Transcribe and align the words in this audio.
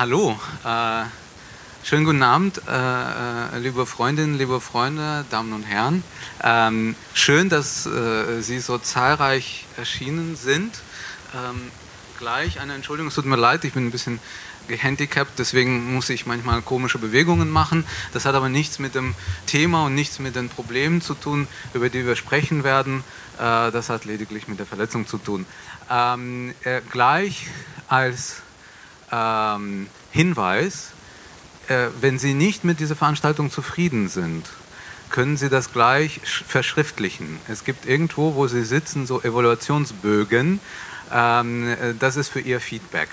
Hallo, 0.00 0.34
äh, 0.64 1.04
schönen 1.84 2.06
guten 2.06 2.22
Abend, 2.22 2.62
äh, 2.66 2.72
äh, 2.72 3.58
liebe 3.58 3.84
Freundinnen, 3.84 4.38
liebe 4.38 4.58
Freunde, 4.58 5.26
Damen 5.28 5.52
und 5.52 5.62
Herren. 5.64 6.02
Ähm, 6.42 6.96
schön, 7.12 7.50
dass 7.50 7.84
äh, 7.84 8.40
Sie 8.40 8.60
so 8.60 8.78
zahlreich 8.78 9.66
erschienen 9.76 10.36
sind. 10.36 10.80
Ähm, 11.34 11.70
gleich 12.18 12.60
eine 12.60 12.72
Entschuldigung, 12.72 13.08
es 13.08 13.14
tut 13.14 13.26
mir 13.26 13.36
leid, 13.36 13.62
ich 13.64 13.74
bin 13.74 13.88
ein 13.88 13.90
bisschen 13.90 14.20
gehandicapt, 14.68 15.38
deswegen 15.38 15.92
muss 15.92 16.08
ich 16.08 16.24
manchmal 16.24 16.62
komische 16.62 16.96
Bewegungen 16.96 17.50
machen. 17.50 17.84
Das 18.14 18.24
hat 18.24 18.34
aber 18.34 18.48
nichts 18.48 18.78
mit 18.78 18.94
dem 18.94 19.14
Thema 19.44 19.84
und 19.84 19.94
nichts 19.94 20.18
mit 20.18 20.34
den 20.34 20.48
Problemen 20.48 21.02
zu 21.02 21.12
tun, 21.12 21.46
über 21.74 21.90
die 21.90 22.06
wir 22.06 22.16
sprechen 22.16 22.64
werden. 22.64 23.04
Äh, 23.36 23.70
das 23.70 23.90
hat 23.90 24.06
lediglich 24.06 24.48
mit 24.48 24.60
der 24.60 24.66
Verletzung 24.66 25.06
zu 25.06 25.18
tun. 25.18 25.44
Ähm, 25.90 26.54
äh, 26.64 26.80
gleich 26.90 27.48
als 27.86 28.40
ähm, 29.12 29.86
Hinweis, 30.10 30.92
äh, 31.68 31.88
wenn 32.00 32.18
Sie 32.18 32.34
nicht 32.34 32.64
mit 32.64 32.80
dieser 32.80 32.96
Veranstaltung 32.96 33.50
zufrieden 33.50 34.08
sind, 34.08 34.46
können 35.10 35.36
Sie 35.36 35.48
das 35.48 35.72
gleich 35.72 36.20
verschriftlichen. 36.24 37.38
Es 37.48 37.64
gibt 37.64 37.86
irgendwo, 37.86 38.34
wo 38.34 38.46
Sie 38.46 38.64
sitzen, 38.64 39.06
so 39.06 39.20
Evaluationsbögen. 39.20 40.60
Ähm, 41.12 41.68
äh, 41.68 41.94
das 41.98 42.16
ist 42.16 42.28
für 42.28 42.40
Ihr 42.40 42.60
Feedback. 42.60 43.08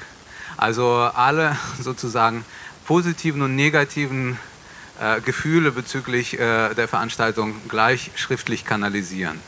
Also 0.56 0.88
alle 0.88 1.58
sozusagen 1.82 2.46
positiven 2.86 3.42
und 3.42 3.56
negativen 3.56 4.40
äh, 5.00 5.22
Gefühle 5.22 5.72
bezüglich 5.72 6.40
äh, 6.40 6.74
der 6.74 6.88
Veranstaltung 6.88 7.56
gleich 7.68 8.12
schriftlich 8.16 8.66
kanalisieren. 8.66 9.40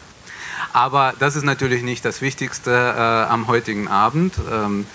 Aber 0.73 1.13
das 1.19 1.35
ist 1.35 1.43
natürlich 1.43 1.83
nicht 1.83 2.05
das 2.05 2.21
Wichtigste 2.21 2.71
äh, 2.71 3.31
am 3.31 3.47
heutigen 3.47 3.87
Abend. 3.87 4.35
Ähm, 4.51 4.85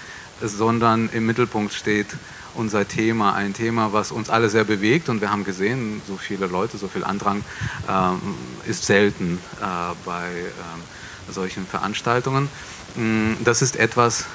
sondern 0.42 1.08
im 1.12 1.26
Mittelpunkt 1.26 1.72
steht 1.72 2.08
unser 2.54 2.86
Thema, 2.86 3.34
ein 3.34 3.52
Thema, 3.52 3.92
was 3.92 4.12
uns 4.12 4.30
alle 4.30 4.48
sehr 4.48 4.64
bewegt 4.64 5.08
und 5.08 5.20
wir 5.20 5.30
haben 5.30 5.44
gesehen, 5.44 6.00
so 6.06 6.16
viele 6.16 6.46
Leute, 6.46 6.78
so 6.78 6.88
viel 6.88 7.04
Andrang 7.04 7.44
äh, 7.88 8.70
ist 8.70 8.84
selten 8.84 9.38
äh, 9.60 9.64
bei 10.04 10.28
äh, 10.30 11.32
solchen 11.32 11.66
Veranstaltungen. 11.66 12.48
Mm, 12.94 13.32
das 13.42 13.62
ist 13.62 13.76
etwas, 13.76 14.26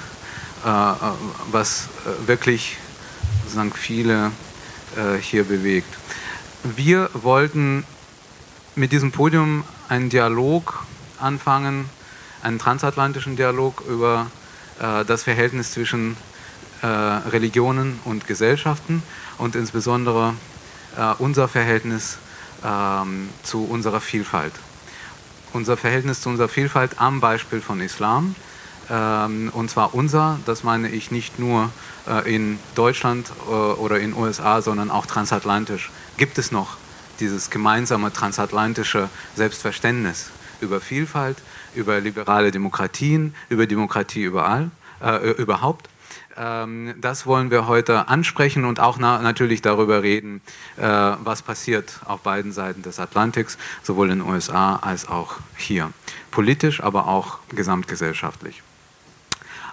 äh, 0.64 0.68
äh, 0.68 0.94
was 1.50 1.88
äh, 2.04 2.28
wirklich 2.28 2.76
sozusagen 3.42 3.72
viele 3.72 4.30
hier 5.20 5.44
bewegt. 5.44 5.96
Wir 6.64 7.10
wollten 7.14 7.84
mit 8.74 8.90
diesem 8.90 9.12
Podium 9.12 9.62
einen 9.88 10.10
Dialog 10.10 10.84
anfangen, 11.20 11.88
einen 12.42 12.58
transatlantischen 12.58 13.36
Dialog 13.36 13.82
über 13.88 14.26
äh, 14.26 14.39
das 14.80 15.24
Verhältnis 15.24 15.72
zwischen 15.72 16.16
äh, 16.82 16.86
Religionen 16.86 18.00
und 18.06 18.26
Gesellschaften 18.26 19.02
und 19.36 19.54
insbesondere 19.54 20.32
äh, 20.96 21.12
unser 21.18 21.46
Verhältnis 21.46 22.16
ähm, 22.64 23.28
zu 23.42 23.64
unserer 23.64 24.00
Vielfalt. 24.00 24.54
Unser 25.52 25.76
Verhältnis 25.76 26.22
zu 26.22 26.30
unserer 26.30 26.48
Vielfalt 26.48 26.92
am 26.98 27.20
Beispiel 27.20 27.60
von 27.60 27.82
Islam. 27.82 28.34
Ähm, 28.88 29.50
und 29.52 29.70
zwar 29.70 29.94
unser, 29.94 30.38
das 30.46 30.64
meine 30.64 30.88
ich 30.88 31.10
nicht 31.10 31.38
nur 31.38 31.70
in 32.24 32.58
Deutschland 32.74 33.30
oder 33.46 34.00
in 34.00 34.14
USA, 34.14 34.62
sondern 34.62 34.90
auch 34.90 35.06
transatlantisch. 35.06 35.90
Gibt 36.16 36.38
es 36.38 36.50
noch 36.50 36.76
dieses 37.20 37.50
gemeinsame 37.50 38.12
transatlantische 38.12 39.10
Selbstverständnis 39.36 40.30
über 40.60 40.80
Vielfalt, 40.80 41.36
über 41.74 42.00
liberale 42.00 42.50
Demokratien, 42.50 43.34
über 43.48 43.66
Demokratie 43.66 44.22
überall, 44.22 44.70
äh, 45.02 45.30
überhaupt. 45.32 45.88
Ähm, 46.36 46.94
das 47.00 47.26
wollen 47.26 47.50
wir 47.50 47.66
heute 47.66 48.08
ansprechen 48.08 48.64
und 48.64 48.80
auch 48.80 48.98
na 48.98 49.20
natürlich 49.20 49.62
darüber 49.62 50.02
reden, 50.02 50.40
äh, 50.76 50.82
was 50.82 51.42
passiert 51.42 52.00
auf 52.06 52.20
beiden 52.20 52.52
Seiten 52.52 52.82
des 52.82 52.98
Atlantiks, 52.98 53.58
sowohl 53.82 54.10
in 54.10 54.20
den 54.20 54.28
USA 54.28 54.76
als 54.76 55.08
auch 55.08 55.36
hier. 55.56 55.92
Politisch, 56.30 56.82
aber 56.82 57.08
auch 57.08 57.38
gesamtgesellschaftlich. 57.50 58.62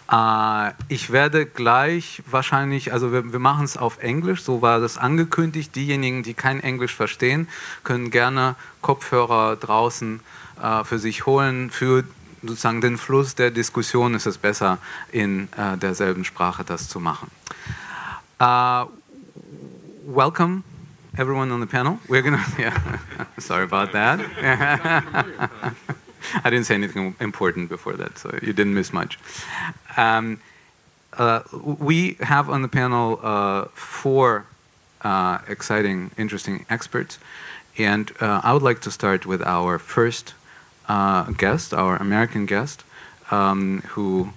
Uh, 0.10 0.72
ich 0.88 1.12
werde 1.12 1.46
gleich 1.46 2.24
wahrscheinlich, 2.32 2.94
also 2.94 3.12
wir, 3.12 3.34
wir 3.34 3.40
machen 3.40 3.66
es 3.66 3.76
auf 3.76 4.02
Englisch, 4.02 4.42
so 4.42 4.62
war 4.62 4.80
das 4.80 4.98
angekündigt. 4.98 5.76
Diejenigen, 5.76 6.24
die 6.24 6.34
kein 6.34 6.62
Englisch 6.62 6.96
verstehen, 6.96 7.50
können 7.84 8.10
gerne 8.10 8.56
Kopfhörer 8.82 9.58
draußen 9.58 10.22
uh, 10.62 10.84
für 10.84 11.00
sich 11.00 11.26
holen. 11.26 11.70
Für 11.70 12.04
sozusagen 12.44 12.82
den 12.82 12.98
Fluss 12.98 13.36
der 13.36 13.52
Diskussion 13.52 14.14
ist 14.14 14.26
es 14.26 14.38
besser, 14.38 14.78
in 15.12 15.50
uh, 15.58 15.76
derselben 15.78 16.26
Sprache 16.26 16.64
das 16.64 16.88
zu 16.88 17.00
machen. 17.00 17.32
welcome 20.06 20.64
everyone 21.18 21.52
on 21.52 21.60
the 21.60 21.66
panel. 21.66 22.00
We're 22.08 22.22
gonna, 22.22 22.46
yeah, 22.60 23.00
sorry 23.40 23.64
about 23.64 23.92
that. 23.94 24.20
I 26.44 26.50
didn't 26.50 26.66
say 26.66 26.76
anything 26.76 27.16
important 27.20 27.70
before 27.70 27.94
that, 27.94 28.18
so 28.18 28.38
you 28.42 28.54
didn't 28.54 28.74
miss 28.74 28.94
much. 28.94 29.18
Um, 29.96 30.40
uh, 31.14 31.42
we 31.54 32.18
have 32.20 32.50
on 32.50 32.62
the 32.62 32.68
panel 32.68 33.20
uh, 33.24 33.66
four 33.74 34.46
uh, 35.02 35.40
exciting, 35.48 36.12
interesting 36.18 36.66
experts, 36.70 37.18
and 37.78 38.12
uh, 38.20 38.42
I 38.44 38.54
would 38.54 38.64
like 38.64 38.82
to 38.82 38.92
start 38.92 39.26
with 39.26 39.42
our 39.42 39.80
first 39.80 40.34
uh, 40.88 41.24
guest, 41.32 41.74
our 41.74 41.98
American 41.98 42.46
guest, 42.46 42.84
um, 43.32 43.82
who 43.90 44.32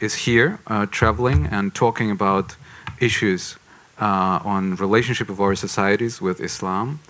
is 0.00 0.14
here 0.26 0.58
uh, 0.66 0.86
traveling 0.86 1.46
and 1.46 1.74
talking 1.74 2.10
about 2.10 2.56
issues 3.00 3.56
on 3.98 4.76
relationship 4.76 5.28
of 5.28 5.40
our 5.40 5.56
societies 5.56 6.20
with 6.20 6.40
Islam. 6.40 7.00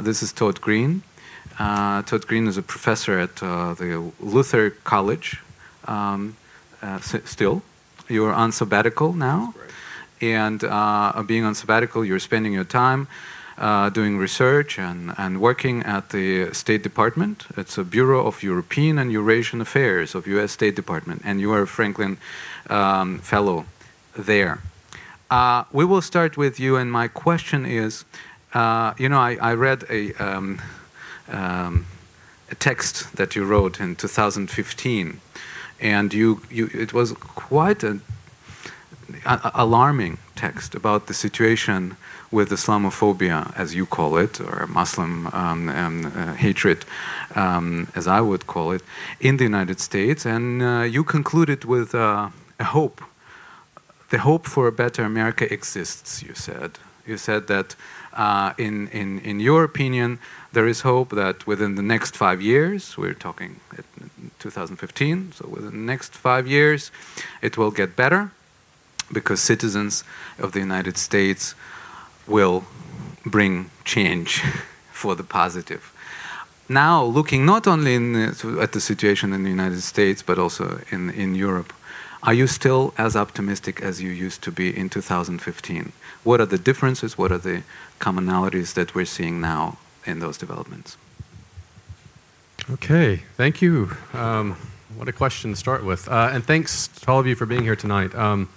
this 0.00 0.22
is 0.22 0.32
Todd 0.32 0.60
Green. 0.60 1.02
Uh, 1.58 2.02
Todd 2.02 2.26
Green 2.26 2.48
is 2.48 2.56
a 2.56 2.62
professor 2.62 3.18
at 3.18 3.42
uh, 3.42 3.74
the 3.74 4.12
Luther 4.18 4.70
College. 4.70 5.40
Um, 5.86 6.36
uh, 6.82 6.98
still, 7.00 7.62
you're 8.08 8.32
on 8.32 8.50
sabbatical 8.52 9.12
now, 9.12 9.54
and 10.20 10.64
uh, 10.64 11.22
being 11.26 11.44
on 11.44 11.54
sabbatical, 11.54 12.04
you're 12.04 12.18
spending 12.18 12.52
your 12.52 12.64
time 12.64 13.06
uh, 13.58 13.90
doing 13.90 14.18
research 14.18 14.78
and, 14.78 15.14
and 15.16 15.40
working 15.40 15.82
at 15.82 16.10
the 16.10 16.52
State 16.52 16.82
Department. 16.82 17.44
It's 17.56 17.78
a 17.78 17.84
Bureau 17.84 18.26
of 18.26 18.42
European 18.42 18.98
and 18.98 19.12
Eurasian 19.12 19.60
Affairs 19.60 20.14
of 20.14 20.26
U.S. 20.26 20.52
State 20.52 20.76
Department, 20.76 21.22
and 21.24 21.40
you 21.40 21.52
are 21.52 21.62
a 21.62 21.66
Franklin 21.66 22.18
um, 22.68 23.18
Fellow 23.18 23.66
there. 24.16 24.60
Uh, 25.30 25.64
we 25.72 25.84
will 25.84 26.02
start 26.02 26.36
with 26.36 26.60
you, 26.60 26.76
and 26.76 26.90
my 26.92 27.08
question 27.08 27.66
is, 27.66 28.04
you 28.54 29.08
know, 29.08 29.18
I, 29.18 29.36
I 29.40 29.54
read 29.54 29.84
a 29.90 30.12
um, 30.14 30.60
um, 31.28 31.86
a 32.50 32.54
text 32.54 33.16
that 33.16 33.34
you 33.34 33.44
wrote 33.44 33.80
in 33.80 33.96
2015, 33.96 35.20
and 35.80 36.14
you, 36.14 36.42
you 36.50 36.70
it 36.72 36.92
was 36.92 37.12
quite 37.12 37.82
an 37.82 38.02
alarming 39.54 40.18
text 40.36 40.74
about 40.74 41.06
the 41.06 41.14
situation 41.14 41.96
with 42.34 42.50
Islamophobia, 42.50 43.56
as 43.56 43.74
you 43.74 43.86
call 43.86 44.16
it, 44.16 44.40
or 44.40 44.66
Muslim 44.66 45.28
um, 45.28 45.68
um, 45.68 46.06
uh, 46.06 46.34
hatred, 46.34 46.84
um, 47.36 47.86
as 47.94 48.06
I 48.08 48.20
would 48.20 48.46
call 48.46 48.72
it, 48.72 48.82
in 49.20 49.36
the 49.36 49.44
United 49.44 49.78
States. 49.80 50.26
And 50.26 50.60
uh, 50.60 50.82
you 50.82 51.04
concluded 51.04 51.64
with 51.64 51.94
uh, 51.94 52.30
a 52.58 52.64
hope. 52.64 53.00
The 54.10 54.18
hope 54.18 54.46
for 54.46 54.66
a 54.66 54.72
better 54.72 55.04
America 55.04 55.44
exists, 55.52 56.22
you 56.22 56.34
said. 56.34 56.72
You 57.06 57.18
said 57.18 57.46
that, 57.46 57.76
uh, 58.14 58.52
in, 58.58 58.88
in, 58.88 59.20
in 59.20 59.38
your 59.40 59.62
opinion, 59.62 60.18
there 60.52 60.66
is 60.66 60.80
hope 60.80 61.10
that 61.10 61.46
within 61.46 61.76
the 61.76 61.82
next 61.82 62.16
five 62.16 62.42
years, 62.42 62.98
we're 62.98 63.14
talking 63.14 63.60
2015, 64.38 65.32
so 65.32 65.48
within 65.48 65.70
the 65.70 65.92
next 65.92 66.14
five 66.14 66.46
years, 66.46 66.90
it 67.42 67.56
will 67.56 67.70
get 67.70 67.96
better 67.96 68.30
because 69.12 69.40
citizens 69.40 70.04
of 70.38 70.52
the 70.52 70.60
United 70.60 70.96
States 70.96 71.54
will 72.26 72.64
bring 73.24 73.70
change 73.84 74.40
for 74.92 75.14
the 75.14 75.24
positive. 75.24 75.92
Now, 76.68 77.04
looking 77.04 77.44
not 77.44 77.66
only 77.66 77.94
in, 77.94 78.16
at 78.16 78.72
the 78.72 78.80
situation 78.80 79.32
in 79.32 79.44
the 79.44 79.50
United 79.50 79.82
States 79.82 80.22
but 80.22 80.38
also 80.38 80.80
in, 80.90 81.10
in 81.10 81.34
Europe, 81.34 81.72
are 82.22 82.32
you 82.32 82.46
still 82.46 82.94
as 82.96 83.16
optimistic 83.16 83.82
as 83.82 84.00
you 84.00 84.08
used 84.08 84.42
to 84.42 84.50
be 84.50 84.74
in 84.74 84.88
2015? 84.88 85.92
What 86.22 86.40
are 86.40 86.46
the 86.46 86.56
differences? 86.56 87.18
What 87.18 87.30
are 87.30 87.38
the 87.38 87.62
commonalities 88.00 88.72
that 88.74 88.94
we're 88.94 89.04
seeing 89.04 89.42
now 89.42 89.76
in 90.06 90.20
those 90.20 90.38
developments? 90.38 90.96
Okay, 92.70 93.24
thank 93.36 93.60
you. 93.60 93.90
Um, 94.14 94.56
what 94.96 95.06
a 95.06 95.12
question 95.12 95.50
to 95.50 95.56
start 95.56 95.84
with. 95.84 96.08
Uh, 96.08 96.30
and 96.32 96.42
thanks 96.42 96.88
to 96.88 97.10
all 97.10 97.20
of 97.20 97.26
you 97.26 97.34
for 97.34 97.44
being 97.44 97.62
here 97.62 97.76
tonight. 97.76 98.14
Um, 98.14 98.48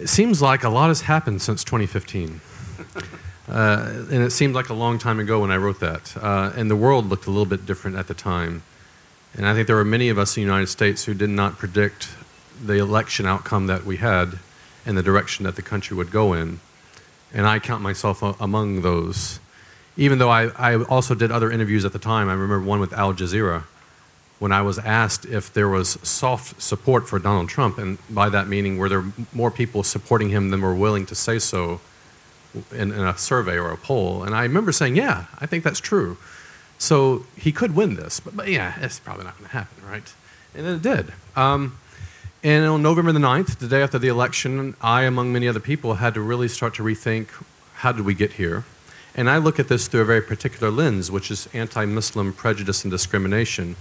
it 0.00 0.08
seems 0.08 0.40
like 0.40 0.64
a 0.64 0.70
lot 0.70 0.88
has 0.88 1.02
happened 1.02 1.42
since 1.42 1.62
2015. 1.64 2.40
Uh, 3.48 4.04
and 4.10 4.22
it 4.22 4.30
seemed 4.30 4.54
like 4.54 4.68
a 4.68 4.74
long 4.74 4.96
time 4.96 5.18
ago 5.18 5.40
when 5.40 5.50
I 5.50 5.56
wrote 5.56 5.80
that. 5.80 6.16
Uh, 6.16 6.52
and 6.54 6.70
the 6.70 6.76
world 6.76 7.06
looked 7.06 7.26
a 7.26 7.30
little 7.30 7.46
bit 7.46 7.66
different 7.66 7.96
at 7.96 8.06
the 8.06 8.14
time. 8.14 8.62
And 9.34 9.44
I 9.44 9.54
think 9.54 9.66
there 9.66 9.76
were 9.76 9.84
many 9.84 10.08
of 10.08 10.18
us 10.18 10.36
in 10.36 10.42
the 10.42 10.46
United 10.46 10.68
States 10.68 11.04
who 11.04 11.14
did 11.14 11.30
not 11.30 11.58
predict 11.58 12.08
the 12.64 12.74
election 12.74 13.26
outcome 13.26 13.66
that 13.66 13.84
we 13.84 13.96
had 13.96 14.38
and 14.86 14.96
the 14.96 15.02
direction 15.02 15.44
that 15.44 15.56
the 15.56 15.62
country 15.62 15.96
would 15.96 16.10
go 16.10 16.32
in. 16.32 16.60
And 17.34 17.46
I 17.46 17.58
count 17.58 17.82
myself 17.82 18.22
among 18.40 18.82
those. 18.82 19.40
Even 19.96 20.18
though 20.18 20.30
I, 20.30 20.46
I 20.56 20.82
also 20.84 21.14
did 21.14 21.32
other 21.32 21.50
interviews 21.50 21.84
at 21.84 21.92
the 21.92 21.98
time, 21.98 22.28
I 22.28 22.32
remember 22.32 22.60
one 22.60 22.80
with 22.80 22.92
Al 22.92 23.12
Jazeera 23.14 23.64
when 24.40 24.52
I 24.52 24.62
was 24.62 24.78
asked 24.78 25.26
if 25.26 25.52
there 25.52 25.68
was 25.68 25.98
soft 26.02 26.60
support 26.60 27.08
for 27.08 27.18
Donald 27.18 27.48
Trump, 27.48 27.78
and 27.78 27.98
by 28.10 28.28
that 28.30 28.48
meaning, 28.48 28.78
were 28.78 28.88
there 28.88 29.04
more 29.32 29.50
people 29.50 29.82
supporting 29.84 30.30
him 30.30 30.50
than 30.50 30.60
were 30.60 30.74
willing 30.74 31.06
to 31.06 31.14
say 31.14 31.38
so 31.38 31.80
in, 32.72 32.90
in, 32.90 33.00
a 33.00 33.16
survey 33.16 33.56
or 33.56 33.70
a 33.70 33.76
poll. 33.76 34.24
And 34.24 34.34
I 34.34 34.42
remember 34.42 34.72
saying, 34.72 34.96
yeah, 34.96 35.26
I 35.38 35.46
think 35.46 35.62
that's 35.62 35.78
true. 35.78 36.16
So 36.78 37.26
he 37.36 37.52
could 37.52 37.76
win 37.76 37.94
this, 37.94 38.18
but, 38.18 38.34
but 38.34 38.48
yeah, 38.48 38.74
it's 38.80 38.98
probably 38.98 39.24
not 39.24 39.36
going 39.38 39.50
to 39.50 39.56
happen, 39.56 39.86
right? 39.86 40.12
And 40.54 40.66
then 40.66 40.76
it 40.76 40.82
did. 40.82 41.12
Um, 41.36 41.78
and 42.42 42.64
on 42.64 42.82
November 42.82 43.12
the 43.12 43.20
9th, 43.20 43.58
the 43.58 43.68
day 43.68 43.82
after 43.82 43.98
the 43.98 44.08
election, 44.08 44.74
I, 44.80 45.02
among 45.02 45.32
many 45.32 45.46
other 45.46 45.60
people, 45.60 45.94
had 45.94 46.14
to 46.14 46.20
really 46.20 46.48
start 46.48 46.74
to 46.74 46.82
rethink 46.82 47.28
how 47.74 47.92
did 47.92 48.04
we 48.04 48.14
get 48.14 48.32
here? 48.32 48.64
And 49.14 49.28
I 49.28 49.38
look 49.38 49.58
at 49.58 49.68
this 49.68 49.88
through 49.88 50.02
a 50.02 50.04
very 50.04 50.22
particular 50.22 50.70
lens, 50.70 51.10
which 51.10 51.30
is 51.30 51.48
anti 51.52 51.84
Muslim 51.84 52.32
prejudice 52.32 52.84
and 52.84 52.90
discrimination. 52.90 53.76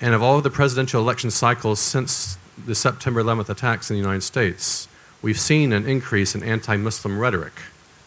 And 0.00 0.14
of 0.14 0.22
all 0.22 0.36
of 0.36 0.44
the 0.44 0.50
presidential 0.50 1.00
election 1.00 1.30
cycles 1.30 1.80
since 1.80 2.38
the 2.66 2.74
September 2.74 3.22
11th 3.22 3.48
attacks 3.48 3.90
in 3.90 3.96
the 3.96 4.00
United 4.00 4.22
States, 4.22 4.88
we've 5.22 5.38
seen 5.38 5.72
an 5.72 5.86
increase 5.86 6.34
in 6.34 6.42
anti 6.42 6.76
Muslim 6.76 7.18
rhetoric 7.18 7.54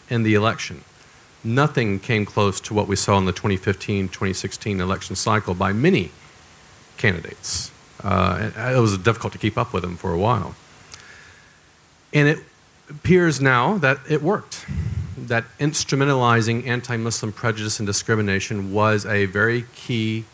in 0.08 0.22
the 0.22 0.34
election. 0.34 0.84
Nothing 1.44 1.98
came 1.98 2.24
close 2.24 2.60
to 2.60 2.74
what 2.74 2.86
we 2.88 2.96
saw 2.96 3.18
in 3.18 3.24
the 3.24 3.32
2015 3.32 4.08
2016 4.08 4.80
election 4.80 5.16
cycle 5.16 5.54
by 5.54 5.72
many 5.72 6.12
candidates. 6.96 7.70
Uh, 8.02 8.50
it 8.56 8.80
was 8.80 8.96
difficult 8.98 9.32
to 9.32 9.38
keep 9.38 9.58
up 9.58 9.72
with 9.72 9.82
them 9.82 9.96
for 9.96 10.12
a 10.12 10.18
while. 10.18 10.54
And 12.12 12.28
it 12.28 12.40
appears 12.88 13.40
now 13.40 13.78
that 13.78 13.98
it 14.08 14.22
worked. 14.22 14.66
That 15.16 15.44
instrumentalizing 15.58 16.66
anti 16.66 16.96
Muslim 16.96 17.32
prejudice 17.32 17.78
and 17.80 17.86
discrimination 17.86 18.72
was 18.72 19.04
a 19.04 19.26
very 19.26 19.66
key 19.74 20.24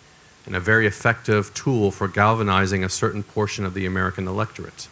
and 0.48 0.56
a 0.56 0.60
very 0.60 0.86
effective 0.86 1.52
tool 1.52 1.90
for 1.90 2.08
galvanizing 2.08 2.82
a 2.82 2.88
certain 2.88 3.22
portion 3.22 3.66
of 3.66 3.74
the 3.74 3.84
American 3.84 4.26
electorate 4.26 4.88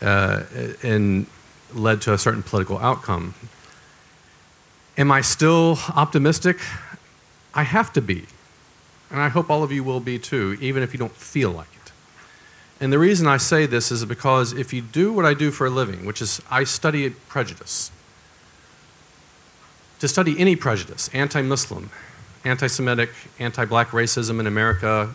uh, 0.00 0.44
and 0.82 1.26
led 1.74 2.00
to 2.00 2.14
a 2.14 2.16
certain 2.16 2.42
political 2.42 2.78
outcome. 2.78 3.34
Am 4.96 5.12
I 5.12 5.20
still 5.20 5.78
optimistic? 5.94 6.58
I 7.52 7.64
have 7.64 7.92
to 7.92 8.00
be. 8.00 8.24
And 9.10 9.20
I 9.20 9.28
hope 9.28 9.50
all 9.50 9.62
of 9.62 9.70
you 9.70 9.84
will 9.84 10.00
be 10.00 10.18
too, 10.18 10.56
even 10.58 10.82
if 10.82 10.94
you 10.94 10.98
don't 10.98 11.14
feel 11.14 11.50
like 11.50 11.68
it. 11.84 11.92
And 12.80 12.90
the 12.90 12.98
reason 12.98 13.26
I 13.26 13.36
say 13.36 13.66
this 13.66 13.92
is 13.92 14.06
because 14.06 14.54
if 14.54 14.72
you 14.72 14.80
do 14.80 15.12
what 15.12 15.26
I 15.26 15.34
do 15.34 15.50
for 15.50 15.66
a 15.66 15.70
living, 15.70 16.06
which 16.06 16.22
is 16.22 16.40
I 16.50 16.64
study 16.64 17.10
prejudice, 17.10 17.90
to 19.98 20.08
study 20.08 20.34
any 20.38 20.56
prejudice, 20.56 21.10
anti 21.12 21.42
Muslim, 21.42 21.90
anti 22.44 22.66
Semitic, 22.66 23.10
anti 23.38 23.64
black 23.64 23.88
racism 23.88 24.40
in 24.40 24.46
America, 24.46 25.14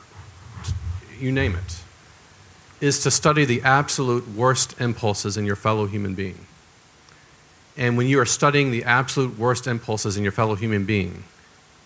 you 1.19 1.31
name 1.31 1.56
it, 1.56 1.81
is 2.79 3.03
to 3.03 3.12
study 3.12 3.45
the 3.45 3.62
absolute 3.62 4.27
worst 4.29 4.79
impulses 4.81 5.38
in 5.38 5.45
your 5.45 5.56
fellow 5.56 5.85
human 5.85 6.15
being. 6.15 6.45
And 7.77 7.95
when 7.95 8.07
you 8.07 8.19
are 8.19 8.25
studying 8.25 8.71
the 8.71 8.83
absolute 8.83 9.38
worst 9.38 9.68
impulses 9.68 10.18
in 10.18 10.23
your 10.23 10.31
fellow 10.31 10.56
human 10.56 10.85
being, 10.85 11.23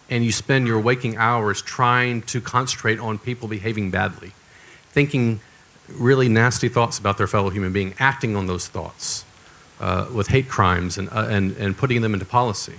and 0.10 0.24
you 0.24 0.32
spend 0.32 0.68
your 0.68 0.80
waking 0.80 1.18
hours 1.18 1.62
trying 1.62 2.22
to 2.24 2.42
concentrate 2.42 3.00
on 3.00 3.18
people 3.18 3.48
behaving 3.48 3.92
badly, 3.92 4.32
thinking 4.90 5.40
really 5.90 6.30
nasty 6.30 6.70
thoughts 6.70 6.98
about 6.98 7.18
their 7.18 7.28
fellow 7.28 7.50
human 7.50 7.72
being, 7.72 7.94
acting 8.00 8.36
on 8.36 8.48
those 8.48 8.68
thoughts 8.68 9.26
uh, 9.80 10.08
with 10.14 10.28
hate 10.28 10.50
crimes 10.50 10.98
and, 10.98 11.10
uh, 11.10 11.28
and, 11.30 11.56
and 11.58 11.78
putting 11.78 12.02
them 12.02 12.14
into 12.14 12.26
policy, 12.26 12.76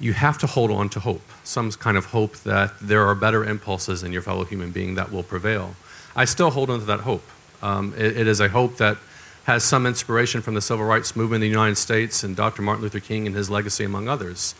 you 0.00 0.12
have 0.12 0.38
to 0.38 0.46
hold 0.46 0.70
on 0.70 0.88
to 0.90 1.00
hope, 1.00 1.22
some 1.44 1.70
kind 1.72 1.96
of 1.96 2.06
hope 2.06 2.36
that 2.38 2.72
there 2.80 3.06
are 3.06 3.14
better 3.14 3.44
impulses 3.44 4.02
in 4.02 4.12
your 4.12 4.22
fellow 4.22 4.44
human 4.44 4.70
being 4.70 4.94
that 4.94 5.10
will 5.10 5.22
prevail. 5.22 5.74
I 6.14 6.24
still 6.24 6.50
hold 6.50 6.70
on 6.70 6.80
to 6.80 6.84
that 6.86 7.00
hope. 7.00 7.24
Um, 7.62 7.94
it, 7.96 8.16
it 8.16 8.26
is 8.26 8.40
a 8.40 8.48
hope 8.48 8.76
that 8.76 8.96
has 9.44 9.64
some 9.64 9.86
inspiration 9.86 10.42
from 10.42 10.54
the 10.54 10.60
civil 10.60 10.84
rights 10.84 11.16
movement 11.16 11.42
in 11.42 11.50
the 11.50 11.56
United 11.56 11.76
States 11.76 12.22
and 12.22 12.36
Dr. 12.36 12.62
Martin 12.62 12.82
Luther 12.82 13.00
King 13.00 13.26
and 13.26 13.34
his 13.34 13.50
legacy, 13.50 13.84
among 13.84 14.08
others. 14.08 14.54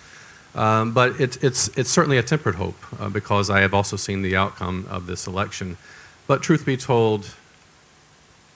Um, 0.54 0.92
but 0.92 1.20
it, 1.20 1.42
it's, 1.44 1.68
it's 1.76 1.90
certainly 1.90 2.16
a 2.16 2.22
tempered 2.22 2.54
hope 2.54 2.76
uh, 2.98 3.08
because 3.08 3.50
I 3.50 3.60
have 3.60 3.74
also 3.74 3.96
seen 3.96 4.22
the 4.22 4.34
outcome 4.34 4.86
of 4.90 5.06
this 5.06 5.26
election. 5.26 5.76
But 6.26 6.42
truth 6.42 6.64
be 6.64 6.76
told, 6.76 7.34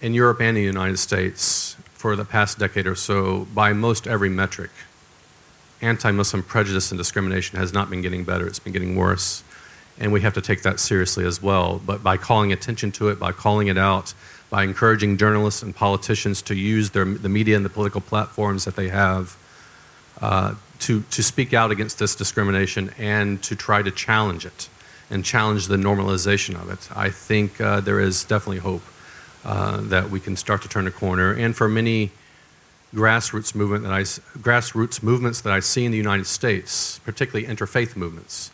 in 0.00 0.14
Europe 0.14 0.40
and 0.40 0.56
the 0.56 0.62
United 0.62 0.98
States, 0.98 1.76
for 1.92 2.16
the 2.16 2.24
past 2.24 2.58
decade 2.58 2.86
or 2.86 2.96
so, 2.96 3.46
by 3.54 3.72
most 3.72 4.06
every 4.06 4.28
metric, 4.28 4.70
anti 5.82 6.10
Muslim 6.10 6.42
prejudice 6.42 6.90
and 6.90 6.98
discrimination 6.98 7.58
has 7.58 7.72
not 7.72 7.90
been 7.90 8.02
getting 8.02 8.24
better, 8.24 8.46
it's 8.46 8.58
been 8.58 8.72
getting 8.72 8.96
worse 8.96 9.42
and 9.98 10.12
we 10.12 10.20
have 10.22 10.34
to 10.34 10.40
take 10.40 10.62
that 10.62 10.80
seriously 10.80 11.24
as 11.24 11.42
well. 11.42 11.80
But 11.84 12.02
by 12.02 12.16
calling 12.16 12.52
attention 12.52 12.92
to 12.92 13.08
it, 13.08 13.18
by 13.18 13.32
calling 13.32 13.68
it 13.68 13.78
out, 13.78 14.14
by 14.50 14.64
encouraging 14.64 15.16
journalists 15.16 15.62
and 15.62 15.74
politicians 15.74 16.42
to 16.42 16.54
use 16.54 16.90
their, 16.90 17.04
the 17.04 17.28
media 17.28 17.56
and 17.56 17.64
the 17.64 17.70
political 17.70 18.00
platforms 18.00 18.64
that 18.64 18.76
they 18.76 18.88
have 18.88 19.36
uh, 20.20 20.54
to, 20.80 21.02
to 21.10 21.22
speak 21.22 21.54
out 21.54 21.70
against 21.70 21.98
this 21.98 22.14
discrimination 22.16 22.92
and 22.98 23.42
to 23.42 23.56
try 23.56 23.82
to 23.82 23.90
challenge 23.90 24.44
it 24.44 24.68
and 25.10 25.24
challenge 25.24 25.68
the 25.68 25.76
normalization 25.76 26.60
of 26.60 26.70
it, 26.70 26.88
I 26.96 27.10
think 27.10 27.60
uh, 27.60 27.80
there 27.80 28.00
is 28.00 28.24
definitely 28.24 28.58
hope 28.58 28.82
uh, 29.44 29.80
that 29.82 30.10
we 30.10 30.20
can 30.20 30.36
start 30.36 30.62
to 30.62 30.68
turn 30.68 30.86
a 30.86 30.90
corner. 30.90 31.32
And 31.32 31.54
for 31.54 31.68
many 31.68 32.12
grassroots 32.94 33.54
movement 33.54 33.84
that 33.84 33.92
I, 33.92 34.02
grassroots 34.02 35.02
movements 35.02 35.40
that 35.40 35.52
I 35.52 35.60
see 35.60 35.84
in 35.84 35.92
the 35.92 35.98
United 35.98 36.26
States, 36.26 36.98
particularly 37.00 37.46
interfaith 37.46 37.96
movements, 37.96 38.50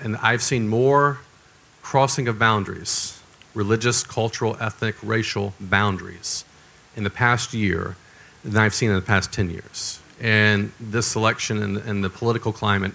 and 0.00 0.16
I've 0.18 0.42
seen 0.42 0.68
more 0.68 1.18
crossing 1.82 2.28
of 2.28 2.38
boundaries, 2.38 3.20
religious, 3.54 4.02
cultural, 4.02 4.56
ethnic, 4.60 4.94
racial 5.02 5.54
boundaries 5.58 6.44
in 6.94 7.02
the 7.02 7.10
past 7.10 7.52
year 7.52 7.96
than 8.44 8.56
I've 8.62 8.74
seen 8.74 8.90
in 8.90 8.96
the 8.96 9.02
past 9.02 9.32
10 9.32 9.50
years. 9.50 10.00
And 10.20 10.72
this 10.78 11.16
election 11.16 11.62
and, 11.62 11.76
and 11.78 12.04
the 12.04 12.10
political 12.10 12.52
climate 12.52 12.92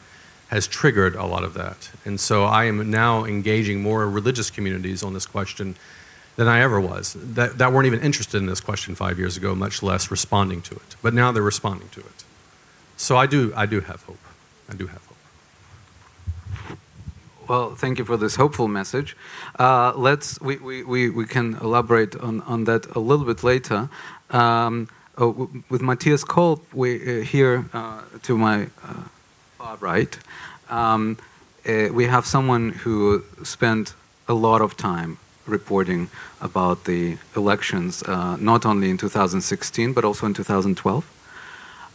has 0.50 0.68
triggered 0.68 1.16
a 1.16 1.26
lot 1.26 1.44
of 1.44 1.54
that. 1.56 1.90
And 2.06 2.20
so 2.20 2.44
I 2.44 2.66
am 2.66 2.92
now 2.92 3.26
engaging 3.26 3.82
more 3.82 4.08
religious 4.10 4.50
communities 4.50 5.04
on 5.04 5.14
this 5.14 5.26
question 5.26 5.76
than 6.36 6.48
I 6.48 6.62
ever 6.62 6.82
was, 6.82 7.16
that, 7.20 7.58
that 7.58 7.72
weren't 7.72 7.86
even 7.86 8.00
interested 8.00 8.38
in 8.38 8.48
this 8.48 8.60
question 8.60 8.96
five 8.96 9.20
years 9.20 9.38
ago, 9.38 9.54
much 9.54 9.84
less 9.84 10.10
responding 10.10 10.62
to 10.64 10.76
it. 10.76 10.96
But 11.02 11.14
now 11.14 11.32
they're 11.32 11.44
responding 11.44 11.90
to 11.90 12.00
it. 12.00 12.24
So 12.98 13.18
I 13.18 13.28
do, 13.28 13.54
I 13.56 13.66
do 13.66 13.82
have 13.82 14.04
hope. 14.04 14.20
I 14.70 14.74
do 14.74 14.88
have 14.88 15.06
hope. 15.06 15.14
Well, 17.48 17.76
thank 17.76 18.00
you 18.00 18.06
for 18.06 18.18
this 18.18 18.36
hopeful 18.38 18.68
message. 18.68 19.18
Uh, 19.60 19.92
let's 19.96 20.40
we, 20.40 20.58
we, 20.58 20.84
we, 20.84 21.10
we 21.10 21.26
can 21.26 21.56
elaborate 21.56 22.16
on, 22.16 22.42
on 22.42 22.64
that 22.64 22.86
a 22.96 23.00
little 23.00 23.26
bit 23.26 23.44
later. 23.44 23.90
Um, 24.30 24.88
oh, 25.18 25.50
with 25.70 25.82
Matthias 25.82 26.24
Kolb, 26.24 26.62
we 26.74 27.22
uh, 27.22 27.24
here 27.24 27.66
uh, 27.74 28.02
to 28.24 28.38
my 28.38 28.70
uh, 28.84 29.04
far 29.58 29.76
right, 29.78 30.18
um, 30.70 31.18
uh, 31.68 31.90
we 31.92 32.06
have 32.06 32.26
someone 32.26 32.70
who 32.70 33.24
spent 33.44 33.94
a 34.28 34.34
lot 34.34 34.62
of 34.62 34.78
time 34.78 35.18
reporting 35.46 36.10
about 36.42 36.86
the 36.86 37.18
elections, 37.36 38.04
uh, 38.04 38.38
not 38.38 38.66
only 38.66 38.90
in 38.90 38.98
2016 38.98 39.94
but 39.94 40.06
also 40.06 40.26
in 40.26 40.34
2012. 40.34 41.10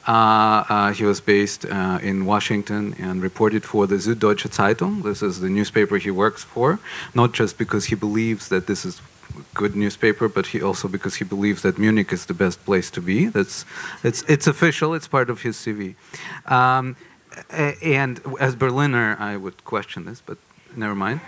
Uh, 0.09 0.65
uh, 0.71 0.93
he 0.95 1.05
was 1.05 1.21
based 1.21 1.67
uh, 1.67 1.99
in 2.03 2.25
Washington 2.25 2.95
and 2.99 3.21
reported 3.21 3.63
for 3.63 3.87
the 3.87 3.97
Süddeutsche 3.97 4.49
Zeitung. 4.49 5.03
This 5.03 5.23
is 5.23 5.41
the 5.41 5.51
newspaper 5.51 5.99
he 5.99 6.11
works 6.11 6.43
for, 6.43 6.81
not 7.15 7.33
just 7.33 7.59
because 7.59 7.87
he 7.87 7.95
believes 7.95 8.49
that 8.49 8.67
this 8.67 8.87
is 8.87 9.03
a 9.37 9.43
good 9.55 9.77
newspaper, 9.77 10.27
but 10.27 10.47
he 10.47 10.63
also 10.63 10.89
because 10.89 11.17
he 11.17 11.25
believes 11.25 11.61
that 11.61 11.79
Munich 11.79 12.11
is 12.11 12.25
the 12.25 12.33
best 12.33 12.65
place 12.65 12.91
to 12.93 13.03
be. 13.03 13.27
That's 13.27 13.67
it's 14.03 14.23
it's 14.23 14.47
official. 14.47 14.95
It's 14.95 15.09
part 15.09 15.29
of 15.29 15.43
his 15.43 15.59
CV. 15.59 15.95
Um, 16.51 16.97
and 17.83 18.23
as 18.41 18.57
Berliner, 18.57 19.15
I 19.21 19.37
would 19.37 19.63
question 19.67 20.07
this, 20.07 20.23
but 20.25 20.39
never 20.75 20.95
mind. 20.95 21.21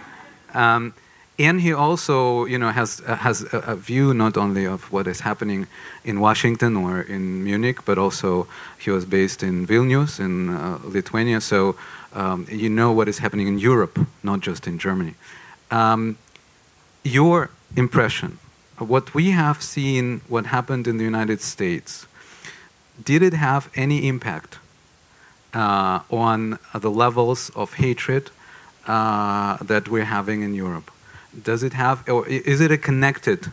Um, 0.55 0.95
and 1.41 1.63
he 1.63 1.73
also, 1.73 2.45
you 2.45 2.59
know, 2.59 2.71
has 2.71 3.01
uh, 3.07 3.17
has 3.17 3.43
a, 3.53 3.59
a, 3.73 3.77
view 3.77 4.13
not 4.13 4.37
only 4.37 4.67
of 4.67 4.93
what 4.93 5.07
is 5.07 5.21
happening 5.21 5.67
in 6.05 6.21
Washington 6.21 6.77
or 6.77 7.01
in 7.01 7.43
Munich, 7.45 7.85
but 7.87 7.97
also 7.97 8.47
he 8.79 8.91
was 8.91 9.07
based 9.07 9.43
in 9.43 9.67
Vilnius 9.67 10.21
in 10.21 10.51
uh, 10.51 10.79
Lithuania, 10.85 11.41
so 11.41 11.77
um, 12.13 12.47
you 12.51 12.69
know 12.69 12.93
what 12.93 13.09
is 13.09 13.19
happening 13.19 13.49
in 13.49 13.59
Europe, 13.59 13.99
not 14.23 14.41
just 14.41 14.67
in 14.67 14.79
Germany. 14.79 15.15
Um, 15.71 16.19
your 17.05 17.49
impression, 17.75 18.39
what 18.77 19.15
we 19.15 19.31
have 19.31 19.63
seen, 19.63 20.21
what 20.29 20.47
happened 20.47 20.87
in 20.87 20.99
the 20.99 21.05
United 21.05 21.41
States, 21.41 22.07
did 23.03 23.23
it 23.23 23.33
have 23.33 23.71
any 23.75 24.07
impact 24.07 24.59
uh, 25.55 26.01
on 26.11 26.59
the 26.75 26.91
levels 26.91 27.51
of 27.55 27.75
hatred 27.75 28.31
uh, 28.87 29.57
that 29.63 29.89
we're 29.89 30.05
having 30.05 30.43
in 30.43 30.55
Europe? 30.55 30.91
Does 31.43 31.63
it 31.63 31.75
have, 31.75 32.09
or 32.09 32.27
is 32.27 32.61
it 32.61 32.71
a 32.71 32.79
connected 32.79 33.53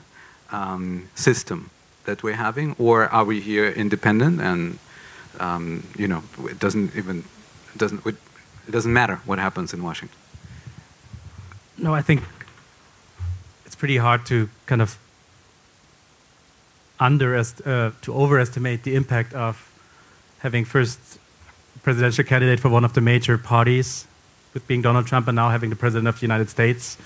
um, 0.51 1.09
system 1.15 1.69
that 2.05 2.23
we're 2.23 2.35
having, 2.35 2.75
or 2.79 3.05
are 3.09 3.25
we 3.25 3.39
here 3.39 3.69
independent 3.69 4.41
and 4.41 4.79
um, 5.39 5.83
you 5.95 6.07
know 6.07 6.23
it 6.45 6.59
doesn't 6.59 6.95
even 6.95 7.23
it 7.73 7.77
doesn't 7.77 8.05
it 8.05 8.15
doesn't 8.71 8.93
matter 8.93 9.21
what 9.25 9.37
happens 9.39 9.73
in 9.73 9.83
Washington? 9.83 10.17
No, 11.77 11.93
I 11.93 12.01
think 12.01 12.23
it's 13.65 13.75
pretty 13.75 13.97
hard 13.97 14.25
to 14.25 14.49
kind 14.65 14.81
of 14.81 14.97
underest 16.99 17.61
uh, 17.67 17.91
to 18.01 18.13
overestimate 18.13 18.83
the 18.83 18.95
impact 18.95 19.33
of 19.33 19.71
having 20.39 20.65
first 20.65 21.19
presidential 21.83 22.23
candidate 22.23 22.59
for 22.59 22.69
one 22.69 22.83
of 22.83 22.93
the 22.93 23.01
major 23.01 23.37
parties, 23.37 24.07
with 24.53 24.67
being 24.67 24.81
Donald 24.81 25.05
Trump, 25.05 25.27
and 25.27 25.35
now 25.35 25.49
having 25.49 25.69
the 25.69 25.75
president 25.75 26.07
of 26.07 26.19
the 26.19 26.25
United 26.25 26.49
States, 26.49 26.97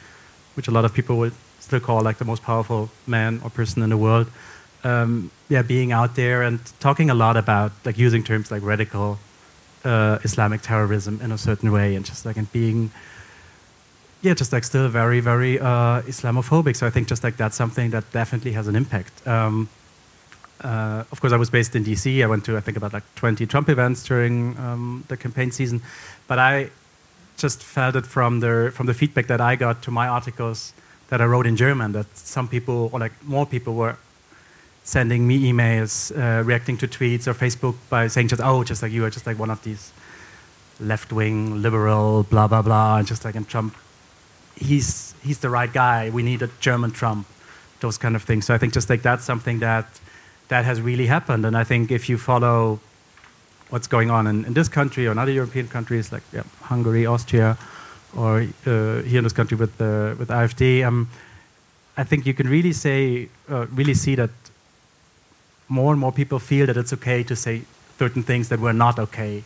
which 0.55 0.67
a 0.67 0.71
lot 0.71 0.85
of 0.85 0.93
people 0.93 1.17
would 1.17 1.33
still 1.59 1.79
call 1.79 2.01
like 2.01 2.17
the 2.17 2.25
most 2.25 2.43
powerful 2.43 2.89
man 3.07 3.39
or 3.43 3.49
person 3.49 3.83
in 3.83 3.89
the 3.89 3.97
world. 3.97 4.27
Um, 4.83 5.31
yeah, 5.49 5.61
being 5.61 5.91
out 5.91 6.15
there 6.15 6.41
and 6.41 6.59
talking 6.79 7.09
a 7.09 7.13
lot 7.13 7.37
about 7.37 7.71
like 7.85 7.97
using 7.97 8.23
terms 8.23 8.51
like 8.51 8.63
radical 8.63 9.19
uh, 9.85 10.19
Islamic 10.23 10.61
terrorism 10.61 11.19
in 11.21 11.31
a 11.31 11.37
certain 11.37 11.71
way, 11.71 11.95
and 11.95 12.05
just 12.05 12.25
like 12.25 12.37
and 12.37 12.51
being 12.51 12.91
yeah, 14.21 14.35
just 14.35 14.53
like 14.53 14.63
still 14.63 14.87
very, 14.87 15.19
very 15.19 15.59
uh, 15.59 16.01
Islamophobic. 16.03 16.75
So 16.75 16.85
I 16.85 16.89
think 16.89 17.07
just 17.07 17.23
like 17.23 17.37
that's 17.37 17.55
something 17.55 17.89
that 17.91 18.11
definitely 18.11 18.51
has 18.51 18.67
an 18.67 18.75
impact. 18.75 19.27
Um, 19.27 19.69
uh, 20.63 21.03
of 21.11 21.19
course, 21.19 21.33
I 21.33 21.37
was 21.37 21.49
based 21.49 21.75
in 21.75 21.83
DC. 21.83 22.23
I 22.23 22.27
went 22.27 22.45
to 22.45 22.55
I 22.55 22.59
think 22.59 22.77
about 22.77 22.93
like 22.93 23.03
20 23.15 23.45
Trump 23.47 23.67
events 23.69 24.03
during 24.03 24.57
um, 24.59 25.03
the 25.07 25.17
campaign 25.17 25.51
season, 25.51 25.81
but 26.27 26.37
I 26.37 26.69
just 27.41 27.63
felt 27.63 27.95
it 27.95 28.05
from 28.05 28.39
the 28.39 28.71
from 28.73 28.85
the 28.85 28.93
feedback 28.93 29.27
that 29.27 29.41
I 29.41 29.55
got 29.55 29.81
to 29.83 29.91
my 29.91 30.07
articles 30.07 30.73
that 31.09 31.19
I 31.21 31.25
wrote 31.25 31.47
in 31.47 31.55
German 31.57 31.91
that 31.91 32.07
some 32.17 32.47
people 32.47 32.89
or 32.93 32.99
like 32.99 33.11
more 33.23 33.45
people 33.45 33.73
were 33.73 33.97
sending 34.83 35.27
me 35.27 35.51
emails, 35.51 36.11
uh, 36.17 36.43
reacting 36.43 36.77
to 36.77 36.87
tweets 36.87 37.27
or 37.27 37.33
Facebook 37.33 37.75
by 37.89 38.07
saying 38.07 38.29
just 38.29 38.41
oh, 38.41 38.63
just 38.63 38.81
like 38.81 38.91
you 38.91 39.05
are 39.05 39.09
just 39.09 39.25
like 39.27 39.37
one 39.37 39.49
of 39.49 39.61
these 39.63 39.91
left 40.79 41.11
wing 41.13 41.61
liberal 41.61 42.23
blah 42.23 42.47
blah 42.47 42.61
blah, 42.61 42.97
and 42.97 43.07
just 43.07 43.25
like 43.25 43.35
and 43.35 43.47
Trump, 43.47 43.75
he's 44.55 45.13
he's 45.23 45.39
the 45.39 45.49
right 45.49 45.71
guy. 45.73 46.09
We 46.09 46.23
need 46.23 46.41
a 46.41 46.49
German 46.59 46.91
Trump, 46.91 47.27
those 47.79 47.97
kind 47.97 48.15
of 48.15 48.23
things. 48.23 48.45
So 48.45 48.53
I 48.53 48.57
think 48.57 48.73
just 48.73 48.89
like 48.89 49.01
that's 49.01 49.25
something 49.25 49.59
that 49.59 49.85
that 50.47 50.65
has 50.65 50.81
really 50.81 51.07
happened. 51.07 51.45
And 51.45 51.55
I 51.57 51.63
think 51.63 51.91
if 51.91 52.09
you 52.09 52.17
follow 52.17 52.79
what's 53.71 53.87
going 53.87 54.11
on 54.11 54.27
in, 54.27 54.45
in 54.45 54.53
this 54.53 54.69
country 54.69 55.07
or 55.07 55.11
in 55.11 55.17
other 55.17 55.31
European 55.31 55.67
countries 55.67 56.11
like 56.11 56.23
yeah, 56.31 56.43
Hungary, 56.61 57.05
Austria, 57.05 57.57
or 58.15 58.41
uh, 58.65 59.01
here 59.01 59.17
in 59.17 59.23
this 59.23 59.33
country 59.33 59.57
with 59.57 59.81
uh, 59.81 60.15
with 60.19 60.29
AfD, 60.29 60.85
um, 60.85 61.09
I 61.97 62.03
think 62.03 62.25
you 62.25 62.33
can 62.33 62.47
really 62.47 62.73
say, 62.73 63.29
uh, 63.49 63.65
really 63.67 63.93
see 63.93 64.15
that 64.15 64.29
more 65.67 65.91
and 65.91 65.99
more 65.99 66.11
people 66.11 66.39
feel 66.39 66.65
that 66.65 66.77
it's 66.77 66.93
okay 66.93 67.23
to 67.23 67.35
say 67.35 67.63
certain 67.99 68.23
things 68.23 68.49
that 68.49 68.59
were 68.59 68.73
not 68.73 68.99
okay 68.99 69.43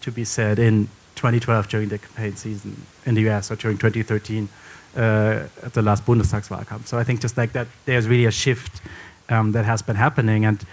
to 0.00 0.10
be 0.10 0.24
said 0.24 0.58
in 0.58 0.88
2012 1.16 1.68
during 1.68 1.88
the 1.88 1.98
campaign 1.98 2.36
season 2.36 2.86
in 3.04 3.14
the 3.14 3.28
US 3.28 3.50
or 3.50 3.56
during 3.56 3.76
2013 3.76 4.48
uh, 4.96 5.00
at 5.62 5.72
the 5.74 5.82
last 5.82 6.06
Bundestagswahlkampf. 6.06 6.86
So 6.86 6.98
I 6.98 7.04
think 7.04 7.20
just 7.20 7.36
like 7.36 7.52
that, 7.52 7.66
there's 7.84 8.06
really 8.06 8.26
a 8.26 8.30
shift 8.30 8.80
um, 9.28 9.52
that 9.52 9.64
has 9.64 9.82
been 9.82 9.96
happening. 9.96 10.44
And 10.44 10.64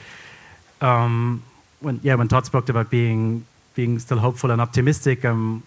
um, 0.82 1.44
when 1.80 2.00
yeah, 2.04 2.16
when 2.16 2.28
Todd 2.28 2.46
spoke 2.46 2.70
about 2.70 2.90
being 2.90 3.46
being 3.76 4.00
still 4.00 4.20
hopeful 4.20 4.52
and 4.52 4.62
optimistic, 4.62 5.26
um, 5.26 5.64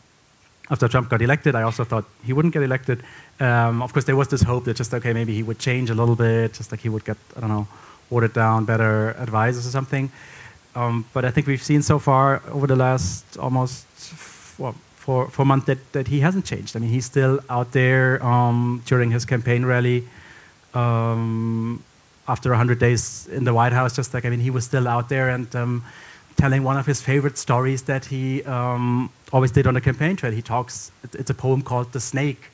after 0.71 0.89
Trump 0.89 1.09
got 1.09 1.23
elected, 1.23 1.55
I 1.55 1.63
also 1.63 1.85
thought 1.85 2.05
he 2.25 2.33
wouldn't 2.33 2.55
get 2.55 2.63
elected. 2.63 3.03
Um, 3.41 3.83
of 3.83 3.93
course, 3.93 4.05
there 4.05 4.17
was 4.17 4.29
this 4.29 4.43
hope 4.43 4.65
that 4.65 4.77
just 4.77 4.93
okay, 4.95 5.13
maybe 5.13 5.35
he 5.35 5.43
would 5.43 5.59
change 5.59 5.91
a 5.91 5.95
little 5.95 6.17
bit, 6.17 6.55
just 6.55 6.71
like 6.71 6.81
he 6.81 6.89
would 6.89 7.05
get 7.05 7.17
I 7.37 7.41
don't 7.41 7.51
know, 7.51 7.69
watered 8.11 8.33
down, 8.33 8.65
better 8.65 9.11
advisors 9.19 9.67
or 9.67 9.71
something. 9.71 10.11
Um, 10.75 11.05
but 11.13 11.25
I 11.25 11.31
think 11.31 11.47
we've 11.47 11.63
seen 11.63 11.83
so 11.83 11.99
far 11.99 12.43
over 12.51 12.67
the 12.67 12.77
last 12.77 13.37
almost 13.39 13.87
four 15.09 15.47
months 15.47 15.67
that, 15.67 15.93
that 15.93 16.09
he 16.09 16.21
hasn't 16.21 16.45
changed. 16.45 16.77
I 16.77 16.81
mean, 16.81 16.91
he's 16.91 17.07
still 17.07 17.41
out 17.49 17.73
there 17.73 18.23
um, 18.25 18.83
during 18.85 19.11
his 19.11 19.25
campaign 19.25 19.65
rally. 19.65 20.07
Um, 20.75 21.83
after 22.29 22.51
100 22.51 22.79
days 22.79 23.27
in 23.33 23.45
the 23.45 23.55
White 23.55 23.73
House, 23.73 23.97
just 23.97 24.13
like, 24.15 24.25
I 24.25 24.31
mean, 24.31 24.41
he 24.41 24.51
was 24.51 24.65
still 24.65 24.87
out 24.87 25.09
there 25.09 25.31
and 25.31 25.55
um, 25.57 25.85
telling 26.37 26.63
one 26.63 26.77
of 26.77 26.87
his 26.87 27.01
favorite 27.01 27.39
stories 27.39 27.83
that 27.85 28.07
he 28.07 28.45
um, 28.45 29.11
always 29.33 29.51
did 29.51 29.67
on 29.67 29.75
the 29.75 29.81
campaign 29.81 30.15
trail. 30.15 30.33
He 30.33 30.43
talks, 30.43 30.93
it's 31.13 31.31
a 31.31 31.35
poem 31.35 31.63
called 31.63 31.93
The 31.93 32.01
Snake, 32.01 32.51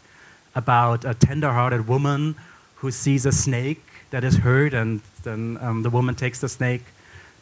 about 0.55 1.05
a 1.05 1.15
tender 1.15 1.53
hearted 1.53 1.89
woman 1.89 2.37
who 2.77 2.91
sees 2.91 3.27
a 3.27 3.33
snake 3.33 3.83
that 4.11 4.25
is 4.25 4.37
hurt, 4.37 4.73
and 4.75 5.01
then 5.25 5.59
um, 5.61 5.83
the 5.83 5.91
woman 5.91 6.15
takes 6.15 6.41
the 6.41 6.49
snake 6.49 6.85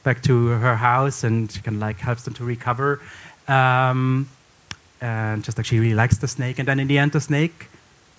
back 0.03 0.23
to 0.23 0.47
her 0.49 0.77
house 0.77 1.23
and 1.23 1.53
she 1.53 1.61
can 1.61 1.79
like 1.79 1.99
helps 1.99 2.25
them 2.25 2.35
to 2.35 2.45
recover. 2.45 3.01
Um, 3.47 4.29
and 5.01 5.45
just 5.45 5.59
like 5.59 5.67
she 5.67 5.79
really 5.79 5.95
likes 5.95 6.19
the 6.19 6.29
snake, 6.29 6.59
and 6.59 6.67
then 6.67 6.81
in 6.81 6.87
the 6.89 6.99
end, 6.99 7.13
the 7.13 7.21
snake 7.21 7.69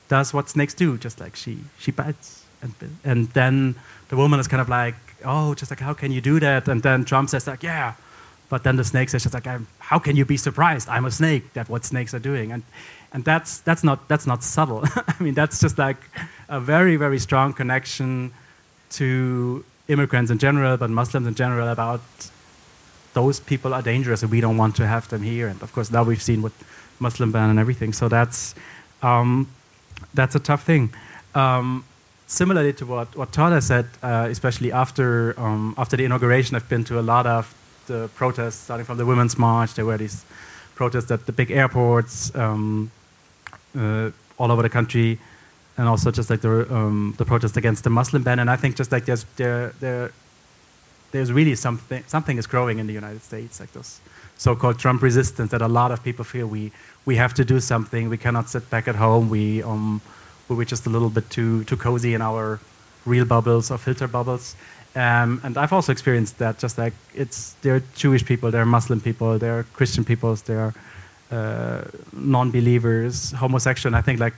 does 0.10 0.34
what 0.34 0.50
snakes 0.50 0.74
do, 0.74 0.98
just 0.98 1.20
like 1.20 1.36
she, 1.36 1.60
she 1.79 1.91
bites. 1.91 2.43
And, 2.62 2.74
and 3.03 3.29
then 3.29 3.75
the 4.13 4.17
woman 4.17 4.39
is 4.39 4.48
kind 4.48 4.62
of 4.62 4.70
like, 4.70 4.93
oh, 5.25 5.55
just 5.55 5.72
like, 5.72 5.79
how 5.79 5.96
can 5.96 6.12
you 6.12 6.22
do 6.22 6.39
that? 6.39 6.67
And 6.67 6.84
then 6.84 7.03
Trump 7.03 7.32
says, 7.32 7.48
like, 7.48 7.63
yeah. 7.63 7.96
But 8.48 8.63
then 8.63 8.75
the 8.75 8.84
snake 8.84 9.10
says, 9.10 9.24
just 9.24 9.34
like, 9.34 9.48
how 9.79 9.98
can 9.98 10.15
you 10.15 10.24
be 10.24 10.38
surprised? 10.38 10.88
I'm 10.88 11.05
a 11.05 11.10
snake. 11.10 11.51
That's 11.53 11.67
what 11.67 11.84
snakes 11.84 12.13
are 12.13 12.20
doing. 12.20 12.51
And, 12.51 12.62
and 13.12 13.25
that's, 13.25 13.58
that's, 13.62 13.84
not, 13.84 14.08
that's 14.08 14.27
not 14.27 14.43
subtle. 14.43 14.84
I 14.96 15.15
mean, 15.20 15.34
that's 15.34 15.60
just 15.60 15.79
like 15.79 15.98
a 16.48 16.60
very, 16.60 16.96
very 16.96 17.17
strong 17.17 17.53
connection 17.53 18.32
to 18.91 19.65
immigrants 19.88 20.29
in 20.29 20.38
general, 20.38 20.77
but 20.77 20.91
Muslims 20.91 21.25
in 21.25 21.34
general, 21.34 21.67
about 21.70 22.01
those 23.15 23.39
people 23.39 23.74
are 23.74 23.82
dangerous 23.82 24.22
and 24.22 24.29
we 24.29 24.41
don't 24.41 24.58
want 24.58 24.75
to 24.75 24.86
have 24.86 25.10
them 25.10 25.24
here. 25.24 25.48
And 25.48 25.60
of 25.63 25.74
course, 25.74 25.89
now 25.89 26.03
we've 26.03 26.22
seen 26.22 26.43
with 26.43 26.53
Muslim 27.00 27.32
ban 27.32 27.50
and 27.50 27.58
everything. 27.58 27.93
So 27.93 28.10
that's, 28.10 28.53
um, 29.01 29.48
that's 30.13 30.36
a 30.36 30.39
tough 30.39 30.63
thing. 30.63 30.93
Um, 31.34 31.84
similarly 32.34 32.74
to 32.74 32.86
what, 32.86 33.16
what 33.16 33.32
Todd 33.32 33.54
has 33.54 33.68
said, 33.68 33.86
uh, 34.02 34.28
especially 34.30 34.72
after, 34.72 35.40
um, 35.40 35.75
after 35.78 35.96
the 35.96 36.06
inauguration, 36.06 36.56
I've 36.56 36.68
been 36.68 36.84
to 36.86 37.00
a 37.00 37.06
lot 37.13 37.25
of 37.28 37.54
the 37.88 38.10
protests, 38.16 38.56
starting 38.56 38.86
from 38.86 38.98
the 38.98 39.06
Women's 39.06 39.38
March. 39.38 39.75
There 39.75 39.86
were 39.86 39.98
these 39.98 40.25
protests 40.75 41.12
at 41.12 41.25
the 41.25 41.32
big 41.32 41.52
airports 41.52 42.34
um, 42.36 42.92
uh, 43.78 44.10
all 44.38 44.52
over 44.52 44.63
the 44.63 44.70
country, 44.70 45.20
and 45.78 45.88
also 45.88 46.12
just 46.12 46.30
like 46.30 46.42
the, 46.42 46.74
um, 46.74 47.13
the 47.18 47.25
protest 47.25 47.58
against 47.58 47.84
the 47.84 47.90
Muslim 47.90 48.24
ban. 48.24 48.40
And 48.40 48.50
I 48.50 48.56
think 48.56 48.75
just 48.75 48.92
like 48.92 49.06
there's, 49.06 49.25
there, 49.36 49.74
there, 49.80 50.12
there's 51.12 51.32
really 51.32 51.56
something, 51.56 52.04
something 52.08 52.38
is 52.38 52.48
growing 52.48 52.80
in 52.80 52.88
the 52.88 52.94
United 52.94 53.22
States, 53.22 53.60
like 53.60 53.72
this 53.74 54.02
so-called 54.38 54.80
Trump 54.80 55.02
resistance 55.04 55.52
that 55.52 55.62
a 55.62 55.68
lot 55.68 55.92
of 55.92 56.04
people 56.04 56.25
feel 56.25 56.48
we, 56.48 56.72
we 57.06 57.16
have 57.16 57.34
to 57.36 57.46
do 57.46 57.60
something. 57.60 58.10
We 58.10 58.18
cannot 58.18 58.50
sit 58.50 58.68
back 58.70 58.88
at 58.88 58.96
home. 58.96 59.30
We, 59.30 59.62
um, 59.62 60.02
we 60.50 60.56
were 60.56 60.66
just 60.66 60.86
a 60.86 60.90
little 60.90 61.10
bit 61.10 61.30
too 61.30 61.64
too 61.66 61.78
cozy 61.78 62.14
in 62.14 62.22
our 62.22 62.60
real 63.06 63.26
bubbles 63.26 63.72
or 63.72 63.78
filter 63.78 64.08
bubbles. 64.08 64.56
Um, 64.96 65.42
and 65.44 65.58
I've 65.58 65.74
also 65.74 65.92
experienced 65.92 66.38
that. 66.38 66.60
Just 66.60 66.78
like 66.78 66.94
it's 67.14 67.56
there 67.62 67.76
are 67.76 67.84
Jewish 67.96 68.26
people, 68.26 68.52
there 68.52 68.62
are 68.62 68.66
Muslim 68.66 69.02
people, 69.02 69.40
there 69.40 69.60
are 69.60 69.64
Christian 69.74 70.04
people, 70.04 70.36
there 70.36 70.60
are 70.60 70.74
uh, 71.32 71.84
non-believers, 72.12 73.32
homosexual. 73.32 73.90
And 73.90 73.96
I 73.96 74.02
think 74.02 74.20
like 74.20 74.36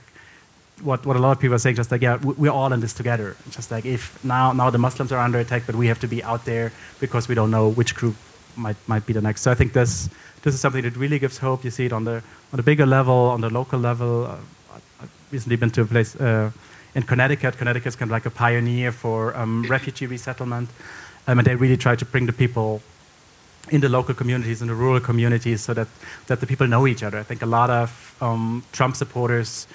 what 0.82 1.04
what 1.04 1.16
a 1.16 1.18
lot 1.18 1.32
of 1.32 1.40
people 1.40 1.54
are 1.54 1.58
saying, 1.58 1.76
just 1.76 1.90
like 1.90 2.02
yeah, 2.02 2.16
we're 2.16 2.52
all 2.52 2.72
in 2.72 2.80
this 2.80 2.94
together. 2.94 3.36
Just 3.50 3.70
like 3.70 3.84
if 3.84 4.22
now 4.24 4.52
now 4.52 4.70
the 4.70 4.78
Muslims 4.78 5.12
are 5.12 5.18
under 5.18 5.38
attack, 5.38 5.64
but 5.66 5.74
we 5.74 5.88
have 5.88 6.00
to 6.00 6.08
be 6.08 6.22
out 6.22 6.44
there 6.44 6.72
because 7.00 7.28
we 7.28 7.34
don't 7.34 7.50
know 7.50 7.68
which 7.68 7.94
group 7.94 8.16
might 8.56 8.76
might 8.86 9.04
be 9.06 9.12
the 9.12 9.20
next. 9.20 9.42
So 9.42 9.50
I 9.50 9.54
think 9.54 9.72
this 9.72 10.08
this 10.42 10.54
is 10.54 10.60
something 10.60 10.82
that 10.82 10.96
really 10.96 11.18
gives 11.18 11.38
hope. 11.38 11.64
You 11.64 11.70
see 11.70 11.86
it 11.86 11.92
on 11.92 12.04
the 12.04 12.22
on 12.52 12.56
the 12.56 12.62
bigger 12.62 12.86
level, 12.86 13.14
on 13.14 13.40
the 13.40 13.50
local 13.50 13.78
level. 13.78 14.26
Uh, 14.26 14.36
recently 15.30 15.56
been 15.56 15.70
to 15.70 15.82
a 15.82 15.86
place 15.86 16.16
uh, 16.16 16.50
in 16.94 17.02
Connecticut. 17.02 17.58
Connecticut 17.58 17.88
is 17.88 17.96
kind 17.96 18.10
of 18.10 18.12
like 18.12 18.26
a 18.26 18.30
pioneer 18.30 18.92
for 18.92 19.36
um, 19.36 19.64
refugee 19.68 20.06
resettlement, 20.06 20.68
um, 21.26 21.38
and 21.38 21.46
they 21.46 21.54
really 21.54 21.76
try 21.76 21.96
to 21.96 22.04
bring 22.04 22.26
the 22.26 22.32
people 22.32 22.80
in 23.70 23.80
the 23.80 23.88
local 23.88 24.14
communities, 24.14 24.62
in 24.62 24.68
the 24.68 24.74
rural 24.74 25.00
communities, 25.00 25.60
so 25.60 25.74
that, 25.74 25.88
that 26.28 26.40
the 26.40 26.46
people 26.46 26.66
know 26.66 26.86
each 26.86 27.02
other. 27.02 27.18
I 27.18 27.22
think 27.24 27.42
a 27.42 27.46
lot 27.46 27.70
of 27.70 28.16
um, 28.20 28.64
Trump 28.72 28.94
supporters, 28.96 29.66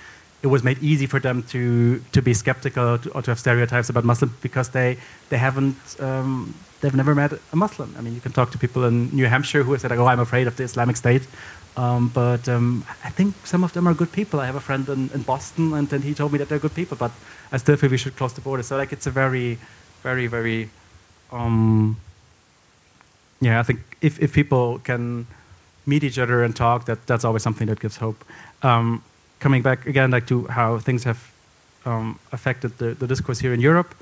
it 0.41 0.47
was 0.47 0.63
made 0.63 0.81
easy 0.81 1.05
for 1.05 1.19
them 1.19 1.43
to, 1.43 2.01
to 2.13 2.21
be 2.21 2.33
skeptical 2.33 2.97
to, 2.97 3.11
or 3.11 3.21
to 3.21 3.31
have 3.31 3.39
stereotypes 3.39 3.89
about 3.89 4.05
Muslims 4.05 4.33
because 4.41 4.69
they, 4.69 4.97
they 5.29 5.37
haven't, 5.37 5.77
um, 5.99 6.55
they've 6.79 6.95
never 6.95 7.13
met 7.13 7.33
a 7.33 7.55
Muslim. 7.55 7.93
I 7.97 8.01
mean, 8.01 8.15
you 8.15 8.21
can 8.21 8.31
talk 8.31 8.51
to 8.51 8.57
people 8.57 8.85
in 8.85 9.13
New 9.13 9.25
Hampshire 9.25 9.63
who 9.63 9.73
have 9.73 9.81
said, 9.81 9.91
like, 9.91 9.99
oh, 9.99 10.07
I'm 10.07 10.19
afraid 10.19 10.47
of 10.47 10.55
the 10.55 10.63
Islamic 10.63 10.95
State. 10.95 11.23
Um, 11.77 12.09
but 12.13 12.49
um, 12.49 12.85
I 13.03 13.09
think 13.09 13.33
some 13.45 13.63
of 13.63 13.71
them 13.73 13.87
are 13.87 13.93
good 13.93 14.11
people. 14.11 14.39
I 14.39 14.45
have 14.45 14.55
a 14.55 14.61
friend 14.61 14.87
in, 14.89 15.09
in 15.13 15.21
Boston, 15.21 15.73
and 15.73 15.89
he 16.03 16.13
told 16.13 16.31
me 16.33 16.37
that 16.39 16.49
they're 16.49 16.59
good 16.59 16.75
people, 16.75 16.97
but 16.97 17.11
I 17.51 17.57
still 17.57 17.77
feel 17.77 17.89
we 17.89 17.97
should 17.97 18.17
close 18.17 18.33
the 18.33 18.41
border. 18.41 18.63
So, 18.63 18.75
like, 18.77 18.91
it's 18.91 19.07
a 19.07 19.11
very, 19.11 19.57
very, 20.03 20.27
very 20.27 20.69
um, 21.31 21.97
yeah, 23.39 23.59
I 23.59 23.63
think 23.63 23.79
if, 24.01 24.19
if 24.19 24.33
people 24.33 24.79
can 24.79 25.27
meet 25.85 26.03
each 26.03 26.19
other 26.19 26.43
and 26.43 26.55
talk, 26.55 26.85
that, 26.85 27.07
that's 27.07 27.25
always 27.25 27.41
something 27.43 27.67
that 27.67 27.79
gives 27.79 27.97
hope. 27.97 28.23
Um, 28.61 29.03
coming 29.39 29.61
back 29.61 29.87
again, 29.87 30.11
like 30.11 30.27
to 30.27 30.45
how 30.47 30.77
things 30.77 31.03
have 31.03 31.31
um, 31.85 32.19
affected 32.31 32.77
the, 32.77 32.93
the 32.93 33.07
discourse 33.07 33.39
here 33.39 33.53
in 33.53 33.59
Europe, 33.59 33.95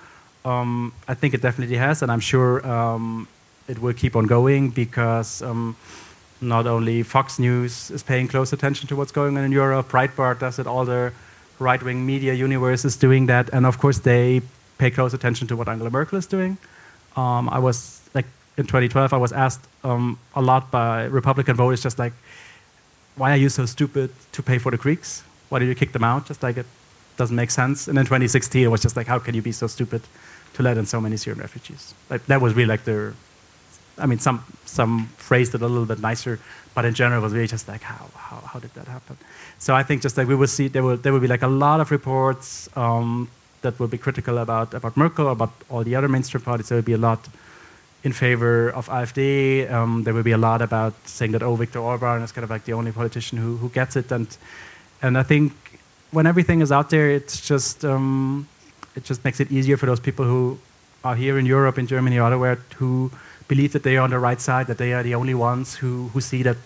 um, 0.44 0.94
I 1.08 1.14
think 1.14 1.34
it 1.34 1.42
definitely 1.42 1.78
has, 1.78 2.02
and 2.02 2.12
I'm 2.12 2.20
sure 2.20 2.58
it 3.68 3.80
will 3.80 3.94
keep 3.94 4.16
on 4.16 4.26
going 4.26 4.72
because 4.72 5.42
not 6.42 6.68
only 6.68 7.04
Fox 7.04 7.40
News 7.40 7.92
is 7.92 8.04
paying 8.04 8.28
close 8.28 8.54
attention 8.54 8.88
to 8.88 8.96
what's 8.96 9.12
going 9.12 9.38
on 9.38 9.44
in 9.44 9.52
Europe, 9.52 9.90
Breitbart 9.90 10.40
does 10.40 10.60
it, 10.60 10.68
all 10.68 10.86
the 10.86 11.12
right-wing 11.60 12.06
media 12.06 12.34
universe 12.34 12.86
is 12.86 12.96
doing 12.96 13.26
that, 13.28 13.50
and 13.52 13.66
of 13.66 13.78
course 13.78 14.00
they 14.00 14.42
pay 14.78 14.90
close 14.90 15.14
attention 15.14 15.48
to 15.48 15.56
what 15.56 15.68
Angela 15.68 15.90
Merkel 15.90 16.18
is 16.18 16.26
doing. 16.26 16.58
Um, 17.16 17.50
I 17.50 17.60
was 17.60 18.02
like 18.14 18.26
in 18.58 18.66
2012, 18.66 19.14
I 19.14 19.18
was 19.18 19.32
asked 19.32 19.68
um, 19.84 20.18
a 20.36 20.42
lot 20.42 20.72
by 20.72 21.06
Republican 21.06 21.56
voters, 21.56 21.84
just 21.84 22.00
like, 22.00 22.14
why 23.16 23.32
are 23.32 23.38
you 23.38 23.50
so 23.50 23.66
stupid 23.66 24.12
to 24.32 24.42
pay 24.42 24.58
for 24.58 24.72
the 24.72 24.78
Greeks? 24.78 25.24
Why 25.50 25.60
did 25.60 25.68
you 25.68 25.76
kick 25.76 25.92
them 25.92 26.04
out? 26.04 26.26
Just 26.26 26.42
like 26.42 26.58
it 26.58 26.66
doesn't 27.18 27.36
make 27.36 27.52
sense. 27.52 27.88
And 27.88 27.98
in 28.00 28.06
2016, 28.06 28.64
it 28.64 28.68
was 28.68 28.82
just 28.82 28.96
like, 28.96 29.08
how 29.08 29.20
can 29.20 29.36
you 29.36 29.42
be 29.42 29.52
so 29.52 29.68
stupid 29.68 30.02
to 30.54 30.64
let 30.64 30.78
in 30.78 30.86
so 30.86 31.02
many 31.02 31.18
Syrian 31.18 31.42
refugees? 31.42 31.94
Like 32.10 32.26
that 32.28 32.40
was 32.42 32.54
really 32.54 32.68
like 32.68 32.86
the, 32.86 33.14
I 34.00 34.06
mean, 34.06 34.20
some 34.20 34.44
some 34.66 35.08
phrased 35.18 35.56
it 35.56 35.62
a 35.62 35.68
little 35.68 35.86
bit 35.86 36.00
nicer, 36.00 36.40
but 36.76 36.86
in 36.86 36.94
general, 36.94 37.22
it 37.22 37.24
was 37.24 37.34
really 37.34 37.48
just 37.48 37.68
like, 37.68 37.82
how 37.82 38.10
how, 38.16 38.38
how 38.52 38.60
did 38.60 38.74
that 38.74 38.88
happen? 38.88 39.18
So 39.58 39.76
I 39.76 39.84
think 39.84 40.02
just 40.02 40.18
like 40.18 40.28
we 40.28 40.36
will 40.36 40.48
see, 40.48 40.68
there 40.70 40.84
will 40.84 40.98
there 40.98 41.14
will 41.14 41.20
be 41.20 41.28
like 41.28 41.44
a 41.44 41.48
lot 41.48 41.80
of 41.82 41.92
reports 41.92 42.70
um, 42.76 43.30
that 43.62 43.80
will 43.80 43.88
be 43.88 43.98
critical 43.98 44.38
about 44.38 44.74
about 44.74 44.96
Merkel, 44.98 45.30
about 45.30 45.52
all 45.70 45.84
the 45.84 45.96
other 45.96 46.08
mainstream 46.08 46.44
parties. 46.44 46.70
There 46.70 46.78
will 46.78 46.92
be 46.94 46.94
a 46.94 46.98
lot 47.10 47.28
in 48.04 48.14
favor 48.14 48.70
of 48.70 48.88
AfD. 48.88 49.70
Um, 49.72 50.04
there 50.04 50.14
will 50.14 50.24
be 50.24 50.32
a 50.32 50.38
lot 50.38 50.62
about 50.62 50.94
saying 51.06 51.34
that, 51.34 51.44
oh, 51.44 51.56
Viktor 51.56 51.80
Orban 51.80 52.22
is 52.22 52.32
kind 52.32 52.44
of 52.44 52.50
like 52.50 52.66
the 52.66 52.74
only 52.74 52.92
politician 52.92 53.38
who, 53.38 53.58
who 53.58 53.70
gets 53.70 53.96
it. 53.96 54.12
And, 54.12 54.28
and 55.02 55.18
I 55.18 55.24
think 55.24 55.54
when 56.12 56.26
everything 56.26 56.62
is 56.62 56.72
out 56.72 56.90
there, 56.90 57.10
it's 57.10 57.42
just, 57.42 57.84
um, 57.84 58.48
it 58.96 59.04
just 59.04 59.24
makes 59.26 59.40
it 59.40 59.52
easier 59.52 59.78
for 59.78 59.86
those 59.86 60.00
people 60.00 60.26
who 60.26 60.60
are 61.04 61.16
here 61.16 61.38
in 61.38 61.46
Europe, 61.46 61.78
in 61.78 61.88
Germany, 61.88 62.20
or 62.20 62.32
elsewhere, 62.32 62.60
who 62.78 63.12
believe 63.50 63.74
that 63.74 63.84
they 63.84 63.98
are 63.98 64.04
on 64.04 64.12
the 64.12 64.20
right 64.20 64.40
side, 64.40 64.68
that 64.68 64.78
they 64.78 64.94
are 64.94 65.04
the 65.04 65.16
only 65.16 65.34
ones 65.34 65.76
who, 65.76 66.08
who 66.14 66.22
see 66.22 66.42
that 66.44 66.58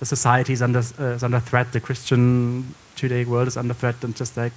the 0.00 0.04
society 0.04 0.52
is 0.52 0.60
under, 0.60 0.82
uh, 1.00 1.16
is 1.16 1.22
under 1.22 1.40
threat, 1.40 1.72
the 1.72 1.80
Christian 1.80 2.74
Judaic 2.96 3.26
world 3.28 3.48
is 3.48 3.56
under 3.56 3.72
threat, 3.72 4.04
and 4.04 4.14
just 4.14 4.36
like, 4.36 4.52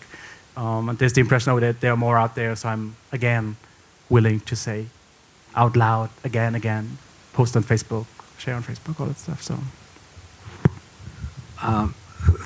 um, 0.57 0.89
and 0.89 0.99
there's 0.99 1.13
the 1.13 1.21
impression 1.21 1.57
that 1.59 1.79
there 1.79 1.93
are 1.93 2.01
more 2.07 2.17
out 2.17 2.35
there, 2.35 2.53
so 2.57 2.67
I'm, 2.67 2.95
again, 3.13 3.55
willing 4.09 4.41
to 4.41 4.55
say 4.55 4.87
out 5.55 5.75
loud 5.77 6.09
again, 6.23 6.55
again, 6.55 6.97
post 7.33 7.55
on 7.55 7.63
Facebook, 7.63 8.07
share 8.37 8.55
on 8.55 8.63
Facebook, 8.63 8.99
all 8.99 9.07
that 9.07 9.17
stuff. 9.17 9.41
So. 9.41 9.55
Um, 11.61 11.93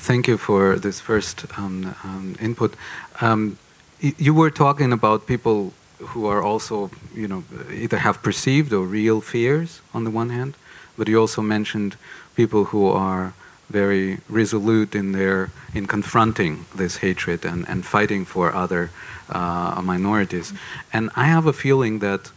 thank 0.08 0.28
you 0.28 0.36
for 0.36 0.76
this 0.76 1.00
first 1.00 1.46
um, 1.58 1.94
um, 2.04 2.36
input. 2.40 2.74
Um, 3.20 3.58
you 4.00 4.34
were 4.34 4.50
talking 4.50 4.92
about 4.92 5.26
people 5.26 5.72
who 6.08 6.26
are 6.26 6.42
also, 6.42 6.90
you 7.14 7.28
know, 7.28 7.44
either 7.72 7.98
have 7.98 8.22
perceived 8.22 8.72
or 8.72 8.84
real 8.86 9.20
fears 9.20 9.80
on 9.92 10.04
the 10.04 10.10
one 10.10 10.30
hand, 10.30 10.54
but 10.96 11.08
you 11.08 11.20
also 11.20 11.42
mentioned 11.42 11.96
people 12.34 12.64
who 12.64 12.86
are 12.88 13.34
very 13.70 14.18
resolute 14.28 14.94
in 14.94 15.12
their 15.12 15.50
in 15.74 15.86
confronting 15.86 16.66
this 16.76 16.98
hatred 16.98 17.44
and, 17.44 17.68
and 17.68 17.84
fighting 17.84 18.24
for 18.24 18.54
other 18.54 18.90
uh, 19.30 19.80
minorities. 19.82 20.52
And 20.92 21.10
I 21.16 21.24
have 21.24 21.46
a 21.46 21.52
feeling 21.52 22.00
that 22.00 22.30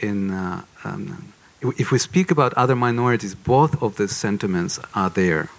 in 0.00 0.30
uh, 0.30 0.62
um, 0.84 1.32
if 1.62 1.90
we 1.90 1.98
speak 1.98 2.30
about 2.30 2.54
other 2.54 2.76
minorities, 2.76 3.34
both 3.34 3.82
of 3.82 3.96
these 3.96 4.16
sentiments 4.16 4.80
are 4.94 5.10
there, 5.10 5.50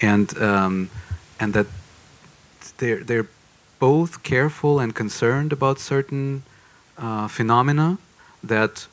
and 0.00 0.36
um, 0.38 0.90
and 1.40 1.54
that 1.54 1.66
they're 2.78 3.02
they're 3.04 3.28
both 3.78 4.22
careful 4.22 4.78
and 4.78 4.94
concerned 4.94 5.52
about 5.52 5.78
certain 5.78 6.42
uh, 7.02 7.28
phenomena 7.28 7.98
that 8.42 8.86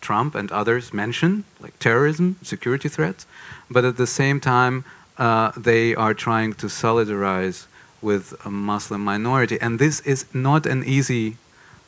Trump 0.00 0.34
and 0.34 0.50
others 0.52 0.94
mention, 0.94 1.44
like 1.60 1.78
terrorism, 1.78 2.36
security 2.42 2.88
threats, 2.88 3.26
but 3.70 3.84
at 3.84 3.96
the 3.96 4.06
same 4.06 4.40
time 4.40 4.84
uh, 5.18 5.50
they 5.56 5.94
are 5.94 6.14
trying 6.14 6.52
to 6.54 6.66
solidarize 6.66 7.66
with 8.00 8.34
a 8.44 8.50
Muslim 8.50 9.02
minority, 9.02 9.58
and 9.60 9.78
this 9.78 10.00
is 10.00 10.26
not 10.32 10.66
an 10.66 10.84
easy 10.84 11.36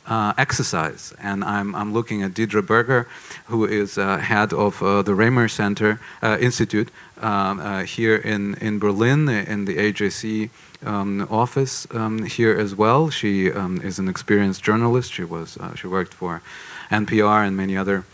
uh, 0.05 0.33
exercise. 0.37 1.13
And 1.21 1.43
I'm, 1.43 1.75
I'm 1.75 1.93
looking 1.93 2.23
at 2.23 2.33
Deidre 2.33 2.65
Berger, 2.65 3.07
who 3.45 3.65
is 3.65 3.97
uh, 3.97 4.17
head 4.17 4.51
of 4.51 4.81
uh, 4.81 5.01
the 5.03 5.13
Ramer 5.13 5.47
Center 5.47 5.99
uh, 6.21 6.37
Institute 6.41 6.89
um, 7.21 7.59
uh, 7.59 7.83
here 7.83 8.15
in, 8.15 8.55
in 8.55 8.79
Berlin, 8.79 9.29
in 9.29 9.65
the 9.65 9.77
AJC 9.77 10.49
um, 10.85 11.27
office 11.29 11.87
um, 11.91 12.23
here 12.25 12.57
as 12.57 12.75
well. 12.75 13.09
She 13.09 13.51
um, 13.51 13.81
is 13.81 13.99
an 13.99 14.07
experienced 14.07 14.63
journalist. 14.63 15.13
She, 15.13 15.23
was, 15.23 15.57
uh, 15.57 15.75
she 15.75 15.87
worked 15.87 16.13
for 16.13 16.41
NPR 16.89 17.45
and 17.45 17.55
many 17.55 17.75
other 17.77 18.05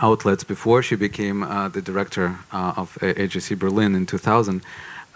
outlets 0.00 0.44
before 0.44 0.82
she 0.82 0.96
became 0.96 1.40
the 1.40 1.82
director 1.84 2.38
of 2.52 2.96
AJC 3.02 3.58
Berlin 3.58 3.94
in 3.94 4.06
2000. 4.06 4.62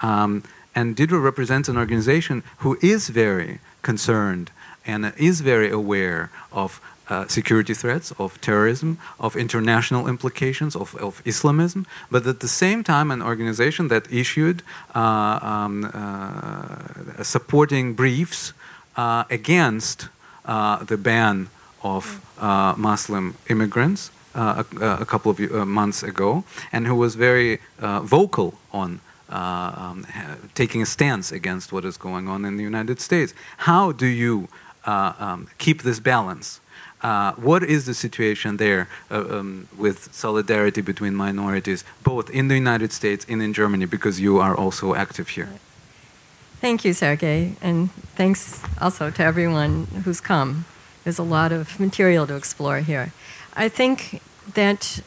Um, 0.03 0.43
and 0.75 0.97
Deidre 0.97 1.23
represents 1.23 1.69
an 1.69 1.77
organization 1.77 2.43
who 2.59 2.77
is 2.83 3.09
very 3.09 3.61
concerned 3.83 4.51
and 4.85 5.13
is 5.17 5.41
very 5.41 5.71
aware 5.71 6.31
of 6.53 6.81
uh, 7.09 7.27
security 7.29 7.75
threats, 7.75 8.13
of 8.19 8.41
terrorism, 8.41 8.99
of 9.19 9.37
international 9.37 10.09
implications, 10.09 10.75
of, 10.75 10.95
of, 10.97 11.23
Islamism, 11.25 11.87
but 12.11 12.27
at 12.27 12.41
the 12.41 12.49
same 12.49 12.83
time, 12.83 13.11
an 13.11 13.23
organization 13.23 13.89
that 13.89 14.11
issued 14.11 14.63
uh, 14.95 15.39
um, 15.43 15.85
uh, 15.93 17.23
supporting 17.23 17.95
briefs 17.95 18.53
uh, 18.97 19.25
against 19.31 20.09
uh, 20.47 20.83
the 20.85 20.97
ban 20.97 21.49
of 21.83 22.21
Muslim 22.77 23.35
immigrants 23.49 24.11
a, 24.35 24.65
a, 24.81 25.05
couple 25.05 25.31
of 25.31 25.39
months 25.69 26.03
ago, 26.03 26.45
and 26.73 26.87
who 26.87 26.95
was 26.95 27.15
very 27.15 27.61
vocal 27.81 28.55
on. 28.73 29.01
Um, 29.31 30.07
taking 30.55 30.83
a 30.83 30.87
stance 30.87 31.33
against 31.33 31.73
what 31.73 31.85
is 31.85 31.97
going 31.97 32.29
on 32.29 32.45
in 32.45 32.57
the 32.57 32.63
United 32.63 33.01
States. 33.01 33.35
How 33.57 33.91
do 33.91 34.07
you 34.07 34.49
um, 34.87 35.49
keep 35.59 35.83
this 35.83 36.01
balance. 36.01 36.61
Uh, 37.05 37.35
what 37.35 37.63
is 37.63 37.85
the 37.85 37.93
situation 37.93 38.57
there 38.57 38.89
uh, 39.11 39.39
um, 39.39 39.69
with 39.77 40.09
solidarity 40.15 40.81
between 40.81 41.15
minorities, 41.15 41.85
both 42.03 42.31
in 42.31 42.49
the 42.49 42.55
United 42.55 42.93
States 42.93 43.27
and 43.29 43.43
in 43.43 43.53
Germany, 43.53 43.85
because 43.85 44.21
you 44.21 44.39
are 44.39 44.57
also 44.57 44.95
active 44.95 45.29
here? 45.29 45.51
Thank 46.63 46.83
you, 46.83 46.95
Sergey, 46.95 47.57
and 47.61 47.91
thanks 48.17 48.63
also 48.81 49.11
to 49.11 49.23
everyone 49.23 49.85
who's 50.05 50.19
come. 50.19 50.65
There's 51.05 51.19
a 51.19 51.23
lot 51.23 51.53
of 51.53 51.79
material 51.79 52.27
to 52.27 52.37
explore 52.37 52.79
here. 52.79 53.13
I 53.55 53.69
think 53.69 54.23
that 54.55 55.03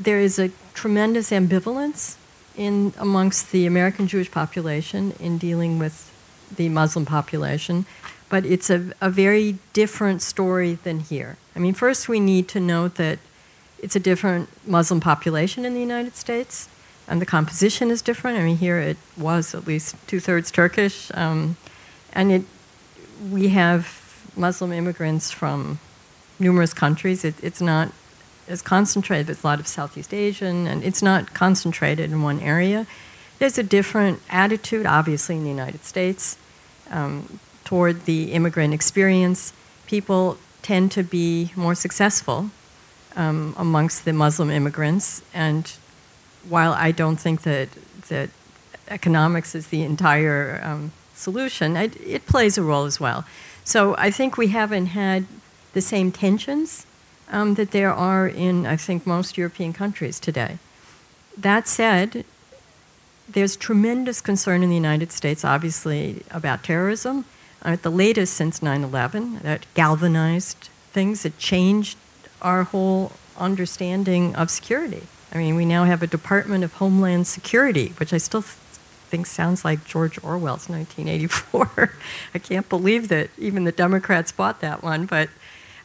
there 0.00 0.18
is 0.18 0.38
a 0.38 0.50
tremendous 0.72 1.30
ambivalence 1.30 2.16
in 2.56 2.94
amongst 2.96 3.52
the 3.52 3.66
American 3.66 4.06
Jewish 4.08 4.30
population 4.30 5.12
in 5.20 5.36
dealing 5.36 5.78
with 5.78 6.10
the 6.56 6.70
Muslim 6.70 7.04
population 7.04 7.84
but 8.28 8.44
it's 8.44 8.70
a, 8.70 8.92
a 9.00 9.10
very 9.10 9.58
different 9.72 10.22
story 10.22 10.74
than 10.74 11.00
here. 11.00 11.36
I 11.54 11.58
mean, 11.58 11.74
first 11.74 12.08
we 12.08 12.20
need 12.20 12.48
to 12.48 12.60
note 12.60 12.96
that 12.96 13.18
it's 13.78 13.96
a 13.96 14.00
different 14.00 14.48
Muslim 14.66 15.00
population 15.00 15.64
in 15.64 15.74
the 15.74 15.80
United 15.80 16.16
States, 16.16 16.68
and 17.06 17.20
the 17.20 17.26
composition 17.26 17.90
is 17.90 18.02
different. 18.02 18.38
I 18.38 18.42
mean, 18.42 18.56
here 18.56 18.78
it 18.78 18.96
was 19.16 19.54
at 19.54 19.66
least 19.66 19.94
two 20.06 20.20
thirds 20.20 20.50
Turkish, 20.50 21.10
um, 21.14 21.56
and 22.12 22.32
it, 22.32 22.42
we 23.30 23.48
have 23.48 24.02
Muslim 24.36 24.72
immigrants 24.72 25.30
from 25.30 25.78
numerous 26.38 26.74
countries. 26.74 27.24
It, 27.24 27.34
it's 27.42 27.60
not 27.60 27.92
as 28.48 28.62
concentrated. 28.62 29.26
There's 29.26 29.44
a 29.44 29.46
lot 29.46 29.60
of 29.60 29.66
Southeast 29.66 30.12
Asian, 30.12 30.66
and 30.66 30.82
it's 30.82 31.02
not 31.02 31.32
concentrated 31.34 32.10
in 32.10 32.22
one 32.22 32.40
area. 32.40 32.86
There's 33.38 33.58
a 33.58 33.62
different 33.62 34.20
attitude, 34.30 34.86
obviously, 34.86 35.36
in 35.36 35.44
the 35.44 35.50
United 35.50 35.84
States 35.84 36.38
um, 36.90 37.38
toward 37.66 38.06
the 38.06 38.32
immigrant 38.32 38.72
experience. 38.72 39.52
People 39.86 40.38
tend 40.62 40.90
to 40.92 41.02
be 41.02 41.52
more 41.54 41.74
successful 41.74 42.50
um, 43.14 43.54
amongst 43.58 44.06
the 44.06 44.12
Muslim 44.12 44.50
immigrants, 44.50 45.22
and 45.34 45.70
while 46.48 46.72
I 46.72 46.92
don't 46.92 47.16
think 47.16 47.42
that 47.42 47.68
that 48.08 48.30
economics 48.88 49.54
is 49.54 49.66
the 49.68 49.82
entire 49.82 50.60
um, 50.62 50.92
solution, 51.14 51.76
it, 51.76 51.96
it 52.00 52.26
plays 52.26 52.56
a 52.56 52.62
role 52.62 52.84
as 52.84 52.98
well. 53.00 53.24
So 53.64 53.96
I 53.98 54.10
think 54.10 54.36
we 54.36 54.48
haven't 54.48 54.86
had 54.86 55.26
the 55.72 55.80
same 55.80 56.12
tensions 56.12 56.86
um, 57.30 57.54
that 57.54 57.72
there 57.72 57.92
are 57.92 58.28
in, 58.28 58.64
I 58.64 58.76
think, 58.76 59.06
most 59.06 59.36
European 59.36 59.72
countries 59.72 60.20
today. 60.20 60.58
That 61.36 61.66
said, 61.66 62.24
there's 63.28 63.56
tremendous 63.56 64.20
concern 64.20 64.62
in 64.62 64.68
the 64.68 64.76
United 64.76 65.10
States, 65.10 65.44
obviously, 65.44 66.22
about 66.30 66.62
terrorism. 66.62 67.24
Uh, 67.66 67.76
the 67.82 67.90
latest 67.90 68.34
since 68.34 68.62
9 68.62 68.84
11, 68.84 69.40
that 69.40 69.66
galvanized 69.74 70.68
things, 70.92 71.24
it 71.24 71.36
changed 71.36 71.98
our 72.40 72.62
whole 72.62 73.10
understanding 73.36 74.36
of 74.36 74.50
security. 74.50 75.02
I 75.32 75.38
mean, 75.38 75.56
we 75.56 75.64
now 75.64 75.82
have 75.82 76.00
a 76.00 76.06
Department 76.06 76.62
of 76.62 76.74
Homeland 76.74 77.26
Security, 77.26 77.92
which 77.98 78.12
I 78.12 78.18
still 78.18 78.42
think 78.42 79.26
sounds 79.26 79.64
like 79.64 79.84
George 79.84 80.22
Orwell's 80.22 80.68
1984. 80.68 81.92
I 82.34 82.38
can't 82.38 82.68
believe 82.68 83.08
that 83.08 83.30
even 83.36 83.64
the 83.64 83.72
Democrats 83.72 84.30
bought 84.30 84.60
that 84.60 84.84
one, 84.84 85.06
but 85.06 85.28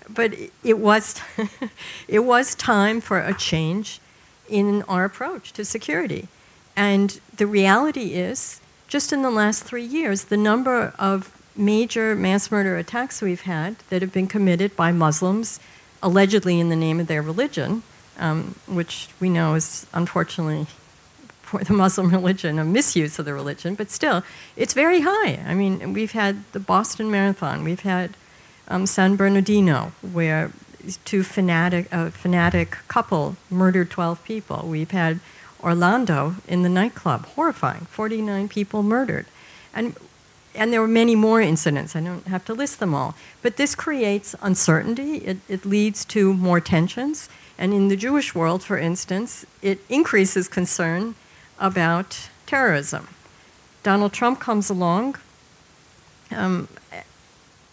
but 0.08 0.36
it 0.64 0.78
was 0.78 1.20
it 2.08 2.20
was 2.20 2.54
time 2.54 3.02
for 3.02 3.20
a 3.20 3.34
change 3.34 4.00
in 4.48 4.84
our 4.84 5.04
approach 5.04 5.52
to 5.54 5.66
security. 5.66 6.28
And 6.76 7.20
the 7.36 7.48
reality 7.48 8.14
is, 8.14 8.62
just 8.88 9.12
in 9.12 9.24
the 9.24 9.32
last 9.32 9.64
three 9.64 9.84
years, 9.84 10.26
the 10.26 10.38
number 10.38 10.94
of 11.00 11.41
major 11.56 12.16
mass 12.16 12.52
murder 12.52 12.78
attacks 12.78 13.22
we've 13.22 13.42
had 13.42 13.78
that 13.90 14.02
have 14.02 14.14
been 14.14 14.28
committed 14.28 14.76
by 14.76 14.92
Muslims, 14.92 15.60
allegedly 16.02 16.60
in 16.60 16.70
the 16.70 16.76
name 16.76 17.00
of 17.00 17.08
their 17.08 17.22
religion, 17.22 17.84
um, 18.18 18.56
which 18.68 19.10
we 19.20 19.30
know 19.30 19.56
is 19.56 19.86
unfortunately 19.94 20.68
for 21.42 21.64
the 21.64 21.74
Muslim 21.84 22.10
religion, 22.10 22.60
a 22.60 22.64
misuse 22.64 23.20
of 23.20 23.26
the 23.26 23.34
religion, 23.34 23.76
but 23.76 23.90
still, 23.90 24.24
it's 24.56 24.74
very 24.74 25.02
high. 25.02 25.44
I 25.46 25.54
mean, 25.54 25.94
we've 25.94 26.14
had 26.14 26.44
the 26.54 26.60
Boston 26.60 27.12
Marathon, 27.12 27.64
we've 27.64 27.82
had 27.82 28.16
um, 28.68 28.86
San 28.86 29.16
Bernardino, 29.16 29.92
where 30.02 30.52
two 31.06 31.24
fanatic, 31.24 31.88
a 31.92 32.12
fanatic 32.12 32.78
couple 32.88 33.36
murdered 33.50 33.90
12 33.90 34.24
people. 34.24 34.66
We've 34.68 34.92
had 34.92 35.20
Orlando 35.62 36.36
in 36.48 36.64
the 36.64 36.70
nightclub, 36.70 37.26
horrifying, 37.28 37.82
49 37.82 38.48
people 38.48 38.82
murdered. 38.82 39.26
And, 39.74 39.96
and 40.54 40.72
there 40.72 40.82
were 40.82 40.88
many 40.88 41.16
more 41.16 41.42
incidents, 41.42 41.96
I 41.96 42.02
don't 42.02 42.28
have 42.28 42.46
to 42.46 42.54
list 42.54 42.80
them 42.80 42.94
all. 42.94 43.16
But 43.42 43.58
this 43.58 43.76
creates 43.76 44.36
uncertainty, 44.42 45.18
it, 45.18 45.38
it 45.48 45.66
leads 45.66 46.06
to 46.06 46.34
more 46.34 46.60
tensions. 46.60 47.30
And 47.58 47.74
in 47.74 47.90
the 47.90 47.96
Jewish 47.96 48.34
world, 48.34 48.64
for 48.64 48.78
instance, 48.78 49.46
it 49.62 49.80
increases 49.88 50.48
concern 50.48 51.16
about 51.60 52.30
terrorism. 52.48 53.08
Donald 53.84 54.14
Trump 54.14 54.40
comes 54.40 54.70
along. 54.70 55.16
Um, 56.32 56.68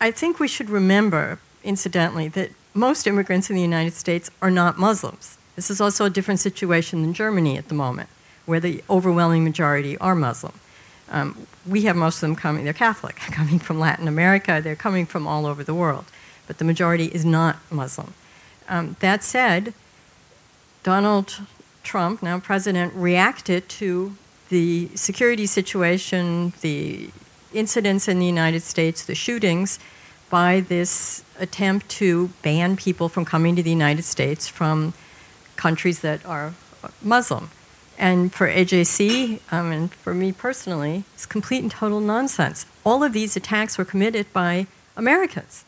I 0.00 0.10
think 0.10 0.38
we 0.38 0.48
should 0.48 0.70
remember, 0.70 1.38
incidentally, 1.64 2.28
that 2.28 2.50
most 2.74 3.06
immigrants 3.06 3.50
in 3.50 3.56
the 3.56 3.62
United 3.62 3.94
States 3.94 4.30
are 4.40 4.50
not 4.50 4.78
Muslims. 4.78 5.38
This 5.56 5.70
is 5.70 5.80
also 5.80 6.04
a 6.04 6.10
different 6.10 6.40
situation 6.40 7.02
than 7.02 7.12
Germany 7.14 7.58
at 7.58 7.68
the 7.68 7.74
moment, 7.74 8.08
where 8.46 8.60
the 8.60 8.84
overwhelming 8.88 9.42
majority 9.42 9.98
are 9.98 10.14
Muslim. 10.14 10.52
Um, 11.10 11.46
we 11.66 11.82
have 11.82 11.96
most 11.96 12.16
of 12.16 12.20
them 12.22 12.36
coming, 12.36 12.64
they're 12.64 12.72
Catholic, 12.72 13.16
coming 13.16 13.58
from 13.58 13.78
Latin 13.78 14.08
America, 14.08 14.60
they're 14.62 14.76
coming 14.76 15.06
from 15.06 15.26
all 15.26 15.46
over 15.46 15.64
the 15.64 15.74
world, 15.74 16.04
but 16.46 16.58
the 16.58 16.64
majority 16.64 17.06
is 17.06 17.24
not 17.24 17.58
Muslim. 17.70 18.14
Um, 18.68 18.96
that 19.00 19.24
said, 19.24 19.72
Donald 20.82 21.40
Trump, 21.82 22.22
now 22.22 22.38
president, 22.38 22.92
reacted 22.94 23.68
to 23.70 24.14
the 24.48 24.88
security 24.94 25.46
situation, 25.46 26.52
the 26.60 27.10
incidents 27.52 28.08
in 28.08 28.18
the 28.18 28.26
United 28.26 28.62
States, 28.62 29.04
the 29.04 29.14
shootings, 29.14 29.78
by 30.30 30.60
this 30.60 31.24
attempt 31.38 31.88
to 31.88 32.28
ban 32.42 32.76
people 32.76 33.08
from 33.08 33.24
coming 33.24 33.56
to 33.56 33.62
the 33.62 33.70
United 33.70 34.02
States 34.02 34.46
from 34.48 34.92
countries 35.56 36.00
that 36.00 36.24
are 36.26 36.54
Muslim. 37.02 37.50
And 37.98 38.32
for 38.32 38.48
AJC, 38.48 39.40
um, 39.50 39.72
and 39.72 39.92
for 39.92 40.14
me 40.14 40.30
personally, 40.30 41.02
it's 41.14 41.26
complete 41.26 41.62
and 41.62 41.70
total 41.70 41.98
nonsense. 41.98 42.64
All 42.86 43.02
of 43.02 43.12
these 43.12 43.36
attacks 43.36 43.76
were 43.76 43.84
committed 43.84 44.32
by 44.32 44.68
Americans. 44.96 45.64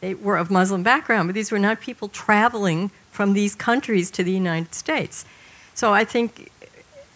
They 0.00 0.14
were 0.14 0.36
of 0.36 0.50
Muslim 0.50 0.82
background, 0.82 1.28
but 1.28 1.34
these 1.34 1.52
were 1.52 1.58
not 1.58 1.80
people 1.80 2.08
traveling 2.08 2.90
from 3.12 3.32
these 3.32 3.54
countries 3.54 4.10
to 4.12 4.24
the 4.24 4.32
United 4.32 4.74
States. 4.74 5.24
So 5.74 5.94
I 5.94 6.04
think 6.04 6.50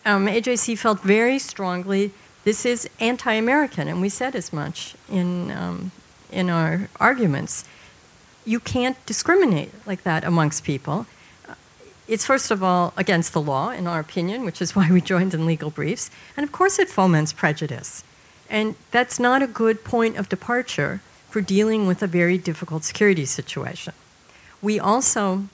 um, 0.06 0.26
AJC 0.26 0.78
felt 0.78 1.00
very 1.00 1.40
strongly 1.40 2.12
this 2.44 2.64
is 2.64 2.88
anti 2.98 3.32
American, 3.32 3.88
and 3.88 4.00
we 4.00 4.08
said 4.08 4.34
as 4.34 4.52
much 4.52 4.94
in, 5.10 5.50
um, 5.52 5.92
in 6.30 6.50
our 6.50 6.88
arguments. 6.98 7.64
You 8.44 8.58
can't 8.58 8.96
discriminate 9.06 9.70
like 9.86 10.02
that 10.02 10.24
amongst 10.24 10.64
people. 10.64 11.06
It's 12.12 12.26
first 12.26 12.50
of 12.50 12.62
all 12.62 12.92
against 12.98 13.32
the 13.32 13.40
law, 13.40 13.70
in 13.70 13.86
our 13.86 13.98
opinion, 13.98 14.44
which 14.44 14.60
is 14.60 14.76
why 14.76 14.90
we 14.90 15.00
joined 15.00 15.32
in 15.32 15.46
legal 15.46 15.70
briefs. 15.70 16.10
And 16.36 16.44
of 16.44 16.52
course, 16.52 16.78
it 16.78 16.90
foments 16.90 17.32
prejudice. 17.32 18.04
And 18.50 18.74
that's 18.90 19.18
not 19.18 19.40
a 19.40 19.46
good 19.46 19.82
point 19.82 20.18
of 20.18 20.28
departure 20.28 21.00
for 21.30 21.40
dealing 21.40 21.86
with 21.86 22.02
a 22.02 22.06
very 22.06 22.36
difficult 22.36 22.84
security 22.84 23.24
situation. 23.24 23.94
We 24.60 24.78
also 24.78 25.44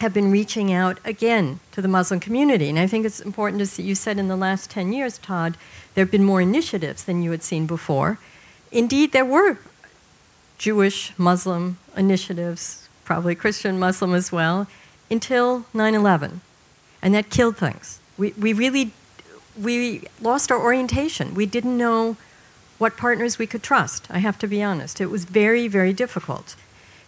have 0.00 0.12
been 0.12 0.32
reaching 0.32 0.72
out 0.72 0.98
again 1.04 1.60
to 1.70 1.80
the 1.80 1.86
Muslim 1.86 2.18
community. 2.18 2.68
And 2.68 2.80
I 2.80 2.88
think 2.88 3.06
it's 3.06 3.20
important 3.20 3.60
to 3.60 3.66
see, 3.66 3.84
you 3.84 3.94
said 3.94 4.18
in 4.18 4.26
the 4.26 4.34
last 4.34 4.68
10 4.70 4.92
years, 4.92 5.18
Todd, 5.18 5.56
there 5.94 6.04
have 6.04 6.10
been 6.10 6.24
more 6.24 6.40
initiatives 6.40 7.04
than 7.04 7.22
you 7.22 7.30
had 7.30 7.44
seen 7.44 7.64
before. 7.64 8.18
Indeed, 8.72 9.12
there 9.12 9.24
were 9.24 9.58
Jewish 10.58 11.16
Muslim 11.16 11.78
initiatives, 11.96 12.88
probably 13.04 13.36
Christian 13.36 13.78
Muslim 13.78 14.14
as 14.14 14.32
well, 14.32 14.66
until 15.10 15.66
9 15.72 15.94
11. 15.94 16.40
And 17.02 17.14
that 17.14 17.30
killed 17.30 17.56
things. 17.56 18.00
We, 18.18 18.32
we 18.32 18.52
really 18.52 18.92
we 19.60 20.02
lost 20.20 20.50
our 20.50 20.60
orientation. 20.60 21.34
We 21.34 21.46
didn't 21.46 21.76
know 21.76 22.16
what 22.78 22.96
partners 22.96 23.38
we 23.38 23.46
could 23.46 23.62
trust, 23.62 24.06
I 24.10 24.18
have 24.18 24.38
to 24.40 24.46
be 24.46 24.62
honest. 24.62 25.00
It 25.00 25.06
was 25.06 25.24
very, 25.24 25.66
very 25.66 25.92
difficult. 25.92 26.56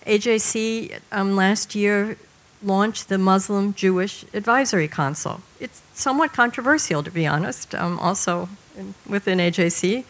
AJC 0.06 1.00
um, 1.12 1.36
last 1.36 1.74
year 1.74 2.16
launched 2.62 3.08
the 3.08 3.18
Muslim 3.18 3.74
Jewish 3.74 4.24
Advisory 4.32 4.88
Council. 4.88 5.42
It's 5.60 5.82
somewhat 5.92 6.32
controversial, 6.32 7.02
to 7.02 7.10
be 7.10 7.26
honest, 7.26 7.74
um, 7.74 7.98
also 7.98 8.48
in, 8.76 8.94
within 9.06 9.38
AJC. 9.38 10.04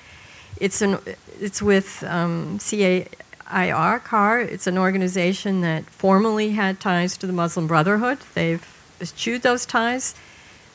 It's, 0.61 0.81
an, 0.81 0.98
it's 1.40 1.61
with 1.61 2.05
um, 2.05 2.59
CAIR, 2.59 3.07
CAR. 3.49 4.41
It's 4.41 4.67
an 4.67 4.79
organization 4.79 5.61
that 5.63 5.85
formally 5.87 6.51
had 6.51 6.81
ties 6.81 7.17
to 7.19 7.27
the 7.27 7.33
Muslim 7.33 7.67
Brotherhood. 7.67 8.19
They've 8.35 8.67
eschewed 9.01 9.43
those 9.43 9.67
ties. 9.67 10.15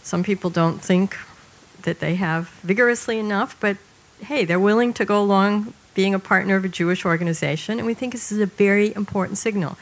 Some 0.02 0.24
people 0.24 0.50
don't 0.50 0.82
think 0.82 1.18
that 1.84 2.00
they 2.00 2.16
have 2.16 2.50
vigorously 2.64 3.20
enough, 3.20 3.58
but 3.60 3.78
hey, 4.22 4.46
they're 4.46 4.60
willing 4.60 4.94
to 4.94 5.06
go 5.06 5.22
along 5.22 5.74
being 5.94 6.14
a 6.14 6.20
partner 6.20 6.56
of 6.56 6.66
a 6.66 6.70
Jewish 6.70 7.06
organization, 7.06 7.78
and 7.78 7.86
we 7.86 7.94
think 7.94 8.14
this 8.14 8.32
is 8.32 8.40
a 8.40 8.46
very 8.46 8.96
important 8.96 9.38
signal 9.38 9.78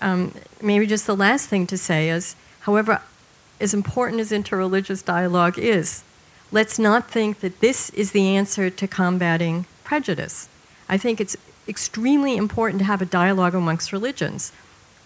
um, 0.00 0.34
maybe 0.62 0.86
just 0.86 1.06
the 1.06 1.16
last 1.16 1.48
thing 1.48 1.66
to 1.66 1.78
say 1.78 2.08
is, 2.08 2.34
however, 2.60 3.02
as 3.60 3.74
important 3.74 4.20
as 4.20 4.30
interreligious 4.30 5.04
dialogue 5.04 5.58
is, 5.58 6.02
let's 6.50 6.78
not 6.78 7.10
think 7.10 7.40
that 7.40 7.60
this 7.60 7.90
is 7.90 8.12
the 8.12 8.36
answer 8.36 8.70
to 8.70 8.88
combating 8.88 9.66
prejudice. 9.84 10.48
I 10.88 10.96
think 10.96 11.20
it's 11.20 11.36
extremely 11.68 12.36
important 12.36 12.80
to 12.80 12.84
have 12.84 13.02
a 13.02 13.06
dialogue 13.06 13.54
amongst 13.54 13.92
religions, 13.92 14.52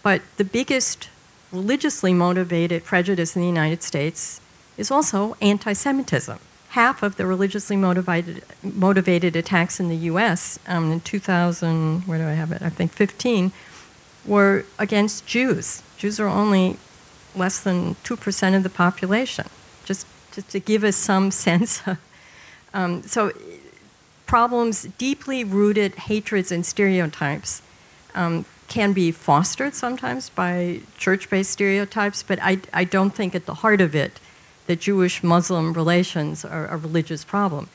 but 0.03 0.21
the 0.37 0.43
biggest 0.43 1.09
religiously 1.51 2.13
motivated 2.13 2.83
prejudice 2.83 3.35
in 3.35 3.41
the 3.41 3.47
United 3.47 3.83
States 3.83 4.41
is 4.77 4.91
also 4.91 5.35
anti 5.41 5.73
Semitism. 5.73 6.39
Half 6.69 7.03
of 7.03 7.15
the 7.15 7.25
religiously 7.25 7.77
motivated, 7.77 8.43
motivated 8.61 9.35
attacks 9.35 9.79
in 9.79 9.87
the 9.87 9.95
US 10.11 10.59
um, 10.67 10.91
in 10.91 10.99
2000, 10.99 12.01
where 12.01 12.17
do 12.17 12.25
I 12.25 12.33
have 12.33 12.51
it? 12.51 12.61
I 12.61 12.69
think 12.69 12.91
15 12.91 13.51
were 14.25 14.65
against 14.77 15.25
Jews. 15.25 15.81
Jews 15.97 16.19
are 16.19 16.27
only 16.27 16.77
less 17.35 17.61
than 17.61 17.95
2% 18.03 18.55
of 18.55 18.63
the 18.63 18.69
population, 18.69 19.47
just, 19.85 20.05
just 20.33 20.49
to 20.49 20.59
give 20.59 20.83
us 20.83 20.95
some 20.95 21.31
sense. 21.45 21.81
Of, 21.87 21.97
um, 22.73 23.03
so, 23.03 23.31
problems, 24.25 24.83
deeply 24.97 25.43
rooted 25.43 25.95
hatreds 25.95 26.51
and 26.51 26.65
stereotypes 26.65 27.61
um, 28.13 28.45
can 28.67 28.93
be 28.93 29.11
fostered 29.11 29.73
sometimes 29.73 30.29
by 30.29 30.79
church 30.97 31.29
based 31.29 31.51
stereotypes, 31.51 32.23
but 32.23 32.39
I, 32.41 32.59
I 32.73 32.83
don't 32.83 33.11
think 33.11 33.35
at 33.35 33.45
the 33.45 33.55
heart 33.55 33.81
of 33.81 33.95
it 33.95 34.19
that 34.67 34.79
Jewish 34.79 35.23
Muslim 35.23 35.73
relations 35.73 36.43
are 36.43 36.67
a 36.67 36.77
religious 36.77 37.23
problem. 37.23 37.69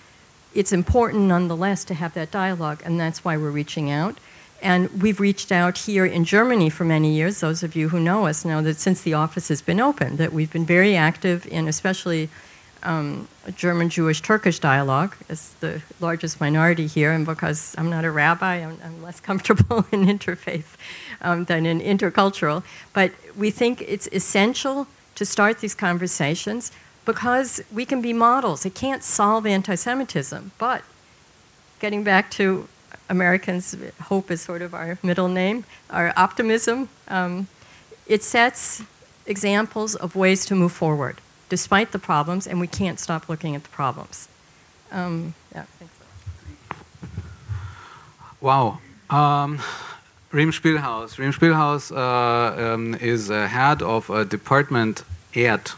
It's 0.54 0.72
important 0.72 1.24
nonetheless 1.24 1.84
to 1.84 1.94
have 1.94 2.14
that 2.14 2.30
dialogue, 2.30 2.82
and 2.84 2.98
that's 2.98 3.24
why 3.24 3.36
we're 3.36 3.50
reaching 3.50 3.90
out. 3.90 4.18
And 4.62 5.00
we've 5.00 5.20
reached 5.20 5.52
out 5.52 5.78
here 5.78 6.04
in 6.04 6.24
Germany 6.24 6.68
for 6.68 6.84
many 6.84 7.14
years. 7.14 7.40
Those 7.40 7.62
of 7.62 7.76
you 7.76 7.90
who 7.90 8.00
know 8.00 8.26
us 8.26 8.44
know 8.44 8.60
that 8.62 8.78
since 8.78 9.00
the 9.00 9.14
office 9.14 9.48
has 9.48 9.62
been 9.62 9.80
open, 9.80 10.16
that 10.16 10.32
we've 10.32 10.52
been 10.52 10.66
very 10.66 10.96
active 10.96 11.46
in 11.46 11.68
especially 11.68 12.28
um, 12.82 13.28
German 13.54 13.88
Jewish 13.88 14.20
Turkish 14.20 14.58
dialogue 14.58 15.16
as 15.28 15.50
the 15.60 15.82
largest 16.00 16.40
minority 16.40 16.86
here, 16.86 17.12
and 17.12 17.26
because 17.26 17.74
I'm 17.78 17.90
not 17.90 18.04
a 18.04 18.10
rabbi, 18.10 18.56
I'm, 18.56 18.78
I'm 18.84 19.02
less 19.02 19.20
comfortable 19.28 19.84
in 19.92 20.06
interfaith 20.06 20.76
um, 21.20 21.44
than 21.44 21.66
in 21.66 21.80
intercultural. 21.80 22.62
But 22.92 23.12
we 23.36 23.50
think 23.50 23.82
it's 23.82 24.08
essential 24.12 24.86
to 25.14 25.24
start 25.24 25.60
these 25.60 25.74
conversations 25.74 26.72
because 27.04 27.60
we 27.72 27.84
can 27.84 28.00
be 28.00 28.12
models. 28.12 28.64
It 28.64 28.74
can't 28.74 29.02
solve 29.02 29.46
anti 29.46 29.74
Semitism, 29.74 30.52
but 30.58 30.82
getting 31.80 32.04
back 32.04 32.30
to 32.32 32.68
Americans, 33.08 33.76
hope 34.02 34.30
is 34.30 34.40
sort 34.40 34.62
of 34.62 34.74
our 34.74 34.98
middle 35.02 35.28
name, 35.28 35.64
our 35.90 36.12
optimism, 36.16 36.88
um, 37.08 37.48
it 38.06 38.22
sets 38.22 38.82
examples 39.26 39.94
of 39.94 40.16
ways 40.16 40.44
to 40.46 40.54
move 40.54 40.72
forward 40.72 41.20
despite 41.50 41.92
the 41.92 41.98
problems, 41.98 42.46
and 42.46 42.58
we 42.58 42.66
can't 42.66 42.98
stop 42.98 43.28
looking 43.28 43.54
at 43.54 43.62
the 43.62 43.68
problems. 43.68 44.28
Um, 44.90 45.34
yeah, 45.54 45.64
so. 45.78 45.88
Wow. 48.40 48.78
Um, 49.10 49.58
Riem 50.32 50.52
Spielhaus. 50.52 51.18
Spielhaus 51.32 51.92
uh, 51.92 52.74
um, 52.74 52.94
is 52.94 53.28
head 53.28 53.82
of 53.82 54.08
a 54.08 54.24
department 54.24 55.04
at 55.36 55.74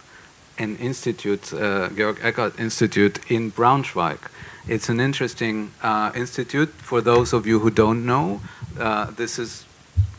an 0.58 0.76
institute, 0.76 1.52
uh, 1.52 1.88
Georg 1.88 2.18
Eckert 2.22 2.58
Institute 2.60 3.18
in 3.28 3.50
Braunschweig. 3.50 4.18
It's 4.68 4.88
an 4.88 5.00
interesting 5.00 5.72
uh, 5.82 6.12
institute. 6.14 6.68
For 6.68 7.00
those 7.00 7.32
of 7.32 7.46
you 7.46 7.58
who 7.58 7.70
don't 7.70 8.06
know, 8.06 8.40
uh, 8.78 9.10
this 9.10 9.38
is 9.38 9.64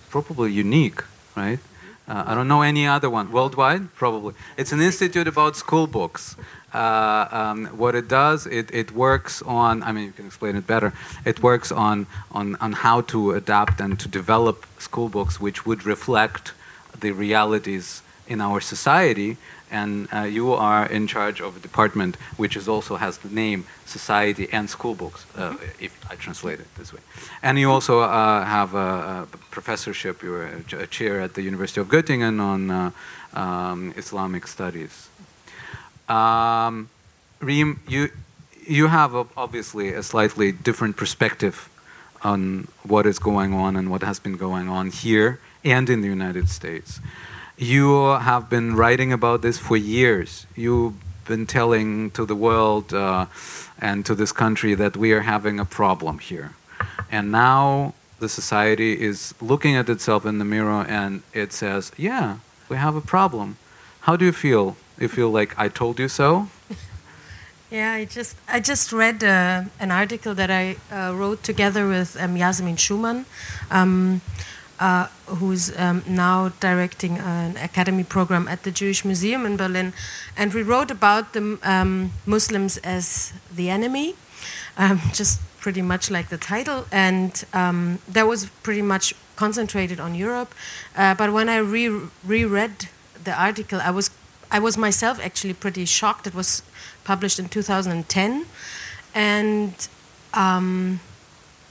probably 0.09 0.51
unique, 0.51 1.01
right? 1.35 1.59
Uh, 2.07 2.23
I 2.27 2.35
don't 2.35 2.47
know 2.47 2.61
any 2.61 2.85
other 2.85 3.09
one 3.09 3.31
worldwide. 3.31 3.93
Probably, 3.95 4.33
it's 4.57 4.71
an 4.71 4.81
institute 4.81 5.27
about 5.27 5.55
school 5.55 5.87
books. 5.87 6.35
Uh, 6.73 7.27
um, 7.31 7.65
what 7.67 7.93
it 7.95 8.07
does, 8.07 8.47
it, 8.47 8.69
it 8.73 8.91
works 8.91 9.41
on. 9.43 9.83
I 9.83 9.91
mean, 9.91 10.05
you 10.05 10.11
can 10.11 10.25
explain 10.25 10.55
it 10.55 10.65
better. 10.65 10.91
It 11.23 11.41
works 11.41 11.71
on 11.71 12.07
on 12.31 12.55
on 12.55 12.73
how 12.73 13.01
to 13.01 13.31
adapt 13.31 13.79
and 13.79 13.99
to 13.99 14.07
develop 14.07 14.65
school 14.79 15.07
books 15.07 15.39
which 15.39 15.65
would 15.65 15.85
reflect 15.85 16.53
the 16.99 17.11
realities 17.11 18.01
in 18.27 18.41
our 18.41 18.59
society 18.59 19.37
and 19.73 20.07
uh, 20.13 20.21
you 20.21 20.53
are 20.53 20.85
in 20.85 21.07
charge 21.07 21.41
of 21.41 21.57
a 21.57 21.59
department 21.59 22.15
which 22.37 22.55
is 22.55 22.67
also 22.67 22.95
has 22.95 23.17
the 23.17 23.29
name 23.29 23.65
society 23.85 24.47
and 24.53 24.69
school 24.69 24.93
books 24.93 25.25
uh, 25.35 25.49
mm-hmm. 25.49 25.85
if 25.85 25.91
i 26.11 26.15
translate 26.15 26.59
it 26.59 26.67
this 26.77 26.93
way. 26.93 26.99
And 27.41 27.57
you 27.59 27.71
also 27.71 28.01
uh, 28.01 28.45
have 28.45 28.75
a, 28.75 29.27
a, 29.33 29.37
professorship 29.51 30.21
you're 30.23 30.45
a, 30.85 30.87
chair 30.87 31.19
at 31.19 31.33
the 31.33 31.41
university 31.41 31.81
of 31.81 31.87
göttingen 31.87 32.39
on 32.39 32.71
uh, 32.71 32.91
um, 33.33 33.93
islamic 33.97 34.47
studies. 34.47 35.09
Um, 36.07 36.89
Riem, 37.41 37.79
you 37.87 38.09
you 38.67 38.87
have 38.87 39.15
a, 39.15 39.25
obviously 39.35 39.93
a 39.93 40.03
slightly 40.03 40.51
different 40.51 40.95
perspective 40.95 41.69
on 42.21 42.67
what 42.83 43.05
is 43.05 43.19
going 43.19 43.53
on 43.53 43.75
and 43.75 43.89
what 43.89 44.03
has 44.03 44.19
been 44.19 44.37
going 44.37 44.69
on 44.69 44.91
here 44.91 45.39
and 45.65 45.89
in 45.89 46.01
the 46.01 46.07
united 46.07 46.47
states 46.49 46.99
you 47.57 48.05
have 48.05 48.49
been 48.49 48.75
writing 48.75 49.13
about 49.13 49.41
this 49.41 49.57
for 49.57 49.77
years. 49.77 50.45
You've 50.55 50.95
been 51.25 51.45
telling 51.45 52.11
to 52.11 52.25
the 52.25 52.35
world 52.35 52.93
uh, 52.93 53.27
and 53.79 54.05
to 54.05 54.15
this 54.15 54.31
country 54.31 54.75
that 54.75 54.97
we 54.97 55.11
are 55.13 55.21
having 55.21 55.59
a 55.59 55.65
problem 55.65 56.19
here. 56.19 56.51
And 57.11 57.31
now 57.31 57.93
the 58.19 58.29
society 58.29 59.01
is 59.01 59.33
looking 59.41 59.75
at 59.75 59.89
itself 59.89 60.25
in 60.25 60.39
the 60.39 60.45
mirror 60.45 60.85
and 60.87 61.21
it 61.33 61.53
says, 61.53 61.91
Yeah, 61.97 62.37
we 62.69 62.77
have 62.77 62.95
a 62.95 63.01
problem. 63.01 63.57
How 64.01 64.15
do 64.15 64.25
you 64.25 64.33
feel? 64.33 64.75
You 64.99 65.07
feel 65.07 65.29
like 65.29 65.57
I 65.57 65.69
told 65.69 65.99
you 65.99 66.07
so? 66.07 66.47
Yeah, 67.73 67.93
I 67.93 68.05
just 68.05 68.37
I 68.47 68.59
just 68.59 68.93
read 68.93 69.23
uh, 69.23 69.63
an 69.79 69.89
article 69.89 70.35
that 70.35 70.51
I 70.51 70.75
uh, 70.91 71.11
wrote 71.15 71.41
together 71.41 71.87
with 71.87 72.15
um, 72.21 72.35
Yasemin 72.35 72.77
Shooman. 72.77 73.25
Um, 73.71 74.21
uh, 74.79 75.07
who's 75.27 75.75
um, 75.77 76.03
now 76.07 76.49
directing 76.59 77.17
an 77.17 77.57
academy 77.57 78.03
program 78.03 78.47
at 78.47 78.63
the 78.63 78.71
Jewish 78.71 79.05
Museum 79.05 79.45
in 79.45 79.57
Berlin. 79.57 79.93
And 80.37 80.53
we 80.53 80.63
wrote 80.63 80.91
about 80.91 81.33
the 81.33 81.59
um, 81.63 82.11
Muslims 82.25 82.77
as 82.77 83.33
the 83.53 83.69
enemy, 83.69 84.15
um, 84.77 85.01
just 85.13 85.39
pretty 85.59 85.81
much 85.81 86.11
like 86.11 86.29
the 86.29 86.37
title. 86.37 86.85
And 86.91 87.43
um, 87.53 87.99
that 88.07 88.27
was 88.27 88.49
pretty 88.63 88.81
much 88.81 89.13
concentrated 89.35 89.99
on 89.99 90.15
Europe. 90.15 90.53
Uh, 90.95 91.15
but 91.15 91.31
when 91.31 91.49
I 91.49 91.57
re 91.57 91.89
reread 92.25 92.89
the 93.23 93.33
article, 93.33 93.79
I 93.81 93.91
was 93.91 94.09
I 94.51 94.59
was 94.59 94.77
myself 94.77 95.19
actually 95.19 95.53
pretty 95.53 95.85
shocked. 95.85 96.27
It 96.27 96.35
was 96.35 96.61
published 97.03 97.39
in 97.39 97.49
2010, 97.49 98.45
and 99.15 99.73
um, 100.33 100.99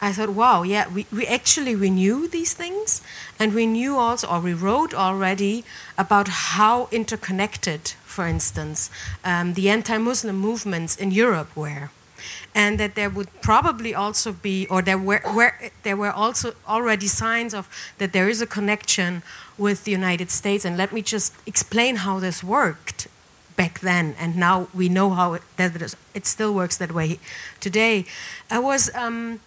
I 0.03 0.13
thought, 0.13 0.31
wow, 0.31 0.65
yeah, 0.65 0.89
we, 0.89 1.07
we 1.13 1.25
actually 1.29 1.77
we 1.77 1.89
knew 1.89 2.27
these 2.27 2.55
things, 2.55 3.03
and 3.39 3.55
we 3.55 3.67
knew 3.67 3.97
also, 3.97 4.27
or 4.27 4.41
we 4.41 4.53
wrote 4.53 4.93
already 4.93 5.65
about 5.97 6.27
how 6.27 6.89
interconnected, 6.91 7.91
for 8.05 8.27
instance, 8.27 8.91
um, 9.25 9.55
the 9.55 9.71
anti-Muslim 9.71 10.37
movements 10.37 10.97
in 10.97 11.13
Europe 11.13 11.55
were, 11.55 11.91
and 12.53 12.81
that 12.81 12.97
there 12.97 13.09
would 13.09 13.29
probably 13.43 13.95
also 13.95 14.33
be, 14.33 14.67
or 14.67 14.83
there 14.83 14.99
were, 14.99 15.23
were 15.37 15.55
there 15.85 15.97
were 15.97 16.11
also 16.11 16.55
already 16.67 17.07
signs 17.07 17.55
of 17.55 17.69
that 17.99 18.13
there 18.13 18.29
is 18.29 18.43
a 18.43 18.47
connection 18.47 19.23
with 19.57 19.85
the 19.85 19.93
United 19.93 20.33
States. 20.33 20.65
And 20.65 20.77
let 20.77 20.93
me 20.93 21.03
just 21.03 21.33
explain 21.47 21.97
how 21.97 22.19
this 22.19 22.43
worked 22.43 23.07
back 23.55 23.79
then, 23.79 24.17
and 24.19 24.37
now 24.37 24.67
we 24.75 24.89
know 24.89 25.11
how 25.11 25.35
it, 25.35 25.43
that 25.59 25.81
it, 26.13 26.27
still 26.27 26.53
works 26.53 26.77
that 26.79 26.91
way 26.91 27.21
today. 27.61 28.05
I 28.51 28.59
was. 28.59 28.93
Um, 28.97 29.39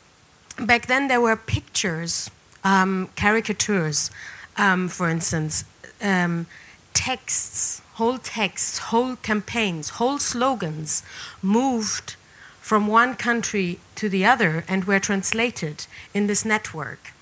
back 0.60 0.88
then 0.88 1.08
there 1.08 1.22
were 1.22 1.36
pictures, 1.36 2.30
um, 2.64 3.10
caricatures, 3.16 4.12
um, 4.58 4.88
for 4.88 5.10
instance, 5.10 5.66
um, 6.02 6.48
texts, 6.94 7.82
whole 7.94 8.18
texts, 8.18 8.80
whole 8.80 9.16
campaigns, 9.18 9.90
whole 9.90 10.18
slogans 10.18 11.04
moved 11.42 12.16
from 12.60 12.88
one 12.88 13.16
country 13.16 13.80
to 13.96 14.10
the 14.10 14.26
other 14.26 14.64
and 14.68 14.86
were 14.86 15.00
translated 15.00 15.86
in 16.14 16.28
this 16.28 16.44
network. 16.44 17.14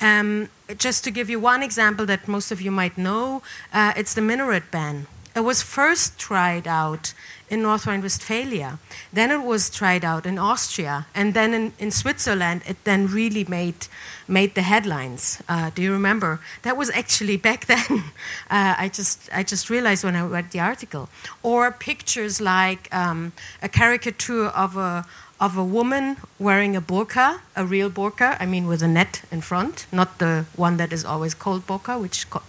Um, 0.00 0.48
just 0.76 1.04
to 1.04 1.10
give 1.10 1.30
you 1.30 1.40
one 1.40 1.62
example 1.62 2.04
that 2.06 2.28
most 2.28 2.52
of 2.52 2.60
you 2.60 2.70
might 2.70 2.98
know, 2.98 3.42
uh, 3.72 3.92
it's 3.96 4.14
the 4.14 4.20
minaret 4.20 4.70
ban. 4.70 5.06
It 5.34 5.40
was 5.40 5.62
first 5.62 6.18
tried 6.18 6.66
out 6.66 7.14
in 7.48 7.62
North 7.62 7.86
Rhine-Westphalia. 7.86 8.78
Then 9.12 9.30
it 9.30 9.42
was 9.42 9.70
tried 9.70 10.04
out 10.04 10.24
in 10.24 10.38
Austria, 10.38 11.06
and 11.14 11.34
then 11.34 11.52
in, 11.52 11.72
in 11.78 11.90
Switzerland, 11.90 12.62
it 12.66 12.84
then 12.84 13.06
really 13.08 13.44
made 13.44 13.86
made 14.28 14.54
the 14.54 14.62
headlines. 14.62 15.42
Uh, 15.48 15.70
do 15.74 15.82
you 15.82 15.92
remember? 15.92 16.40
That 16.62 16.76
was 16.76 16.90
actually 16.90 17.36
back 17.48 17.66
then. 17.66 18.04
Uh, 18.48 18.74
I 18.78 18.90
just 18.92 19.28
I 19.32 19.42
just 19.42 19.70
realized 19.70 20.04
when 20.04 20.16
I 20.16 20.22
read 20.22 20.50
the 20.52 20.60
article. 20.60 21.08
Or 21.42 21.70
pictures 21.70 22.40
like 22.40 22.88
um, 22.94 23.32
a 23.62 23.68
caricature 23.68 24.46
of 24.46 24.76
a 24.76 25.04
of 25.40 25.56
a 25.56 25.64
woman 25.64 26.16
wearing 26.38 26.76
a 26.76 26.82
burqa, 26.82 27.40
a 27.56 27.64
real 27.64 27.90
burqa, 27.90 28.36
I 28.38 28.46
mean 28.46 28.66
with 28.66 28.82
a 28.82 28.88
net 28.88 29.22
in 29.32 29.40
front, 29.40 29.86
not 29.90 30.18
the 30.18 30.44
one 30.54 30.76
that 30.76 30.92
is 30.92 31.04
always 31.04 31.34
called 31.34 31.66
burqa, 31.66 32.00
which 32.00 32.26
uh, 32.32 32.40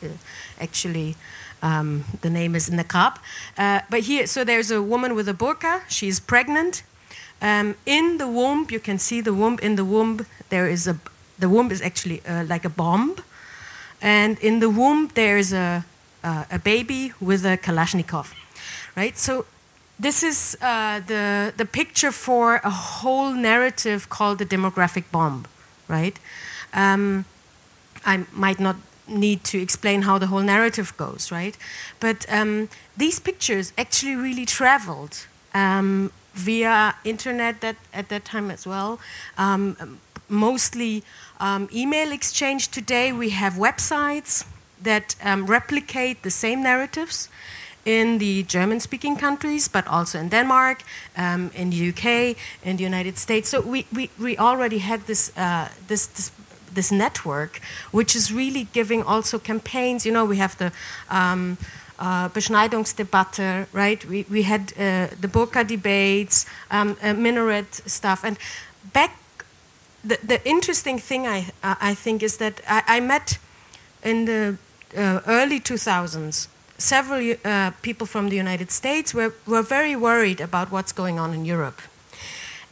actually 0.59 1.15
um, 1.62 2.06
the 2.21 2.30
name 2.30 2.56
is 2.56 2.69
niqab. 2.69 3.17
Uh, 3.58 3.82
but 3.89 4.02
here, 4.02 4.28
so 4.28 4.43
there's 4.43 4.71
a 4.71 4.82
woman 4.82 5.15
with 5.15 5.28
a 5.30 5.34
burqa. 5.34 5.82
She's 5.88 6.19
pregnant. 6.19 6.84
Um, 7.41 7.76
in 7.86 8.17
the 8.17 8.28
womb, 8.28 8.67
you 8.69 8.80
can 8.80 9.00
see 9.00 9.21
the 9.21 9.34
womb. 9.34 9.60
In 9.62 9.76
the 9.76 9.86
womb, 9.86 10.26
there 10.50 10.67
is 10.67 10.88
a. 10.88 10.97
The 11.39 11.50
womb 11.50 11.71
is 11.71 11.82
actually 11.82 12.21
uh, 12.28 12.45
like 12.45 12.65
a 12.65 12.69
bomb, 12.69 13.15
and 14.00 14.38
in 14.39 14.60
the 14.60 14.69
womb 14.69 15.10
there 15.15 15.39
is 15.39 15.54
a 15.54 15.84
uh, 16.24 16.45
a 16.52 16.60
baby 16.60 17.13
with 17.19 17.45
a 17.45 17.58
Kalashnikov, 17.58 18.34
right? 18.95 19.17
So 19.17 19.45
this 20.00 20.24
is 20.24 20.56
uh, 20.62 21.00
the 21.00 21.54
the 21.58 21.65
picture 21.65 22.12
for 22.12 22.62
a 22.63 22.69
whole 22.69 23.34
narrative 23.34 24.08
called 24.10 24.38
the 24.38 24.45
demographic 24.45 25.06
bomb, 25.12 25.45
right? 25.88 26.19
Um, 26.74 27.26
I 28.06 28.26
might 28.34 28.60
not 28.60 28.76
need 29.07 29.43
to 29.45 29.59
explain 29.59 30.03
how 30.03 30.17
the 30.17 30.27
whole 30.27 30.41
narrative 30.41 30.95
goes, 30.97 31.31
right? 31.31 31.57
But 31.99 32.25
um, 32.29 32.69
these 32.95 33.19
pictures 33.19 33.73
actually 33.77 34.15
really 34.15 34.45
traveled 34.45 35.27
um, 35.53 36.11
via 36.33 36.95
internet 37.03 37.61
that, 37.61 37.75
at 37.93 38.09
that 38.09 38.25
time 38.25 38.51
as 38.51 38.65
well. 38.65 38.99
Um, 39.37 39.99
mostly 40.29 41.03
um, 41.39 41.67
email 41.73 42.11
exchange 42.11 42.69
today. 42.69 43.11
We 43.11 43.31
have 43.31 43.53
websites 43.53 44.45
that 44.81 45.15
um, 45.23 45.45
replicate 45.45 46.23
the 46.23 46.31
same 46.31 46.63
narratives 46.63 47.29
in 47.85 48.19
the 48.19 48.43
German 48.43 48.79
speaking 48.79 49.15
countries, 49.15 49.67
but 49.67 49.87
also 49.87 50.19
in 50.19 50.29
Denmark, 50.29 50.83
um, 51.17 51.51
in 51.55 51.71
the 51.71 51.89
UK, 51.89 52.37
in 52.63 52.77
the 52.77 52.83
United 52.83 53.17
States. 53.17 53.49
So 53.49 53.61
we, 53.61 53.85
we, 53.93 54.09
we 54.19 54.37
already 54.37 54.79
had 54.79 55.07
this, 55.07 55.35
uh, 55.37 55.69
this, 55.87 56.05
this, 56.07 56.31
this, 56.73 56.91
network, 56.91 57.62
which 57.91 58.15
is 58.15 58.31
really 58.31 58.67
giving 58.73 59.03
also 59.03 59.39
campaigns. 59.39 60.05
You 60.05 60.12
know, 60.12 60.25
we 60.25 60.38
have 60.38 60.57
the 60.57 60.71
um, 61.10 61.57
uh, 61.99 62.29
Beschneidungsdebatte, 62.29 63.67
right? 63.73 64.03
We, 64.05 64.25
we 64.29 64.43
had 64.43 64.73
uh, 64.73 65.07
the 65.19 65.27
Burqa 65.27 65.65
debates, 65.65 66.45
um, 66.69 66.97
uh, 67.01 67.13
minaret 67.13 67.81
stuff. 67.86 68.23
And 68.23 68.38
back, 68.93 69.17
the, 70.03 70.17
the 70.23 70.47
interesting 70.47 70.99
thing 70.99 71.27
I, 71.27 71.51
uh, 71.63 71.75
I 71.79 71.93
think 71.93 72.23
is 72.23 72.38
that 72.38 72.62
I, 72.67 72.84
I 72.88 72.99
met 72.99 73.38
in 74.03 74.25
the 74.25 74.57
uh, 74.97 75.21
early 75.27 75.60
2000s 75.60 76.47
several 76.81 77.36
uh, 77.45 77.71
people 77.81 78.07
from 78.07 78.29
the 78.29 78.36
United 78.36 78.71
States 78.71 79.13
were, 79.13 79.34
were 79.45 79.62
very 79.62 79.95
worried 79.95 80.41
about 80.41 80.71
what's 80.71 80.91
going 80.91 81.19
on 81.19 81.34
in 81.34 81.45
Europe. 81.45 81.81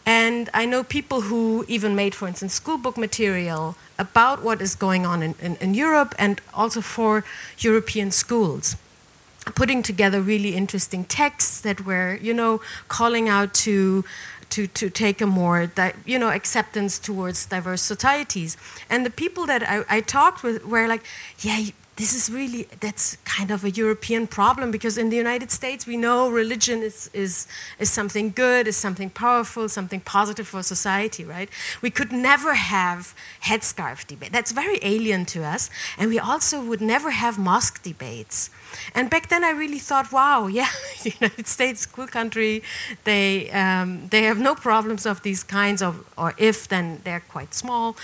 And 0.05 0.49
I 0.53 0.65
know 0.65 0.83
people 0.83 1.21
who 1.21 1.65
even 1.67 1.95
made, 1.95 2.15
for 2.15 2.27
instance, 2.27 2.53
school 2.53 2.77
book 2.77 2.97
material 2.97 3.75
about 3.99 4.41
what 4.41 4.61
is 4.61 4.73
going 4.75 5.05
on 5.05 5.21
in, 5.21 5.35
in, 5.41 5.55
in 5.57 5.73
Europe 5.75 6.15
and 6.17 6.41
also 6.53 6.81
for 6.81 7.23
European 7.59 8.09
schools 8.11 8.75
putting 9.55 9.81
together 9.81 10.21
really 10.21 10.55
interesting 10.55 11.03
texts 11.05 11.61
that 11.61 11.85
were, 11.85 12.19
you 12.21 12.33
know, 12.33 12.61
calling 12.87 13.29
out 13.29 13.53
to 13.53 14.03
to, 14.49 14.65
to 14.65 14.89
take 14.89 15.21
a 15.21 15.27
more 15.27 15.71
you 16.05 16.17
know 16.17 16.29
acceptance 16.29 16.97
towards 16.97 17.45
diverse 17.45 17.81
societies. 17.81 18.57
And 18.89 19.05
the 19.05 19.11
people 19.11 19.45
that 19.45 19.63
I, 19.63 19.83
I 19.89 20.01
talked 20.01 20.43
with 20.43 20.65
were 20.65 20.87
like 20.87 21.03
yeah 21.39 21.69
this 21.99 22.15
is 22.15 22.33
really 22.33 22.65
that's 22.79 23.17
kind 23.25 23.51
of 23.51 23.65
a 23.65 23.69
European 23.69 24.25
problem 24.25 24.71
because 24.71 24.97
in 24.97 25.09
the 25.09 25.17
United 25.17 25.51
States 25.51 25.85
we 25.85 25.97
know 25.97 26.29
religion 26.29 26.81
is, 26.81 27.09
is, 27.13 27.45
is 27.77 27.91
something 27.91 28.31
good, 28.31 28.67
is 28.69 28.77
something 28.77 29.09
powerful, 29.09 29.67
something 29.67 29.99
positive 29.99 30.47
for 30.47 30.63
society, 30.63 31.25
right? 31.25 31.49
We 31.81 31.89
could 31.89 32.13
never 32.13 32.53
have 32.53 33.13
headscarf 33.43 34.07
debate. 34.07 34.31
That's 34.31 34.53
very 34.53 34.79
alien 34.81 35.25
to 35.33 35.43
us. 35.43 35.69
And 35.97 36.09
we 36.09 36.17
also 36.17 36.63
would 36.63 36.79
never 36.79 37.11
have 37.11 37.37
mosque 37.37 37.83
debates. 37.83 38.49
And 38.95 39.09
back 39.09 39.27
then 39.27 39.43
I 39.43 39.49
really 39.49 39.79
thought, 39.79 40.09
wow, 40.13 40.47
yeah, 40.59 40.69
the 41.03 41.13
United 41.19 41.47
States, 41.47 41.85
cool 41.85 42.07
country, 42.07 42.63
they, 43.03 43.51
um, 43.51 44.07
they 44.07 44.23
have 44.23 44.39
no 44.39 44.55
problems 44.55 45.05
of 45.05 45.21
these 45.23 45.43
kinds 45.43 45.81
of, 45.81 46.05
or 46.17 46.33
if, 46.37 46.65
then 46.65 47.01
they're 47.03 47.25
quite 47.27 47.53
small 47.53 47.97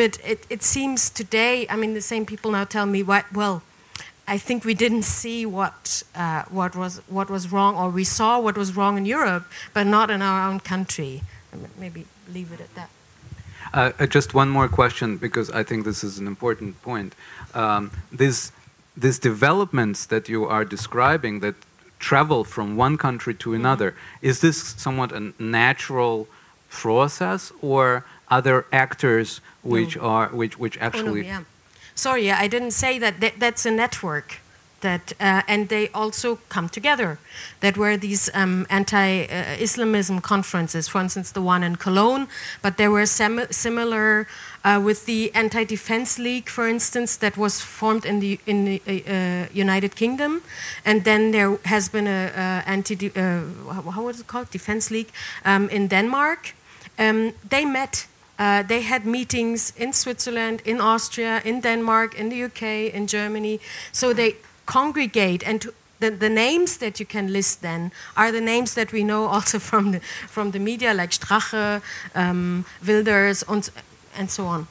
but 0.00 0.18
it, 0.24 0.46
it 0.48 0.62
seems 0.62 1.10
today, 1.10 1.66
I 1.68 1.76
mean, 1.76 1.92
the 1.92 2.00
same 2.00 2.24
people 2.24 2.50
now 2.52 2.64
tell 2.64 2.86
me, 2.86 3.02
what, 3.02 3.30
well, 3.34 3.62
I 4.26 4.38
think 4.38 4.64
we 4.64 4.72
didn't 4.72 5.02
see 5.02 5.44
what, 5.44 6.02
uh, 6.14 6.44
what, 6.48 6.74
was, 6.74 7.02
what 7.08 7.28
was 7.28 7.52
wrong, 7.52 7.76
or 7.76 7.90
we 7.90 8.04
saw 8.04 8.40
what 8.40 8.56
was 8.56 8.74
wrong 8.74 8.96
in 8.96 9.04
Europe, 9.04 9.44
but 9.74 9.86
not 9.86 10.08
in 10.10 10.22
our 10.22 10.48
own 10.48 10.58
country. 10.60 11.20
Maybe 11.78 12.06
leave 12.32 12.50
it 12.50 12.60
at 12.62 12.74
that. 12.76 12.90
Uh, 13.74 13.92
uh, 13.98 14.06
just 14.06 14.32
one 14.32 14.48
more 14.48 14.68
question, 14.68 15.18
because 15.18 15.50
I 15.50 15.62
think 15.62 15.84
this 15.84 16.02
is 16.02 16.18
an 16.18 16.26
important 16.26 16.80
point. 16.80 17.14
Um, 17.52 17.90
this, 18.10 18.52
these 18.96 19.18
developments 19.18 20.06
that 20.06 20.30
you 20.30 20.46
are 20.46 20.64
describing 20.64 21.40
that 21.40 21.56
travel 21.98 22.42
from 22.44 22.74
one 22.74 22.96
country 22.96 23.34
to 23.34 23.50
mm-hmm. 23.50 23.66
another, 23.66 23.90
mm 23.90 23.96
-hmm. 23.96 24.30
is 24.30 24.38
this 24.38 24.74
somewhat 24.78 25.12
a 25.12 25.20
natural 25.38 26.26
process, 26.70 27.52
or 27.60 28.02
other 28.30 28.66
actors 28.72 29.40
which 29.62 29.96
are 29.96 30.28
which 30.28 30.58
which 30.58 30.78
actually. 30.78 31.08
Oh, 31.08 31.14
no, 31.14 31.38
yeah. 31.38 31.42
Sorry, 31.94 32.30
I 32.30 32.48
didn't 32.48 32.72
say 32.72 32.98
that. 32.98 33.20
that 33.20 33.38
that's 33.38 33.66
a 33.66 33.70
network. 33.70 34.40
That, 34.80 35.12
uh, 35.20 35.42
and 35.46 35.68
they 35.68 35.90
also 35.90 36.38
come 36.48 36.70
together. 36.70 37.18
That 37.60 37.76
were 37.76 37.98
these 37.98 38.30
um, 38.32 38.66
anti-Islamism 38.70 40.22
conferences, 40.22 40.88
for 40.88 41.02
instance, 41.02 41.32
the 41.32 41.42
one 41.42 41.62
in 41.62 41.76
Cologne, 41.76 42.28
but 42.62 42.78
there 42.78 42.90
were 42.90 43.04
similar 43.04 44.26
uh, 44.64 44.80
with 44.82 45.04
the 45.04 45.34
Anti-Defense 45.34 46.18
League, 46.18 46.48
for 46.48 46.66
instance, 46.66 47.16
that 47.18 47.36
was 47.36 47.60
formed 47.60 48.06
in 48.06 48.20
the 48.20 48.38
in 48.46 48.64
the 48.64 48.82
uh, 48.86 49.12
uh 49.12 49.46
United 49.52 49.96
Kingdom, 49.96 50.40
and 50.84 51.04
then 51.04 51.30
there 51.30 51.58
has 51.64 51.90
been 51.90 52.06
a, 52.06 52.62
anti 52.66 53.10
uh, 53.16 53.42
how 53.90 54.02
was 54.02 54.20
it 54.20 54.26
called 54.26 54.50
Defense 54.50 54.90
League 54.90 55.10
um, 55.44 55.68
in 55.68 55.88
Denmark. 55.88 56.54
Um, 56.98 57.32
they 57.48 57.64
met 57.64 58.06
uh, 58.40 58.62
they 58.62 58.80
had 58.80 59.04
meetings 59.04 59.72
in 59.76 59.92
Switzerland, 59.92 60.62
in 60.64 60.80
Austria, 60.80 61.42
in 61.44 61.60
Denmark, 61.60 62.14
in 62.14 62.30
the 62.30 62.44
UK, 62.44 62.62
in 62.94 63.06
Germany. 63.06 63.60
So 63.92 64.14
they 64.14 64.36
congregate 64.64 65.46
and 65.46 65.66
the, 65.98 66.10
the 66.10 66.30
names 66.30 66.78
that 66.78 66.98
you 66.98 67.04
can 67.04 67.30
list 67.30 67.60
then 67.60 67.92
are 68.16 68.32
the 68.32 68.40
names 68.40 68.72
that 68.74 68.92
we 68.92 69.04
know 69.04 69.26
also 69.34 69.58
from 69.58 69.92
the, 69.92 70.00
from 70.26 70.52
the 70.52 70.58
media, 70.58 70.94
like 70.94 71.10
Strache, 71.10 71.82
um, 72.14 72.64
Wilders, 72.86 73.44
and, 73.46 73.70
and 74.16 74.30
so 74.30 74.46
on. 74.46 74.66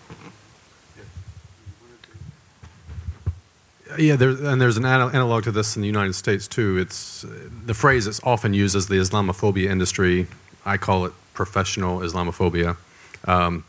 Yeah, 3.99 4.15
there, 4.15 4.29
and 4.29 4.59
there's 4.59 4.77
an 4.77 4.85
analog 4.85 5.43
to 5.43 5.51
this 5.51 5.75
in 5.75 5.83
the 5.83 5.87
United 5.87 6.13
States 6.13 6.47
too. 6.47 6.77
It's 6.77 7.23
the 7.65 7.75
phrase 7.75 8.05
that's 8.05 8.21
often 8.23 8.55
used 8.55 8.75
as 8.75 8.87
the 8.87 8.95
Islamophobia 8.95 9.69
industry. 9.69 10.25
I 10.65 10.77
call 10.77 11.05
it 11.05 11.13
professional 11.33 11.99
Islamophobia. 11.99 12.77
Um, 13.25 13.63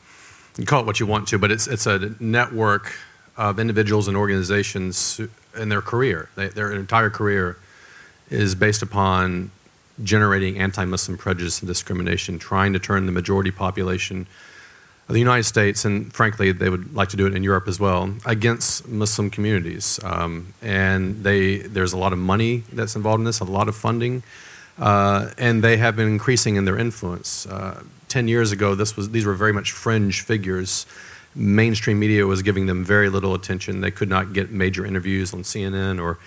you 0.57 0.67
call 0.67 0.81
it 0.81 0.87
what 0.87 1.01
you 1.01 1.07
want 1.07 1.29
to, 1.29 1.39
but 1.39 1.51
it's, 1.51 1.67
it's 1.67 1.87
a 1.87 2.15
network 2.21 2.93
of 3.37 3.59
individuals 3.59 4.09
and 4.09 4.17
organizations 4.17 5.21
in 5.57 5.69
their 5.69 5.83
career. 5.83 6.29
They, 6.37 6.49
their 6.49 6.73
entire 6.73 7.11
career 7.11 7.57
is 8.29 8.55
based 8.55 8.83
upon 8.83 9.51
generating 10.03 10.59
anti 10.59 10.85
Muslim 10.85 11.17
prejudice 11.19 11.61
and 11.61 11.69
discrimination, 11.69 12.39
trying 12.39 12.73
to 12.73 12.79
turn 12.79 13.07
the 13.07 13.13
majority 13.13 13.51
population 13.51 14.27
of 15.09 15.15
the 15.15 15.19
United 15.19 15.43
States, 15.43 15.85
and 15.85 16.13
frankly, 16.13 16.53
they 16.53 16.71
would 16.71 16.95
like 16.95 17.09
to 17.09 17.17
do 17.17 17.27
it 17.27 17.35
in 17.35 17.43
Europe 17.43 17.67
as 17.67 17.81
well, 17.81 18.15
against 18.25 18.87
Muslim 18.87 19.29
communities. 19.29 19.99
Um, 20.05 20.55
and 20.63 21.25
they, 21.25 21.59
there's 21.59 21.93
a 21.93 21.99
lot 21.99 22.13
of 22.13 22.19
money 22.21 22.63
that's 22.73 22.95
involved 22.95 23.19
in 23.19 23.25
this, 23.25 23.41
a 23.41 23.45
lot 23.45 23.69
of 23.69 23.75
funding, 23.75 24.23
uh, 24.79 25.31
and 25.37 25.65
they 25.65 25.79
have 25.79 25.97
been 25.97 26.07
increasing 26.07 26.55
in 26.55 26.65
their 26.65 26.79
influence. 26.79 27.45
Uh, 27.47 27.83
10 28.11 28.29
years 28.29 28.53
ago, 28.53 28.75
this 28.75 28.97
was, 28.97 29.11
these 29.11 29.25
were 29.25 29.35
very 29.35 29.53
much 29.53 29.73
fringe 29.73 30.23
figures. 30.23 30.87
Mainstream 31.35 31.99
media 31.99 32.27
was 32.27 32.43
giving 32.43 32.67
them 32.67 32.85
very 32.85 33.09
little 33.09 33.35
attention. 33.35 33.81
They 33.81 33.91
could 33.91 34.09
not 34.09 34.33
get 34.33 34.51
major 34.51 34.85
interviews 34.85 35.33
on 35.33 35.43
CNN 35.43 36.03
or 36.03 36.19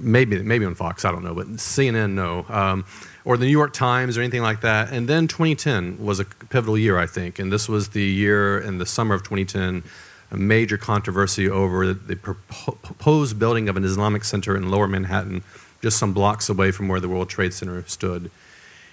maybe, 0.00 0.42
maybe 0.42 0.64
on 0.64 0.74
Fox, 0.74 1.04
I 1.04 1.12
don't 1.12 1.24
know, 1.24 1.34
but 1.34 1.46
CNN, 1.48 2.12
no. 2.12 2.46
Um, 2.48 2.84
or 3.24 3.36
the 3.36 3.44
New 3.44 3.52
York 3.52 3.72
Times 3.72 4.16
or 4.16 4.22
anything 4.22 4.42
like 4.42 4.60
that. 4.60 4.92
And 4.92 5.08
then 5.08 5.28
2010 5.28 5.98
was 5.98 6.20
a 6.20 6.24
pivotal 6.24 6.78
year, 6.78 6.98
I 6.98 7.06
think. 7.06 7.38
And 7.38 7.52
this 7.52 7.68
was 7.68 7.90
the 7.90 8.02
year 8.02 8.58
in 8.58 8.78
the 8.78 8.86
summer 8.86 9.14
of 9.14 9.22
2010, 9.22 9.82
a 10.30 10.36
major 10.36 10.76
controversy 10.76 11.48
over 11.50 11.92
the 11.92 12.16
proposed 12.16 13.38
building 13.38 13.68
of 13.68 13.76
an 13.76 13.84
Islamic 13.84 14.24
center 14.24 14.56
in 14.56 14.70
lower 14.70 14.88
Manhattan, 14.88 15.42
just 15.82 15.98
some 15.98 16.12
blocks 16.12 16.48
away 16.48 16.70
from 16.70 16.88
where 16.88 17.00
the 17.00 17.08
World 17.08 17.28
Trade 17.28 17.52
Center 17.52 17.82
stood. 17.86 18.30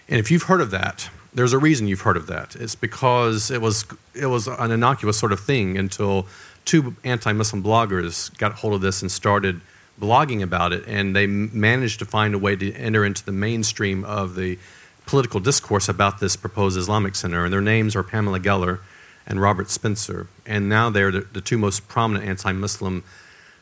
And 0.09 0.19
if 0.19 0.29
you've 0.29 0.43
heard 0.43 0.61
of 0.61 0.71
that, 0.71 1.09
there's 1.35 1.53
a 1.53 1.57
reason 1.57 1.87
you've 1.87 2.01
heard 2.01 2.17
of 2.17 2.27
that. 2.27 2.55
It's 2.55 2.75
because 2.75 3.51
it 3.51 3.61
was 3.61 3.85
it 4.13 4.27
was 4.27 4.47
an 4.47 4.71
innocuous 4.71 5.17
sort 5.17 5.31
of 5.31 5.39
thing 5.39 5.77
until 5.77 6.27
two 6.65 6.95
anti-Muslim 7.03 7.63
bloggers 7.63 8.35
got 8.37 8.53
hold 8.53 8.73
of 8.73 8.81
this 8.81 9.01
and 9.01 9.11
started 9.11 9.61
blogging 9.99 10.41
about 10.41 10.73
it, 10.73 10.83
and 10.87 11.15
they 11.15 11.27
managed 11.27 11.99
to 11.99 12.05
find 12.05 12.33
a 12.33 12.37
way 12.37 12.55
to 12.55 12.73
enter 12.73 13.05
into 13.05 13.23
the 13.25 13.31
mainstream 13.31 14.03
of 14.05 14.35
the 14.35 14.57
political 15.05 15.39
discourse 15.39 15.89
about 15.89 16.19
this 16.19 16.35
proposed 16.35 16.77
Islamic 16.77 17.15
center. 17.15 17.43
And 17.43 17.53
their 17.53 17.61
names 17.61 17.95
are 17.95 18.03
Pamela 18.03 18.39
Geller 18.39 18.79
and 19.27 19.41
Robert 19.41 19.69
Spencer, 19.69 20.27
and 20.45 20.69
now 20.69 20.89
they're 20.89 21.11
the, 21.11 21.27
the 21.33 21.41
two 21.41 21.57
most 21.57 21.87
prominent 21.87 22.25
anti-Muslim. 22.25 23.03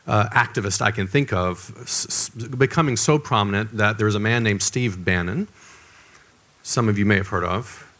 Uh, 0.04 0.28
activists 0.30 0.82
I 0.82 0.90
can 0.90 1.06
think 1.06 1.32
of, 1.32 1.70
becoming 2.58 2.96
so 2.96 3.20
prominent 3.20 3.76
that 3.76 3.98
there's 3.98 4.16
a 4.16 4.18
man 4.18 4.42
named 4.42 4.60
Steve 4.60 5.04
Bannon, 5.04 5.46
some 6.62 6.88
of 6.88 6.98
you 6.98 7.04
may 7.04 7.16
have 7.16 7.28
heard 7.28 7.44
of, 7.44 7.90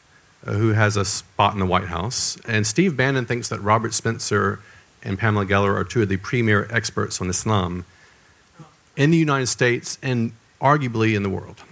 uh, 0.46 0.52
who 0.52 0.70
has 0.70 0.96
a 0.96 1.04
spot 1.04 1.52
in 1.54 1.60
the 1.60 1.66
White 1.66 1.86
House. 1.86 2.38
And 2.46 2.66
Steve 2.66 2.96
Bannon 2.96 3.26
thinks 3.26 3.48
that 3.48 3.60
Robert 3.60 3.94
Spencer 3.94 4.60
and 5.02 5.18
Pamela 5.18 5.46
Geller 5.46 5.74
are 5.74 5.84
two 5.84 6.02
of 6.02 6.08
the 6.08 6.16
premier 6.16 6.66
experts 6.70 7.20
on 7.20 7.28
Islam 7.28 7.84
in 8.96 9.10
the 9.10 9.16
United 9.18 9.46
States 9.46 9.98
and 10.02 10.32
arguably 10.60 11.14
in 11.14 11.22
the 11.22 11.30
world. 11.30 11.62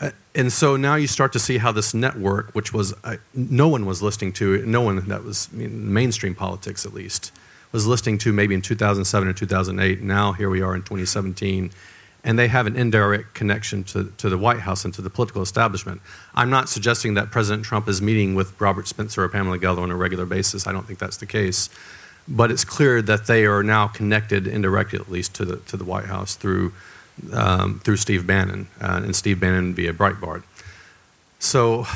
Uh, 0.00 0.10
and 0.34 0.52
so 0.52 0.76
now 0.76 0.94
you 0.94 1.06
start 1.06 1.32
to 1.32 1.38
see 1.38 1.58
how 1.58 1.72
this 1.72 1.92
network, 1.92 2.50
which 2.52 2.72
was 2.72 2.94
uh, 3.04 3.16
no 3.34 3.68
one 3.68 3.84
was 3.84 4.00
listening 4.00 4.32
to, 4.32 4.64
no 4.64 4.80
one 4.80 5.06
that 5.08 5.24
was 5.24 5.48
in 5.52 5.92
mainstream 5.92 6.34
politics 6.34 6.86
at 6.86 6.94
least, 6.94 7.32
was 7.72 7.86
listening 7.86 8.16
to 8.18 8.32
maybe 8.32 8.54
in 8.54 8.62
2007 8.62 9.28
or 9.28 9.32
2008. 9.32 10.00
Now 10.00 10.32
here 10.32 10.48
we 10.48 10.62
are 10.62 10.74
in 10.74 10.82
2017 10.82 11.70
and 12.28 12.38
they 12.38 12.48
have 12.48 12.66
an 12.66 12.76
indirect 12.76 13.32
connection 13.32 13.82
to, 13.82 14.12
to 14.18 14.28
the 14.28 14.36
White 14.36 14.60
House 14.60 14.84
and 14.84 14.92
to 14.92 15.00
the 15.00 15.08
political 15.08 15.40
establishment. 15.40 16.02
I'm 16.34 16.50
not 16.50 16.68
suggesting 16.68 17.14
that 17.14 17.30
President 17.30 17.64
Trump 17.64 17.88
is 17.88 18.02
meeting 18.02 18.34
with 18.34 18.60
Robert 18.60 18.86
Spencer 18.86 19.24
or 19.24 19.30
Pamela 19.30 19.58
Geller 19.58 19.78
on 19.78 19.90
a 19.90 19.96
regular 19.96 20.26
basis. 20.26 20.66
I 20.66 20.72
don't 20.72 20.86
think 20.86 20.98
that's 20.98 21.16
the 21.16 21.24
case. 21.24 21.70
But 22.28 22.50
it's 22.50 22.66
clear 22.66 23.00
that 23.00 23.28
they 23.28 23.46
are 23.46 23.62
now 23.62 23.86
connected 23.86 24.46
indirectly, 24.46 24.98
at 24.98 25.10
least, 25.10 25.34
to 25.36 25.46
the, 25.46 25.56
to 25.56 25.78
the 25.78 25.84
White 25.84 26.04
House 26.04 26.34
through, 26.34 26.74
um, 27.32 27.80
through 27.82 27.96
Steve 27.96 28.26
Bannon 28.26 28.68
uh, 28.78 29.00
and 29.02 29.16
Steve 29.16 29.40
Bannon 29.40 29.72
via 29.72 29.94
Breitbart. 29.94 30.42
So 31.38 31.86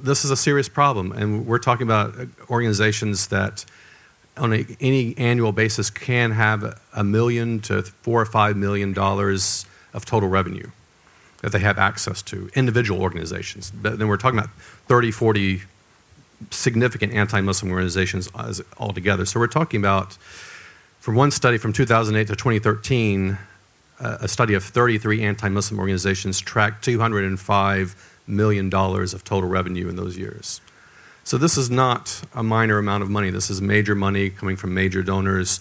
this 0.00 0.24
is 0.24 0.30
a 0.30 0.36
serious 0.36 0.70
problem, 0.70 1.12
and 1.12 1.44
we're 1.46 1.58
talking 1.58 1.86
about 1.86 2.14
organizations 2.48 3.26
that 3.26 3.66
on 4.38 4.52
a, 4.52 4.66
any 4.80 5.16
annual 5.18 5.52
basis 5.52 5.90
can 5.90 6.32
have 6.32 6.80
a 6.94 7.04
million 7.04 7.60
to 7.60 7.82
four 7.82 8.20
or 8.20 8.26
five 8.26 8.56
million 8.56 8.92
dollars 8.92 9.66
of 9.94 10.04
total 10.04 10.28
revenue 10.28 10.70
that 11.42 11.52
they 11.52 11.60
have 11.60 11.78
access 11.78 12.20
to, 12.22 12.50
individual 12.54 13.00
organizations. 13.00 13.70
But 13.70 13.98
then 13.98 14.08
we're 14.08 14.16
talking 14.16 14.38
about 14.38 14.50
30, 14.88 15.10
40 15.12 15.62
significant 16.50 17.12
anti-Muslim 17.12 17.70
organizations 17.70 18.28
as, 18.36 18.62
altogether. 18.78 19.24
So 19.24 19.38
we're 19.40 19.46
talking 19.46 19.80
about, 19.80 20.14
from 21.00 21.14
one 21.14 21.30
study 21.30 21.58
from 21.58 21.72
2008 21.72 22.26
to 22.28 22.36
2013, 22.36 23.38
uh, 24.00 24.18
a 24.20 24.28
study 24.28 24.54
of 24.54 24.64
33 24.64 25.22
anti-Muslim 25.22 25.78
organizations 25.78 26.40
tracked 26.40 26.84
205 26.84 28.20
million 28.26 28.68
dollars 28.68 29.14
of 29.14 29.24
total 29.24 29.48
revenue 29.48 29.88
in 29.88 29.96
those 29.96 30.16
years. 30.16 30.60
So 31.28 31.36
this 31.36 31.58
is 31.58 31.68
not 31.68 32.22
a 32.32 32.42
minor 32.42 32.78
amount 32.78 33.02
of 33.02 33.10
money. 33.10 33.28
This 33.28 33.50
is 33.50 33.60
major 33.60 33.94
money 33.94 34.30
coming 34.30 34.56
from 34.56 34.72
major 34.72 35.02
donors 35.02 35.60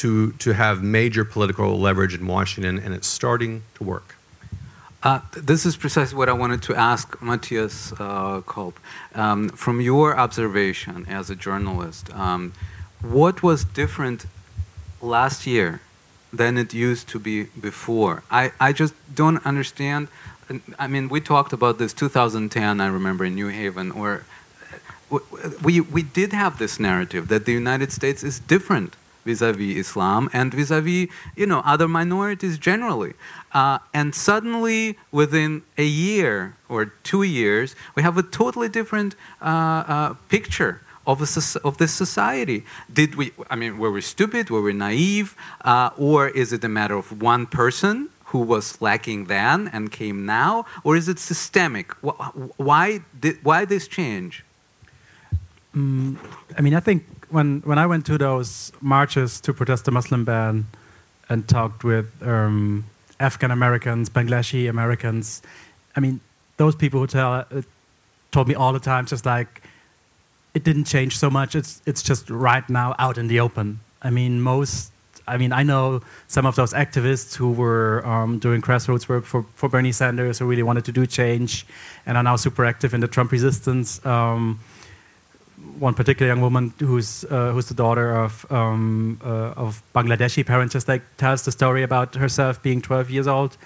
to, 0.00 0.32
to 0.38 0.54
have 0.54 0.82
major 0.82 1.22
political 1.22 1.78
leverage 1.78 2.14
in 2.14 2.26
Washington, 2.26 2.78
and 2.78 2.94
it's 2.94 3.08
starting 3.08 3.62
to 3.74 3.84
work. 3.84 4.16
Uh, 5.02 5.20
this 5.36 5.66
is 5.66 5.76
precisely 5.76 6.16
what 6.16 6.30
I 6.30 6.32
wanted 6.32 6.62
to 6.62 6.74
ask 6.74 7.20
Matthias 7.20 7.92
uh, 8.00 8.40
Kolb. 8.46 8.78
Um, 9.14 9.50
from 9.50 9.82
your 9.82 10.18
observation 10.18 11.04
as 11.10 11.28
a 11.28 11.36
journalist, 11.36 12.10
um, 12.14 12.54
what 13.02 13.42
was 13.42 13.66
different 13.66 14.24
last 15.02 15.46
year 15.46 15.82
than 16.32 16.56
it 16.56 16.72
used 16.72 17.06
to 17.10 17.18
be 17.18 17.44
before? 17.60 18.22
I, 18.30 18.52
I 18.58 18.72
just 18.72 18.94
don't 19.14 19.44
understand. 19.44 20.08
I 20.78 20.86
mean, 20.86 21.10
we 21.10 21.20
talked 21.20 21.52
about 21.52 21.76
this 21.76 21.92
2010, 21.92 22.80
I 22.80 22.86
remember, 22.86 23.26
in 23.26 23.34
New 23.34 23.48
Haven, 23.48 23.90
or 23.90 24.24
we, 25.62 25.80
we 25.80 26.02
did 26.02 26.32
have 26.32 26.58
this 26.58 26.80
narrative 26.80 27.28
that 27.28 27.44
the 27.44 27.52
United 27.52 27.92
States 27.92 28.22
is 28.22 28.38
different 28.38 28.96
vis-a-vis 29.24 29.76
Islam 29.76 30.28
and 30.32 30.52
vis-a-vis 30.52 31.08
you 31.36 31.46
know 31.46 31.62
other 31.64 31.88
minorities 31.88 32.58
generally. 32.58 33.14
Uh, 33.52 33.78
and 33.92 34.14
suddenly, 34.14 34.98
within 35.10 35.62
a 35.78 35.84
year 35.84 36.56
or 36.68 36.86
two 37.02 37.22
years, 37.22 37.76
we 37.94 38.02
have 38.02 38.16
a 38.16 38.22
totally 38.22 38.68
different 38.68 39.14
uh, 39.40 39.44
uh, 39.44 40.14
picture 40.28 40.80
of, 41.06 41.20
a, 41.20 41.66
of 41.66 41.78
this 41.78 41.92
society. 41.92 42.64
Did 42.92 43.14
we? 43.14 43.32
I 43.50 43.56
mean, 43.56 43.78
were 43.78 43.90
we 43.90 44.00
stupid? 44.00 44.50
Were 44.50 44.62
we 44.62 44.72
naive? 44.72 45.36
Uh, 45.64 45.90
or 45.96 46.28
is 46.28 46.52
it 46.52 46.64
a 46.64 46.68
matter 46.68 46.96
of 46.96 47.22
one 47.22 47.46
person 47.46 48.08
who 48.26 48.38
was 48.38 48.80
lacking 48.80 49.26
then 49.26 49.68
and 49.68 49.92
came 49.92 50.24
now, 50.24 50.64
or 50.84 50.96
is 50.96 51.06
it 51.06 51.18
systemic? 51.18 51.92
Why 52.56 53.00
did, 53.20 53.44
why 53.44 53.66
this 53.66 53.86
change? 53.86 54.42
Mm, 55.74 56.16
I 56.58 56.60
mean, 56.60 56.74
I 56.74 56.80
think 56.80 57.04
when 57.30 57.60
when 57.64 57.78
I 57.78 57.86
went 57.86 58.06
to 58.06 58.18
those 58.18 58.72
marches 58.80 59.40
to 59.40 59.54
protest 59.54 59.84
the 59.84 59.90
Muslim 59.90 60.24
ban 60.24 60.66
and 61.28 61.48
talked 61.48 61.82
with 61.82 62.06
um, 62.22 62.84
African 63.18 63.50
Americans, 63.50 64.10
Bangladeshi 64.10 64.68
Americans, 64.68 65.42
I 65.96 66.00
mean, 66.00 66.20
those 66.58 66.76
people 66.76 67.00
who 67.00 67.06
tell 67.06 67.32
uh, 67.32 67.62
told 68.30 68.48
me 68.48 68.54
all 68.54 68.72
the 68.72 68.80
time, 68.80 69.06
just 69.06 69.24
like 69.24 69.62
it 70.54 70.64
didn't 70.64 70.84
change 70.84 71.16
so 71.16 71.30
much. 71.30 71.54
It's 71.54 71.80
it's 71.86 72.02
just 72.02 72.28
right 72.28 72.68
now 72.68 72.94
out 72.98 73.16
in 73.16 73.28
the 73.28 73.40
open. 73.40 73.80
I 74.02 74.10
mean, 74.10 74.40
most. 74.40 74.90
I 75.24 75.36
mean, 75.36 75.52
I 75.52 75.62
know 75.62 76.00
some 76.26 76.46
of 76.46 76.56
those 76.56 76.72
activists 76.74 77.36
who 77.36 77.52
were 77.52 78.04
um, 78.04 78.40
doing 78.40 78.60
grassroots 78.60 79.08
work 79.08 79.24
for, 79.24 79.46
for 79.54 79.68
Bernie 79.68 79.92
Sanders, 79.92 80.40
who 80.40 80.46
really 80.46 80.64
wanted 80.64 80.84
to 80.86 80.92
do 80.92 81.06
change, 81.06 81.64
and 82.04 82.18
are 82.18 82.24
now 82.24 82.34
super 82.34 82.64
active 82.64 82.92
in 82.92 83.00
the 83.00 83.06
Trump 83.06 83.30
resistance. 83.30 84.04
Um, 84.04 84.58
one 85.78 85.94
particular 85.94 86.30
young 86.32 86.40
woman 86.40 86.72
who's 86.78 87.24
uh, 87.24 87.52
who's 87.52 87.66
the 87.66 87.74
daughter 87.74 88.14
of 88.14 88.50
um, 88.50 89.20
uh, 89.24 89.52
of 89.64 89.82
Bangladeshi 89.94 90.44
parents 90.44 90.72
just 90.72 90.88
like 90.88 91.02
tells 91.16 91.44
the 91.44 91.52
story 91.52 91.82
about 91.82 92.14
herself 92.14 92.62
being 92.62 92.80
12 92.80 93.10
years 93.10 93.26
old, 93.26 93.56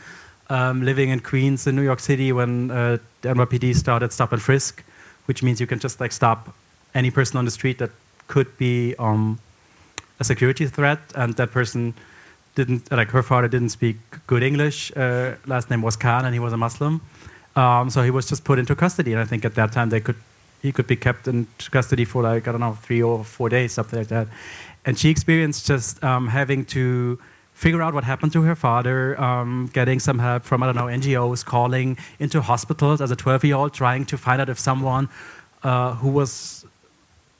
um, 0.49 0.82
living 0.82 1.11
in 1.11 1.20
Queens 1.20 1.66
in 1.66 1.76
New 1.76 1.82
York 1.82 2.01
City 2.01 2.32
when 2.32 2.70
uh, 2.70 2.99
the 3.22 3.28
NYPD 3.28 3.74
started 3.76 4.12
stop 4.12 4.32
and 4.32 4.42
frisk, 4.42 4.82
which 5.26 5.42
means 5.42 5.61
you 5.61 5.66
can 5.66 5.78
just 5.78 6.01
like 6.01 6.12
stop 6.12 6.55
any 6.94 7.11
person 7.11 7.36
on 7.36 7.44
the 7.44 7.51
street 7.51 7.78
that 7.78 7.90
could 8.28 8.57
be 8.59 8.94
um, 8.99 9.38
a 10.18 10.24
security 10.24 10.66
threat, 10.66 11.01
and 11.14 11.34
that 11.34 11.51
person 11.51 11.94
didn't 12.55 12.90
like 12.90 13.11
her 13.11 13.22
father 13.22 13.49
didn't 13.49 13.70
speak 13.70 13.97
good 14.26 14.42
English. 14.42 14.90
Uh, 14.97 15.34
last 15.47 15.70
name 15.70 15.82
was 15.82 15.97
Khan, 15.97 16.24
and 16.24 16.34
he 16.34 16.40
was 16.40 16.53
a 16.53 16.57
Muslim. 16.57 17.01
Um, 17.55 17.90
so 17.90 18.03
he 18.03 18.11
was 18.11 18.26
just 18.26 18.44
put 18.44 18.59
into 18.59 18.74
custody, 18.74 19.12
and 19.12 19.20
I 19.20 19.24
think 19.24 19.44
at 19.44 19.55
that 19.55 19.72
time 19.72 19.90
they 19.90 20.01
could 20.01 20.16
he 20.62 20.72
could 20.72 20.86
be 20.86 20.96
kept 20.96 21.28
in 21.28 21.46
custody 21.70 22.04
for 22.04 22.22
like 22.22 22.48
I 22.48 22.52
don't 22.52 22.61
know 22.61 22.74
three 22.74 23.02
or 23.02 23.24
four 23.24 23.48
days, 23.48 23.72
something 23.72 23.98
like 23.98 24.09
that. 24.09 24.28
And 24.84 24.98
she 24.98 25.11
experienced 25.11 25.66
just 25.66 26.02
um, 26.04 26.28
having 26.28 26.64
to 26.66 27.18
figure 27.52 27.80
out 27.80 27.94
what 27.94 28.04
happened 28.04 28.32
to 28.32 28.42
her 28.42 28.54
father, 28.54 29.18
um, 29.20 29.70
getting 29.72 29.98
some 29.98 30.18
help 30.18 30.44
from 30.44 30.62
I 30.62 30.66
don't 30.66 30.76
know 30.76 30.84
NGOs, 30.86 31.44
calling 31.44 31.96
into 32.18 32.40
hospitals 32.42 33.00
as 33.00 33.11
a 33.11 33.16
12-year-old, 33.16 33.72
trying 33.72 34.04
to 34.07 34.18
find 34.18 34.40
out 34.40 34.48
if 34.48 34.59
someone 34.59 35.09
uh, 35.62 35.94
who 35.94 36.11
was 36.11 36.64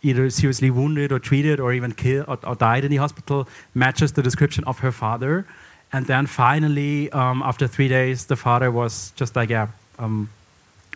either 0.03 0.31
seriously 0.31 0.71
wounded 0.71 1.13
or 1.13 1.19
treated 1.19 1.61
or 1.61 1.73
even 1.73 1.93
killed 1.93 2.27
or, 2.29 2.39
or, 2.47 2.55
died 2.55 2.85
in 2.85 2.91
the 2.91 2.97
hospital 2.97 3.49
matches 3.75 4.13
the 4.13 4.23
description 4.23 4.65
of 4.65 4.79
her 4.79 4.93
father. 4.93 5.47
And 5.93 6.07
then 6.07 6.27
finally, 6.27 7.11
um, 7.13 7.43
after 7.43 7.67
three 7.67 7.89
days, 7.89 8.27
the 8.27 8.37
father 8.37 8.71
was 8.71 9.13
just 9.17 9.37
like, 9.37 9.51
yeah, 9.51 9.69
um, 9.99 10.31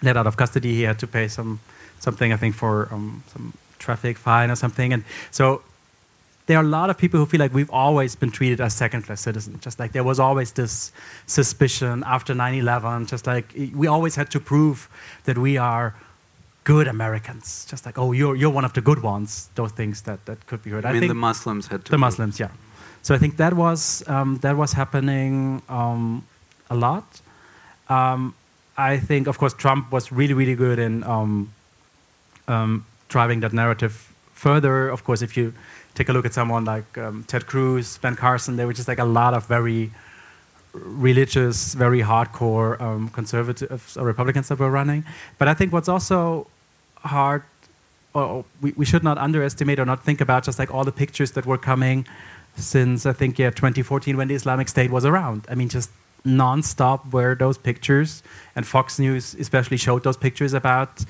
let 0.03 0.17
out 0.17 0.27
of 0.27 0.37
custody. 0.37 0.75
He 0.75 0.83
had 0.83 0.99
to 1.01 1.07
pay 1.07 1.29
some 1.29 1.61
something 2.01 2.33
I 2.33 2.37
think 2.37 2.55
for 2.55 2.89
um, 2.91 3.23
some 3.33 3.53
traffic 3.79 4.19
fine 4.19 4.51
or 4.51 4.57
something. 4.57 4.93
And 4.93 5.05
so 5.31 5.63
there 6.47 6.59
are 6.59 6.65
a 6.65 6.67
lot 6.67 6.91
of 6.91 6.99
people 6.99 7.21
who 7.21 7.27
feel 7.27 7.39
like 7.39 7.55
we've 7.55 7.71
always 7.71 8.17
been 8.17 8.31
treated 8.31 8.61
as 8.61 8.75
second-class 8.75 9.21
citizens. 9.21 9.63
Just 9.63 9.79
like 9.79 9.93
there 9.93 10.03
was 10.03 10.19
always 10.19 10.53
this 10.53 10.93
suspicion 11.27 12.03
after 12.07 12.35
9/11. 12.35 13.07
Just 13.07 13.27
like 13.27 13.55
we 13.75 13.87
always 13.87 14.17
had 14.17 14.31
to 14.31 14.41
prove 14.41 14.89
that 15.25 15.39
we 15.39 15.57
are 15.57 15.95
good 16.65 16.89
Americans. 16.89 17.67
Just 17.71 17.87
like 17.87 17.97
oh, 17.99 18.13
you're 18.13 18.35
you're 18.35 18.51
one 18.51 18.65
of 18.65 18.73
the 18.73 18.81
good 18.81 19.03
ones. 19.03 19.49
Those 19.55 19.73
things 19.73 20.03
that 20.03 20.27
that 20.27 20.39
could 20.49 20.63
be 20.63 20.71
heard. 20.71 20.85
I, 20.85 20.93
mean, 20.93 21.09
the 21.09 21.15
Muslims 21.15 21.69
had 21.69 21.85
to. 21.85 21.91
The 21.91 21.99
Muslims, 21.99 22.41
yeah. 22.41 22.51
So 23.03 23.15
I 23.15 23.19
think 23.19 23.37
that 23.37 23.55
was 23.55 24.03
um, 24.09 24.39
that 24.39 24.57
was 24.57 24.73
happening 24.73 25.63
um, 25.69 26.25
a 26.69 26.75
lot. 26.75 27.23
Um, 27.89 28.35
I 28.77 28.99
think, 28.99 29.27
of 29.27 29.37
course, 29.37 29.53
Trump 29.53 29.93
was 29.93 30.11
really, 30.11 30.35
really 30.35 30.55
good 30.55 30.79
in 30.79 31.05
um, 32.51 32.85
driving 33.09 33.41
that 33.41 33.53
narrative 33.53 34.13
further. 34.35 34.89
Of 34.89 35.05
course, 35.05 35.23
if 35.23 35.37
you 35.37 35.55
take 35.95 36.09
a 36.09 36.13
look 36.13 36.27
at 36.27 36.35
someone 36.35 36.65
like 36.65 36.99
um, 36.99 37.25
Ted 37.25 37.47
Cruz, 37.47 37.99
Ben 37.99 38.17
Carson, 38.17 38.57
there 38.57 38.67
were 38.67 38.73
just 38.73 38.89
like 38.89 38.99
a 38.99 39.05
lot 39.05 39.35
of 39.35 39.47
very 39.47 39.91
religious, 40.73 41.75
very 41.75 42.01
hardcore 42.01 42.81
um, 42.81 43.09
conservatives 43.09 43.97
or 43.97 44.05
Republicans 44.07 44.49
that 44.49 44.59
were 44.59 44.71
running. 44.71 45.05
But 45.39 45.49
I 45.49 45.55
think 45.55 45.73
what's 45.73 45.89
also 45.89 46.47
hard, 46.97 47.43
or 48.15 48.45
we, 48.61 48.73
we 48.77 48.85
should 48.85 49.03
not 49.03 49.19
underestimate 49.19 49.79
or 49.79 49.85
not 49.85 50.05
think 50.05 50.21
about 50.21 50.45
just 50.45 50.59
like 50.59 50.73
all 50.73 50.85
the 50.85 50.93
pictures 50.93 51.33
that 51.33 51.47
were 51.47 51.59
coming 51.59 52.07
since 52.57 53.07
I 53.07 53.13
think 53.13 53.39
yeah 53.39 53.51
2014 53.51 54.17
when 54.17 54.29
the 54.29 54.35
Islamic 54.35 54.69
State 54.69 54.91
was 54.91 55.05
around. 55.05 55.47
I 55.49 55.55
mean, 55.55 55.69
just 55.69 55.91
nonstop 56.25 57.13
were 57.13 57.35
those 57.35 57.59
pictures, 57.59 58.23
and 58.55 58.67
Fox 58.67 58.99
News 58.99 59.35
especially 59.35 59.77
showed 59.77 60.03
those 60.05 60.17
pictures 60.17 60.53
about 60.53 61.05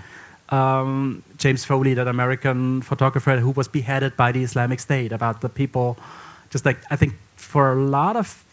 um, 0.51 1.23
James 1.37 1.65
Foley, 1.65 1.95
that 1.95 2.09
American 2.09 2.83
photographer 2.83 3.37
who 3.37 3.51
was 3.51 3.69
beheaded 3.69 4.17
by 4.17 4.33
the 4.33 4.43
Islamic 4.43 4.81
State, 4.81 5.13
about 5.13 5.41
the 5.41 5.49
people, 5.49 5.97
just 6.51 6.65
like 6.65 6.79
I 6.91 6.97
think 6.97 7.15
for 7.37 7.73
a 7.73 7.77
lot 7.77 8.17
of 8.17 8.45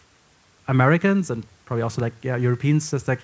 Americans 0.68 1.30
and 1.30 1.44
probably 1.66 1.82
also 1.82 2.00
like 2.00 2.14
yeah, 2.22 2.36
Europeans, 2.36 2.90
just 2.90 3.08
like, 3.08 3.20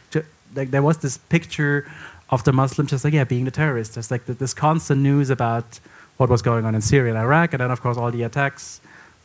like 0.55 0.70
there 0.70 0.83
was 0.83 0.99
this 0.99 1.18
picture 1.18 1.91
of 2.31 2.43
the 2.45 2.53
Muslims 2.53 2.91
just 2.91 3.05
like 3.05 3.14
yeah 3.14 3.25
being 3.25 3.45
the 3.45 3.51
terrorists, 3.51 3.95
just 3.95 4.11
like 4.11 4.27
this 4.27 4.55
constant 4.55 5.01
news 5.01 5.31
about 5.31 5.79
what 6.16 6.29
was 6.29 6.43
going 6.43 6.64
on 6.64 6.75
in 6.75 6.81
Syria 6.81 7.11
and 7.12 7.18
Iraq, 7.18 7.53
and 7.53 7.61
then 7.61 7.70
of 7.70 7.81
course 7.81 7.97
all 7.97 8.11
the 8.11 8.22
attacks, 8.22 8.81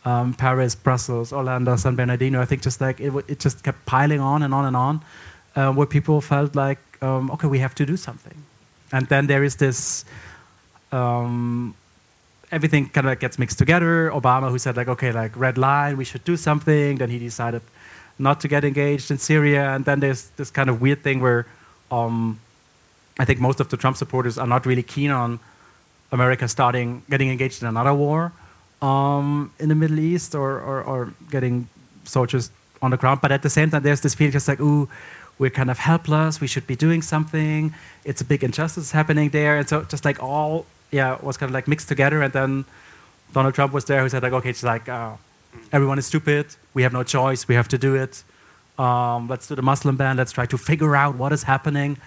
um, 0.06 0.34
Paris, 0.34 0.76
Brussels, 0.76 1.34
Orlando, 1.34 1.76
San 1.76 1.96
Bernardino. 1.96 2.42
I 2.42 2.46
think 2.46 2.62
just 2.62 2.82
like 2.82 3.00
it, 3.00 3.14
it 3.28 3.40
just 3.40 3.64
kept 3.64 3.86
piling 3.86 4.20
on 4.20 4.44
and 4.44 4.54
on 4.54 4.66
and 4.66 4.76
on, 4.76 5.02
uh, 5.56 5.72
where 5.74 5.88
people 5.88 6.22
felt 6.22 6.56
like 6.56 6.80
um, 7.02 7.32
okay, 7.32 7.48
we 7.48 7.60
have 7.60 7.74
to 7.76 7.86
do 7.86 7.98
something 7.98 8.46
and 8.92 9.08
then 9.08 9.28
there 9.28 9.44
is 9.44 9.56
this 9.56 10.06
um, 10.92 11.76
everything 12.52 12.90
kind 12.90 13.08
of 13.08 13.20
gets 13.20 13.38
mixed 13.38 13.58
together. 13.58 14.12
Obama, 14.14 14.50
who 14.50 14.58
said 14.58 14.78
like, 14.78 14.88
okay, 14.88 15.12
like 15.12 15.36
red 15.36 15.58
line, 15.58 15.98
we 15.98 16.06
should 16.06 16.24
do 16.24 16.38
something. 16.38 16.98
Then 16.98 17.10
he 17.10 17.20
decided 17.20 17.62
not 18.18 18.42
to 18.42 18.48
get 18.48 18.64
engaged 18.66 19.12
in 19.12 19.18
Syria. 19.18 19.74
And 19.76 19.86
then 19.86 20.00
there's 20.00 20.30
this 20.38 20.52
kind 20.52 20.70
of 20.70 20.82
weird 20.82 21.04
thing 21.04 21.20
where 21.22 21.46
um, 21.92 22.40
I 23.18 23.26
think 23.26 23.40
most 23.40 23.60
of 23.60 23.70
the 23.70 23.78
Trump 23.78 23.98
supporters 23.98 24.38
are 24.38 24.48
not 24.48 24.66
really 24.66 24.84
keen 24.84 25.12
on 25.12 25.40
America 26.12 26.48
starting 26.48 27.04
getting 27.10 27.30
engaged 27.30 27.62
in 27.62 27.68
another 27.68 27.94
war 27.94 28.32
um, 28.82 29.52
in 29.60 29.70
the 29.70 29.76
Middle 29.76 30.00
East 30.00 30.34
or, 30.34 30.60
or, 30.60 30.82
or, 30.84 31.14
getting 31.30 31.68
soldiers 32.04 32.50
on 32.82 32.92
the 32.92 32.98
ground. 32.98 33.20
But 33.22 33.32
at 33.32 33.44
the 33.44 33.50
same 33.50 33.70
time, 33.70 33.84
there's 33.84 34.02
this 34.02 34.16
feeling 34.16 34.32
just 34.32 34.48
like, 34.48 34.60
ooh, 34.60 34.88
we're 35.40 35.50
kind 35.50 35.72
of 35.72 35.80
helpless. 35.80 36.42
We 36.42 36.48
should 36.48 36.68
be 36.68 36.76
doing 36.76 37.02
something. 37.02 37.74
It's 38.04 38.22
a 38.22 38.26
big 38.26 38.44
injustice 38.44 38.92
happening 38.92 39.30
there, 39.30 39.58
and 39.58 39.68
so 39.68 39.84
just 39.84 40.06
like 40.06 40.22
all, 40.22 40.66
yeah, 40.92 41.18
was 41.22 41.38
kind 41.38 41.50
of 41.50 41.54
like 41.54 41.68
mixed 41.68 41.88
together. 41.88 42.22
And 42.22 42.34
then 42.34 42.66
Donald 43.34 43.56
Trump 43.56 43.74
was 43.74 43.86
there, 43.86 44.02
who 44.04 44.10
said 44.10 44.22
like, 44.22 44.34
okay, 44.34 44.50
it's 44.50 44.64
like 44.64 44.88
uh, 44.90 45.14
everyone 45.72 45.98
is 45.98 46.06
stupid. 46.06 46.46
We 46.74 46.84
have 46.84 46.94
no 46.94 47.04
choice. 47.04 47.48
We 47.48 47.56
have 47.56 47.70
to 47.70 47.78
do 47.78 47.96
it. 47.96 48.24
Um, 48.78 49.28
let's 49.28 49.48
do 49.48 49.56
the 49.56 49.62
Muslim 49.62 49.96
ban. 49.98 50.18
Let's 50.18 50.32
try 50.32 50.46
to 50.46 50.58
figure 50.58 50.96
out 50.96 51.16
what 51.16 51.32
is 51.32 51.44
happening. 51.44 51.98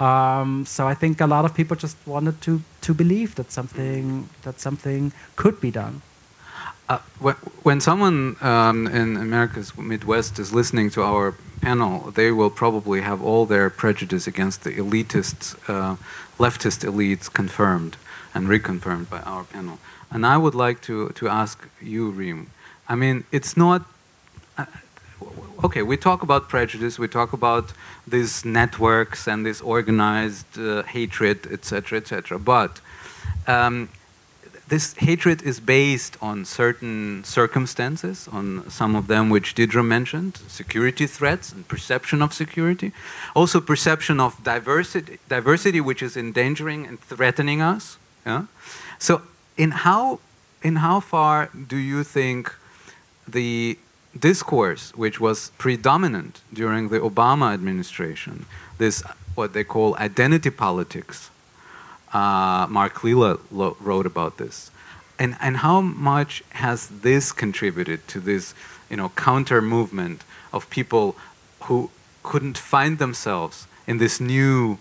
Um, 0.00 0.64
so 0.66 0.86
I 0.86 0.94
think 0.94 1.20
a 1.20 1.26
lot 1.26 1.44
of 1.44 1.54
people 1.54 1.76
just 1.76 1.96
wanted 2.06 2.40
to 2.42 2.62
to 2.80 2.94
believe 2.94 3.34
that 3.36 3.52
something 3.52 4.28
that 4.42 4.60
something 4.60 5.12
could 5.36 5.60
be 5.60 5.70
done. 5.70 6.02
Uh, 6.92 6.98
when, 7.62 7.80
someone 7.80 8.36
um, 8.42 8.86
in 8.86 9.16
America's 9.16 9.74
Midwest 9.78 10.38
is 10.38 10.52
listening 10.52 10.90
to 10.90 11.02
our 11.02 11.32
panel, 11.62 12.10
they 12.10 12.30
will 12.30 12.50
probably 12.50 13.00
have 13.00 13.22
all 13.22 13.46
their 13.46 13.70
prejudice 13.70 14.26
against 14.26 14.62
the 14.62 14.72
elitist, 14.72 15.56
uh, 15.70 15.96
leftist 16.38 16.84
elites 16.84 17.32
confirmed 17.32 17.96
and 18.34 18.46
reconfirmed 18.46 19.08
by 19.08 19.20
our 19.22 19.44
panel. 19.44 19.78
And 20.10 20.26
I 20.26 20.36
would 20.36 20.54
like 20.54 20.82
to, 20.82 21.08
to 21.10 21.28
ask 21.28 21.66
you, 21.80 22.12
Riem. 22.12 22.48
I 22.86 22.94
mean, 22.94 23.24
it's 23.32 23.56
not. 23.56 23.86
Uh, 24.58 24.66
okay, 25.64 25.80
we 25.80 25.96
talk 25.96 26.22
about 26.22 26.50
prejudice, 26.50 26.98
we 26.98 27.08
talk 27.08 27.32
about 27.32 27.72
these 28.06 28.44
networks 28.44 29.26
and 29.26 29.46
this 29.46 29.62
organized 29.62 30.58
uh, 30.58 30.82
hatred, 30.82 31.46
etc., 31.50 32.00
etc. 32.00 32.38
But 32.38 32.82
um, 33.46 33.88
this 34.72 34.94
hatred 34.94 35.42
is 35.42 35.60
based 35.60 36.16
on 36.22 36.46
certain 36.46 37.22
circumstances, 37.24 38.26
on 38.32 38.46
some 38.70 38.96
of 38.96 39.06
them 39.06 39.28
which 39.28 39.54
Deidre 39.54 39.84
mentioned, 39.84 40.38
security 40.48 41.06
threats 41.06 41.52
and 41.52 41.68
perception 41.68 42.22
of 42.22 42.32
security, 42.32 42.90
also 43.36 43.60
perception 43.60 44.18
of 44.18 44.42
diversity, 44.42 45.18
diversity 45.28 45.78
which 45.82 46.02
is 46.02 46.16
endangering 46.16 46.86
and 46.86 46.98
threatening 47.00 47.60
us. 47.60 47.98
Yeah? 48.24 48.46
So, 48.98 49.20
in 49.58 49.72
how, 49.84 50.20
in 50.62 50.76
how 50.76 51.00
far 51.00 51.50
do 51.72 51.76
you 51.76 52.02
think 52.02 52.50
the 53.28 53.78
discourse 54.18 54.84
which 54.96 55.20
was 55.20 55.50
predominant 55.58 56.40
during 56.50 56.88
the 56.88 57.00
Obama 57.00 57.52
administration, 57.52 58.46
this 58.78 59.02
what 59.34 59.52
they 59.52 59.64
call 59.64 59.94
identity 59.96 60.48
politics, 60.48 61.28
uh, 62.12 62.66
Mark 62.68 63.02
Lilla 63.04 63.38
lo- 63.50 63.76
wrote 63.80 64.06
about 64.06 64.38
this. 64.38 64.70
And, 65.18 65.36
and 65.40 65.58
how 65.58 65.80
much 65.80 66.42
has 66.50 66.88
this 66.88 67.32
contributed 67.32 68.06
to 68.08 68.20
this 68.20 68.54
you 68.90 68.96
know, 68.96 69.10
counter 69.10 69.62
movement 69.62 70.24
of 70.52 70.68
people 70.68 71.16
who 71.62 71.90
couldn't 72.22 72.58
find 72.58 72.98
themselves 72.98 73.66
in 73.86 73.98
this 73.98 74.20
new 74.20 74.78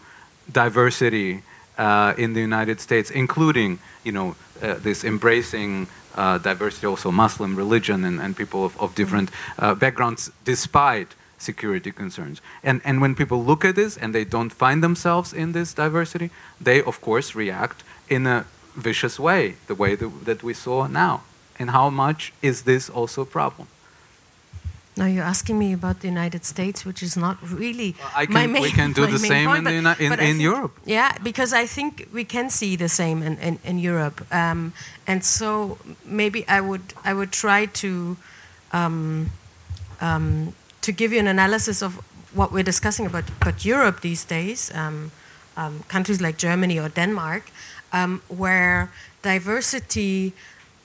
diversity 0.52 1.44
uh, 1.78 2.14
in 2.18 2.34
the 2.34 2.42
United 2.42 2.80
States, 2.80 3.10
including 3.10 3.80
you 4.04 4.12
know, 4.12 4.36
uh, 4.62 4.76
this 4.76 5.04
embracing 5.04 5.88
uh, 6.16 6.38
diversity, 6.38 6.88
also 6.88 7.12
Muslim 7.12 7.56
religion 7.56 8.04
and, 8.04 8.20
and 8.20 8.36
people 8.36 8.66
of, 8.66 8.80
of 8.80 8.94
different 8.96 9.32
uh, 9.60 9.74
backgrounds, 9.74 10.32
despite 10.44 11.16
security 11.42 11.92
concerns. 11.92 12.42
And, 12.64 12.82
and 12.84 13.02
when 13.02 13.16
people 13.16 13.44
look 13.44 13.66
at 13.66 13.76
this 13.76 13.98
and 13.98 14.14
they 14.14 14.24
don't 14.24 14.52
find 14.52 14.84
themselves 14.84 15.34
in 15.34 15.52
this 15.52 15.74
diversity, 15.74 16.30
they, 16.60 16.82
of 16.82 17.02
course, 17.02 17.36
react 17.36 17.84
in 18.10 18.28
a 18.28 18.46
vicious 18.76 19.20
way, 19.20 19.56
the 19.68 19.76
way 19.76 19.96
that, 19.96 20.26
that 20.26 20.44
we 20.44 20.54
saw 20.54 20.88
now. 20.88 21.22
And 21.60 21.72
how 21.72 21.90
much 21.90 22.34
is 22.42 22.64
this 22.64 22.90
also 22.90 23.22
a 23.22 23.26
problem? 23.26 23.68
Now 24.98 25.06
you're 25.06 25.24
asking 25.24 25.58
me 25.58 25.72
about 25.74 26.02
the 26.02 26.08
United 26.08 26.44
States, 26.44 26.86
which 26.86 27.02
is 27.02 27.16
not 27.16 27.38
really 27.42 27.96
well, 27.98 28.26
can, 28.26 28.34
my 28.34 28.48
main. 28.48 28.62
We 28.62 28.72
can 28.72 28.92
do 28.92 29.08
the 29.18 29.20
same 29.20 29.48
point, 29.48 29.68
in, 29.68 29.86
in, 29.86 30.12
in 30.12 30.18
think, 30.18 30.42
Europe. 30.42 30.78
Yeah, 30.86 31.18
because 31.24 31.54
I 31.54 31.66
think 31.66 32.10
we 32.14 32.26
can 32.26 32.50
see 32.50 32.76
the 32.76 32.90
same 32.90 33.24
in, 33.24 33.38
in, 33.38 33.60
in 33.64 33.80
Europe, 33.80 34.26
um, 34.34 34.74
and 35.08 35.24
so 35.24 35.78
maybe 36.06 36.46
I 36.48 36.60
would 36.60 36.94
I 37.06 37.14
would 37.14 37.32
try 37.32 37.68
to 37.68 38.18
um, 38.74 39.32
um, 40.02 40.54
to 40.82 40.92
give 40.92 41.14
you 41.14 41.20
an 41.20 41.28
analysis 41.28 41.82
of 41.82 41.96
what 42.34 42.52
we're 42.52 42.64
discussing 42.64 43.06
about, 43.06 43.30
about 43.42 43.66
Europe 43.66 44.02
these 44.02 44.24
days, 44.24 44.72
um, 44.74 45.12
um, 45.58 45.84
countries 45.88 46.22
like 46.22 46.38
Germany 46.38 46.80
or 46.80 46.90
Denmark, 46.90 47.52
um, 47.94 48.22
where 48.28 48.92
diversity 49.22 50.34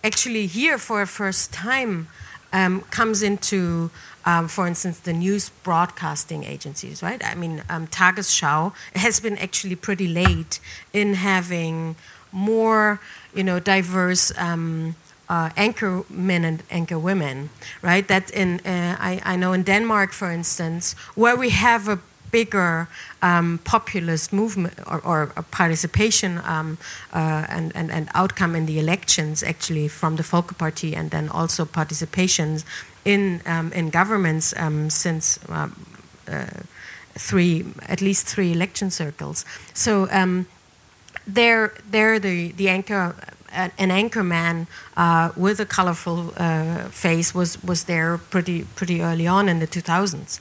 actually 0.03 0.47
here 0.47 0.79
for 0.79 1.03
a 1.03 1.07
first 1.07 1.53
time 1.53 2.09
um, 2.53 2.81
comes 2.91 3.23
into, 3.23 3.91
um, 4.25 4.49
for 4.49 4.67
instance, 4.67 4.99
the 5.01 5.13
news 5.13 5.51
broadcasting 5.63 6.45
agencies, 6.45 7.03
right? 7.03 7.25
I 7.25 7.35
mean, 7.35 7.63
um, 7.69 7.87
Tagesschau 7.87 8.73
has 8.95 9.21
been 9.21 9.39
actually 9.39 9.77
pretty 9.77 10.09
late 10.09 10.61
in 10.93 11.15
having 11.15 11.97
more, 12.33 13.01
you 13.35 13.45
know, 13.45 13.59
diverse 13.59 14.33
uh, 15.29 15.51
anchor 15.57 16.05
men 16.09 16.45
and 16.45 16.63
anchor 16.71 16.99
women, 16.99 17.51
right? 17.83 18.07
That 18.09 18.31
in 18.31 18.61
uh, 18.67 18.97
I, 18.99 19.21
I 19.25 19.37
know 19.37 19.53
in 19.53 19.63
Denmark, 19.65 20.13
for 20.13 20.31
instance, 20.31 20.95
where 21.15 21.37
we 21.37 21.51
have 21.51 21.89
a 21.89 21.99
bigger 22.31 22.89
um, 23.23 23.59
populist 23.65 24.33
movement 24.33 24.75
or, 24.87 25.01
or 25.05 25.27
participation 25.51 26.39
um, 26.45 26.79
uh, 27.13 27.47
and, 27.49 27.73
and, 27.75 27.91
and 27.91 28.09
outcome 28.15 28.59
in 28.59 28.67
the 28.67 28.79
elections, 28.79 29.43
actually 29.43 29.89
from 29.89 30.17
the 30.17 30.23
Folk 30.23 30.59
Party, 30.59 30.95
and 30.97 31.11
then 31.11 31.29
also 31.29 31.65
participations 31.65 32.65
in 33.05 33.41
um, 33.47 33.73
in 33.73 33.91
governments 33.91 34.55
um, 34.57 34.91
since. 34.91 35.39
Um, 35.49 35.73
uh, 36.29 36.47
three, 37.19 37.65
at 37.89 38.01
least 38.01 38.27
three 38.27 38.53
election 38.53 38.91
circles. 38.91 39.45
So 39.73 40.07
um, 40.11 40.47
there, 41.27 41.73
there, 41.91 42.19
the 42.19 42.53
the 42.57 42.69
anchor 42.69 43.15
an 43.57 43.91
anchor 43.91 44.23
man 44.23 44.67
uh, 44.97 45.31
with 45.37 45.61
a 45.61 45.67
colorful 45.67 46.33
uh, 46.37 46.89
face 46.91 47.35
was 47.35 47.63
was 47.63 47.85
there 47.85 48.19
pretty 48.19 48.65
pretty 48.75 49.03
early 49.03 49.27
on 49.27 49.49
in 49.49 49.59
the 49.59 49.67
2000s. 49.67 50.41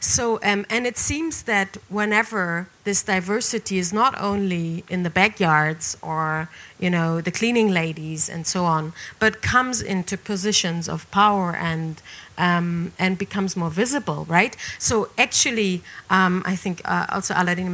So 0.00 0.38
um, 0.42 0.64
and 0.70 0.86
it 0.86 0.98
seems 0.98 1.42
that 1.42 1.76
whenever 1.88 2.68
this 2.84 3.02
diversity 3.02 3.78
is 3.78 3.92
not 3.92 4.14
only 4.20 4.84
in 4.88 5.02
the 5.02 5.10
backyards 5.10 5.96
or 6.02 6.48
you 6.78 6.90
know 6.90 7.20
the 7.20 7.30
cleaning 7.30 7.70
ladies 7.70 8.28
and 8.28 8.46
so 8.46 8.64
on, 8.64 8.92
but 9.18 9.42
comes 9.42 9.82
into 9.82 10.16
positions 10.16 10.88
of 10.88 11.10
power 11.10 11.56
and 11.56 12.02
um, 12.38 12.92
and 12.98 13.18
becomes 13.18 13.56
more 13.56 13.70
visible, 13.70 14.24
right? 14.28 14.56
So 14.78 15.08
actually, 15.16 15.82
um, 16.10 16.42
I 16.44 16.56
think 16.56 16.80
uh, 16.84 17.06
also 17.08 17.34
Aladin 17.34 17.68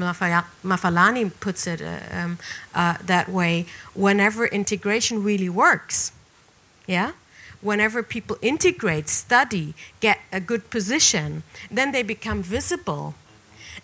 Mafaalani 0.64 1.32
puts 1.40 1.66
it 1.66 1.82
uh, 1.82 1.98
um, 2.12 2.38
uh, 2.74 2.96
that 3.04 3.28
way. 3.28 3.66
Whenever 3.94 4.46
integration 4.46 5.22
really 5.22 5.48
works, 5.48 6.12
yeah, 6.86 7.12
whenever 7.61 8.02
people 8.02 8.36
integrate, 8.42 9.08
study, 9.08 9.74
get 10.00 10.18
a 10.32 10.40
good 10.40 10.70
position, 10.70 11.42
then 11.70 11.92
they 11.92 12.02
become 12.02 12.42
visible. 12.42 13.14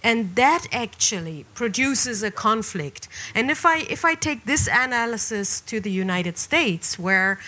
And 0.02 0.36
that 0.36 0.66
actually 0.72 1.46
produces 1.54 2.22
a 2.22 2.30
conflict. 2.30 3.08
And 3.34 3.50
if 3.50 3.64
I, 3.64 3.78
if 3.88 4.04
I 4.04 4.14
take 4.14 4.44
this 4.44 4.68
analysis 4.70 5.60
to 5.62 5.80
the 5.80 5.90
United 5.90 6.38
States, 6.38 6.98
where 6.98 7.38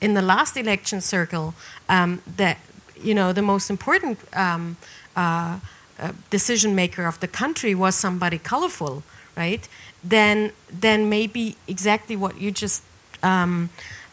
in 0.00 0.14
the 0.14 0.22
last 0.22 0.56
election 0.56 1.00
circle, 1.00 1.54
um, 1.88 2.22
that 2.36 2.58
you 3.02 3.14
know 3.14 3.32
the 3.32 3.42
most 3.42 3.70
important 3.70 4.18
um, 4.34 4.76
uh, 5.16 5.58
uh, 5.98 6.12
decision 6.30 6.74
maker 6.74 7.06
of 7.06 7.18
the 7.20 7.28
country 7.28 7.74
was 7.74 7.94
somebody 7.94 8.38
colorful, 8.38 9.02
right? 9.36 9.66
Then, 10.04 10.52
then 10.70 11.08
maybe 11.08 11.56
exactly 11.66 12.16
what 12.16 12.38
you 12.38 12.50
just 12.50 12.82
um, 13.22 13.70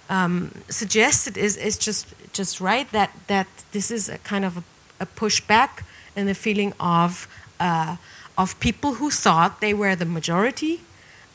um, 0.09 0.51
suggested 0.69 1.37
is 1.37 1.57
is 1.57 1.77
just 1.77 2.07
just 2.33 2.61
right. 2.61 2.89
That 2.91 3.11
that 3.27 3.47
this 3.71 3.91
is 3.91 4.09
a 4.09 4.17
kind 4.19 4.45
of 4.45 4.57
a, 4.57 4.63
a 5.01 5.05
pushback 5.05 5.83
and 6.15 6.27
the 6.27 6.35
feeling 6.35 6.73
of 6.79 7.27
uh, 7.59 7.97
of 8.37 8.59
people 8.59 8.95
who 8.95 9.09
thought 9.09 9.59
they 9.59 9.73
were 9.73 9.95
the 9.95 10.05
majority 10.05 10.81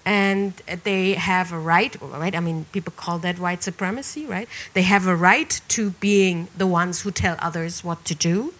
and 0.08 0.54
they 0.84 1.12
have 1.12 1.52
a 1.52 1.58
right, 1.58 1.94
right? 2.00 2.34
I 2.34 2.40
mean, 2.40 2.64
people 2.72 2.94
call 2.96 3.18
that 3.18 3.38
white 3.38 3.62
supremacy, 3.62 4.24
right? 4.24 4.48
They 4.72 4.80
have 4.94 5.06
a 5.06 5.14
right 5.14 5.60
to 5.68 5.90
being 6.00 6.48
the 6.56 6.66
ones 6.66 7.02
who 7.02 7.10
tell 7.10 7.36
others 7.40 7.84
what 7.84 8.06
to 8.06 8.14
do 8.14 8.54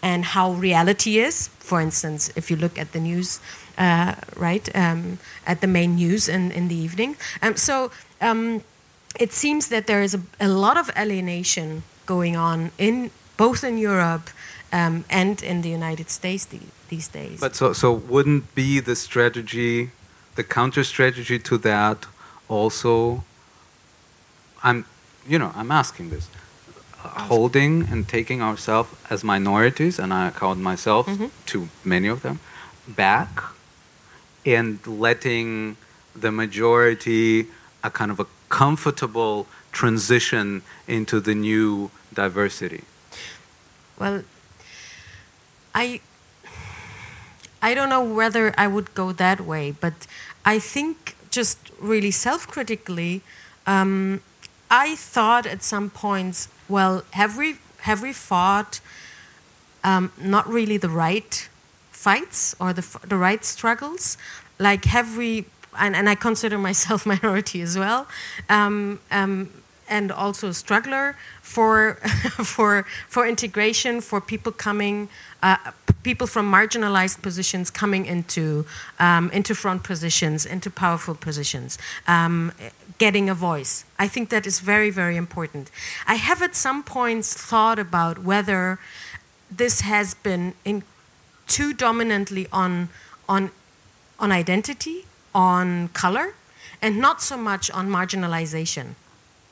and 0.00 0.24
how 0.24 0.52
reality 0.52 1.18
is. 1.18 1.48
For 1.58 1.80
instance, 1.80 2.30
if 2.36 2.52
you 2.52 2.56
look 2.56 2.78
at 2.78 2.92
the 2.92 3.00
news, 3.00 3.40
uh, 3.76 4.14
right, 4.36 4.68
um, 4.76 5.18
at 5.44 5.60
the 5.60 5.66
main 5.66 5.96
news 5.96 6.28
in, 6.28 6.52
in 6.52 6.68
the 6.68 6.76
evening. 6.76 7.16
Um, 7.42 7.56
so 7.56 7.90
um, 8.20 8.62
it 9.18 9.32
seems 9.32 9.68
that 9.70 9.88
there 9.88 10.02
is 10.02 10.14
a, 10.14 10.22
a 10.38 10.48
lot 10.48 10.76
of 10.76 10.88
alienation 10.96 11.82
going 12.06 12.36
on 12.36 12.70
in 12.78 13.10
both 13.36 13.64
in 13.64 13.76
Europe 13.76 14.30
um, 14.72 15.04
and 15.10 15.42
in 15.42 15.62
the 15.62 15.68
United 15.68 16.10
States 16.10 16.44
the, 16.44 16.60
these 16.90 17.08
days. 17.08 17.40
But 17.40 17.56
so, 17.56 17.72
so 17.72 17.92
wouldn't 17.92 18.54
be 18.54 18.78
the 18.78 18.94
strategy, 18.94 19.90
the 20.34 20.44
counter 20.44 20.84
strategy 20.84 21.38
to 21.38 21.58
that 21.58 22.06
also? 22.48 23.24
I'm, 24.62 24.84
you 25.26 25.38
know, 25.38 25.52
I'm 25.56 25.70
asking 25.70 26.10
this. 26.10 26.28
Holding 27.04 27.88
and 27.90 28.06
taking 28.08 28.40
ourselves 28.42 28.90
as 29.10 29.24
minorities, 29.24 29.98
and 29.98 30.12
I 30.14 30.30
count 30.30 30.60
myself 30.60 31.06
Mhm. 31.08 31.30
to 31.46 31.68
many 31.84 32.06
of 32.08 32.22
them, 32.22 32.38
back 32.86 33.42
and 34.46 34.78
letting 34.86 35.76
the 36.14 36.30
majority 36.30 37.48
a 37.82 37.90
kind 37.90 38.10
of 38.12 38.20
a 38.20 38.26
comfortable 38.48 39.46
transition 39.72 40.62
into 40.86 41.18
the 41.20 41.34
new 41.34 41.90
diversity. 42.14 42.84
Well, 43.98 44.22
I 45.74 46.00
I 47.62 47.74
don't 47.74 47.88
know 47.88 48.02
whether 48.02 48.52
I 48.58 48.66
would 48.66 48.92
go 48.94 49.12
that 49.12 49.40
way, 49.40 49.70
but 49.70 49.94
I 50.44 50.58
think 50.58 51.16
just 51.30 51.58
really 51.80 52.10
self-critically, 52.10 53.22
um, 53.66 54.20
I 54.68 54.96
thought 54.96 55.46
at 55.46 55.62
some 55.62 55.88
points, 55.88 56.48
well, 56.68 57.04
have 57.12 57.36
we 57.38 57.58
have 57.82 58.02
we 58.02 58.12
fought 58.12 58.80
um, 59.84 60.12
not 60.20 60.48
really 60.48 60.76
the 60.76 60.88
right 60.88 61.48
fights 61.90 62.56
or 62.58 62.72
the 62.72 62.84
the 63.06 63.16
right 63.16 63.44
struggles? 63.44 64.18
Like 64.58 64.84
have 64.86 65.16
we? 65.16 65.44
And, 65.78 65.96
and 65.96 66.06
I 66.08 66.14
consider 66.16 66.58
myself 66.58 67.06
minority 67.14 67.62
as 67.62 67.78
well. 67.78 68.06
Um, 68.50 69.00
um, 69.10 69.48
and 69.88 70.10
also 70.10 70.48
a 70.48 70.54
struggler 70.54 71.16
for 71.40 71.94
for 72.44 72.84
for 73.08 73.26
integration 73.26 74.00
for 74.00 74.20
people 74.20 74.52
coming 74.52 75.08
uh, 75.42 75.56
people 76.02 76.26
from 76.26 76.50
marginalized 76.50 77.22
positions 77.22 77.70
coming 77.70 78.06
into 78.06 78.66
um, 78.98 79.30
into 79.32 79.54
front 79.54 79.82
positions 79.82 80.46
into 80.46 80.70
powerful 80.70 81.14
positions 81.14 81.78
um, 82.06 82.52
getting 82.98 83.28
a 83.28 83.34
voice. 83.34 83.84
I 83.98 84.08
think 84.08 84.30
that 84.30 84.46
is 84.46 84.60
very 84.60 84.90
very 84.90 85.16
important. 85.16 85.70
I 86.06 86.14
have 86.14 86.42
at 86.42 86.54
some 86.54 86.82
points 86.82 87.34
thought 87.34 87.78
about 87.78 88.18
whether 88.18 88.78
this 89.50 89.82
has 89.82 90.14
been 90.14 90.54
in 90.64 90.82
too 91.46 91.72
dominantly 91.72 92.46
on 92.52 92.88
on 93.28 93.50
on 94.18 94.32
identity 94.32 95.04
on 95.34 95.88
color 95.88 96.34
and 96.80 96.98
not 96.98 97.22
so 97.22 97.36
much 97.36 97.70
on 97.70 97.88
marginalization 97.88 98.94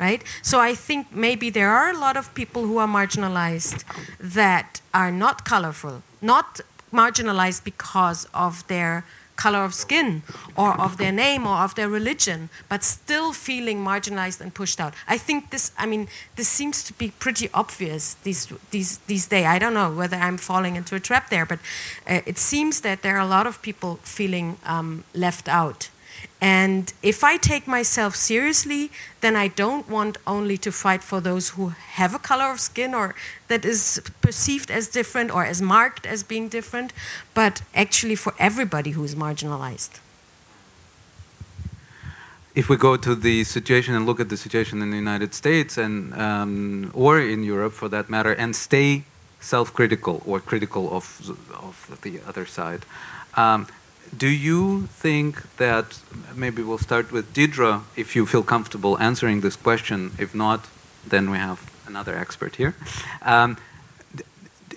right? 0.00 0.24
So 0.42 0.58
I 0.58 0.74
think 0.74 1.14
maybe 1.14 1.50
there 1.50 1.70
are 1.70 1.90
a 1.90 1.98
lot 1.98 2.16
of 2.16 2.34
people 2.34 2.62
who 2.62 2.78
are 2.78 2.88
marginalized 2.88 3.84
that 4.18 4.80
are 4.92 5.12
not 5.12 5.44
colorful, 5.44 6.02
not 6.22 6.60
marginalized 6.92 7.62
because 7.62 8.26
of 8.34 8.66
their 8.66 9.04
color 9.36 9.64
of 9.64 9.72
skin 9.72 10.22
or 10.54 10.78
of 10.78 10.98
their 10.98 11.12
name 11.12 11.46
or 11.46 11.56
of 11.64 11.74
their 11.74 11.88
religion, 11.88 12.50
but 12.68 12.84
still 12.84 13.32
feeling 13.32 13.78
marginalized 13.82 14.40
and 14.40 14.52
pushed 14.52 14.78
out. 14.80 14.92
I 15.08 15.16
think 15.16 15.50
this, 15.50 15.72
I 15.78 15.86
mean, 15.86 16.08
this 16.36 16.48
seems 16.48 16.84
to 16.84 16.92
be 16.92 17.12
pretty 17.18 17.48
obvious 17.54 18.14
these, 18.22 18.52
these, 18.70 18.98
these 19.06 19.26
days. 19.26 19.46
I 19.46 19.58
don't 19.58 19.72
know 19.72 19.90
whether 19.92 20.16
I'm 20.16 20.36
falling 20.36 20.76
into 20.76 20.94
a 20.94 21.00
trap 21.00 21.30
there, 21.30 21.46
but 21.46 21.58
uh, 22.06 22.20
it 22.26 22.36
seems 22.36 22.82
that 22.82 23.00
there 23.02 23.16
are 23.16 23.24
a 23.24 23.26
lot 23.26 23.46
of 23.46 23.62
people 23.62 23.98
feeling 24.02 24.58
um, 24.64 25.04
left 25.14 25.48
out. 25.48 25.88
And 26.40 26.92
if 27.02 27.22
I 27.22 27.36
take 27.36 27.66
myself 27.66 28.16
seriously, 28.16 28.90
then 29.20 29.36
I 29.36 29.48
don't 29.48 29.88
want 29.88 30.16
only 30.26 30.56
to 30.58 30.72
fight 30.72 31.02
for 31.02 31.20
those 31.20 31.50
who 31.50 31.68
have 31.68 32.14
a 32.14 32.18
color 32.18 32.50
of 32.50 32.60
skin 32.60 32.94
or 32.94 33.14
that 33.48 33.64
is 33.64 34.00
perceived 34.22 34.70
as 34.70 34.88
different 34.88 35.30
or 35.30 35.44
as 35.44 35.60
marked 35.60 36.06
as 36.06 36.22
being 36.22 36.48
different, 36.48 36.92
but 37.34 37.62
actually 37.74 38.16
for 38.16 38.34
everybody 38.38 38.92
who 38.92 39.04
is 39.04 39.14
marginalized. 39.14 40.00
if 42.54 42.68
we 42.68 42.76
go 42.76 42.96
to 42.96 43.14
the 43.14 43.44
situation 43.44 43.94
and 43.94 44.06
look 44.06 44.20
at 44.20 44.28
the 44.28 44.36
situation 44.36 44.82
in 44.82 44.90
the 44.90 44.96
United 44.96 45.34
States 45.34 45.78
and 45.78 46.12
um, 46.14 46.90
or 46.94 47.20
in 47.20 47.44
Europe 47.44 47.72
for 47.72 47.88
that 47.88 48.10
matter, 48.10 48.32
and 48.32 48.56
stay 48.56 49.04
self-critical 49.40 50.22
or 50.26 50.40
critical 50.40 50.92
of 50.92 51.04
of 51.54 51.98
the 52.02 52.20
other 52.26 52.46
side, 52.46 52.84
um, 53.34 53.66
do 54.16 54.28
you 54.28 54.86
think 54.86 55.56
that 55.56 56.00
maybe 56.34 56.62
we'll 56.62 56.78
start 56.78 57.12
with 57.12 57.32
Deidre 57.32 57.82
if 57.96 58.16
you 58.16 58.26
feel 58.26 58.42
comfortable 58.42 58.98
answering 58.98 59.40
this 59.40 59.56
question? 59.56 60.12
If 60.18 60.34
not, 60.34 60.66
then 61.06 61.30
we 61.30 61.38
have 61.38 61.70
another 61.86 62.16
expert 62.16 62.56
here. 62.56 62.74
Um, 63.22 63.56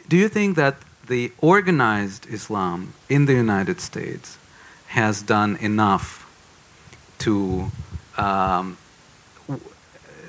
do 0.08 0.18
you 0.18 0.30
think 0.30 0.56
that 0.56 0.78
the 1.08 1.32
organized 1.40 2.28
Islam 2.28 2.94
in 3.10 3.26
the 3.26 3.34
United 3.34 3.82
States 3.82 4.38
has 4.88 5.22
done 5.22 5.58
enough 5.58 6.30
to 7.20 7.72
um, 8.18 8.78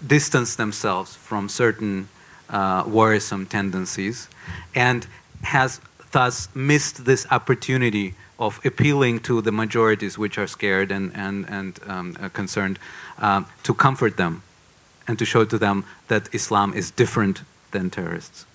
distance 0.06 0.56
themselves 0.56 1.16
from 1.16 1.48
certain 1.48 2.08
uh, 2.48 2.84
worrisome 2.86 3.46
tendencies 3.46 4.28
and 4.74 5.06
has 5.42 5.80
thus 6.12 6.48
missed 6.54 7.04
this 7.04 7.26
opportunity 7.30 8.14
of 8.38 8.60
appealing 8.64 9.20
to 9.20 9.40
the 9.40 9.52
majorities 9.52 10.18
which 10.18 10.38
are 10.38 10.46
scared 10.46 10.90
and, 10.90 11.12
and, 11.14 11.46
and 11.48 11.80
um, 11.86 12.16
uh, 12.20 12.28
concerned 12.28 12.78
um, 13.18 13.46
to 13.62 13.72
comfort 13.74 14.16
them 14.16 14.42
and 15.06 15.18
to 15.18 15.24
show 15.24 15.44
to 15.44 15.58
them 15.58 15.84
that 16.08 16.28
Islam 16.34 16.72
is 16.74 16.90
different 16.90 17.42
than 17.70 17.90
terrorists. 17.90 18.46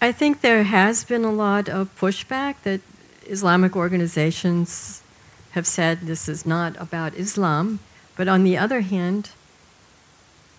I 0.00 0.12
think 0.12 0.40
there 0.40 0.64
has 0.64 1.04
been 1.04 1.24
a 1.24 1.32
lot 1.32 1.68
of 1.68 1.88
pushback 1.98 2.56
that 2.62 2.80
Islamic 3.26 3.74
organizations 3.74 5.02
have 5.52 5.66
said 5.66 6.02
this 6.02 6.28
is 6.28 6.46
not 6.46 6.80
about 6.80 7.14
Islam. 7.14 7.80
But 8.16 8.28
on 8.28 8.44
the 8.44 8.56
other 8.56 8.80
hand, 8.80 9.30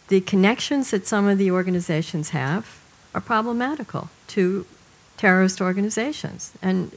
the 0.08 0.22
connections 0.22 0.92
that 0.92 1.08
some 1.08 1.28
of 1.28 1.38
the 1.38 1.52
organizations 1.52 2.30
have 2.30 2.80
are 3.14 3.22
problematical 3.22 4.10
to 4.28 4.66
terrorist 5.20 5.60
organizations. 5.62 6.42
And 6.62 6.92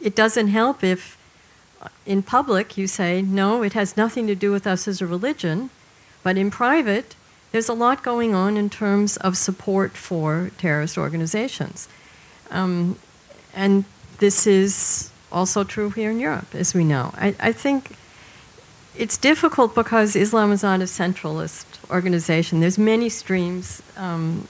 it- 0.00 0.14
doesn't 0.14 0.48
help 0.48 0.84
if 0.84 1.16
uh, 1.82 1.88
in 2.04 2.22
public 2.22 2.76
you 2.78 2.86
say, 2.86 3.22
no, 3.22 3.62
it 3.62 3.72
has 3.72 3.96
nothing 3.96 4.26
to 4.26 4.34
do 4.34 4.52
with 4.52 4.66
us 4.66 4.88
as 4.88 5.00
a 5.00 5.06
religion. 5.06 5.70
But 6.22 6.36
in 6.36 6.50
private, 6.50 7.08
there's 7.50 7.68
a 7.68 7.78
lot 7.84 8.02
going 8.02 8.34
on 8.34 8.56
in 8.56 8.68
terms 8.68 9.16
of 9.26 9.36
support 9.36 9.92
for 10.08 10.50
terrorist 10.58 10.98
organizations. 10.98 11.88
Um, 12.50 12.96
and 13.54 13.84
this 14.18 14.46
is 14.46 15.10
also 15.30 15.64
true 15.64 15.90
here 15.90 16.10
in 16.10 16.20
Europe, 16.20 16.54
as 16.54 16.74
we 16.74 16.84
know. 16.84 17.12
I, 17.26 17.34
I 17.50 17.52
think 17.52 17.96
it's 18.96 19.16
difficult 19.30 19.74
because 19.74 20.16
Islam 20.16 20.52
is 20.52 20.62
not 20.62 20.80
a 20.80 20.88
centralist 21.02 21.66
organization. 21.90 22.60
There's 22.60 22.78
many 22.78 23.08
streams 23.08 23.82
um, 23.96 24.48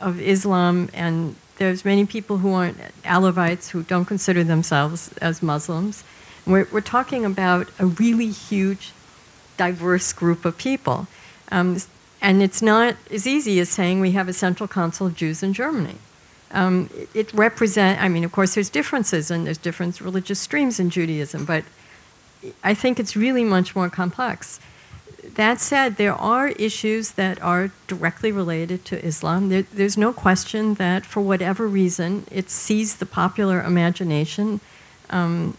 of 0.00 0.20
Islam, 0.20 0.88
and 0.92 1.34
there's 1.66 1.84
many 1.84 2.06
people 2.06 2.38
who 2.38 2.52
aren't 2.52 2.78
Alawites 3.02 3.70
who 3.70 3.82
don't 3.82 4.04
consider 4.04 4.42
themselves 4.44 5.12
as 5.18 5.42
Muslims. 5.42 6.04
We're, 6.46 6.66
we're 6.72 6.80
talking 6.80 7.24
about 7.24 7.68
a 7.78 7.86
really 7.86 8.30
huge, 8.30 8.92
diverse 9.56 10.12
group 10.12 10.44
of 10.44 10.58
people. 10.58 11.06
Um, 11.50 11.78
and 12.20 12.42
it's 12.42 12.62
not 12.62 12.96
as 13.10 13.26
easy 13.26 13.60
as 13.60 13.68
saying 13.68 14.00
we 14.00 14.12
have 14.12 14.28
a 14.28 14.32
central 14.32 14.68
council 14.68 15.06
of 15.06 15.14
Jews 15.14 15.42
in 15.42 15.52
Germany. 15.52 15.96
Um, 16.50 16.90
it, 16.94 17.08
it 17.14 17.34
represent. 17.34 18.00
I 18.00 18.08
mean, 18.08 18.24
of 18.24 18.32
course, 18.32 18.54
there's 18.54 18.68
differences 18.70 19.30
and 19.30 19.46
there's 19.46 19.58
different 19.58 20.00
religious 20.00 20.40
streams 20.40 20.78
in 20.80 20.90
Judaism, 20.90 21.44
but 21.44 21.64
I 22.62 22.74
think 22.74 22.98
it's 22.98 23.16
really 23.16 23.44
much 23.44 23.76
more 23.76 23.88
complex. 23.88 24.60
That 25.22 25.60
said, 25.60 25.96
there 25.96 26.14
are 26.14 26.48
issues 26.48 27.12
that 27.12 27.40
are 27.40 27.70
directly 27.86 28.32
related 28.32 28.84
to 28.86 29.04
Islam. 29.04 29.48
There, 29.48 29.62
there's 29.62 29.96
no 29.96 30.12
question 30.12 30.74
that, 30.74 31.06
for 31.06 31.20
whatever 31.20 31.68
reason, 31.68 32.26
it 32.30 32.50
seized 32.50 32.98
the 32.98 33.06
popular 33.06 33.62
imagination 33.62 34.60
um, 35.10 35.56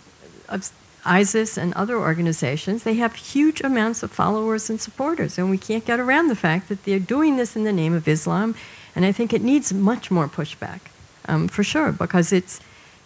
of 0.49 0.69
ISIS 1.05 1.57
and 1.57 1.73
other 1.73 1.97
organizations. 1.97 2.83
They 2.83 2.95
have 2.95 3.15
huge 3.15 3.61
amounts 3.61 4.03
of 4.03 4.11
followers 4.11 4.69
and 4.69 4.79
supporters, 4.79 5.37
and 5.37 5.49
we 5.49 5.57
can't 5.57 5.85
get 5.85 5.99
around 5.99 6.27
the 6.27 6.35
fact 6.35 6.69
that 6.69 6.83
they're 6.83 6.99
doing 6.99 7.37
this 7.37 7.55
in 7.55 7.63
the 7.63 7.73
name 7.73 7.93
of 7.93 8.07
Islam. 8.07 8.55
And 8.95 9.05
I 9.05 9.11
think 9.11 9.33
it 9.33 9.41
needs 9.41 9.73
much 9.73 10.11
more 10.11 10.27
pushback, 10.27 10.81
um, 11.27 11.47
for 11.47 11.63
sure, 11.63 11.91
because 11.91 12.31
it's 12.31 12.59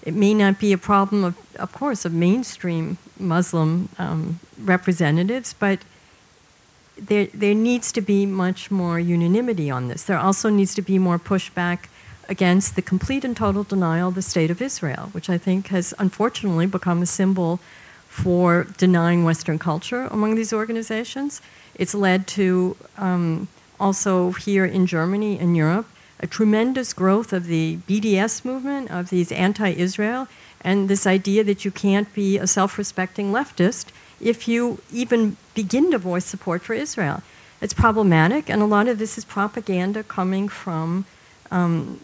it 0.03 0.13
may 0.13 0.33
not 0.33 0.59
be 0.59 0.71
a 0.73 0.77
problem 0.77 1.23
of, 1.23 1.37
of 1.55 1.71
course, 1.71 2.05
of 2.05 2.13
mainstream 2.13 2.97
Muslim 3.19 3.89
um, 3.97 4.39
representatives, 4.57 5.53
but 5.53 5.79
there, 6.99 7.27
there 7.33 7.53
needs 7.53 7.91
to 7.93 8.01
be 8.01 8.25
much 8.25 8.71
more 8.71 8.99
unanimity 8.99 9.69
on 9.69 9.87
this. 9.87 10.03
There 10.03 10.17
also 10.17 10.49
needs 10.49 10.73
to 10.75 10.81
be 10.81 10.99
more 10.99 11.19
pushback 11.19 11.85
against 12.29 12.75
the 12.75 12.81
complete 12.81 13.23
and 13.23 13.35
total 13.35 13.63
denial 13.63 14.09
of 14.09 14.15
the 14.15 14.21
state 14.21 14.51
of 14.51 14.61
Israel, 14.61 15.09
which 15.11 15.29
I 15.29 15.37
think 15.37 15.67
has 15.67 15.93
unfortunately 15.97 16.65
become 16.65 17.01
a 17.01 17.05
symbol 17.05 17.59
for 18.07 18.67
denying 18.77 19.23
Western 19.23 19.59
culture 19.59 20.07
among 20.11 20.35
these 20.35 20.51
organizations. 20.51 21.41
It's 21.75 21.93
led 21.93 22.27
to 22.29 22.75
um, 22.97 23.47
also 23.79 24.31
here 24.31 24.65
in 24.65 24.85
Germany 24.87 25.37
and 25.39 25.55
Europe 25.55 25.87
a 26.19 26.27
tremendous 26.27 26.93
growth 26.93 27.31
of 27.31 27.45
the 27.45 27.77
BDS 27.87 28.43
movement, 28.43 28.89
of 28.89 29.09
these 29.09 29.31
anti 29.31 29.69
Israel, 29.69 30.27
and 30.61 30.89
this 30.89 31.05
idea 31.05 31.43
that 31.43 31.63
you 31.63 31.71
can't 31.71 32.11
be 32.13 32.37
a 32.37 32.47
self 32.47 32.77
respecting 32.77 33.31
leftist 33.31 33.87
if 34.19 34.47
you 34.47 34.81
even 34.91 35.37
begin 35.63 35.85
to 35.91 35.97
voice 36.11 36.27
support 36.33 36.61
for 36.67 36.75
Israel. 36.85 37.19
It's 37.63 37.73
problematic, 37.73 38.43
and 38.51 38.61
a 38.61 38.69
lot 38.75 38.87
of 38.91 38.95
this 39.01 39.17
is 39.17 39.25
propaganda 39.25 40.01
coming 40.03 40.45
from. 40.63 40.87
Um, 41.57 41.99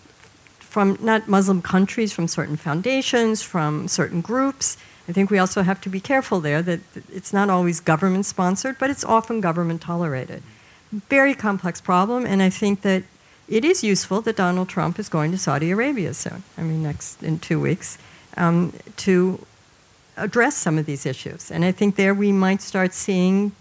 from 0.74 0.98
not 1.10 1.22
Muslim 1.28 1.62
countries, 1.62 2.12
from 2.18 2.28
certain 2.28 2.58
foundations, 2.58 3.44
from 3.44 3.88
certain 3.88 4.22
groups. 4.22 4.76
I 5.08 5.12
think 5.16 5.30
we 5.30 5.38
also 5.38 5.62
have 5.62 5.80
to 5.82 5.90
be 5.98 6.00
careful 6.00 6.40
there 6.48 6.64
that 6.64 6.80
it's 7.18 7.32
not 7.32 7.48
always 7.56 7.80
government 7.80 8.26
sponsored, 8.26 8.76
but 8.80 8.90
it's 8.90 9.06
often 9.06 9.40
government 9.40 9.82
tolerated. 9.82 10.42
Very 11.18 11.36
complex 11.48 11.80
problem, 11.80 12.26
and 12.26 12.42
I 12.42 12.50
think 12.50 12.82
that 12.82 13.04
it 13.48 13.64
is 13.72 13.84
useful 13.84 14.20
that 14.22 14.36
Donald 14.46 14.68
Trump 14.68 14.98
is 14.98 15.10
going 15.10 15.32
to 15.32 15.38
Saudi 15.38 15.70
Arabia 15.70 16.12
soon. 16.14 16.42
I 16.58 16.64
mean, 16.64 16.82
next 16.82 17.22
in 17.22 17.38
two 17.38 17.60
weeks, 17.60 18.00
um, 18.36 18.74
to 19.06 19.14
address 20.18 20.56
some 20.56 20.78
of 20.78 20.86
these 20.86 21.06
issues. 21.06 21.52
And 21.52 21.66
I 21.66 21.72
think 21.72 21.96
there 21.96 22.14
we 22.14 22.32
might 22.32 22.62
start 22.62 22.94
seeing 22.94 23.52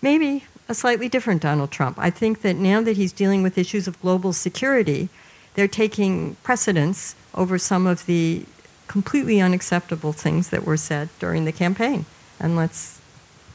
maybe 0.00 0.44
a 0.68 0.74
slightly 0.74 1.08
different 1.08 1.42
Donald 1.42 1.70
Trump. 1.70 1.98
I 1.98 2.10
think 2.10 2.42
that 2.42 2.56
now 2.56 2.80
that 2.82 2.96
he's 2.96 3.12
dealing 3.12 3.42
with 3.42 3.58
issues 3.58 3.86
of 3.86 4.00
global 4.00 4.32
security, 4.32 5.08
they're 5.54 5.68
taking 5.68 6.36
precedence 6.42 7.14
over 7.34 7.58
some 7.58 7.86
of 7.86 8.06
the 8.06 8.44
completely 8.88 9.40
unacceptable 9.40 10.12
things 10.12 10.50
that 10.50 10.64
were 10.64 10.76
said 10.76 11.08
during 11.18 11.44
the 11.44 11.52
campaign. 11.52 12.04
And 12.38 12.56
let's 12.56 13.00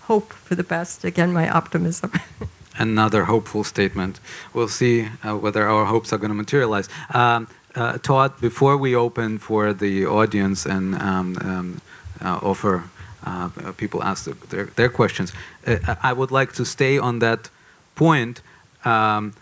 hope 0.03 0.33
for 0.33 0.55
the 0.55 0.63
best. 0.63 1.03
Again, 1.03 1.33
my 1.33 1.49
optimism. 1.49 2.11
Another 2.77 3.25
hopeful 3.25 3.63
statement. 3.63 4.19
We'll 4.53 4.67
see 4.67 5.09
uh, 5.23 5.35
whether 5.37 5.67
our 5.67 5.85
hopes 5.85 6.13
are 6.13 6.17
going 6.17 6.29
to 6.29 6.35
materialize. 6.35 6.87
Um, 7.13 7.47
uh, 7.75 7.97
Todd, 7.97 8.39
before 8.39 8.77
we 8.77 8.95
open 8.95 9.37
for 9.37 9.73
the 9.73 10.05
audience 10.05 10.65
and 10.65 10.95
um, 10.95 11.37
um, 11.41 11.81
offer 12.21 12.83
uh, 13.27 13.49
people 13.77 14.03
ask 14.03 14.25
their, 14.49 14.65
their 14.75 14.89
questions, 14.89 15.33
uh, 15.65 15.95
I 16.03 16.13
would 16.13 16.31
like 16.31 16.53
to 16.53 16.65
stay 16.65 16.97
on 16.97 17.19
that 17.19 17.49
point. 17.95 18.41
Um, 18.85 19.33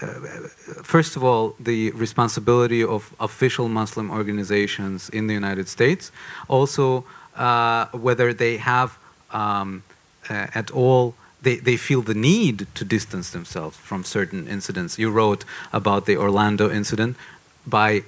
uh, 0.00 0.06
first 0.82 1.16
of 1.16 1.22
all, 1.22 1.54
the 1.58 1.90
responsibility 1.92 2.82
of 2.82 3.14
official 3.20 3.68
Muslim 3.68 4.10
organizations 4.10 5.08
in 5.08 5.26
the 5.26 5.34
United 5.34 5.68
States, 5.68 6.10
also 6.48 7.04
uh, 7.36 7.86
whether 7.92 8.32
they 8.32 8.56
have 8.56 8.98
um, 9.30 9.82
uh, 10.30 10.46
at 10.54 10.70
all. 10.70 11.14
They, 11.42 11.56
they 11.56 11.76
feel 11.76 12.00
the 12.00 12.14
need 12.14 12.66
to 12.74 12.86
distance 12.86 13.28
themselves 13.30 13.76
from 13.76 14.02
certain 14.02 14.48
incidents. 14.48 14.98
You 14.98 15.10
wrote 15.10 15.44
about 15.74 16.06
the 16.06 16.16
Orlando 16.16 16.70
incident 16.70 17.18
by 17.66 18.04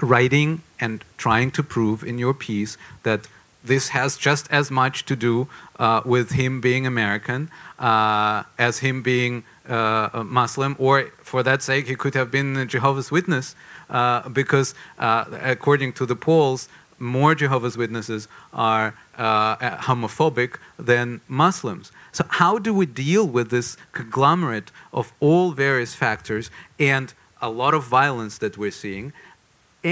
writing 0.00 0.62
and 0.80 1.04
trying 1.16 1.50
to 1.52 1.62
prove 1.62 2.02
in 2.02 2.18
your 2.18 2.34
piece 2.34 2.76
that 3.02 3.26
this 3.64 3.88
has 3.88 4.16
just 4.16 4.50
as 4.50 4.70
much 4.70 5.04
to 5.04 5.16
do 5.16 5.48
uh, 5.78 6.00
with 6.04 6.32
him 6.32 6.60
being 6.60 6.86
American 6.86 7.50
uh, 7.78 8.44
as 8.58 8.78
him 8.78 9.02
being 9.02 9.44
uh, 9.68 10.24
Muslim, 10.24 10.74
or 10.78 11.10
for 11.22 11.42
that 11.42 11.62
sake, 11.62 11.86
he 11.86 11.94
could 11.94 12.14
have 12.14 12.30
been 12.30 12.56
a 12.56 12.64
Jehovah's 12.64 13.10
Witness, 13.10 13.54
uh, 13.90 14.28
because 14.28 14.74
uh, 14.98 15.24
according 15.42 15.92
to 15.94 16.06
the 16.06 16.16
polls, 16.16 16.68
more 16.98 17.34
Jehovah's 17.34 17.76
Witnesses 17.76 18.28
are 18.52 18.94
uh, 19.16 19.56
homophobic 19.56 20.56
than 20.78 21.20
Muslims. 21.28 21.92
So, 22.12 22.24
how 22.28 22.58
do 22.58 22.72
we 22.74 22.86
deal 22.86 23.26
with 23.26 23.50
this 23.50 23.76
conglomerate 23.92 24.70
of 24.92 25.12
all 25.20 25.52
various 25.52 25.94
factors 25.94 26.50
and 26.78 27.12
a 27.40 27.50
lot 27.50 27.74
of 27.74 27.84
violence 27.84 28.38
that 28.38 28.58
we're 28.58 28.72
seeing, 28.72 29.12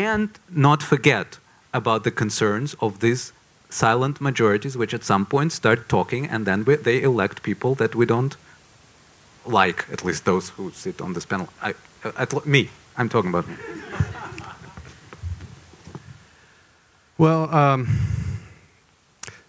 and 0.05 0.29
not 0.51 0.83
forget 0.83 1.39
about 1.73 2.05
the 2.05 2.11
concerns 2.11 2.75
of 2.81 3.01
these 3.01 3.33
silent 3.71 4.21
majorities, 4.21 4.77
which 4.77 4.95
at 4.95 5.05
some 5.05 5.27
point 5.27 5.53
start 5.53 5.89
talking 5.89 6.27
and 6.27 6.47
then 6.47 6.65
we, 6.65 6.77
they 6.77 7.03
elect 7.03 7.43
people 7.43 7.75
that 7.75 7.95
we 7.95 8.07
don't 8.07 8.37
like 9.45 9.87
at 9.93 10.05
least 10.05 10.25
those 10.25 10.51
who 10.51 10.71
sit 10.71 11.01
on 11.01 11.13
this 11.13 11.27
panel. 11.27 11.49
I, 11.63 11.75
uh, 12.05 12.13
at, 12.19 12.47
me, 12.47 12.71
I'm 12.97 13.09
talking 13.09 13.31
about 13.31 13.49
me. 13.49 13.55
Well, 17.19 17.55
um, 17.55 17.89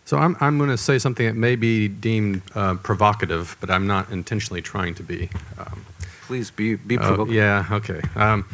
so 0.06 0.18
I'm, 0.18 0.38
I'm 0.39 0.58
going 0.58 0.70
to 0.70 0.78
say 0.78 1.00
something 1.00 1.26
that 1.26 1.36
may 1.36 1.56
be 1.58 1.89
deemed 1.89 2.41
uh, 2.56 2.76
provocative, 2.76 3.58
but 3.60 3.70
I'm 3.70 3.88
not 3.88 4.10
intentionally 4.10 4.62
trying 4.62 4.95
to 4.95 5.04
be. 5.04 5.30
Um, 5.58 5.86
Please 6.28 6.50
be, 6.50 6.76
be 6.76 6.98
uh, 6.98 7.02
provocative. 7.02 7.36
yeah, 7.36 7.66
okay. 7.72 8.02
Um, 8.16 8.45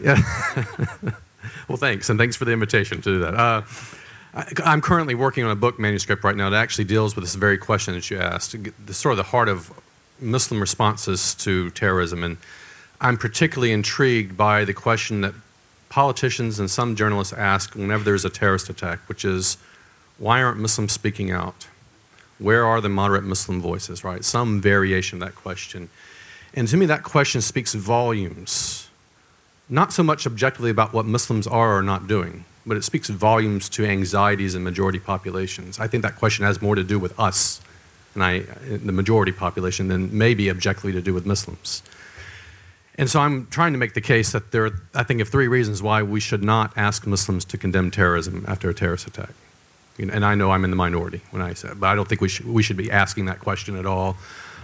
yeah. 0.00 0.22
well, 1.68 1.78
thanks, 1.78 2.10
and 2.10 2.18
thanks 2.18 2.36
for 2.36 2.44
the 2.44 2.52
invitation 2.52 2.98
to 3.02 3.10
do 3.10 3.18
that. 3.20 3.34
Uh, 3.34 3.62
I, 4.34 4.72
am 4.72 4.80
currently 4.80 5.14
working 5.14 5.44
on 5.44 5.50
a 5.50 5.56
book 5.56 5.78
manuscript 5.78 6.24
right 6.24 6.36
now 6.36 6.50
that 6.50 6.56
actually 6.56 6.84
deals 6.84 7.14
with 7.14 7.24
this 7.24 7.34
very 7.34 7.58
question 7.58 7.94
that 7.94 8.10
you 8.10 8.18
asked, 8.18 8.56
the 8.86 8.94
sort 8.94 9.12
of 9.12 9.18
the 9.18 9.24
heart 9.24 9.48
of 9.48 9.72
Muslim 10.20 10.60
responses 10.60 11.34
to 11.36 11.70
terrorism. 11.70 12.22
And 12.22 12.38
I'm 13.00 13.18
particularly 13.18 13.72
intrigued 13.72 14.36
by 14.36 14.64
the 14.64 14.72
question 14.72 15.20
that 15.22 15.34
politicians 15.88 16.58
and 16.58 16.70
some 16.70 16.96
journalists 16.96 17.34
ask 17.34 17.74
whenever 17.74 18.04
there's 18.04 18.24
a 18.24 18.30
terrorist 18.30 18.70
attack, 18.70 19.00
which 19.08 19.24
is 19.24 19.58
why 20.18 20.42
aren't 20.42 20.58
Muslims 20.58 20.92
speaking 20.92 21.30
out? 21.30 21.66
Where 22.38 22.64
are 22.64 22.80
the 22.80 22.88
moderate 22.88 23.24
Muslim 23.24 23.60
voices, 23.60 24.02
right? 24.02 24.24
Some 24.24 24.60
variation 24.60 25.20
of 25.20 25.28
that 25.28 25.34
question. 25.34 25.90
And 26.54 26.66
to 26.68 26.76
me, 26.76 26.86
that 26.86 27.02
question 27.02 27.40
speaks 27.40 27.74
volumes, 27.74 28.81
not 29.72 29.92
so 29.92 30.02
much 30.02 30.26
objectively 30.26 30.70
about 30.70 30.92
what 30.92 31.06
Muslims 31.06 31.46
are 31.46 31.76
or 31.78 31.82
not 31.82 32.06
doing, 32.06 32.44
but 32.66 32.76
it 32.76 32.84
speaks 32.84 33.08
volumes 33.08 33.68
to 33.70 33.84
anxieties 33.84 34.54
in 34.54 34.62
majority 34.62 34.98
populations. 34.98 35.80
I 35.80 35.86
think 35.88 36.02
that 36.02 36.16
question 36.16 36.44
has 36.44 36.60
more 36.60 36.74
to 36.74 36.84
do 36.84 36.98
with 36.98 37.18
us 37.18 37.60
and 38.14 38.22
I, 38.22 38.40
the 38.40 38.92
majority 38.92 39.32
population, 39.32 39.88
than 39.88 40.16
maybe 40.16 40.50
objectively 40.50 40.92
to 40.92 41.00
do 41.00 41.14
with 41.14 41.24
Muslims. 41.24 41.82
And 42.96 43.08
so 43.08 43.20
I'm 43.20 43.46
trying 43.46 43.72
to 43.72 43.78
make 43.78 43.94
the 43.94 44.02
case 44.02 44.32
that 44.32 44.52
there 44.52 44.66
are, 44.66 44.82
I 44.94 45.02
think, 45.02 45.22
of 45.22 45.28
three 45.30 45.48
reasons 45.48 45.82
why 45.82 46.02
we 46.02 46.20
should 46.20 46.44
not 46.44 46.72
ask 46.76 47.06
Muslims 47.06 47.46
to 47.46 47.56
condemn 47.56 47.90
terrorism 47.90 48.44
after 48.46 48.68
a 48.68 48.74
terrorist 48.74 49.06
attack. 49.06 49.30
And 49.98 50.24
I 50.24 50.34
know 50.34 50.50
I'm 50.50 50.64
in 50.64 50.70
the 50.70 50.76
minority 50.76 51.22
when 51.30 51.42
I 51.42 51.54
say 51.54 51.68
it, 51.68 51.80
but 51.80 51.86
I 51.86 51.94
don't 51.94 52.08
think 52.08 52.20
we 52.20 52.28
should, 52.28 52.46
we 52.46 52.62
should 52.62 52.76
be 52.76 52.90
asking 52.90 53.26
that 53.26 53.40
question 53.40 53.76
at 53.76 53.86
all. 53.86 54.16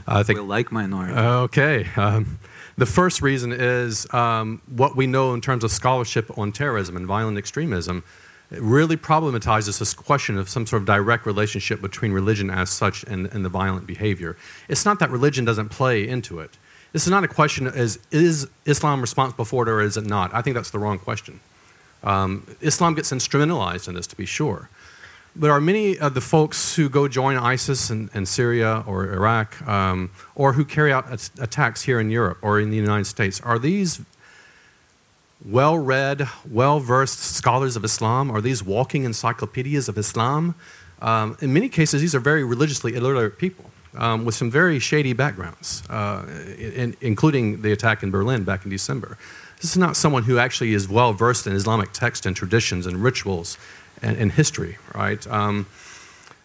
I 0.06 0.22
think, 0.22 0.38
we 0.38 0.44
like 0.44 0.70
minority. 0.70 1.12
Okay. 1.14 1.86
Um, 1.96 2.38
the 2.78 2.86
first 2.86 3.20
reason 3.20 3.52
is 3.52 4.12
um, 4.14 4.62
what 4.68 4.96
we 4.96 5.06
know 5.06 5.34
in 5.34 5.40
terms 5.40 5.64
of 5.64 5.70
scholarship 5.70 6.38
on 6.38 6.52
terrorism 6.52 6.96
and 6.96 7.06
violent 7.06 7.36
extremism 7.36 8.04
it 8.50 8.62
really 8.62 8.96
problematizes 8.96 9.78
this 9.78 9.92
question 9.92 10.38
of 10.38 10.48
some 10.48 10.66
sort 10.66 10.80
of 10.80 10.86
direct 10.86 11.26
relationship 11.26 11.82
between 11.82 12.12
religion 12.12 12.48
as 12.48 12.70
such 12.70 13.04
and, 13.04 13.26
and 13.26 13.44
the 13.44 13.50
violent 13.50 13.86
behavior. 13.86 14.38
It's 14.68 14.86
not 14.86 15.00
that 15.00 15.10
religion 15.10 15.44
doesn't 15.44 15.68
play 15.68 16.08
into 16.08 16.40
it. 16.40 16.56
This 16.92 17.04
is 17.04 17.10
not 17.10 17.24
a 17.24 17.28
question 17.28 17.66
as 17.66 17.98
is 18.10 18.48
Islam 18.64 19.02
responsible 19.02 19.44
for 19.44 19.64
it 19.64 19.68
or 19.68 19.82
is 19.82 19.98
it 19.98 20.06
not? 20.06 20.32
I 20.32 20.40
think 20.40 20.56
that's 20.56 20.70
the 20.70 20.78
wrong 20.78 20.98
question. 20.98 21.40
Um, 22.02 22.46
Islam 22.62 22.94
gets 22.94 23.10
instrumentalized 23.10 23.86
in 23.88 23.94
this, 23.94 24.06
to 24.06 24.16
be 24.16 24.24
sure. 24.24 24.70
There 25.38 25.52
are 25.52 25.60
many 25.60 25.96
of 25.96 26.14
the 26.14 26.20
folks 26.20 26.74
who 26.74 26.88
go 26.88 27.06
join 27.06 27.36
ISIS 27.36 27.90
in, 27.90 28.10
in 28.12 28.26
Syria 28.26 28.82
or 28.88 29.12
Iraq, 29.12 29.64
um, 29.68 30.10
or 30.34 30.54
who 30.54 30.64
carry 30.64 30.92
out 30.92 31.30
attacks 31.38 31.82
here 31.82 32.00
in 32.00 32.10
Europe 32.10 32.38
or 32.42 32.58
in 32.58 32.70
the 32.70 32.76
United 32.76 33.04
States. 33.04 33.40
Are 33.42 33.56
these 33.56 34.00
well 35.46 35.78
read, 35.78 36.28
well 36.50 36.80
versed 36.80 37.20
scholars 37.20 37.76
of 37.76 37.84
Islam? 37.84 38.32
Are 38.32 38.40
these 38.40 38.64
walking 38.64 39.04
encyclopedias 39.04 39.88
of 39.88 39.96
Islam? 39.96 40.56
Um, 41.00 41.36
in 41.40 41.52
many 41.52 41.68
cases, 41.68 42.00
these 42.00 42.16
are 42.16 42.20
very 42.20 42.42
religiously 42.42 42.96
illiterate 42.96 43.38
people 43.38 43.70
um, 43.96 44.24
with 44.24 44.34
some 44.34 44.50
very 44.50 44.80
shady 44.80 45.12
backgrounds, 45.12 45.84
uh, 45.88 46.26
in, 46.58 46.96
including 47.00 47.62
the 47.62 47.70
attack 47.70 48.02
in 48.02 48.10
Berlin 48.10 48.42
back 48.42 48.64
in 48.64 48.72
December. 48.72 49.16
This 49.60 49.70
is 49.70 49.76
not 49.76 49.96
someone 49.96 50.24
who 50.24 50.38
actually 50.38 50.72
is 50.72 50.88
well 50.88 51.12
versed 51.12 51.46
in 51.46 51.52
Islamic 51.52 51.92
texts 51.92 52.26
and 52.26 52.34
traditions 52.34 52.86
and 52.86 53.02
rituals 53.02 53.56
and, 54.02 54.16
and 54.16 54.32
history, 54.32 54.78
right? 54.94 55.26
Um, 55.26 55.66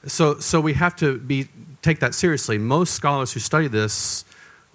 so, 0.05 0.39
so 0.39 0.59
we 0.59 0.73
have 0.73 0.95
to 0.97 1.17
be, 1.17 1.47
take 1.81 1.99
that 1.99 2.13
seriously. 2.13 2.57
Most 2.57 2.93
scholars 2.93 3.33
who 3.33 3.39
study 3.39 3.67
this 3.67 4.25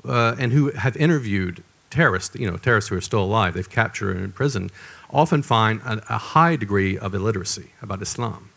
uh, 0.05 0.37
and 0.39 0.53
who 0.53 0.70
have 0.70 0.97
interviewed 0.97 1.62
terrorists, 1.91 2.35
you 2.35 2.51
know, 2.51 2.57
terrorists 2.57 2.89
who 2.89 2.97
are 2.97 3.01
still 3.01 3.22
alive, 3.22 3.55
they've 3.55 3.68
captured 3.68 4.16
and 4.16 4.24
imprisoned, 4.24 4.70
often 5.11 5.43
find 5.43 5.81
a, 5.83 6.03
a 6.09 6.18
high 6.18 6.57
degree 6.57 6.99
of 6.99 7.14
illiteracy 7.14 7.70
about 7.83 8.01
Islam. 8.03 8.51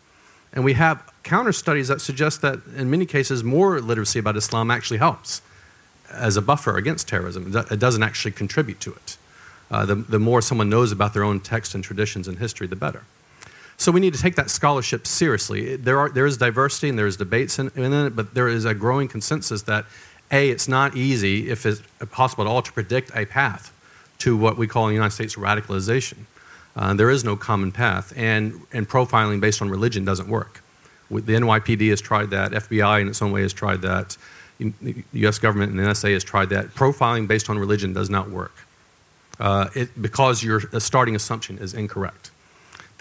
And 0.52 0.64
we 0.64 0.74
have 0.74 1.02
counter 1.22 1.52
studies 1.52 1.88
that 1.88 2.00
suggest 2.00 2.42
that 2.42 2.60
in 2.76 2.90
many 2.90 3.06
cases, 3.06 3.42
more 3.42 3.80
literacy 3.80 4.18
about 4.18 4.36
Islam 4.36 4.70
actually 4.70 4.98
helps 4.98 5.40
as 6.10 6.36
a 6.36 6.42
buffer 6.42 6.76
against 6.76 7.08
terrorism. 7.08 7.56
It 7.70 7.78
doesn't 7.78 8.02
actually 8.02 8.32
contribute 8.32 8.80
to 8.80 8.92
it. 8.92 9.16
Uh, 9.70 9.86
the, 9.86 9.94
the 9.94 10.18
more 10.18 10.42
someone 10.42 10.68
knows 10.68 10.92
about 10.92 11.14
their 11.14 11.24
own 11.24 11.40
text 11.40 11.74
and 11.74 11.82
traditions 11.82 12.28
and 12.28 12.38
history, 12.38 12.66
the 12.66 12.76
better. 12.76 13.04
So 13.82 13.90
we 13.90 13.98
need 13.98 14.14
to 14.14 14.22
take 14.22 14.36
that 14.36 14.48
scholarship 14.48 15.08
seriously. 15.08 15.74
There, 15.74 15.98
are, 15.98 16.08
there 16.08 16.24
is 16.24 16.36
diversity 16.36 16.88
and 16.88 16.96
there 16.96 17.08
is 17.08 17.16
debates 17.16 17.58
in, 17.58 17.68
in 17.74 17.92
it, 17.92 18.14
but 18.14 18.32
there 18.32 18.46
is 18.46 18.64
a 18.64 18.74
growing 18.74 19.08
consensus 19.08 19.62
that 19.62 19.86
a, 20.30 20.50
it's 20.50 20.68
not 20.68 20.96
easy, 20.96 21.50
if 21.50 21.66
it's 21.66 21.82
possible 22.12 22.44
at 22.44 22.48
all, 22.48 22.62
to 22.62 22.72
predict 22.72 23.10
a 23.16 23.26
path 23.26 23.74
to 24.18 24.36
what 24.36 24.56
we 24.56 24.68
call 24.68 24.84
in 24.84 24.90
the 24.90 24.94
United 24.94 25.10
States 25.10 25.34
radicalization. 25.34 26.18
Uh, 26.76 26.94
there 26.94 27.10
is 27.10 27.24
no 27.24 27.34
common 27.34 27.72
path, 27.72 28.12
and, 28.14 28.54
and 28.72 28.88
profiling 28.88 29.40
based 29.40 29.60
on 29.60 29.68
religion 29.68 30.04
doesn't 30.04 30.28
work. 30.28 30.62
The 31.10 31.34
NYPD 31.34 31.90
has 31.90 32.00
tried 32.00 32.30
that, 32.30 32.52
FBI 32.52 33.00
in 33.00 33.08
its 33.08 33.20
own 33.20 33.32
way 33.32 33.42
has 33.42 33.52
tried 33.52 33.82
that, 33.82 34.16
the 34.60 35.02
US 35.12 35.40
government 35.40 35.72
and 35.72 35.80
the 35.80 35.84
NSA 35.90 36.12
has 36.12 36.22
tried 36.22 36.50
that. 36.50 36.68
Profiling 36.68 37.26
based 37.26 37.50
on 37.50 37.58
religion 37.58 37.92
does 37.92 38.08
not 38.08 38.30
work 38.30 38.54
uh, 39.40 39.70
it, 39.74 40.00
because 40.00 40.44
your 40.44 40.60
starting 40.78 41.16
assumption 41.16 41.58
is 41.58 41.74
incorrect. 41.74 42.31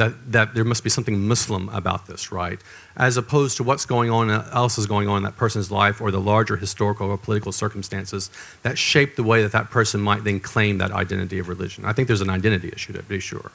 That, 0.02 0.32
that 0.32 0.56
there 0.56 0.64
must 0.64 0.84
be 0.84 0.90
something 0.90 1.28
Muslim 1.28 1.70
about 1.70 2.08
this, 2.08 2.32
right? 2.32 2.60
As 2.98 3.18
opposed 3.18 3.58
to 3.58 3.64
what's 3.64 3.86
going 3.86 4.10
on, 4.10 4.32
uh, 4.32 4.50
else 4.52 4.80
is 4.80 4.88
going 4.88 5.08
on 5.08 5.18
in 5.18 5.24
that 5.26 5.38
person's 5.38 5.70
life 5.70 6.02
or 6.02 6.10
the 6.10 6.20
larger 6.20 6.56
historical 6.56 7.12
or 7.12 7.20
political 7.20 7.52
circumstances 7.52 8.32
that 8.64 8.80
shape 8.80 9.16
the 9.16 9.22
way 9.22 9.44
that 9.44 9.52
that 9.52 9.70
person 9.70 10.02
might 10.02 10.24
then 10.24 10.40
claim 10.40 10.80
that 10.80 10.92
identity 10.92 11.38
of 11.38 11.48
religion. 11.48 11.86
I 11.86 11.94
think 11.94 12.08
there's 12.08 12.22
an 12.22 12.32
identity 12.32 12.72
issue 12.74 12.94
to 12.94 13.04
be 13.04 13.20
sure. 13.20 13.52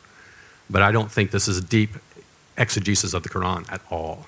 But 0.70 0.82
I 0.82 0.92
don't 0.92 1.10
think 1.10 1.32
this 1.32 1.48
is 1.48 1.58
a 1.58 1.64
deep 1.64 1.90
exegesis 2.56 3.12
of 3.12 3.24
the 3.24 3.28
Quran 3.28 3.68
at 3.68 3.80
all. 3.90 4.26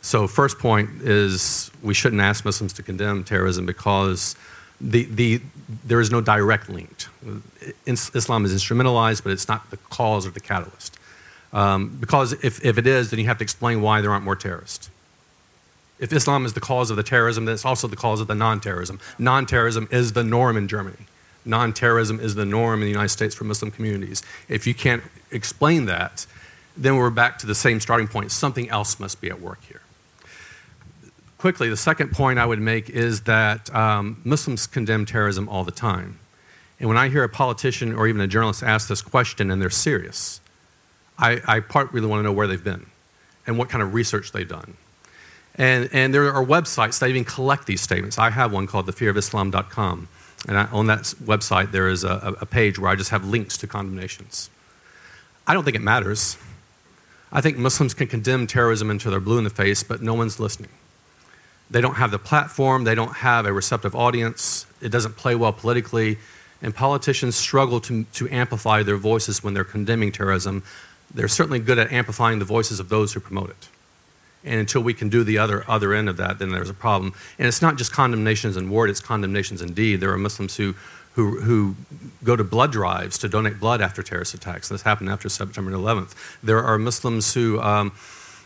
So, 0.00 0.26
first 0.26 0.58
point 0.58 0.88
is 1.02 1.70
we 1.82 1.92
shouldn't 1.92 2.22
ask 2.22 2.42
Muslims 2.42 2.72
to 2.72 2.82
condemn 2.82 3.22
terrorism 3.22 3.66
because 3.66 4.34
the, 4.80 5.04
the, 5.04 5.42
there 5.84 6.00
is 6.00 6.10
no 6.10 6.22
direct 6.22 6.70
link. 6.70 7.04
Islam 7.84 8.46
is 8.46 8.54
instrumentalized, 8.54 9.22
but 9.22 9.32
it's 9.32 9.46
not 9.46 9.70
the 9.70 9.76
cause 9.76 10.26
or 10.26 10.30
the 10.30 10.40
catalyst. 10.40 10.98
Um, 11.52 11.96
because 12.00 12.32
if, 12.44 12.64
if 12.64 12.78
it 12.78 12.86
is, 12.86 13.10
then 13.10 13.18
you 13.18 13.26
have 13.26 13.38
to 13.38 13.44
explain 13.44 13.82
why 13.82 14.00
there 14.00 14.10
aren't 14.10 14.24
more 14.24 14.36
terrorists. 14.36 14.90
If 15.98 16.12
Islam 16.12 16.46
is 16.46 16.54
the 16.54 16.60
cause 16.60 16.90
of 16.90 16.96
the 16.96 17.02
terrorism, 17.02 17.44
then 17.44 17.54
it's 17.54 17.64
also 17.64 17.86
the 17.86 17.96
cause 17.96 18.20
of 18.20 18.26
the 18.26 18.34
non 18.34 18.60
terrorism. 18.60 18.98
Non 19.18 19.46
terrorism 19.46 19.86
is 19.90 20.14
the 20.14 20.24
norm 20.24 20.56
in 20.56 20.66
Germany. 20.66 21.06
Non 21.44 21.72
terrorism 21.72 22.18
is 22.20 22.34
the 22.34 22.44
norm 22.44 22.80
in 22.80 22.86
the 22.86 22.90
United 22.90 23.10
States 23.10 23.34
for 23.34 23.44
Muslim 23.44 23.70
communities. 23.70 24.22
If 24.48 24.66
you 24.66 24.74
can't 24.74 25.02
explain 25.30 25.86
that, 25.86 26.26
then 26.76 26.96
we're 26.96 27.10
back 27.10 27.38
to 27.40 27.46
the 27.46 27.54
same 27.54 27.80
starting 27.80 28.08
point. 28.08 28.32
Something 28.32 28.70
else 28.70 28.98
must 28.98 29.20
be 29.20 29.28
at 29.28 29.40
work 29.40 29.62
here 29.68 29.82
quickly, 31.42 31.68
the 31.68 31.76
second 31.76 32.12
point 32.12 32.38
I 32.38 32.46
would 32.46 32.60
make 32.60 32.88
is 32.88 33.22
that 33.22 33.74
um, 33.74 34.20
Muslims 34.22 34.68
condemn 34.68 35.04
terrorism 35.04 35.48
all 35.48 35.64
the 35.64 35.72
time. 35.72 36.20
And 36.78 36.88
when 36.88 36.96
I 36.96 37.08
hear 37.08 37.24
a 37.24 37.28
politician 37.28 37.96
or 37.96 38.06
even 38.06 38.20
a 38.20 38.28
journalist 38.28 38.62
ask 38.62 38.86
this 38.86 39.02
question 39.02 39.50
and 39.50 39.60
they're 39.60 39.68
serious, 39.68 40.40
I, 41.18 41.40
I 41.46 41.60
part 41.60 41.92
really 41.92 42.06
want 42.06 42.20
to 42.20 42.24
know 42.24 42.32
where 42.32 42.46
they've 42.46 42.62
been 42.62 42.86
and 43.46 43.58
what 43.58 43.68
kind 43.68 43.82
of 43.82 43.94
research 43.94 44.32
they've 44.32 44.48
done. 44.48 44.76
And, 45.56 45.90
and 45.92 46.14
there 46.14 46.32
are 46.32 46.44
websites 46.44 46.98
that 47.00 47.10
even 47.10 47.24
collect 47.24 47.66
these 47.66 47.80
statements. 47.80 48.18
I 48.18 48.30
have 48.30 48.52
one 48.52 48.66
called 48.66 48.86
thefearofislam.com. 48.86 50.08
And 50.48 50.58
I, 50.58 50.64
on 50.66 50.86
that 50.86 51.00
website, 51.24 51.72
there 51.72 51.88
is 51.88 52.04
a, 52.04 52.36
a 52.40 52.46
page 52.46 52.78
where 52.78 52.90
I 52.90 52.96
just 52.96 53.10
have 53.10 53.24
links 53.26 53.56
to 53.58 53.66
condemnations. 53.66 54.50
I 55.46 55.54
don't 55.54 55.64
think 55.64 55.76
it 55.76 55.82
matters. 55.82 56.36
I 57.30 57.40
think 57.40 57.56
Muslims 57.58 57.94
can 57.94 58.06
condemn 58.06 58.46
terrorism 58.46 58.90
until 58.90 59.10
they're 59.10 59.20
blue 59.20 59.38
in 59.38 59.44
the 59.44 59.50
face, 59.50 59.82
but 59.82 60.02
no 60.02 60.14
one's 60.14 60.38
listening. 60.40 60.70
They 61.70 61.80
don't 61.80 61.94
have 61.94 62.10
the 62.10 62.18
platform, 62.18 62.84
they 62.84 62.94
don't 62.94 63.16
have 63.16 63.46
a 63.46 63.52
receptive 63.52 63.94
audience, 63.94 64.66
it 64.82 64.90
doesn't 64.90 65.16
play 65.16 65.34
well 65.34 65.54
politically, 65.54 66.18
and 66.60 66.74
politicians 66.74 67.34
struggle 67.34 67.80
to, 67.80 68.04
to 68.04 68.28
amplify 68.28 68.82
their 68.82 68.98
voices 68.98 69.42
when 69.42 69.54
they're 69.54 69.64
condemning 69.64 70.12
terrorism. 70.12 70.62
They're 71.14 71.28
certainly 71.28 71.58
good 71.58 71.78
at 71.78 71.92
amplifying 71.92 72.38
the 72.38 72.44
voices 72.44 72.80
of 72.80 72.88
those 72.88 73.12
who 73.12 73.20
promote 73.20 73.50
it. 73.50 73.68
And 74.44 74.58
until 74.58 74.82
we 74.82 74.94
can 74.94 75.08
do 75.08 75.22
the 75.22 75.38
other, 75.38 75.64
other 75.68 75.92
end 75.92 76.08
of 76.08 76.16
that, 76.16 76.38
then 76.38 76.50
there's 76.50 76.70
a 76.70 76.74
problem. 76.74 77.14
And 77.38 77.46
it's 77.46 77.62
not 77.62 77.76
just 77.76 77.92
condemnations 77.92 78.56
in 78.56 78.70
word, 78.70 78.90
it's 78.90 79.00
condemnations 79.00 79.62
in 79.62 79.72
deed. 79.72 80.00
There 80.00 80.10
are 80.10 80.18
Muslims 80.18 80.56
who, 80.56 80.74
who, 81.14 81.40
who 81.40 81.76
go 82.24 82.34
to 82.34 82.42
blood 82.42 82.72
drives 82.72 83.18
to 83.18 83.28
donate 83.28 83.60
blood 83.60 83.80
after 83.80 84.02
terrorist 84.02 84.34
attacks. 84.34 84.68
This 84.68 84.82
happened 84.82 85.10
after 85.10 85.28
September 85.28 85.70
11th. 85.70 86.14
There 86.42 86.62
are 86.62 86.76
Muslims 86.76 87.34
who 87.34 87.60
um, 87.60 87.92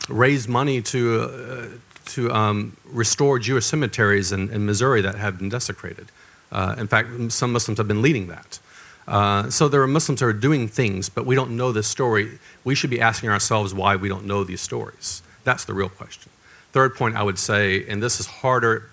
raise 0.09 0.47
money 0.47 0.83
to, 0.83 1.23
uh, 1.23 1.67
to 2.07 2.31
um, 2.31 2.77
restore 2.85 3.39
Jewish 3.39 3.65
cemeteries 3.65 4.33
in, 4.33 4.51
in, 4.51 4.67
Missouri 4.67 5.01
that 5.01 5.15
have 5.15 5.39
been 5.39 5.49
desecrated. 5.49 6.11
Uh, 6.53 6.75
in 6.79 6.89
fact, 6.89 7.33
some 7.33 7.53
Muslims 7.53 7.79
have 7.79 7.89
been 7.89 8.03
leading 8.03 8.27
that. 8.29 8.59
Uh, 9.07 9.49
so 9.51 9.69
there 9.69 9.81
are 9.83 9.87
Muslims 9.87 10.21
who 10.21 10.27
are 10.27 10.33
doing 10.33 10.67
things, 10.67 11.09
but 11.09 11.25
we 11.25 11.35
don't 11.35 11.57
know 11.57 11.73
this 11.73 11.87
story. 11.87 12.39
We 12.65 12.75
should 12.75 12.91
be 12.91 13.01
asking 13.01 13.31
ourselves 13.31 13.73
why 13.73 13.97
we 13.97 14.09
don't 14.09 14.25
know 14.25 14.43
these 14.43 14.61
stories. 14.61 15.23
That's 15.45 15.65
the 15.65 15.75
real 15.75 15.89
question. 15.89 16.31
Third 16.73 16.97
point 16.97 17.17
I 17.17 17.23
would 17.23 17.39
say, 17.39 17.87
and 17.87 18.03
this 18.03 18.19
is 18.19 18.27
harder, 18.27 18.91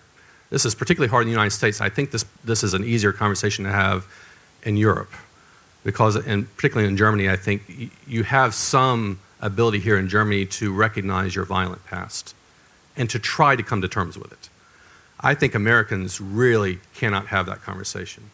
this 0.49 0.65
is 0.65 0.75
particularly 0.75 1.09
hard 1.09 1.23
in 1.23 1.27
the 1.27 1.31
United 1.31 1.51
States. 1.51 1.81
I 1.81 1.89
think 1.89 2.11
this, 2.11 2.25
this 2.43 2.63
is 2.63 2.75
an 2.75 2.83
easier 2.83 3.11
conversation 3.11 3.65
to 3.65 3.71
have 3.71 4.05
in 4.61 4.77
Europe, 4.77 5.11
because, 5.83 6.15
and 6.15 6.55
particularly 6.55 6.87
in 6.87 6.95
Germany, 6.95 7.27
I 7.27 7.35
think 7.35 7.91
you 8.07 8.23
have 8.23 8.53
some 8.53 9.19
ability 9.41 9.79
here 9.79 9.97
in 9.97 10.07
Germany 10.07 10.45
to 10.45 10.71
recognize 10.71 11.35
your 11.35 11.43
violent 11.43 11.85
past 11.85 12.35
and 12.95 13.09
to 13.09 13.19
try 13.19 13.55
to 13.55 13.63
come 13.63 13.81
to 13.81 13.87
terms 13.87 14.17
with 14.17 14.31
it. 14.31 14.49
I 15.19 15.33
think 15.33 15.55
Americans 15.55 16.21
really 16.21 16.79
cannot 16.93 17.27
have 17.27 17.45
that 17.47 17.61
conversation. 17.63 18.29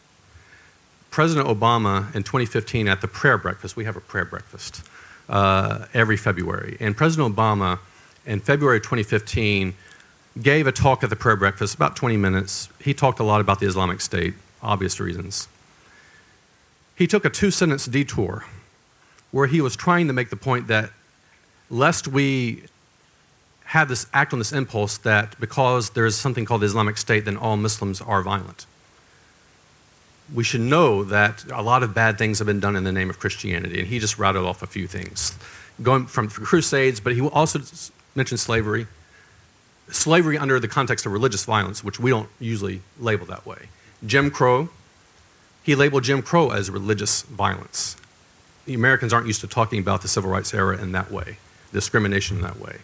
President 1.10 1.48
Obama 1.48 2.14
in 2.14 2.22
2015 2.22 2.88
at 2.88 3.00
the 3.00 3.08
prayer 3.08 3.36
breakfast, 3.36 3.76
we 3.76 3.84
have 3.84 3.96
a 3.96 4.00
prayer 4.00 4.24
breakfast 4.24 4.82
uh, 5.28 5.86
every 5.92 6.16
February, 6.16 6.76
and 6.80 6.96
President 6.96 7.34
Obama 7.34 7.78
in 8.26 8.40
February 8.40 8.80
2015 8.80 9.74
gave 10.40 10.66
a 10.66 10.72
talk 10.72 11.02
at 11.02 11.10
the 11.10 11.16
prayer 11.16 11.36
breakfast, 11.36 11.74
about 11.74 11.96
20 11.96 12.16
minutes. 12.16 12.68
He 12.80 12.94
talked 12.94 13.18
a 13.18 13.24
lot 13.24 13.40
about 13.40 13.60
the 13.60 13.66
Islamic 13.66 14.00
State, 14.00 14.34
obvious 14.62 15.00
reasons. 15.00 15.48
He 16.94 17.06
took 17.06 17.24
a 17.24 17.30
two 17.30 17.50
sentence 17.50 17.86
detour 17.86 18.44
where 19.30 19.46
he 19.46 19.60
was 19.60 19.76
trying 19.76 20.06
to 20.06 20.12
make 20.12 20.30
the 20.30 20.36
point 20.36 20.66
that 20.68 20.90
lest 21.70 22.08
we 22.08 22.64
have 23.66 23.88
this 23.88 24.06
act 24.12 24.32
on 24.32 24.38
this 24.40 24.52
impulse 24.52 24.98
that 24.98 25.38
because 25.38 25.90
there 25.90 26.04
is 26.04 26.16
something 26.16 26.44
called 26.44 26.62
the 26.62 26.66
Islamic 26.66 26.96
State, 26.96 27.24
then 27.24 27.36
all 27.36 27.56
Muslims 27.56 28.00
are 28.00 28.22
violent. 28.22 28.66
We 30.34 30.44
should 30.44 30.60
know 30.60 31.02
that 31.04 31.44
a 31.52 31.62
lot 31.62 31.82
of 31.82 31.94
bad 31.94 32.18
things 32.18 32.38
have 32.38 32.46
been 32.46 32.60
done 32.60 32.76
in 32.76 32.84
the 32.84 32.92
name 32.92 33.10
of 33.10 33.18
Christianity, 33.18 33.80
and 33.80 33.88
he 33.88 33.98
just 33.98 34.18
rattled 34.18 34.46
off 34.46 34.62
a 34.62 34.66
few 34.66 34.86
things, 34.86 35.36
going 35.82 36.06
from 36.06 36.28
crusades, 36.28 37.00
but 37.00 37.14
he 37.14 37.20
also 37.20 37.60
mentioned 38.14 38.40
slavery, 38.40 38.86
slavery 39.90 40.38
under 40.38 40.60
the 40.60 40.68
context 40.68 41.06
of 41.06 41.12
religious 41.12 41.44
violence, 41.44 41.82
which 41.82 41.98
we 41.98 42.10
don't 42.10 42.28
usually 42.38 42.82
label 42.98 43.26
that 43.26 43.44
way. 43.44 43.68
Jim 44.06 44.30
Crow, 44.30 44.68
he 45.62 45.74
labeled 45.74 46.04
Jim 46.04 46.22
Crow 46.22 46.50
as 46.50 46.70
religious 46.70 47.22
violence. 47.22 47.96
The 48.66 48.74
Americans 48.74 49.12
aren't 49.12 49.26
used 49.26 49.40
to 49.40 49.48
talking 49.48 49.80
about 49.80 50.02
the 50.02 50.08
civil 50.08 50.30
rights 50.30 50.54
era 50.54 50.80
in 50.80 50.92
that 50.92 51.10
way, 51.10 51.38
discrimination 51.72 52.36
in 52.36 52.42
that 52.42 52.60
way. 52.60 52.78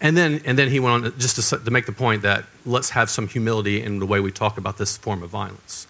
And 0.00 0.16
then, 0.16 0.40
and 0.44 0.56
then 0.56 0.70
he 0.70 0.78
went 0.78 1.04
on 1.06 1.18
just 1.18 1.50
to, 1.50 1.58
to 1.58 1.70
make 1.70 1.86
the 1.86 1.92
point 1.92 2.22
that 2.22 2.44
let's 2.64 2.90
have 2.90 3.10
some 3.10 3.26
humility 3.26 3.82
in 3.82 3.98
the 3.98 4.06
way 4.06 4.20
we 4.20 4.30
talk 4.30 4.56
about 4.56 4.78
this 4.78 4.96
form 4.96 5.24
of 5.24 5.30
violence. 5.30 5.87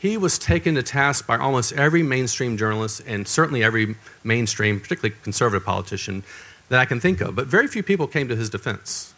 He 0.00 0.16
was 0.16 0.38
taken 0.38 0.76
to 0.76 0.82
task 0.82 1.26
by 1.26 1.36
almost 1.36 1.74
every 1.74 2.02
mainstream 2.02 2.56
journalist 2.56 3.02
and 3.06 3.28
certainly 3.28 3.62
every 3.62 3.96
mainstream, 4.24 4.80
particularly 4.80 5.14
conservative 5.22 5.64
politician, 5.64 6.24
that 6.70 6.80
I 6.80 6.86
can 6.86 7.00
think 7.00 7.20
of. 7.20 7.36
But 7.36 7.48
very 7.48 7.68
few 7.68 7.82
people 7.82 8.06
came 8.06 8.26
to 8.28 8.34
his 8.34 8.48
defense. 8.48 9.12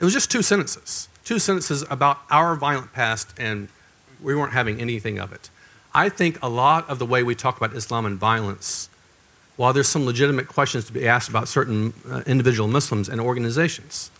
It 0.00 0.04
was 0.04 0.14
just 0.14 0.30
two 0.30 0.40
sentences, 0.40 1.08
two 1.26 1.38
sentences 1.38 1.84
about 1.90 2.20
our 2.30 2.56
violent 2.56 2.94
past, 2.94 3.34
and 3.38 3.68
we 4.22 4.34
weren't 4.34 4.54
having 4.54 4.80
anything 4.80 5.18
of 5.18 5.30
it. 5.30 5.50
I 5.92 6.08
think 6.08 6.38
a 6.42 6.48
lot 6.48 6.88
of 6.88 6.98
the 6.98 7.06
way 7.06 7.22
we 7.22 7.34
talk 7.34 7.58
about 7.58 7.76
Islam 7.76 8.06
and 8.06 8.18
violence 8.18 8.88
while 9.56 9.72
there's 9.72 9.88
some 9.88 10.04
legitimate 10.04 10.48
questions 10.48 10.86
to 10.86 10.92
be 10.92 11.06
asked 11.06 11.28
about 11.28 11.48
certain 11.48 11.92
uh, 12.10 12.22
individual 12.26 12.68
Muslims 12.68 13.08
and 13.08 13.20
organizations, 13.20 14.10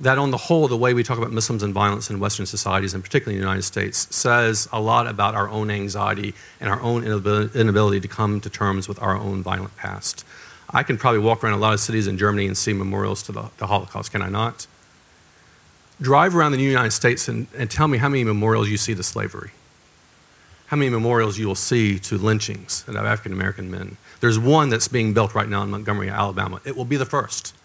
that 0.00 0.16
on 0.16 0.30
the 0.30 0.36
whole, 0.36 0.66
the 0.66 0.76
way 0.76 0.94
we 0.94 1.02
talk 1.02 1.18
about 1.18 1.30
Muslims 1.30 1.62
and 1.62 1.74
violence 1.74 2.08
in 2.08 2.18
Western 2.18 2.46
societies, 2.46 2.94
and 2.94 3.04
particularly 3.04 3.36
in 3.36 3.40
the 3.40 3.46
United 3.46 3.62
States, 3.62 4.14
says 4.14 4.68
a 4.72 4.80
lot 4.80 5.06
about 5.06 5.34
our 5.34 5.48
own 5.48 5.70
anxiety 5.70 6.34
and 6.58 6.70
our 6.70 6.80
own 6.80 7.04
inability 7.04 8.00
to 8.00 8.08
come 8.08 8.40
to 8.40 8.48
terms 8.48 8.88
with 8.88 9.00
our 9.02 9.16
own 9.16 9.42
violent 9.42 9.76
past. 9.76 10.24
I 10.70 10.82
can 10.82 10.96
probably 10.96 11.20
walk 11.20 11.44
around 11.44 11.54
a 11.54 11.58
lot 11.58 11.74
of 11.74 11.80
cities 11.80 12.06
in 12.06 12.16
Germany 12.16 12.46
and 12.46 12.56
see 12.56 12.72
memorials 12.72 13.22
to 13.24 13.32
the, 13.32 13.50
the 13.58 13.66
Holocaust, 13.66 14.12
can 14.12 14.22
I 14.22 14.28
not? 14.28 14.66
Drive 16.00 16.34
around 16.34 16.52
the 16.52 16.58
United 16.58 16.92
States 16.92 17.28
and, 17.28 17.46
and 17.56 17.70
tell 17.70 17.86
me 17.86 17.98
how 17.98 18.08
many 18.08 18.24
memorials 18.24 18.70
you 18.70 18.78
see 18.78 18.94
to 18.94 19.02
slavery 19.02 19.50
how 20.70 20.76
many 20.76 20.88
memorials 20.88 21.36
you 21.36 21.48
will 21.48 21.56
see 21.56 21.98
to 21.98 22.16
lynchings 22.16 22.84
of 22.86 22.94
African 22.94 23.32
American 23.32 23.72
men. 23.72 23.96
There's 24.20 24.38
one 24.38 24.68
that's 24.68 24.86
being 24.86 25.12
built 25.12 25.34
right 25.34 25.48
now 25.48 25.64
in 25.64 25.70
Montgomery, 25.70 26.08
Alabama. 26.08 26.60
It 26.64 26.76
will 26.76 26.84
be 26.84 26.96
the 26.96 27.04
first. 27.04 27.56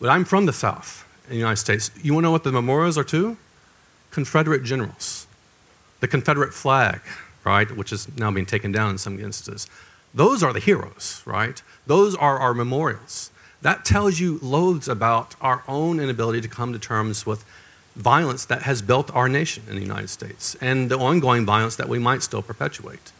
But 0.00 0.08
I'm 0.08 0.24
from 0.24 0.46
the 0.46 0.52
South 0.52 1.04
in 1.28 1.34
the 1.34 1.38
United 1.38 1.56
States. 1.56 1.90
You 2.02 2.14
want 2.14 2.24
to 2.24 2.28
know 2.28 2.32
what 2.32 2.44
the 2.44 2.52
memorials 2.52 2.96
are 2.96 3.04
to? 3.04 3.36
Confederate 4.10 4.64
generals. 4.64 5.26
The 6.00 6.08
Confederate 6.08 6.54
flag, 6.54 7.00
right, 7.44 7.70
which 7.76 7.92
is 7.92 8.08
now 8.16 8.30
being 8.30 8.46
taken 8.46 8.72
down 8.72 8.90
in 8.90 8.98
some 8.98 9.20
instances. 9.20 9.68
Those 10.14 10.42
are 10.42 10.52
the 10.52 10.60
heroes, 10.60 11.22
right? 11.26 11.62
Those 11.86 12.14
are 12.16 12.38
our 12.38 12.54
memorials. 12.54 13.30
That 13.60 13.84
tells 13.84 14.18
you 14.20 14.38
loads 14.40 14.88
about 14.88 15.34
our 15.40 15.62
own 15.68 16.00
inability 16.00 16.40
to 16.40 16.48
come 16.48 16.72
to 16.72 16.78
terms 16.78 17.26
with 17.26 17.44
violence 17.94 18.44
that 18.46 18.62
has 18.62 18.80
built 18.80 19.14
our 19.14 19.28
nation 19.28 19.64
in 19.68 19.74
the 19.74 19.82
United 19.82 20.08
States 20.08 20.56
and 20.60 20.90
the 20.90 20.96
ongoing 20.98 21.44
violence 21.44 21.76
that 21.76 21.88
we 21.88 21.98
might 21.98 22.22
still 22.22 22.42
perpetuate. 22.42 23.12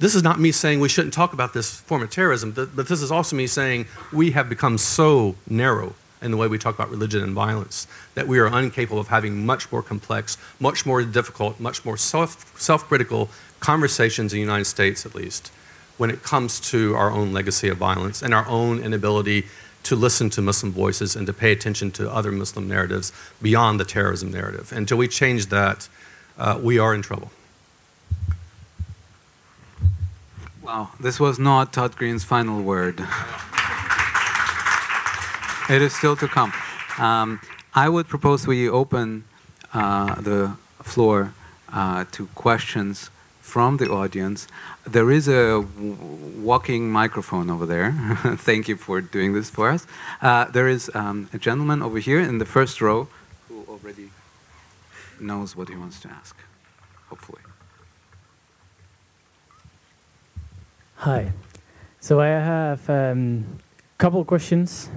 This 0.00 0.16
is 0.16 0.24
not 0.24 0.40
me 0.40 0.50
saying 0.50 0.80
we 0.80 0.88
shouldn't 0.88 1.14
talk 1.14 1.32
about 1.32 1.54
this 1.54 1.78
form 1.80 2.02
of 2.02 2.10
terrorism, 2.10 2.50
but 2.50 2.88
this 2.88 3.00
is 3.00 3.12
also 3.12 3.36
me 3.36 3.46
saying 3.46 3.86
we 4.12 4.32
have 4.32 4.48
become 4.48 4.76
so 4.76 5.36
narrow 5.48 5.94
in 6.22 6.30
the 6.30 6.36
way 6.36 6.46
we 6.46 6.58
talk 6.58 6.74
about 6.74 6.90
religion 6.90 7.22
and 7.22 7.34
violence 7.34 7.86
that 8.14 8.28
we 8.28 8.38
are 8.38 8.46
incapable 8.58 8.98
of 8.98 9.08
having 9.08 9.44
much 9.44 9.70
more 9.72 9.82
complex, 9.82 10.38
much 10.60 10.86
more 10.86 11.02
difficult, 11.02 11.58
much 11.60 11.84
more 11.84 11.96
self, 11.96 12.58
self-critical 12.60 13.28
conversations 13.60 14.32
in 14.32 14.38
the 14.38 14.40
United 14.40 14.64
States, 14.64 15.04
at 15.06 15.14
least, 15.14 15.50
when 15.98 16.10
it 16.10 16.22
comes 16.22 16.60
to 16.60 16.94
our 16.94 17.10
own 17.10 17.32
legacy 17.32 17.68
of 17.68 17.76
violence 17.76 18.22
and 18.22 18.32
our 18.34 18.46
own 18.48 18.78
inability 18.80 19.46
to 19.82 19.96
listen 19.96 20.30
to 20.30 20.40
Muslim 20.40 20.72
voices 20.72 21.16
and 21.16 21.26
to 21.26 21.32
pay 21.32 21.52
attention 21.52 21.90
to 21.92 22.10
other 22.10 22.30
Muslim 22.30 22.68
narratives 22.68 23.12
beyond 23.40 23.80
the 23.80 23.84
terrorism 23.84 24.30
narrative. 24.30 24.72
Until 24.72 24.98
we 24.98 25.08
change 25.08 25.46
that, 25.46 25.88
uh, 26.38 26.58
we 26.62 26.78
are 26.78 26.94
in 26.94 27.02
trouble. 27.02 27.30
Wow, 30.62 30.90
this 31.00 31.18
was 31.18 31.38
not 31.38 31.72
Todd 31.72 31.96
Green's 31.96 32.24
final 32.24 32.62
word. 32.62 33.04
it 35.68 35.82
is 35.82 35.94
still 35.94 36.16
to 36.16 36.28
come. 36.28 36.52
Um, 36.98 37.40
I 37.74 37.88
would 37.88 38.08
propose 38.08 38.46
we 38.46 38.68
open 38.68 39.24
uh, 39.72 40.20
the 40.20 40.56
floor 40.82 41.34
uh, 41.72 42.04
to 42.12 42.26
questions 42.34 43.10
from 43.40 43.76
the 43.76 43.90
audience. 43.90 44.46
There 44.86 45.10
is 45.10 45.28
a 45.28 45.60
walking 45.60 46.90
microphone 46.90 47.50
over 47.50 47.66
there. 47.66 47.92
Thank 48.36 48.68
you 48.68 48.76
for 48.76 49.00
doing 49.00 49.32
this 49.32 49.50
for 49.50 49.70
us. 49.70 49.86
Uh, 50.20 50.44
there 50.46 50.68
is 50.68 50.90
um, 50.94 51.28
a 51.32 51.38
gentleman 51.38 51.82
over 51.82 51.98
here 51.98 52.20
in 52.20 52.38
the 52.38 52.44
first 52.44 52.80
row 52.80 53.08
who 53.48 53.64
already 53.68 54.10
knows 55.20 55.56
what 55.56 55.68
he 55.68 55.76
wants 55.76 56.00
to 56.00 56.08
ask, 56.08 56.36
hopefully. 57.08 57.42
Hi. 60.96 61.32
So 62.00 62.20
I 62.20 62.28
have 62.28 62.88
a 62.88 63.12
um, 63.12 63.58
couple 63.98 64.24
questions. 64.24 64.88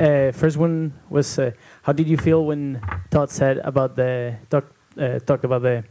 Uh, 0.00 0.32
first 0.32 0.56
one 0.56 0.94
was, 1.10 1.38
uh, 1.38 1.50
how 1.82 1.92
did 1.92 2.08
you 2.08 2.16
feel 2.16 2.46
when 2.46 2.80
Todd 3.10 3.28
said 3.30 3.58
about 3.58 3.96
the 3.96 4.34
talk, 4.48 4.64
uh, 4.98 5.18
talked 5.18 5.44
about 5.44 5.60
the 5.60 5.84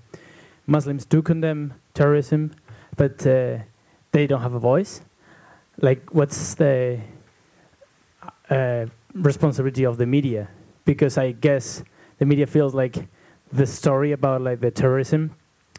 Muslims 0.66 1.06
do 1.06 1.22
condemn 1.22 1.76
terrorism, 1.94 2.52
but 2.98 3.26
uh, 3.28 3.60
they 4.12 4.26
don't 4.26 4.42
have 4.42 4.56
a 4.56 4.60
voice? 4.60 5.02
Like, 5.80 6.10
what's 6.12 6.56
the 6.56 7.00
uh, 8.50 8.88
responsibility 9.14 9.86
of 9.86 9.98
the 9.98 10.08
media? 10.08 10.48
Because 10.86 11.20
I 11.20 11.32
guess 11.32 11.84
the 12.18 12.26
media 12.26 12.48
feels 12.48 12.74
like 12.74 13.08
the 13.54 13.68
story 13.68 14.12
about 14.12 14.42
like 14.42 14.60
the 14.60 14.72
terrorism 14.72 15.36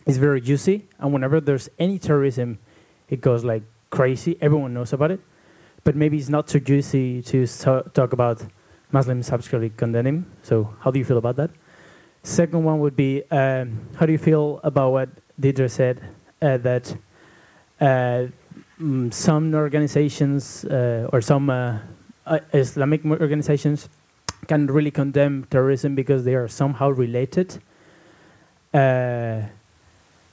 is 0.06 0.18
very 0.18 0.40
juicy, 0.40 0.86
and 1.00 1.12
whenever 1.12 1.40
there's 1.40 1.68
any 1.80 1.98
terrorism, 1.98 2.60
it 3.08 3.20
goes 3.20 3.42
like 3.42 3.64
crazy. 3.90 4.38
Everyone 4.40 4.72
knows 4.72 4.92
about 4.92 5.10
it, 5.10 5.20
but 5.84 5.96
maybe 5.96 6.18
it's 6.18 6.28
not 6.28 6.48
so 6.50 6.58
juicy 6.58 7.22
to 7.22 7.46
so 7.46 7.82
talk 7.94 8.12
about 8.12 8.42
Muslims 8.92 9.30
absolutely 9.30 9.70
condemning. 9.70 10.26
So, 10.42 10.74
how 10.80 10.90
do 10.90 10.98
you 10.98 11.04
feel 11.04 11.18
about 11.18 11.36
that? 11.36 11.50
Second 12.22 12.64
one 12.64 12.80
would 12.80 12.96
be, 12.96 13.22
um, 13.30 13.80
how 13.96 14.06
do 14.06 14.12
you 14.12 14.18
feel 14.18 14.60
about 14.62 14.92
what 14.92 15.08
Deidre 15.40 15.70
said 15.70 16.00
uh, 16.42 16.58
that 16.58 16.94
uh, 17.80 18.26
mm, 18.80 19.12
some 19.12 19.54
organizations 19.54 20.64
uh, 20.66 21.08
or 21.12 21.20
some 21.20 21.48
uh, 21.48 21.78
uh, 22.26 22.40
Islamic 22.52 23.04
organizations 23.04 23.88
can 24.48 24.66
really 24.66 24.90
condemn 24.90 25.44
terrorism 25.44 25.94
because 25.94 26.24
they 26.24 26.34
are 26.34 26.48
somehow 26.48 26.90
related? 26.90 27.62
Uh, 28.74 29.42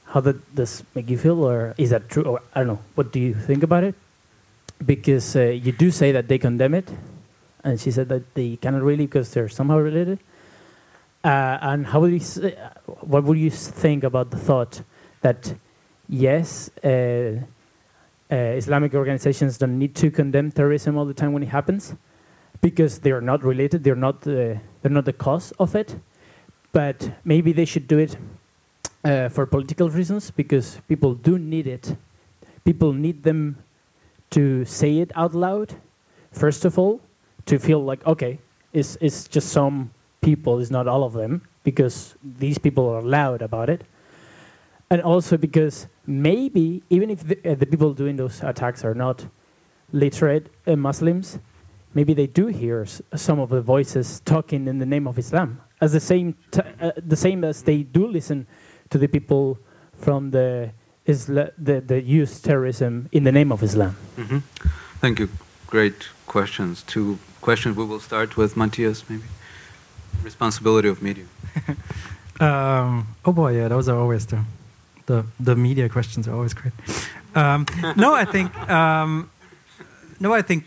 how 0.05 0.21
does 0.21 0.35
this 0.53 0.83
make 0.93 1.09
you 1.09 1.17
feel, 1.17 1.43
or 1.43 1.73
is 1.77 1.91
that 1.91 2.09
true? 2.09 2.23
Or 2.23 2.41
I 2.53 2.59
don't 2.61 2.67
know. 2.67 2.79
What 2.95 3.11
do 3.11 3.19
you 3.19 3.33
think 3.33 3.63
about 3.63 3.83
it? 3.83 3.95
Because 4.85 5.35
uh, 5.35 5.41
you 5.41 5.71
do 5.71 5.91
say 5.91 6.11
that 6.11 6.27
they 6.27 6.37
condemn 6.37 6.73
it, 6.75 6.89
and 7.63 7.79
she 7.79 7.91
said 7.91 8.09
that 8.09 8.33
they 8.35 8.55
cannot 8.57 8.83
really 8.83 9.05
because 9.05 9.31
they're 9.31 9.49
somehow 9.49 9.77
related. 9.77 10.19
Uh, 11.23 11.57
and 11.61 11.87
how 11.87 11.99
would 11.99 12.11
you 12.13 12.19
say, 12.19 12.55
what 13.01 13.23
would 13.23 13.37
you 13.37 13.49
think 13.49 14.03
about 14.03 14.31
the 14.31 14.37
thought 14.37 14.81
that 15.21 15.55
yes, 16.07 16.69
uh, 16.83 17.41
uh, 18.31 18.35
Islamic 18.35 18.93
organizations 18.93 19.57
don't 19.57 19.77
need 19.79 19.95
to 19.95 20.11
condemn 20.11 20.51
terrorism 20.51 20.97
all 20.97 21.05
the 21.05 21.13
time 21.13 21.33
when 21.33 21.43
it 21.43 21.49
happens, 21.49 21.95
because 22.61 22.99
they 22.99 23.11
are 23.11 23.21
not 23.21 23.43
related, 23.43 23.83
they're 23.83 23.95
not 23.95 24.27
uh, 24.27 24.55
they're 24.81 24.91
not 24.91 25.05
the 25.05 25.13
cause 25.13 25.51
of 25.59 25.75
it, 25.75 25.95
but 26.71 27.11
maybe 27.25 27.51
they 27.51 27.65
should 27.65 27.87
do 27.87 27.97
it 27.97 28.15
uh, 29.03 29.29
for 29.29 29.45
political 29.45 29.89
reasons 29.89 30.31
because 30.31 30.79
people 30.87 31.13
do 31.13 31.37
need 31.37 31.67
it. 31.67 31.95
People 32.63 32.93
need 32.93 33.23
them 33.23 33.57
to 34.31 34.65
say 34.65 34.99
it 34.99 35.11
out 35.15 35.33
loud, 35.33 35.75
first 36.31 36.65
of 36.65 36.77
all, 36.77 37.01
to 37.45 37.57
feel 37.57 37.83
like, 37.83 38.05
okay, 38.05 38.39
it's, 38.73 38.97
it's 39.01 39.27
just 39.27 39.49
some 39.49 39.91
people, 40.21 40.59
it's 40.59 40.71
not 40.71 40.87
all 40.87 41.03
of 41.03 41.13
them, 41.13 41.41
because 41.63 42.15
these 42.23 42.57
people 42.57 42.89
are 42.89 43.01
loud 43.01 43.41
about 43.41 43.69
it. 43.69 43.83
And 44.89 45.01
also 45.01 45.37
because 45.37 45.87
maybe, 46.05 46.81
even 46.89 47.09
if 47.09 47.27
the, 47.27 47.51
uh, 47.51 47.55
the 47.55 47.65
people 47.65 47.93
doing 47.93 48.15
those 48.15 48.41
attacks 48.43 48.85
are 48.85 48.93
not 48.93 49.25
literate 49.91 50.47
uh, 50.65 50.75
Muslims, 50.75 51.39
maybe 51.93 52.13
they 52.13 52.27
do 52.27 52.47
hear 52.47 52.85
some 53.15 53.39
of 53.39 53.49
the 53.49 53.61
voices 53.61 54.21
talking 54.21 54.67
in 54.67 54.79
the 54.79 54.85
name 54.85 55.07
of 55.07 55.17
Islam, 55.17 55.61
as 55.81 55.91
the 55.93 55.99
same, 55.99 56.35
uh, 56.81 56.91
the 56.95 57.15
same 57.15 57.43
as 57.43 57.63
they 57.63 57.83
do 57.83 58.07
listen 58.07 58.47
to 58.89 58.97
the 58.97 59.07
people 59.07 59.57
from 59.93 60.31
the 60.31 60.71
Isla 61.07 61.51
the, 61.57 61.81
the 61.81 62.01
use 62.01 62.39
terrorism 62.39 63.07
in 63.11 63.23
the 63.23 63.31
name 63.31 63.53
of 63.53 63.63
Islam? 63.63 63.95
Mm 64.17 64.27
-hmm. 64.27 64.41
Thank 64.99 65.19
you. 65.19 65.29
Great 65.69 66.09
questions. 66.25 66.83
Two 66.83 67.17
questions. 67.41 67.77
We 67.77 67.85
will 67.85 67.99
start 67.99 68.35
with 68.35 68.55
Matthias, 68.55 69.03
maybe. 69.07 69.23
Responsibility 70.23 70.89
of 70.89 71.01
media. 71.01 71.25
um, 72.39 73.07
oh 73.23 73.33
boy, 73.33 73.57
yeah, 73.57 73.69
those 73.69 73.91
are 73.91 73.99
always 73.99 74.25
the 74.25 74.37
the, 75.05 75.23
the 75.39 75.55
media 75.55 75.89
questions 75.89 76.27
are 76.27 76.33
always 76.33 76.53
great. 76.53 76.73
Um, 77.33 77.65
no, 77.95 78.13
I 78.13 78.25
think 78.25 78.51
um, 78.69 79.29
no, 80.19 80.33
I 80.33 80.43
think 80.43 80.65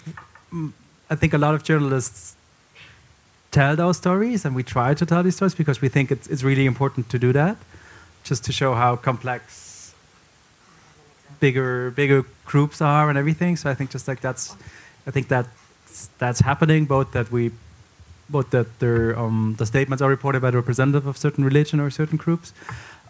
I 1.10 1.16
think 1.16 1.34
a 1.34 1.38
lot 1.38 1.54
of 1.54 1.62
journalists 1.62 2.36
tell 3.50 3.76
those 3.76 3.98
stories, 3.98 4.44
and 4.44 4.56
we 4.56 4.62
try 4.62 4.94
to 4.94 5.06
tell 5.06 5.22
these 5.22 5.36
stories 5.36 5.54
because 5.54 5.80
we 5.80 5.88
think 5.88 6.10
it's 6.10 6.26
it's 6.26 6.42
really 6.42 6.66
important 6.66 7.08
to 7.10 7.18
do 7.18 7.32
that 7.32 7.56
just 8.24 8.44
to 8.44 8.52
show 8.52 8.74
how 8.74 8.96
complex 8.96 9.69
bigger 11.40 11.90
bigger 11.90 12.24
groups 12.44 12.80
are 12.80 13.08
and 13.08 13.18
everything. 13.18 13.56
So 13.56 13.70
I 13.70 13.74
think 13.74 13.90
just 13.90 14.06
like 14.06 14.20
that's, 14.20 14.54
I 15.06 15.10
think 15.10 15.28
that 15.28 15.46
that's 16.18 16.40
happening. 16.40 16.84
Both 16.84 17.12
that 17.12 17.32
we, 17.32 17.50
both 18.28 18.50
that 18.50 18.78
their 18.78 19.18
um, 19.18 19.56
the 19.58 19.66
statements 19.66 20.02
are 20.02 20.08
reported 20.08 20.40
by 20.42 20.50
the 20.50 20.58
representative 20.58 21.06
of 21.06 21.16
certain 21.16 21.44
religion 21.44 21.80
or 21.80 21.90
certain 21.90 22.18
groups. 22.18 22.52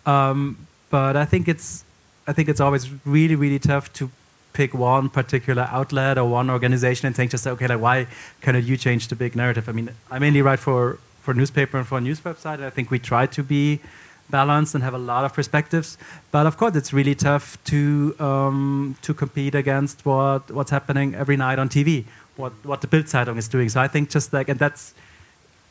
Um, 0.07 0.67
but 0.91 1.17
I 1.17 1.25
think 1.25 1.49
it's 1.49 1.85
I 2.27 2.33
think 2.33 2.49
it's 2.49 2.61
always 2.61 2.89
really 3.05 3.35
really 3.35 3.59
tough 3.59 3.93
to 3.95 4.11
pick 4.53 4.75
one 4.75 5.09
particular 5.09 5.69
outlet 5.71 6.19
or 6.19 6.25
one 6.25 6.51
organization 6.51 7.07
and 7.07 7.15
saying 7.15 7.29
just 7.29 7.47
okay 7.47 7.69
like 7.69 7.81
why 7.81 8.07
cannot 8.41 8.65
you 8.65 8.77
change 8.77 9.09
the 9.09 9.17
big 9.17 9.37
narrative? 9.37 9.69
I 9.69 9.73
mean 9.73 9.91
I 10.11 10.19
mainly 10.19 10.43
write 10.43 10.59
for 10.59 10.99
for 11.21 11.35
newspaper 11.35 11.77
and 11.79 11.87
for 11.87 11.99
a 11.99 12.01
news 12.01 12.21
website. 12.21 12.55
And 12.55 12.65
I 12.65 12.71
think 12.71 12.91
we 12.91 12.99
try 12.99 13.27
to 13.27 13.43
be 13.43 13.81
balanced 14.31 14.75
and 14.75 14.85
have 14.85 14.95
a 14.95 14.99
lot 14.99 15.25
of 15.25 15.33
perspectives. 15.35 15.99
But 16.31 16.47
of 16.47 16.57
course, 16.57 16.77
it's 16.77 16.93
really 16.93 17.15
tough 17.15 17.63
to 17.65 18.15
um, 18.19 18.97
to 19.03 19.15
compete 19.15 19.55
against 19.55 20.07
what 20.07 20.51
what's 20.51 20.71
happening 20.71 21.15
every 21.15 21.37
night 21.37 21.59
on 21.59 21.69
TV, 21.69 22.05
what 22.37 22.53
what 22.65 22.81
the 22.81 22.87
Bild 22.87 23.07
Zeitung 23.07 23.39
is 23.39 23.49
doing. 23.49 23.69
So 23.69 23.81
I 23.81 23.89
think 23.89 24.11
just 24.11 24.33
like, 24.33 24.49
and 24.49 24.59
that's 24.59 24.95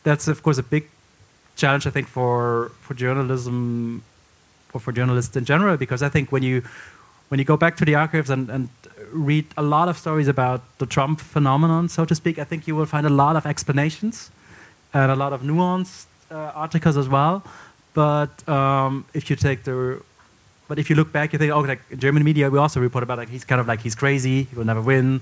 that's 0.03 0.27
of 0.27 0.43
course 0.43 0.57
a 0.57 0.63
big 0.63 0.89
challenge. 1.55 1.87
I 1.87 1.91
think 1.91 2.07
for 2.07 2.71
for 2.81 2.93
journalism 2.93 4.03
or 4.73 4.79
for 4.79 4.91
journalists 4.91 5.35
in 5.35 5.45
general, 5.45 5.77
because 5.77 6.03
I 6.03 6.09
think 6.09 6.31
when 6.31 6.43
you 6.43 6.63
when 7.29 7.39
you 7.39 7.45
go 7.45 7.57
back 7.57 7.77
to 7.77 7.85
the 7.85 7.95
archives 7.95 8.29
and, 8.29 8.49
and 8.49 8.69
read 9.11 9.45
a 9.55 9.61
lot 9.61 9.87
of 9.87 9.97
stories 9.97 10.27
about 10.27 10.61
the 10.79 10.85
Trump 10.85 11.19
phenomenon, 11.21 11.87
so 11.87 12.05
to 12.05 12.15
speak, 12.15 12.37
I 12.39 12.43
think 12.43 12.67
you 12.67 12.75
will 12.75 12.85
find 12.85 13.05
a 13.05 13.09
lot 13.09 13.35
of 13.35 13.45
explanations 13.45 14.31
and 14.93 15.11
a 15.11 15.15
lot 15.15 15.33
of 15.33 15.41
nuanced 15.41 16.05
uh, 16.31 16.51
articles 16.55 16.97
as 16.97 17.07
well. 17.07 17.43
But 17.99 18.47
um, 18.47 19.03
if 19.13 19.29
you 19.29 19.35
take 19.35 19.65
the, 19.65 20.01
but 20.69 20.79
if 20.79 20.89
you 20.89 20.95
look 20.95 21.11
back, 21.11 21.33
you 21.33 21.39
think, 21.39 21.51
oh, 21.51 21.59
like 21.59 21.81
German 21.97 22.23
media, 22.23 22.49
we 22.49 22.57
also 22.57 22.79
report 22.79 23.03
about 23.03 23.17
like 23.17 23.27
he's 23.27 23.43
kind 23.43 23.59
of 23.59 23.67
like 23.67 23.81
he's 23.81 23.93
crazy, 23.93 24.43
he 24.43 24.55
will 24.55 24.63
never 24.63 24.81
win. 24.81 25.19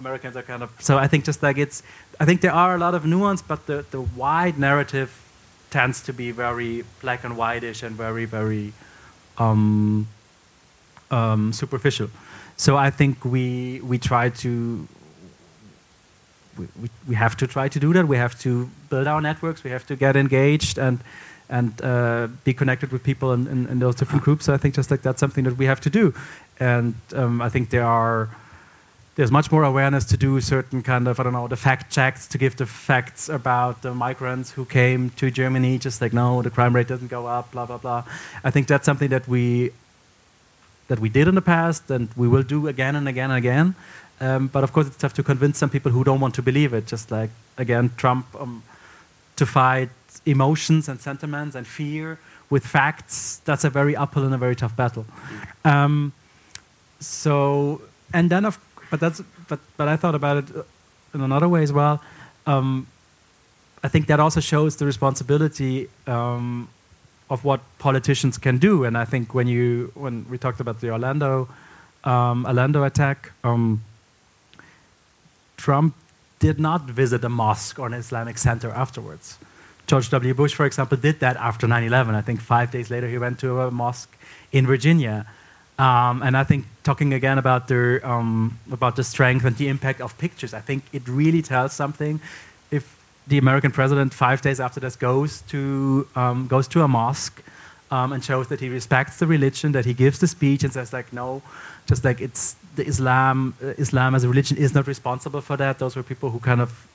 Americans 0.00 0.36
are 0.36 0.42
kind 0.42 0.64
of 0.64 0.70
so. 0.80 0.98
I 0.98 1.06
think 1.06 1.24
just 1.24 1.40
like 1.40 1.56
it's, 1.56 1.84
I 2.18 2.24
think 2.24 2.40
there 2.40 2.50
are 2.50 2.74
a 2.74 2.78
lot 2.78 2.96
of 2.96 3.06
nuance, 3.06 3.42
but 3.42 3.66
the 3.66 3.84
the 3.92 4.00
wide 4.00 4.58
narrative 4.58 5.10
tends 5.70 6.02
to 6.02 6.12
be 6.12 6.32
very 6.32 6.82
black 7.00 7.22
and 7.22 7.36
whitish 7.36 7.84
and 7.84 7.94
very 7.94 8.24
very 8.24 8.72
um, 9.38 10.08
um, 11.12 11.52
superficial. 11.52 12.10
So 12.56 12.76
I 12.76 12.90
think 12.90 13.24
we 13.24 13.80
we 13.84 13.98
try 13.98 14.30
to 14.30 14.88
we, 16.58 16.66
we, 16.82 16.88
we 17.10 17.14
have 17.14 17.36
to 17.36 17.46
try 17.46 17.68
to 17.68 17.78
do 17.78 17.92
that. 17.92 18.08
We 18.08 18.16
have 18.16 18.36
to 18.40 18.68
build 18.90 19.06
our 19.06 19.20
networks. 19.20 19.62
We 19.62 19.70
have 19.70 19.86
to 19.86 19.94
get 19.94 20.16
engaged 20.16 20.76
and 20.76 20.98
and 21.48 21.80
uh, 21.82 22.28
be 22.44 22.52
connected 22.52 22.90
with 22.90 23.02
people 23.02 23.32
in, 23.32 23.46
in, 23.46 23.66
in, 23.66 23.78
those 23.78 23.94
different 23.94 24.24
groups. 24.24 24.46
So 24.46 24.54
I 24.54 24.56
think 24.56 24.74
just 24.74 24.90
like 24.90 25.02
that's 25.02 25.20
something 25.20 25.44
that 25.44 25.56
we 25.56 25.66
have 25.66 25.80
to 25.82 25.90
do. 25.90 26.12
And 26.58 26.94
um, 27.14 27.40
I 27.40 27.48
think 27.48 27.70
there 27.70 27.84
are 27.84 28.28
there's 29.14 29.32
much 29.32 29.50
more 29.50 29.64
awareness 29.64 30.04
to 30.04 30.16
do 30.16 30.40
certain 30.40 30.82
kind 30.82 31.08
of 31.08 31.18
I 31.18 31.22
don't 31.22 31.32
know 31.32 31.48
the 31.48 31.56
fact 31.56 31.92
checks 31.92 32.26
to 32.28 32.38
give 32.38 32.56
the 32.56 32.66
facts 32.66 33.28
about 33.28 33.82
the 33.82 33.94
migrants 33.94 34.52
who 34.52 34.64
came 34.64 35.10
to 35.10 35.30
Germany. 35.30 35.78
Just 35.78 36.00
like 36.00 36.12
no, 36.12 36.42
the 36.42 36.50
crime 36.50 36.74
rate 36.74 36.88
doesn't 36.88 37.08
go 37.08 37.26
up. 37.26 37.52
Blah 37.52 37.66
blah 37.66 37.78
blah. 37.78 38.04
I 38.44 38.50
think 38.50 38.66
that's 38.66 38.84
something 38.84 39.08
that 39.10 39.26
we 39.28 39.70
that 40.88 40.98
we 40.98 41.08
did 41.08 41.28
in 41.28 41.34
the 41.34 41.42
past 41.42 41.90
and 41.90 42.08
we 42.16 42.28
will 42.28 42.42
do 42.42 42.68
again 42.68 42.94
and 42.96 43.08
again 43.08 43.30
and 43.30 43.38
again. 43.38 43.74
Um, 44.20 44.48
but 44.48 44.64
of 44.64 44.72
course, 44.72 44.86
it's 44.86 44.96
tough 44.96 45.14
to 45.14 45.22
convince 45.22 45.58
some 45.58 45.68
people 45.70 45.92
who 45.92 46.02
don't 46.04 46.20
want 46.20 46.34
to 46.36 46.42
believe 46.42 46.72
it. 46.72 46.86
Just 46.86 47.10
like 47.10 47.30
again, 47.56 47.90
Trump 47.96 48.26
um, 48.38 48.62
to 49.36 49.46
fight 49.46 49.90
emotions 50.26 50.88
and 50.88 51.00
sentiments 51.00 51.54
and 51.56 51.66
fear 51.66 52.18
with 52.50 52.66
facts. 52.66 53.40
That's 53.44 53.64
a 53.64 53.70
very 53.70 53.96
uphill 53.96 54.24
and 54.24 54.34
a 54.34 54.38
very 54.38 54.56
tough 54.56 54.76
battle. 54.76 55.06
Um, 55.64 56.12
so, 57.00 57.80
and 58.12 58.30
then 58.30 58.44
of, 58.44 58.58
but 58.90 59.00
that's, 59.00 59.22
but 59.48 59.60
but 59.76 59.88
I 59.88 59.96
thought 59.96 60.14
about 60.14 60.36
it 60.38 60.66
in 61.14 61.20
another 61.20 61.48
way 61.48 61.62
as 61.62 61.72
well. 61.72 62.00
Um, 62.46 62.86
I 63.82 63.88
think 63.88 64.06
that 64.06 64.20
also 64.20 64.40
shows 64.40 64.76
the 64.76 64.86
responsibility 64.86 65.88
um, 66.06 66.68
of 67.28 67.44
what 67.44 67.60
politicians 67.78 68.38
can 68.38 68.58
do. 68.58 68.84
And 68.84 68.96
I 68.96 69.04
think 69.04 69.34
when 69.34 69.46
you 69.46 69.92
when 69.94 70.26
we 70.30 70.38
talked 70.38 70.60
about 70.60 70.80
the 70.80 70.90
Orlando 70.90 71.48
um, 72.04 72.46
Orlando 72.46 72.84
attack, 72.84 73.32
um, 73.44 73.82
Trump 75.56 75.94
did 76.38 76.60
not 76.60 76.82
visit 76.82 77.24
a 77.24 77.28
mosque 77.28 77.78
or 77.78 77.86
an 77.86 77.94
Islamic 77.94 78.38
center 78.38 78.70
afterwards. 78.70 79.38
George 79.86 80.10
W. 80.10 80.34
Bush, 80.34 80.54
for 80.54 80.66
example, 80.66 80.96
did 80.98 81.20
that 81.20 81.36
after 81.36 81.66
9 81.66 81.84
11. 81.84 82.14
I 82.14 82.20
think 82.20 82.40
five 82.40 82.70
days 82.70 82.90
later 82.90 83.08
he 83.08 83.18
went 83.18 83.38
to 83.40 83.60
a 83.60 83.70
mosque 83.70 84.16
in 84.52 84.66
Virginia. 84.66 85.26
Um, 85.78 86.22
and 86.22 86.36
I 86.36 86.44
think 86.44 86.64
talking 86.82 87.12
again 87.12 87.38
about 87.38 87.68
the, 87.68 88.00
um, 88.08 88.58
about 88.72 88.96
the 88.96 89.04
strength 89.04 89.44
and 89.44 89.56
the 89.56 89.68
impact 89.68 90.00
of 90.00 90.16
pictures, 90.18 90.54
I 90.54 90.60
think 90.60 90.84
it 90.92 91.06
really 91.06 91.42
tells 91.42 91.72
something 91.72 92.20
if 92.70 92.96
the 93.26 93.38
American 93.38 93.70
president, 93.70 94.14
five 94.14 94.40
days 94.40 94.58
after 94.58 94.80
this, 94.80 94.96
goes 94.96 95.42
to, 95.48 96.08
um, 96.16 96.46
goes 96.46 96.66
to 96.68 96.82
a 96.82 96.88
mosque 96.88 97.42
um, 97.90 98.12
and 98.12 98.24
shows 98.24 98.48
that 98.48 98.60
he 98.60 98.68
respects 98.68 99.18
the 99.18 99.26
religion, 99.26 99.72
that 99.72 99.84
he 99.84 99.94
gives 99.94 100.18
the 100.18 100.26
speech 100.26 100.64
and 100.64 100.72
says, 100.72 100.92
like, 100.92 101.12
no, 101.12 101.42
just 101.86 102.04
like 102.04 102.20
it's 102.20 102.56
the 102.74 102.86
Islam, 102.86 103.54
uh, 103.62 103.68
Islam 103.78 104.14
as 104.14 104.24
a 104.24 104.28
religion 104.28 104.56
is 104.56 104.74
not 104.74 104.86
responsible 104.86 105.40
for 105.40 105.56
that. 105.58 105.78
Those 105.78 105.94
were 105.94 106.02
people 106.02 106.30
who 106.30 106.40
kind 106.40 106.60
of 106.60 106.86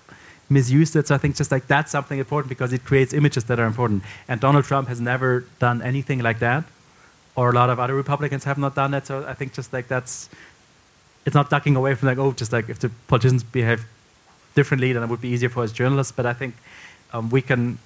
misused 0.52 0.96
it. 0.96 1.08
So 1.08 1.16
I 1.16 1.18
think 1.18 1.36
just 1.38 1.52
like 1.52 1.66
that's 1.68 1.92
something 1.92 2.20
important 2.20 2.50
because 2.50 2.74
it 2.74 2.84
creates 2.84 3.14
images 3.14 3.46
that 3.46 3.60
are 3.60 3.66
important. 3.66 4.04
And 4.28 4.40
Donald 4.40 4.66
Trump 4.66 4.88
has 4.90 5.00
never 5.00 5.46
done 5.60 5.82
anything 5.82 6.20
like 6.20 6.40
that, 6.40 6.66
or 7.36 7.50
a 7.50 7.54
lot 7.54 7.70
of 7.70 7.80
other 7.80 7.96
Republicans 7.96 8.44
have 8.44 8.58
not 8.58 8.76
done 8.76 8.92
that. 8.92 9.08
So 9.08 9.26
I 9.26 9.34
think 9.34 9.54
just 9.54 9.72
like 9.74 9.88
that's, 9.88 10.30
it's 11.26 11.34
not 11.34 11.50
ducking 11.50 11.76
away 11.76 11.96
from 11.96 12.08
like 12.10 12.18
oh 12.18 12.34
just 12.34 12.52
like 12.52 12.70
if 12.70 12.80
the 12.80 12.92
politicians 13.08 13.44
behave 13.44 13.86
differently, 14.54 14.94
then 14.94 15.02
it 15.04 15.10
would 15.10 15.22
be 15.22 15.30
easier 15.30 15.50
for 15.50 15.64
us 15.64 15.72
journalists. 15.72 16.12
But 16.12 16.26
I 16.26 16.34
think 16.34 16.56
um, 17.14 17.30
we 17.30 17.42
can. 17.42 17.80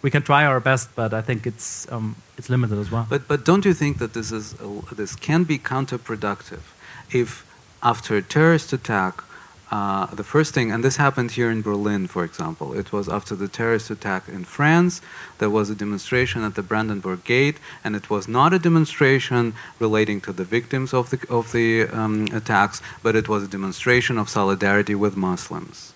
We 0.00 0.12
can 0.12 0.22
try 0.22 0.44
our 0.44 0.60
best, 0.60 0.94
but 0.94 1.12
I 1.12 1.22
think 1.22 1.44
it's 1.44 1.90
um, 1.90 2.14
it's 2.38 2.48
limited 2.48 2.78
as 2.78 2.88
well. 2.88 3.04
But 3.10 3.26
but 3.26 3.44
don't 3.44 3.64
you 3.64 3.74
think 3.74 3.98
that 3.98 4.12
this 4.12 4.30
is 4.30 4.54
this 4.92 5.16
can 5.16 5.42
be 5.42 5.58
counterproductive 5.58 6.62
if 7.10 7.44
after 7.82 8.16
a 8.16 8.22
terrorist 8.22 8.72
attack 8.72 9.24
uh, 9.70 10.06
the 10.06 10.24
first 10.24 10.54
thing, 10.54 10.70
and 10.72 10.82
this 10.82 10.96
happened 10.96 11.32
here 11.32 11.50
in 11.50 11.60
Berlin, 11.60 12.06
for 12.06 12.24
example, 12.24 12.72
it 12.72 12.90
was 12.90 13.06
after 13.08 13.34
the 13.34 13.48
terrorist 13.48 13.90
attack 13.90 14.26
in 14.28 14.44
France. 14.44 15.02
There 15.38 15.50
was 15.50 15.68
a 15.68 15.74
demonstration 15.74 16.42
at 16.42 16.54
the 16.54 16.62
Brandenburg 16.62 17.24
Gate, 17.24 17.58
and 17.84 17.94
it 17.94 18.08
was 18.08 18.26
not 18.26 18.54
a 18.54 18.58
demonstration 18.58 19.52
relating 19.78 20.22
to 20.22 20.32
the 20.32 20.44
victims 20.44 20.94
of 20.94 21.10
the 21.10 21.18
of 21.28 21.52
the 21.52 21.86
um, 21.88 22.28
attacks, 22.32 22.80
but 23.02 23.14
it 23.14 23.28
was 23.28 23.42
a 23.42 23.48
demonstration 23.48 24.16
of 24.16 24.30
solidarity 24.30 24.94
with 24.94 25.16
Muslims. 25.16 25.92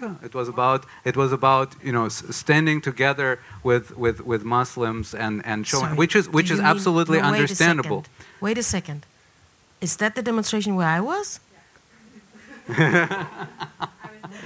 Yeah, 0.00 0.14
it 0.22 0.34
was 0.34 0.48
about 0.48 0.86
it 1.04 1.16
was 1.16 1.32
about 1.32 1.74
you 1.82 1.92
know 1.92 2.08
standing 2.08 2.80
together 2.80 3.40
with 3.64 3.96
with 3.96 4.24
with 4.24 4.44
Muslims 4.44 5.14
and 5.14 5.44
and 5.44 5.66
showing 5.66 5.84
Sorry, 5.84 5.96
which 5.96 6.14
is 6.14 6.28
which 6.28 6.50
is 6.52 6.58
mean, 6.58 6.66
absolutely 6.66 7.18
no, 7.18 7.32
wait 7.32 7.40
understandable. 7.40 8.04
A 8.06 8.44
wait 8.44 8.58
a 8.58 8.62
second. 8.62 9.06
Is 9.80 9.96
that 9.96 10.14
the 10.14 10.22
demonstration 10.22 10.76
where 10.76 10.88
I 10.88 11.00
was? 11.00 11.40
well, 12.68 13.28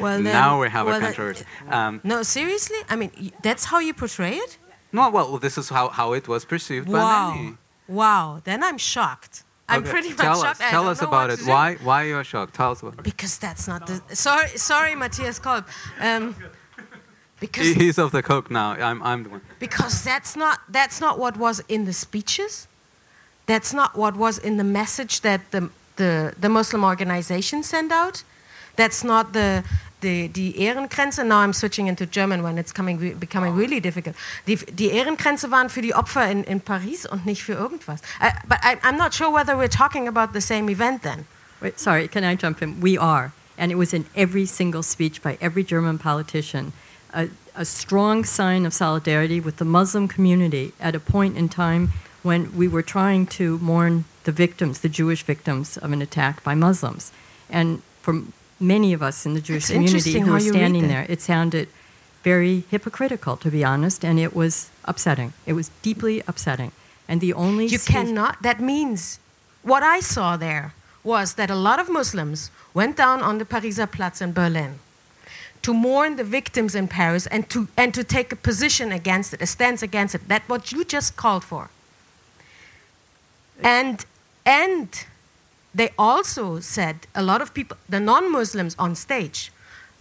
then, 0.00 0.24
now 0.24 0.60
we 0.60 0.68
have 0.68 0.86
well, 0.86 0.96
a 0.96 1.00
controversy. 1.00 1.44
Um, 1.68 2.00
no, 2.02 2.22
seriously? 2.22 2.78
I 2.88 2.96
mean, 2.96 3.32
that's 3.42 3.66
how 3.66 3.78
you 3.78 3.94
portray 3.94 4.34
it? 4.34 4.58
no, 4.92 5.10
well, 5.10 5.38
this 5.38 5.58
is 5.58 5.68
how, 5.68 5.88
how 5.88 6.12
it 6.14 6.26
was 6.26 6.44
perceived 6.44 6.88
wow. 6.88 7.30
by 7.30 7.36
many. 7.36 7.56
Wow. 7.86 8.40
Then 8.44 8.62
I'm 8.62 8.78
shocked. 8.78 9.44
I'm 9.68 9.82
Okay, 9.82 9.90
pretty 9.90 10.08
much 10.10 10.18
tell 10.18 10.42
shocked. 10.42 10.60
Us, 10.62 10.70
tell 10.70 10.88
us 10.88 11.02
about 11.02 11.30
it. 11.30 11.40
Why 11.40 11.74
why 11.82 12.04
you 12.04 12.16
are 12.16 12.24
shocked? 12.24 12.54
Tell 12.54 12.70
us 12.70 12.80
about 12.80 12.94
it. 12.94 13.02
Because 13.02 13.38
that's 13.38 13.68
not 13.68 13.86
the. 13.86 14.16
Sorry, 14.16 14.48
sorry, 14.56 14.94
Matthias 14.94 15.38
Kolb. 15.38 15.66
Um, 16.00 16.34
because 17.38 17.74
He's 17.74 17.98
of 17.98 18.10
the 18.12 18.22
coke 18.22 18.50
now. 18.50 18.70
I'm, 18.72 19.02
I'm 19.02 19.22
the 19.24 19.30
one. 19.30 19.42
because 19.58 20.02
that's 20.02 20.36
not 20.36 20.60
that's 20.68 21.00
not 21.00 21.18
what 21.18 21.36
was 21.36 21.62
in 21.68 21.84
the 21.84 21.92
speeches. 21.92 22.66
That's 23.48 23.72
not 23.72 23.96
what 23.96 24.14
was 24.14 24.38
in 24.38 24.58
the 24.58 24.64
message 24.64 25.22
that 25.22 25.40
the 25.50 25.70
the, 25.96 26.32
the 26.38 26.48
Muslim 26.48 26.84
organization 26.84 27.62
sent 27.62 27.90
out. 27.90 28.22
That's 28.76 29.02
not 29.02 29.32
the 29.32 29.64
the 30.00 30.28
die 30.28 30.52
Ehrengrenze. 30.56 31.24
Now 31.26 31.38
I'm 31.38 31.52
switching 31.52 31.88
into 31.88 32.06
German 32.06 32.42
when 32.42 32.58
it's 32.58 32.72
coming 32.72 33.18
becoming 33.18 33.56
really 33.56 33.80
difficult. 33.80 34.14
Die, 34.46 34.56
die 34.56 34.90
Ehrengrenze 34.90 35.50
waren 35.50 35.68
für 35.68 35.82
die 35.82 35.94
Opfer 35.94 36.30
in, 36.30 36.44
in 36.44 36.60
Paris 36.60 37.06
und 37.06 37.26
nicht 37.26 37.42
für 37.42 37.54
irgendwas. 37.54 38.00
I, 38.20 38.30
but 38.46 38.58
I, 38.62 38.76
I'm 38.82 38.96
not 38.96 39.12
sure 39.14 39.32
whether 39.32 39.56
we're 39.56 39.68
talking 39.68 40.06
about 40.06 40.32
the 40.32 40.40
same 40.40 40.70
event 40.70 41.02
then. 41.02 41.26
Wait, 41.60 41.80
sorry, 41.80 42.06
can 42.06 42.22
I 42.22 42.36
jump 42.36 42.62
in? 42.62 42.80
We 42.80 42.98
are. 42.98 43.32
And 43.56 43.72
it 43.72 43.76
was 43.76 43.92
in 43.92 44.04
every 44.14 44.46
single 44.46 44.84
speech 44.84 45.20
by 45.22 45.36
every 45.40 45.64
German 45.64 45.98
politician. 45.98 46.72
A, 47.12 47.28
a 47.56 47.64
strong 47.64 48.24
sign 48.24 48.66
of 48.66 48.72
solidarity 48.72 49.40
with 49.40 49.56
the 49.56 49.64
Muslim 49.64 50.06
community 50.06 50.72
at 50.78 50.94
a 50.94 51.00
point 51.00 51.36
in 51.36 51.48
time 51.48 51.92
when 52.22 52.56
we 52.56 52.68
were 52.68 52.82
trying 52.82 53.26
to 53.26 53.58
mourn 53.58 54.04
the 54.24 54.32
victims, 54.32 54.80
the 54.80 54.88
Jewish 54.88 55.22
victims 55.22 55.76
of 55.78 55.92
an 55.92 56.02
attack 56.02 56.42
by 56.42 56.54
Muslims. 56.54 57.12
And 57.48 57.82
for 58.02 58.22
many 58.60 58.92
of 58.92 59.02
us 59.02 59.24
in 59.24 59.34
the 59.34 59.40
Jewish 59.40 59.64
It's 59.64 59.72
community 59.72 60.18
who 60.18 60.32
were 60.32 60.40
standing 60.40 60.88
there, 60.88 61.06
it 61.08 61.20
sounded 61.20 61.68
very 62.22 62.64
hypocritical, 62.70 63.36
to 63.38 63.50
be 63.50 63.64
honest, 63.64 64.04
and 64.04 64.18
it 64.18 64.34
was 64.34 64.70
upsetting. 64.84 65.32
It 65.46 65.52
was 65.52 65.70
deeply 65.82 66.22
upsetting. 66.26 66.72
And 67.08 67.20
the 67.20 67.32
only 67.32 67.66
You 67.66 67.78
cannot. 67.78 68.42
That 68.42 68.60
means 68.60 69.18
what 69.62 69.82
I 69.82 70.00
saw 70.00 70.36
there 70.36 70.74
was 71.04 71.34
that 71.34 71.50
a 71.50 71.54
lot 71.54 71.78
of 71.78 71.88
Muslims 71.88 72.50
went 72.74 72.96
down 72.96 73.22
on 73.22 73.38
the 73.38 73.44
Pariser 73.44 73.90
Platz 73.90 74.20
in 74.20 74.32
Berlin 74.32 74.80
to 75.62 75.72
mourn 75.72 76.16
the 76.16 76.24
victims 76.24 76.74
in 76.74 76.88
Paris 76.88 77.26
and 77.26 77.48
to 77.50 77.68
and 77.76 77.94
to 77.94 78.04
take 78.04 78.32
a 78.32 78.36
position 78.36 78.92
against 78.92 79.32
it, 79.34 79.40
a 79.42 79.46
stance 79.46 79.82
against 79.82 80.14
it. 80.14 80.28
That 80.28 80.42
what 80.48 80.72
you 80.72 80.84
just 80.84 81.16
called 81.16 81.44
for. 81.44 81.70
And 83.62 84.04
and 84.44 84.88
they 85.74 85.90
also 85.98 86.60
said 86.60 86.96
a 87.14 87.22
lot 87.22 87.42
of 87.42 87.52
people, 87.52 87.76
the 87.88 88.00
non-Muslims 88.00 88.74
on 88.78 88.94
stage. 88.94 89.52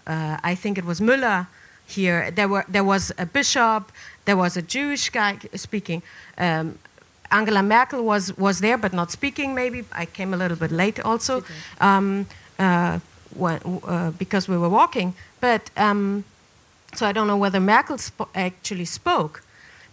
Uh, 0.05 0.37
I 0.43 0.55
think 0.55 0.77
it 0.77 0.85
was 0.85 0.99
Müller 0.99 1.47
here. 1.85 2.31
There 2.31 2.47
were 2.47 2.65
there 2.67 2.83
was 2.83 3.11
a 3.17 3.25
bishop. 3.25 3.91
There 4.25 4.37
was 4.37 4.57
a 4.57 4.61
Jewish 4.61 5.09
guy 5.09 5.37
speaking. 5.55 6.01
Um, 6.37 6.77
Angela 7.31 7.61
Merkel 7.61 8.03
was 8.03 8.37
was 8.37 8.59
there, 8.59 8.77
but 8.77 8.93
not 8.93 9.11
speaking. 9.11 9.53
Maybe 9.53 9.83
I 9.91 10.05
came 10.05 10.33
a 10.33 10.37
little 10.37 10.57
bit 10.57 10.71
late 10.71 10.99
also, 11.03 11.43
um, 11.81 12.25
uh, 12.59 12.99
when, 13.35 13.59
uh, 13.83 14.11
because 14.17 14.47
we 14.47 14.57
were 14.57 14.69
walking. 14.69 15.13
But 15.41 15.69
um, 15.75 16.23
so 16.95 17.05
I 17.05 17.11
don't 17.11 17.27
know 17.27 17.37
whether 17.37 17.59
Merkel 17.59 17.97
spo- 17.97 18.29
actually 18.33 18.85
spoke. 18.85 19.43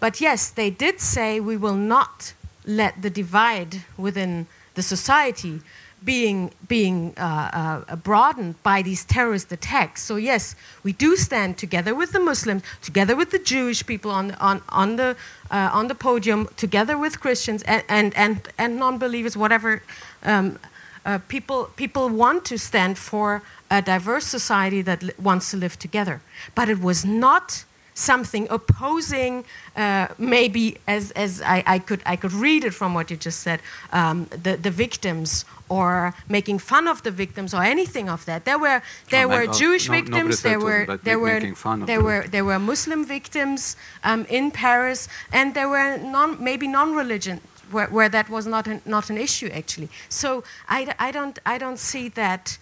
But 0.01 0.21
yes, 0.21 0.51
they 0.51 0.71
did 0.71 1.01
say 1.01 1.41
we 1.41 1.57
will 1.57 1.77
not 1.77 2.35
let 2.65 3.03
the 3.03 3.11
divide 3.11 3.83
within 3.97 4.47
the 4.75 4.83
society 4.83 5.61
being 6.05 6.51
being 6.69 7.15
uh, 7.17 7.85
uh, 7.89 7.97
broadened 7.97 8.63
by 8.63 8.83
these 8.83 9.05
terrorist 9.05 9.51
attacks. 9.53 10.03
So 10.03 10.17
yes, 10.17 10.55
we 10.83 10.93
do 10.93 11.17
stand 11.17 11.57
together 11.57 11.95
with 11.95 12.13
the 12.13 12.21
Muslims, 12.21 12.63
together 12.83 13.17
with 13.17 13.31
the 13.31 13.39
Jewish 13.39 13.87
people 13.87 14.11
on 14.11 14.33
on 14.33 14.63
on 14.69 14.97
the 14.97 15.17
uh, 15.51 15.71
on 15.73 15.89
the 15.89 15.95
podium, 15.95 16.49
together 16.57 16.99
with 16.99 17.21
Christians 17.21 17.63
and 17.63 17.83
and 17.89 18.17
and, 18.17 18.49
and 18.59 18.79
non-believers, 18.79 19.37
whatever. 19.37 19.83
Um, 20.23 20.59
uh, 21.07 21.19
people 21.29 21.71
people 21.77 22.09
want 22.09 22.45
to 22.47 22.59
stand 22.59 22.99
for 22.99 23.43
a 23.71 23.83
diverse 23.83 24.27
society 24.27 24.83
that 24.83 25.03
wants 25.19 25.51
to 25.51 25.57
live 25.57 25.79
together, 25.79 26.21
but 26.55 26.69
it 26.69 26.81
was 26.81 27.05
not 27.05 27.65
something 27.95 28.47
opposing, 28.51 29.45
uh, 29.77 30.09
maybe 30.19 30.77
as, 30.87 31.13
as 31.13 31.41
I, 31.41 31.63
I, 31.67 31.79
could, 31.79 32.03
I 32.05 32.17
could 32.17 32.33
read 32.33 32.65
it 32.65 32.75
from 32.75 32.93
what 32.93 33.11
you 33.11 33.17
just 33.17 33.41
said, 33.41 33.61
um, 33.93 34.27
the, 34.43 34.57
the 34.57 34.71
victims 34.71 35.45
or 35.69 36.13
making 36.29 36.59
fun 36.59 36.89
of 36.89 37.03
the 37.05 37.11
victims 37.11 37.55
or 37.55 37.63
anything 37.63 38.09
of 38.09 38.25
that. 38.27 38.45
There 38.45 38.59
were, 38.59 38.83
there 39.11 39.29
No, 39.29 39.35
were 39.37 39.47
Jewish 39.53 39.89
no- 39.89 39.95
victims, 39.95 40.43
there 40.43 40.59
were, 40.61 40.99
there 41.05 41.19
were, 41.19 41.41
fun 41.55 41.87
there 41.87 41.99
the 41.99 42.05
were, 42.05 42.27
there 42.29 42.45
were 42.45 42.59
Muslim 42.59 43.05
victims 43.05 43.77
um, 44.03 44.27
in 44.29 44.51
Paris, 44.51 45.09
and 45.33 45.55
there 45.55 45.69
were 45.69 45.97
non, 45.99 46.43
maybe 46.43 46.67
non-religion 46.67 47.41
where, 47.71 47.87
where 47.87 48.09
that 48.09 48.29
was 48.29 48.47
not 48.47 48.67
an, 48.67 48.83
not 48.85 49.09
an 49.09 49.17
issue 49.19 49.49
actually. 49.53 49.89
So 50.09 50.45
I, 50.69 50.95
I 50.99 51.11
don't 51.11 51.39
I 51.47 51.57
don't 51.59 51.79
see 51.79 52.09
that 52.11 52.59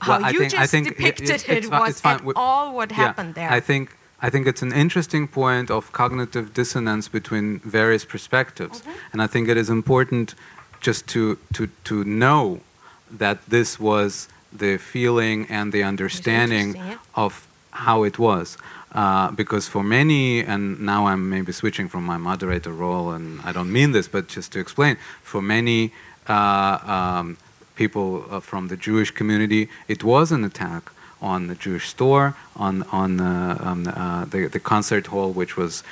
how 0.00 0.20
Well, 0.20 0.32
you 0.32 0.38
think- 0.38 0.52
just 0.52 0.70
think 0.70 0.86
it- 0.86 0.96
depicted 0.96 1.48
it 1.48 1.70
was 1.70 2.00
at 2.04 2.22
all 2.34 2.74
what 2.74 2.90
Yeah, 2.90 2.96
happened 2.96 3.34
there. 3.34 3.50
I 3.50 3.60
think 3.60 3.90
I 4.24 4.30
think 4.30 4.46
it's 4.46 4.62
an 4.62 4.72
interesting 4.72 5.26
point 5.28 5.70
of 5.70 5.90
cognitive 5.92 6.54
dissonance 6.54 7.08
between 7.08 7.58
various 7.60 8.04
perspectives, 8.04 8.80
Mm-hmm. 8.80 9.12
and 9.12 9.22
I 9.22 9.26
think 9.26 9.48
it 9.48 9.56
is 9.56 9.68
important 9.68 10.34
just 10.80 11.06
to 11.08 11.36
to 11.54 11.62
to 11.84 12.04
know 12.04 12.60
that 13.18 13.38
this 13.48 13.78
was 13.78 14.28
the 14.58 14.78
feeling 14.78 15.46
and 15.50 15.72
the 15.72 15.82
understanding 15.82 16.68
interesting, 16.76 16.98
of 17.14 17.32
how 17.86 18.04
it 18.04 18.18
was. 18.18 18.56
Uh, 18.94 19.30
because 19.30 19.68
for 19.68 19.82
many, 19.82 20.44
and 20.44 20.78
now 20.80 21.06
I'm 21.06 21.30
maybe 21.30 21.52
switching 21.52 21.88
from 21.88 22.04
my 22.04 22.18
moderator 22.18 22.72
role, 22.72 23.10
and 23.16 23.40
I 23.48 23.50
don't 23.52 23.72
mean 23.72 23.92
this, 23.92 24.06
but 24.08 24.28
just 24.36 24.52
to 24.52 24.58
explain, 24.60 24.96
for 25.22 25.40
many 25.40 25.92
uh, 26.28 26.78
um, 26.96 27.36
people 27.74 28.08
uh, 28.30 28.40
from 28.40 28.68
the 28.68 28.76
Jewish 28.76 29.10
community, 29.10 29.68
it 29.88 30.04
was 30.04 30.30
an 30.30 30.44
attack 30.44 30.92
on 31.22 31.46
the 31.46 31.54
Jewish 31.54 31.88
store, 31.88 32.34
on 32.56 32.82
on 32.92 33.20
uh, 33.20 33.56
um, 33.60 33.88
uh, 33.88 34.24
the 34.26 34.48
the 34.48 34.60
concert 34.60 35.06
hall, 35.06 35.32
which 35.32 35.56
was 35.56 35.82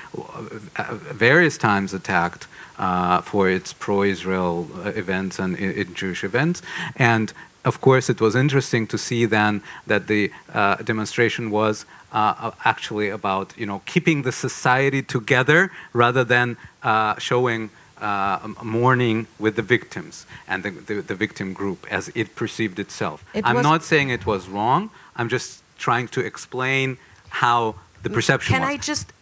uh, 0.76 0.94
various 1.28 1.56
times 1.56 1.94
attacked 1.94 2.46
uh, 2.78 3.20
for 3.22 3.48
its 3.48 3.72
pro-Israel 3.72 4.68
uh, 4.74 4.90
events 4.90 5.38
and 5.38 5.56
in 5.56 5.94
Jewish 5.94 6.22
events, 6.24 6.60
and 6.96 7.32
of 7.64 7.80
course, 7.80 8.08
it 8.08 8.20
was 8.20 8.34
interesting 8.34 8.86
to 8.86 8.96
see 8.96 9.26
then 9.26 9.62
that 9.86 10.06
the 10.06 10.32
uh, 10.54 10.76
demonstration 10.76 11.50
was 11.50 11.84
uh, 12.12 12.50
actually 12.64 13.08
about 13.08 13.52
you 13.56 13.66
know 13.66 13.82
keeping 13.86 14.22
the 14.22 14.32
society 14.32 15.02
together 15.02 15.70
rather 15.92 16.24
than 16.24 16.56
uh, 16.82 17.18
showing 17.18 17.70
uh, 18.00 18.48
mourning 18.62 19.26
with 19.38 19.56
the 19.56 19.62
victims 19.62 20.26
and 20.48 20.62
the, 20.62 20.70
the, 20.70 20.94
the 21.02 21.14
victim 21.14 21.52
group 21.52 21.86
as 21.90 22.10
it 22.14 22.34
perceived 22.34 22.78
itself. 22.78 23.24
It 23.34 23.44
I'm 23.46 23.62
not 23.62 23.82
saying 23.84 24.10
it 24.10 24.26
was 24.26 24.48
wrong. 24.48 24.90
I'm 25.16 25.28
just 25.28 25.62
trying 25.78 26.08
to 26.08 26.20
explain 26.20 26.98
how 27.28 27.76
the 28.02 28.10
perception 28.10 28.54
can 28.54 28.62
was. 28.62 28.70
I 28.70 28.76
just 28.76 29.12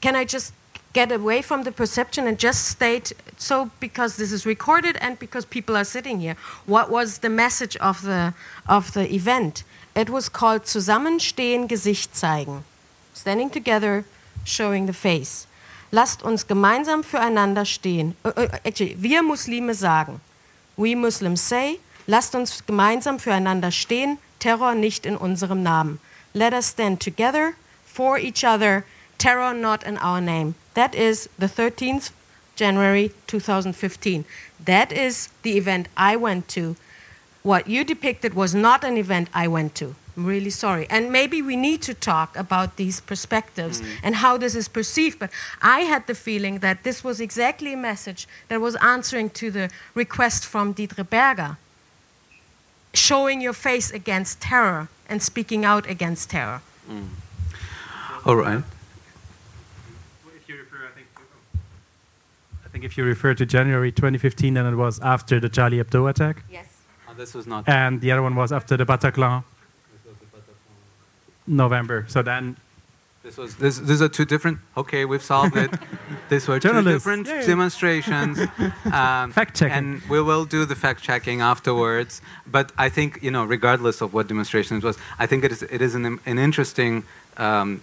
can 0.00 0.14
I 0.16 0.24
just 0.24 0.52
get 0.92 1.12
away 1.12 1.42
from 1.42 1.64
the 1.64 1.72
perception 1.72 2.26
and 2.26 2.38
just 2.38 2.66
state 2.66 3.12
so 3.36 3.70
because 3.80 4.16
this 4.16 4.32
is 4.32 4.46
recorded 4.46 4.96
and 5.00 5.18
because 5.18 5.44
people 5.44 5.76
are 5.76 5.84
sitting 5.84 6.20
here 6.20 6.36
what 6.64 6.90
was 6.90 7.18
the 7.18 7.28
message 7.28 7.76
of 7.76 8.00
the 8.02 8.32
of 8.66 8.92
the 8.94 9.04
event 9.14 9.62
it 9.94 10.08
was 10.08 10.30
called 10.30 10.62
zusammenstehen 10.62 11.68
gesicht 11.68 12.14
zeigen 12.14 12.62
standing 13.12 13.50
together 13.50 14.04
showing 14.44 14.86
the 14.86 14.98
face 15.08 15.46
lasst 15.96 16.22
uns 16.22 16.46
gemeinsam 16.46 17.02
füreinander 17.02 17.64
stehen. 17.64 18.14
Actually 18.64 18.96
wir 18.98 19.22
Muslime 19.22 19.74
sagen 19.74 20.20
we 20.76 20.94
Muslims 20.94 21.48
say 21.48 21.78
lasst 22.06 22.34
uns 22.34 22.66
gemeinsam 22.66 23.18
füreinander 23.18 23.70
stehen 23.70 24.18
Terror 24.38 24.74
nicht 24.74 25.06
in 25.06 25.16
unserem 25.16 25.62
Namen. 25.62 25.98
Let 26.34 26.52
us 26.52 26.68
stand 26.68 27.02
together 27.02 27.54
for 27.86 28.18
each 28.18 28.44
other 28.44 28.84
terror 29.16 29.54
not 29.54 29.82
in 29.84 29.96
our 29.96 30.20
name. 30.20 30.54
That 30.74 30.94
is 30.94 31.30
the 31.38 31.46
13th 31.46 32.10
January 32.56 33.12
2015 33.26 34.26
that 34.66 34.92
is 34.92 35.30
the 35.42 35.56
event 35.56 35.88
I 35.96 36.16
went 36.16 36.46
to. 36.48 36.76
What 37.42 37.68
you 37.68 37.84
depicted 37.84 38.34
was 38.34 38.54
not 38.54 38.84
an 38.84 38.98
event 38.98 39.28
I 39.32 39.48
went 39.48 39.74
to. 39.76 39.94
I'm 40.16 40.24
really 40.24 40.50
sorry. 40.50 40.86
And 40.88 41.12
maybe 41.12 41.42
we 41.42 41.56
need 41.56 41.82
to 41.82 41.94
talk 41.94 42.36
about 42.36 42.76
these 42.76 43.00
perspectives 43.00 43.82
mm. 43.82 43.86
and 44.02 44.14
how 44.16 44.38
this 44.38 44.54
is 44.54 44.66
perceived. 44.66 45.18
But 45.18 45.30
I 45.60 45.80
had 45.80 46.06
the 46.06 46.14
feeling 46.14 46.60
that 46.60 46.84
this 46.84 47.04
was 47.04 47.20
exactly 47.20 47.74
a 47.74 47.76
message 47.76 48.26
that 48.48 48.60
was 48.60 48.76
answering 48.76 49.28
to 49.30 49.50
the 49.50 49.70
request 49.94 50.46
from 50.46 50.72
Deidre 50.72 51.08
Berger 51.08 51.58
showing 52.94 53.42
your 53.42 53.52
face 53.52 53.90
against 53.90 54.40
terror 54.40 54.88
and 55.08 55.22
speaking 55.22 55.64
out 55.64 55.88
against 55.88 56.30
terror. 56.30 56.62
Mm. 56.90 57.08
All 58.24 58.36
right. 58.36 58.62
If 60.34 60.48
you 60.48 60.56
refer, 60.56 60.76
I 60.76 60.94
think, 60.94 61.06
I 62.64 62.68
think 62.68 62.84
if 62.84 62.96
you 62.96 63.04
refer 63.04 63.34
to 63.34 63.44
January 63.44 63.92
2015, 63.92 64.54
then 64.54 64.66
it 64.66 64.76
was 64.76 64.98
after 65.00 65.38
the 65.38 65.48
Charlie 65.48 65.78
Hebdo 65.78 66.08
attack, 66.08 66.42
Yes. 66.50 66.66
Oh, 67.08 67.14
this 67.14 67.34
was 67.34 67.46
not. 67.46 67.68
and 67.68 68.00
the 68.00 68.10
other 68.12 68.22
one 68.22 68.34
was 68.34 68.50
after 68.50 68.76
the 68.76 68.86
Bataclan, 68.86 69.44
November. 71.46 72.04
So 72.08 72.22
then, 72.22 72.56
This 73.22 73.36
was 73.38 73.56
this. 73.56 73.78
These 73.78 74.02
are 74.02 74.08
two 74.08 74.24
different. 74.24 74.58
Okay, 74.76 75.04
we've 75.04 75.22
solved 75.22 75.56
it. 75.56 75.70
These 76.28 76.46
were 76.48 76.60
two 76.60 76.82
different 76.82 77.26
Yay. 77.26 77.46
demonstrations. 77.46 78.38
Um, 79.00 79.32
Fact-checking. 79.32 79.76
And 79.76 80.02
we 80.08 80.20
will 80.22 80.44
do 80.44 80.64
the 80.64 80.76
fact 80.76 81.02
checking 81.02 81.40
afterwards. 81.40 82.22
But 82.46 82.70
I 82.78 82.88
think 82.88 83.10
you 83.22 83.32
know, 83.32 83.44
regardless 83.44 84.00
of 84.00 84.14
what 84.14 84.28
demonstration 84.28 84.76
it 84.76 84.84
was, 84.84 84.96
I 85.18 85.26
think 85.26 85.42
it 85.44 85.50
is 85.52 85.62
it 85.62 85.82
is 85.82 85.94
an 85.94 86.04
an 86.26 86.38
interesting. 86.38 87.02
Um, 87.36 87.80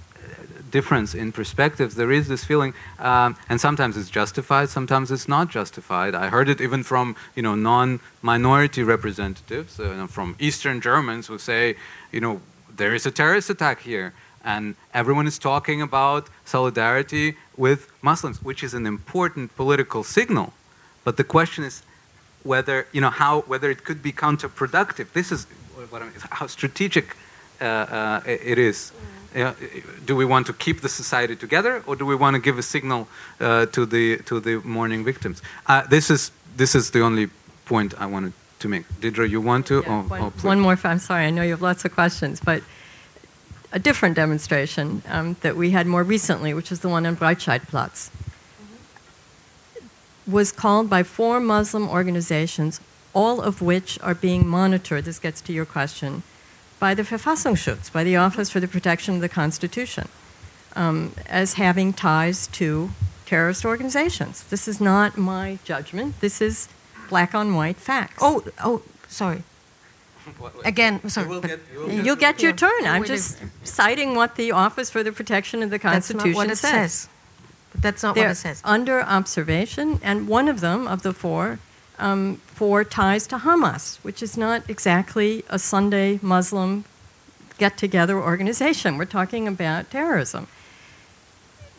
difference 0.71 1.13
in 1.13 1.31
perspectives 1.31 1.93
there 1.93 2.11
is 2.11 2.27
this 2.27 2.43
feeling 2.43 2.73
um, 2.97 3.35
and 3.47 3.61
sometimes 3.61 3.95
it's 3.95 4.09
justified 4.09 4.67
sometimes 4.69 5.11
it's 5.11 5.27
not 5.27 5.47
justified 5.47 6.15
i 6.15 6.29
heard 6.29 6.49
it 6.49 6.59
even 6.59 6.81
from 6.81 7.15
you 7.35 7.43
know 7.43 7.53
non-minority 7.53 8.81
representatives 8.81 9.79
uh, 9.79 9.83
you 9.83 9.97
know, 9.97 10.07
from 10.07 10.35
eastern 10.39 10.81
germans 10.81 11.27
who 11.27 11.37
say 11.37 11.75
you 12.11 12.19
know 12.19 12.41
there 12.75 12.93
is 12.93 13.05
a 13.05 13.11
terrorist 13.11 13.49
attack 13.49 13.81
here 13.81 14.13
and 14.43 14.75
everyone 14.93 15.27
is 15.27 15.37
talking 15.39 15.81
about 15.81 16.27
solidarity 16.45 17.35
with 17.55 17.91
muslims 18.01 18.41
which 18.41 18.63
is 18.63 18.73
an 18.73 18.85
important 18.85 19.55
political 19.55 20.03
signal. 20.03 20.53
But 21.03 21.17
the 21.17 21.23
question 21.23 21.63
is 21.63 21.83
whether 22.43 22.87
you 22.91 23.01
know 23.01 23.09
how 23.09 23.41
whether 23.41 23.69
it 23.71 23.83
could 23.83 24.01
be 24.03 24.11
counterproductive. 24.11 25.11
This 25.13 25.31
is 25.31 25.45
what 25.89 26.01
I 26.01 26.05
mean, 26.05 26.13
how 26.29 26.47
strategic 26.47 27.15
uh, 27.61 27.65
uh, 27.65 28.21
it 28.25 28.57
is. 28.57 28.91
Yeah, 29.35 29.53
do 30.05 30.15
we 30.15 30.25
want 30.25 30.45
to 30.47 30.53
keep 30.53 30.81
the 30.81 30.89
society 30.89 31.35
together, 31.35 31.81
or 31.87 31.95
do 31.95 32.05
we 32.05 32.15
want 32.15 32.35
to 32.35 32.41
give 32.41 32.59
a 32.59 32.61
signal 32.61 33.07
uh, 33.39 33.65
to 33.67 33.85
the 33.85 34.17
to 34.17 34.39
the 34.39 34.61
mourning 34.63 35.03
victims? 35.03 35.41
Uh, 35.65 35.87
this 35.87 36.09
is 36.11 36.31
this 36.55 36.75
is 36.75 36.91
the 36.91 37.01
only 37.01 37.29
point 37.65 37.93
I 37.99 38.05
wanted 38.05 38.33
to 38.63 38.67
make. 38.69 38.89
Deidre, 38.99 39.29
you 39.29 39.39
want 39.39 39.67
to? 39.67 39.83
Yeah, 39.85 40.03
oh, 40.05 40.09
one, 40.09 40.21
oh, 40.21 40.29
one 40.41 40.59
more. 40.59 40.79
I'm 40.83 40.99
sorry. 40.99 41.25
I 41.25 41.29
know 41.29 41.43
you 41.43 41.51
have 41.51 41.61
lots 41.61 41.85
of 41.85 41.93
questions, 41.93 42.41
but 42.43 42.63
a 43.71 43.79
different 43.79 44.15
demonstration 44.15 45.03
um, 45.07 45.35
that 45.41 45.55
we 45.55 45.71
had 45.71 45.85
more 45.85 46.03
recently, 46.03 46.53
which 46.53 46.71
is 46.71 46.79
the 46.79 46.89
one 46.89 47.05
on 47.05 47.15
Breitscheidplatz, 47.15 48.09
was 50.25 50.51
called 50.51 50.89
by 50.89 51.03
four 51.03 51.39
Muslim 51.39 51.87
organizations, 51.89 52.79
all 53.13 53.41
of 53.41 53.61
which 53.61 53.99
are 54.01 54.15
being 54.15 54.47
monitored. 54.47 55.05
This 55.05 55.19
gets 55.19 55.41
to 55.41 55.53
your 55.53 55.65
question 55.65 56.23
by 56.79 56.93
the 56.93 57.03
Verfassungsschutz, 57.03 57.91
by 57.91 58.03
the 58.03 58.15
Office 58.15 58.49
for 58.49 58.59
the 58.59 58.67
Protection 58.67 59.15
of 59.15 59.21
the 59.21 59.29
Constitution, 59.29 60.07
um, 60.75 61.13
as 61.27 61.53
having 61.53 61.93
ties 61.93 62.47
to 62.47 62.91
terrorist 63.25 63.65
organizations. 63.65 64.43
This 64.43 64.67
is 64.67 64.79
not 64.79 65.17
my 65.17 65.59
judgment. 65.63 66.19
This 66.21 66.41
is 66.41 66.69
black 67.13 67.35
on 67.35 67.53
white 67.53 67.77
facts. 67.77 68.17
Oh, 68.21 68.43
oh, 68.63 68.81
sorry. 69.07 69.43
What- 70.39 70.55
what- 70.55 70.65
Again, 70.65 70.93
sorry. 71.09 71.27
You 71.27 71.33
will 71.33 71.41
get- 71.41 71.59
you 71.71 71.79
will 71.79 71.91
You'll 72.05 72.15
get 72.27 72.41
your 72.41 72.51
Yeah. 72.53 72.65
turn. 72.65 72.81
I'm 72.93 73.03
just 73.03 73.37
citing 73.63 74.15
what 74.15 74.35
the 74.35 74.51
Office 74.51 74.89
for 74.89 75.03
the 75.03 75.11
Protection 75.11 75.61
of 75.61 75.69
the 75.69 75.77
Constitution 75.77 76.33
says. 76.33 76.33
That's 76.33 76.33
Constitution 76.33 76.33
not 76.33 76.37
what 76.37 76.51
it 76.51 76.57
says. 76.57 77.07
But 77.71 77.81
that's 77.83 78.01
not 78.03 78.15
They're 78.15 78.29
what 78.29 78.31
it 78.31 78.47
says. 78.47 78.61
under 78.63 78.97
observation, 79.03 79.99
and 80.09 80.27
one 80.27 80.47
of 80.47 80.59
them, 80.61 80.87
of 80.87 81.03
the 81.03 81.13
four, 81.13 81.59
um, 81.99 82.41
for 82.59 82.83
ties 82.83 83.27
to 83.27 83.37
Hamas, 83.45 83.97
which 84.01 84.23
is 84.23 84.35
not 84.45 84.63
exactly 84.67 85.45
a 85.49 85.59
Sunday 85.59 86.19
Muslim 86.23 86.85
get 87.59 87.77
together 87.77 88.15
organization. 88.31 88.97
We're 88.97 89.13
talking 89.19 89.47
about 89.47 89.91
terrorism. 89.91 90.47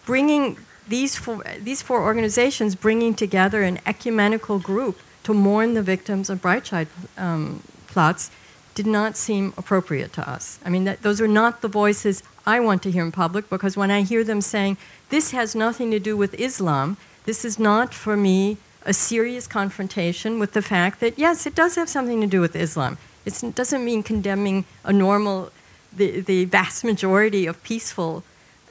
Bringing 0.06 0.58
these 0.86 1.16
four, 1.16 1.42
these 1.60 1.80
four 1.82 2.00
organizations 2.02 2.74
bringing 2.76 3.14
together 3.14 3.62
an 3.70 3.80
ecumenical 3.86 4.58
group 4.60 4.96
to 5.24 5.34
mourn 5.34 5.74
the 5.74 5.82
victims 5.82 6.30
of 6.30 6.40
Breitscheid 6.40 6.86
um, 7.16 7.62
Platz 7.88 8.30
did 8.74 8.86
not 8.86 9.16
seem 9.16 9.52
appropriate 9.56 10.12
to 10.14 10.28
us. 10.28 10.58
I 10.64 10.68
mean, 10.68 10.84
that, 10.84 11.02
those 11.02 11.20
are 11.20 11.28
not 11.28 11.62
the 11.62 11.68
voices 11.68 12.22
I 12.46 12.60
want 12.60 12.82
to 12.82 12.90
hear 12.90 13.04
in 13.04 13.12
public 13.12 13.48
because 13.48 13.76
when 13.76 13.90
I 13.90 14.02
hear 14.02 14.24
them 14.24 14.40
saying, 14.40 14.76
this 15.10 15.30
has 15.30 15.54
nothing 15.54 15.90
to 15.92 16.00
do 16.00 16.16
with 16.16 16.34
Islam, 16.34 16.96
this 17.24 17.44
is 17.44 17.58
not 17.58 17.94
for 17.94 18.16
me 18.16 18.56
a 18.84 18.92
serious 18.92 19.46
confrontation 19.46 20.38
with 20.38 20.52
the 20.52 20.60
fact 20.62 21.00
that, 21.00 21.18
yes, 21.18 21.46
it 21.46 21.54
does 21.54 21.76
have 21.76 21.88
something 21.88 22.20
to 22.20 22.26
do 22.26 22.40
with 22.40 22.54
Islam. 22.54 22.98
It's, 23.24 23.42
it 23.42 23.54
doesn't 23.54 23.84
mean 23.84 24.02
condemning 24.02 24.66
a 24.84 24.92
normal, 24.92 25.50
the, 25.96 26.20
the 26.20 26.44
vast 26.44 26.84
majority 26.84 27.46
of 27.46 27.62
peaceful 27.62 28.24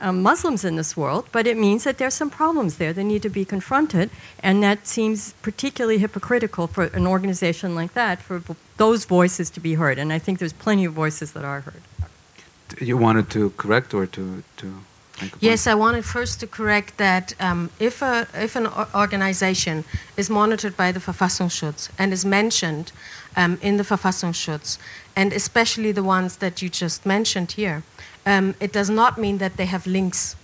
um, 0.04 0.22
Muslims 0.22 0.64
in 0.66 0.76
this 0.76 0.96
world, 0.96 1.26
but 1.32 1.48
it 1.48 1.58
means 1.58 1.86
that 1.86 1.98
there's 1.98 2.14
some 2.14 2.30
problems 2.30 2.78
there 2.78 2.94
that 2.94 3.04
need 3.04 3.22
to 3.24 3.30
be 3.30 3.46
confronted, 3.46 4.10
and 4.44 4.62
that 4.62 4.86
seems 4.86 5.34
particularly 5.42 5.98
hypocritical 5.98 6.68
for 6.68 6.84
an 7.00 7.08
organization 7.08 7.74
like 7.74 7.94
that 7.94 8.22
for 8.22 8.44
those 8.78 9.06
voices 9.06 9.50
to 9.52 9.60
be 9.60 9.76
heard. 9.76 9.98
And 9.98 10.12
I 10.12 10.20
think 10.20 10.40
there's 10.40 10.54
plenty 10.54 10.86
of 10.86 10.94
voices 10.94 11.32
that 11.32 11.46
are 11.46 11.62
heard. 11.62 11.84
You 12.80 12.98
wanted 12.98 13.30
to 13.32 13.52
correct 13.52 13.94
or 13.94 14.06
to 14.08 14.44
to 14.58 14.66
make 15.22 15.34
a 15.34 15.38
point? 15.38 15.44
Yes, 15.44 15.68
I 15.68 15.76
wanted 15.76 16.04
first 16.06 16.40
to 16.42 16.48
correct 16.48 16.98
that 16.98 17.34
um, 17.40 17.70
if, 17.80 18.02
a, 18.02 18.28
if 18.34 18.56
an 18.56 18.68
organization 18.94 19.86
is 20.18 20.30
monitored 20.30 20.76
by 20.76 20.92
the 20.92 21.00
Verfassungsschutz 21.00 21.90
and 21.98 22.12
is 22.12 22.26
mentioned 22.26 22.92
um, 23.36 23.58
in 23.62 23.78
the 23.78 23.84
Verfassungsschutz, 23.84 24.78
and 25.16 25.34
especially 25.34 25.92
the 25.92 26.04
ones 26.04 26.38
that 26.38 26.62
you 26.62 26.70
just 26.70 27.06
mentioned 27.06 27.54
here, 27.54 27.84
um, 28.26 28.56
it 28.60 28.72
does 28.74 28.90
not 28.90 29.18
mean 29.18 29.38
that 29.38 29.58
they 29.58 29.66
have 29.66 29.86
links 29.88 30.36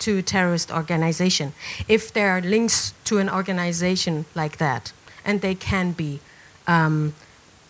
to 0.00 0.18
a 0.18 0.22
terrorist 0.22 0.72
organization. 0.72 1.52
If 1.88 2.12
there 2.12 2.30
are 2.30 2.40
links 2.40 2.94
to 3.04 3.18
an 3.18 3.30
organization 3.30 4.24
like 4.34 4.58
that, 4.58 4.92
and 5.24 5.40
they 5.40 5.54
can 5.54 5.92
be 5.92 6.20
um, 6.66 7.14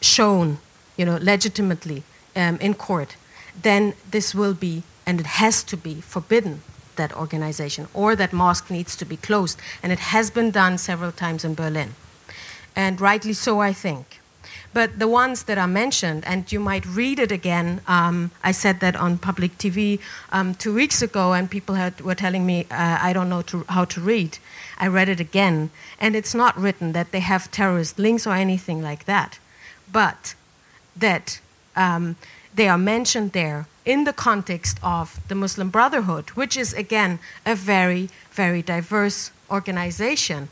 shown, 0.00 0.58
you 0.96 1.04
know, 1.04 1.18
legitimately 1.20 2.02
um, 2.34 2.56
in 2.56 2.74
court, 2.74 3.16
then 3.60 3.94
this 4.10 4.34
will 4.34 4.54
be, 4.54 4.82
and 5.06 5.20
it 5.20 5.26
has 5.26 5.62
to 5.64 5.76
be, 5.76 6.00
forbidden 6.00 6.62
that 6.96 7.14
organization, 7.14 7.88
or 7.92 8.16
that 8.16 8.32
mosque 8.32 8.70
needs 8.70 8.96
to 8.96 9.04
be 9.04 9.16
closed. 9.16 9.58
And 9.82 9.92
it 9.92 9.98
has 9.98 10.30
been 10.30 10.50
done 10.50 10.78
several 10.78 11.12
times 11.12 11.44
in 11.44 11.54
Berlin. 11.54 11.94
And 12.74 13.00
rightly 13.00 13.34
so, 13.34 13.60
I 13.60 13.74
think. 13.74 14.21
But 14.74 14.98
the 14.98 15.08
ones 15.08 15.44
that 15.44 15.58
are 15.58 15.68
mentioned, 15.68 16.24
and 16.26 16.50
you 16.50 16.58
might 16.58 16.86
read 16.86 17.18
it 17.18 17.30
again, 17.30 17.82
um, 17.86 18.30
I 18.42 18.52
said 18.52 18.80
that 18.80 18.96
on 18.96 19.18
public 19.18 19.58
TV 19.58 20.00
um, 20.32 20.54
two 20.54 20.74
weeks 20.74 21.02
ago, 21.02 21.34
and 21.34 21.50
people 21.50 21.74
had, 21.74 22.00
were 22.00 22.14
telling 22.14 22.46
me 22.46 22.66
uh, 22.70 22.98
I 23.02 23.12
don't 23.12 23.28
know 23.28 23.42
to, 23.42 23.64
how 23.68 23.84
to 23.84 24.00
read. 24.00 24.38
I 24.78 24.86
read 24.86 25.08
it 25.10 25.20
again, 25.20 25.70
and 26.00 26.16
it's 26.16 26.34
not 26.34 26.56
written 26.56 26.92
that 26.92 27.12
they 27.12 27.20
have 27.20 27.50
terrorist 27.50 27.98
links 27.98 28.26
or 28.26 28.34
anything 28.34 28.82
like 28.82 29.04
that, 29.04 29.38
but 29.90 30.34
that 30.96 31.40
um, 31.76 32.16
they 32.54 32.68
are 32.68 32.78
mentioned 32.78 33.32
there 33.32 33.66
in 33.84 34.04
the 34.04 34.12
context 34.12 34.78
of 34.82 35.20
the 35.28 35.34
Muslim 35.34 35.68
Brotherhood, 35.68 36.30
which 36.30 36.56
is 36.56 36.72
again 36.72 37.18
a 37.44 37.54
very, 37.54 38.08
very 38.30 38.62
diverse 38.62 39.30
organization. 39.50 40.48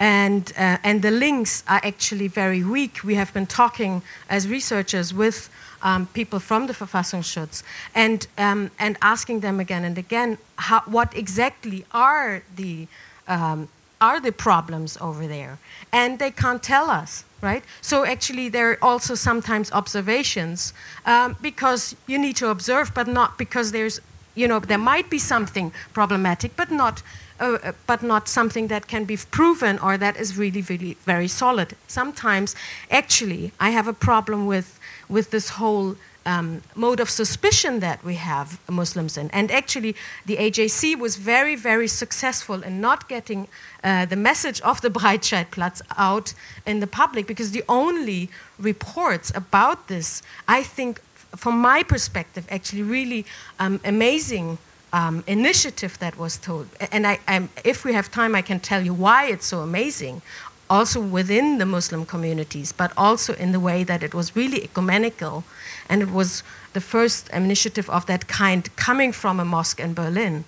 And, 0.00 0.50
uh, 0.56 0.78
and 0.82 1.02
the 1.02 1.10
links 1.10 1.62
are 1.68 1.80
actually 1.84 2.26
very 2.26 2.64
weak. 2.64 3.04
We 3.04 3.16
have 3.16 3.34
been 3.34 3.46
talking 3.46 4.02
as 4.30 4.48
researchers 4.48 5.12
with 5.12 5.50
um, 5.82 6.06
people 6.08 6.40
from 6.40 6.66
the 6.66 6.72
Verfassungsschutz 6.72 7.62
and, 7.94 8.26
um, 8.38 8.70
and 8.78 8.96
asking 9.02 9.40
them 9.40 9.60
again 9.60 9.84
and 9.84 9.98
again 9.98 10.38
how, 10.56 10.80
what 10.86 11.14
exactly 11.14 11.84
are 11.92 12.42
the, 12.56 12.86
um, 13.28 13.68
are 14.00 14.20
the 14.20 14.32
problems 14.32 14.96
over 15.00 15.26
there. 15.26 15.58
And 15.92 16.18
they 16.18 16.30
can't 16.30 16.62
tell 16.62 16.88
us, 16.88 17.24
right? 17.42 17.62
So 17.82 18.04
actually, 18.04 18.48
there 18.48 18.70
are 18.70 18.78
also 18.82 19.14
sometimes 19.14 19.70
observations 19.72 20.72
um, 21.04 21.36
because 21.42 21.94
you 22.06 22.18
need 22.18 22.36
to 22.36 22.48
observe, 22.48 22.92
but 22.94 23.06
not 23.06 23.36
because 23.36 23.72
there's, 23.72 24.00
you 24.34 24.48
know, 24.48 24.60
there 24.60 24.78
might 24.78 25.10
be 25.10 25.18
something 25.18 25.72
problematic, 25.92 26.56
but 26.56 26.70
not 26.70 27.02
uh, 27.40 27.72
but 27.86 28.02
not 28.02 28.28
something 28.28 28.68
that 28.68 28.86
can 28.86 29.04
be 29.04 29.16
proven 29.16 29.78
or 29.78 29.96
that 29.96 30.16
is 30.16 30.36
really, 30.36 30.62
really 30.62 30.96
very 31.06 31.28
solid. 31.28 31.74
Sometimes, 31.88 32.54
actually, 32.90 33.52
I 33.58 33.70
have 33.70 33.88
a 33.88 33.92
problem 33.92 34.46
with, 34.46 34.78
with 35.08 35.30
this 35.30 35.50
whole 35.50 35.96
um, 36.26 36.62
mode 36.74 37.00
of 37.00 37.08
suspicion 37.08 37.80
that 37.80 38.04
we 38.04 38.14
have 38.14 38.60
Muslims 38.68 39.16
in. 39.16 39.30
And 39.30 39.50
actually, 39.50 39.96
the 40.26 40.36
AJC 40.36 40.98
was 40.98 41.16
very, 41.16 41.56
very 41.56 41.88
successful 41.88 42.62
in 42.62 42.80
not 42.80 43.08
getting 43.08 43.48
uh, 43.82 44.04
the 44.06 44.16
message 44.16 44.60
of 44.60 44.80
the 44.80 44.90
Breitscheidplatz 44.90 45.80
out 45.96 46.34
in 46.66 46.80
the 46.80 46.86
public 46.86 47.26
because 47.26 47.52
the 47.52 47.64
only 47.68 48.28
reports 48.58 49.32
about 49.34 49.88
this, 49.88 50.22
I 50.46 50.62
think, 50.62 51.00
from 51.36 51.58
my 51.60 51.82
perspective, 51.82 52.46
actually 52.50 52.82
really 52.82 53.24
um, 53.58 53.80
amazing 53.84 54.58
um, 54.92 55.24
initiative 55.26 55.98
that 55.98 56.18
was 56.18 56.36
told. 56.36 56.68
And 56.92 57.06
I, 57.06 57.18
if 57.64 57.84
we 57.84 57.92
have 57.92 58.10
time, 58.10 58.34
I 58.34 58.42
can 58.42 58.60
tell 58.60 58.82
you 58.84 58.94
why 58.94 59.26
it's 59.26 59.46
so 59.46 59.60
amazing, 59.60 60.22
also 60.68 61.00
within 61.00 61.58
the 61.58 61.66
Muslim 61.66 62.06
communities, 62.06 62.72
but 62.72 62.92
also 62.96 63.34
in 63.34 63.52
the 63.52 63.60
way 63.60 63.84
that 63.84 64.02
it 64.02 64.14
was 64.14 64.36
really 64.36 64.62
ecumenical. 64.62 65.44
And 65.88 66.02
it 66.02 66.10
was 66.10 66.42
the 66.72 66.80
first 66.80 67.28
initiative 67.30 67.90
of 67.90 68.06
that 68.06 68.28
kind 68.28 68.68
coming 68.76 69.12
from 69.12 69.40
a 69.40 69.44
mosque 69.44 69.80
in 69.80 69.94
Berlin. 69.94 70.44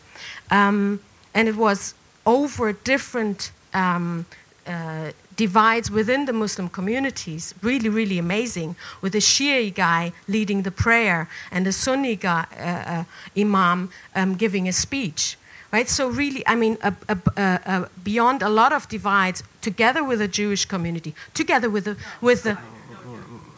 Um, 0.50 1.00
and 1.34 1.48
it 1.48 1.56
was 1.56 1.94
over 2.24 2.72
different 2.72 3.50
um, 3.74 4.26
uh, 4.66 5.12
divides 5.36 5.90
within 5.90 6.26
the 6.26 6.32
Muslim 6.32 6.68
communities, 6.68 7.54
really, 7.62 7.88
really 7.88 8.18
amazing, 8.18 8.76
with 9.00 9.14
a 9.14 9.20
Shia 9.20 9.74
guy 9.74 10.12
leading 10.28 10.62
the 10.62 10.70
prayer 10.70 11.28
and 11.50 11.66
a 11.66 11.72
Sunni 11.72 12.16
guy, 12.16 12.44
uh, 12.58 12.90
uh, 12.92 13.04
imam 13.40 13.90
um, 14.14 14.34
giving 14.36 14.68
a 14.68 14.72
speech. 14.72 15.36
Right, 15.72 15.88
so 15.88 16.10
really, 16.10 16.42
I 16.46 16.54
mean, 16.54 16.76
uh, 16.82 16.90
uh, 17.38 17.86
beyond 18.04 18.42
a 18.42 18.50
lot 18.50 18.72
of 18.74 18.86
divides, 18.88 19.42
together 19.62 20.04
with 20.04 20.18
the 20.18 20.28
Jewish 20.28 20.66
community, 20.66 21.14
together 21.32 21.70
with 21.70 21.84
the, 21.84 21.96
with 22.20 22.42
the, 22.42 22.58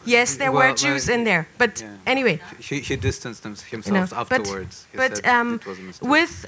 yes, 0.05 0.37
there 0.37 0.49
Well, 0.51 0.69
were 0.69 0.75
Jews 0.75 1.07
well, 1.07 1.17
in 1.17 1.25
there, 1.25 1.47
but 1.57 1.81
yeah. 1.81 1.89
anyway, 2.05 2.39
He, 2.59 2.79
he 2.79 2.95
distanced 2.95 3.43
him- 3.43 3.55
you 3.71 3.91
know, 3.91 3.99
himself 3.99 4.29
but- 4.29 4.39
afterwards. 4.39 4.85
He 4.91 4.97
But, 4.97 5.17
said 5.17 5.25
um, 5.25 5.55
it 5.55 5.65
was 5.67 5.79
a 6.01 6.05
with 6.05 6.45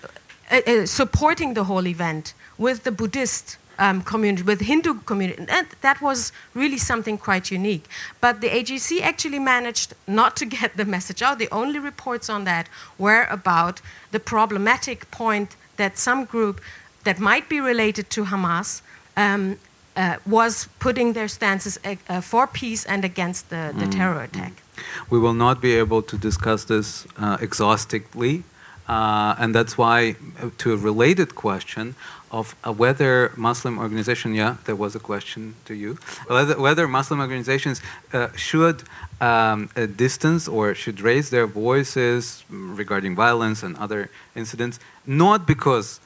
uh, 0.51 0.61
uh, 0.65 0.85
supporting 0.85 1.53
the 1.53 1.65
whole 1.65 1.85
event 1.85 2.33
with 2.57 2.83
the 2.83 2.91
Buddhist 2.91 3.57
um, 3.79 4.01
community, 4.01 4.43
with 4.43 4.61
Hindu 4.61 5.01
community, 5.01 5.45
and 5.49 5.67
that 5.81 6.01
was 6.01 6.31
really 6.53 6.77
something 6.77 7.17
quite 7.17 7.51
unique. 7.51 7.85
But 8.21 8.41
the 8.41 8.49
AJC 8.49 9.01
actually 9.01 9.39
managed 9.39 9.93
not 10.07 10.35
to 10.37 10.45
get 10.57 10.77
the 10.77 10.85
message 10.85 11.21
out. 11.21 11.39
The 11.39 11.49
only 11.51 11.79
reports 11.79 12.29
on 12.29 12.43
that 12.45 12.69
were 12.97 13.25
about 13.29 13.81
the 14.11 14.19
problematic 14.19 15.09
point 15.11 15.55
that 15.77 15.97
some 15.97 16.25
group 16.25 16.61
that 17.03 17.19
might 17.19 17.47
be 17.49 17.59
related 17.61 18.09
to 18.11 18.25
Hamas. 18.25 18.81
Um, 19.15 19.57
uh, 19.95 20.17
was 20.27 20.69
putting 20.79 21.13
their 21.13 21.27
stances 21.27 21.79
uh, 21.83 21.95
uh, 22.07 22.21
for 22.21 22.45
peace 22.45 22.85
and 22.85 23.03
against 23.03 23.49
the, 23.49 23.73
the 23.79 23.87
terror 23.87 24.21
attack. 24.21 24.53
We 25.09 25.17
will 25.17 25.33
not 25.33 25.59
be 25.59 25.73
able 25.73 26.03
to 26.03 26.17
discuss 26.17 26.65
this 26.65 27.07
uh, 27.17 27.37
exhaustively, 27.41 28.43
uh, 28.87 29.35
and 29.39 29.55
that's 29.55 29.77
why, 29.77 30.15
uh, 30.41 30.49
to 30.59 30.73
a 30.73 30.77
related 30.77 31.35
question 31.35 31.95
of 32.31 32.55
uh, 32.63 32.71
whether 32.71 33.31
Muslim 33.37 33.79
organization, 33.79 34.33
yeah, 34.33 34.57
there 34.65 34.75
was 34.75 34.95
a 34.95 34.99
question 34.99 35.55
to 35.65 35.73
you, 35.73 35.97
whether, 36.27 36.59
whether 36.59 36.87
Muslim 36.87 37.19
organizations 37.19 37.81
uh, 38.13 38.29
should 38.35 38.83
um, 39.21 39.69
uh, 39.75 39.85
distance 39.85 40.47
or 40.47 40.75
should 40.75 40.99
raise 41.01 41.29
their 41.29 41.47
voices 41.47 42.43
regarding 42.49 43.15
violence 43.15 43.63
and 43.63 43.77
other 43.77 44.09
incidents, 44.35 44.79
not 45.05 45.47
because 45.47 45.99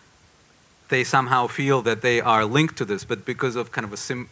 they 0.90 1.04
somehow 1.04 1.48
feel 1.48 1.82
that 1.82 2.02
they 2.02 2.22
are 2.22 2.46
linked 2.46 2.78
to 2.78 2.86
this, 2.86 3.04
but 3.06 3.26
because 3.26 3.56
of 3.56 3.72
kind 3.72 3.86
of 3.86 3.94
a 3.94 4.14
uh, 4.14 4.26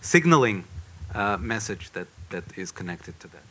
signaling 0.00 0.64
uh, 1.14 1.36
message 1.38 1.90
that, 1.92 2.08
that 2.30 2.44
is 2.56 2.70
connected 2.70 3.18
to 3.20 3.28
that. 3.28 3.47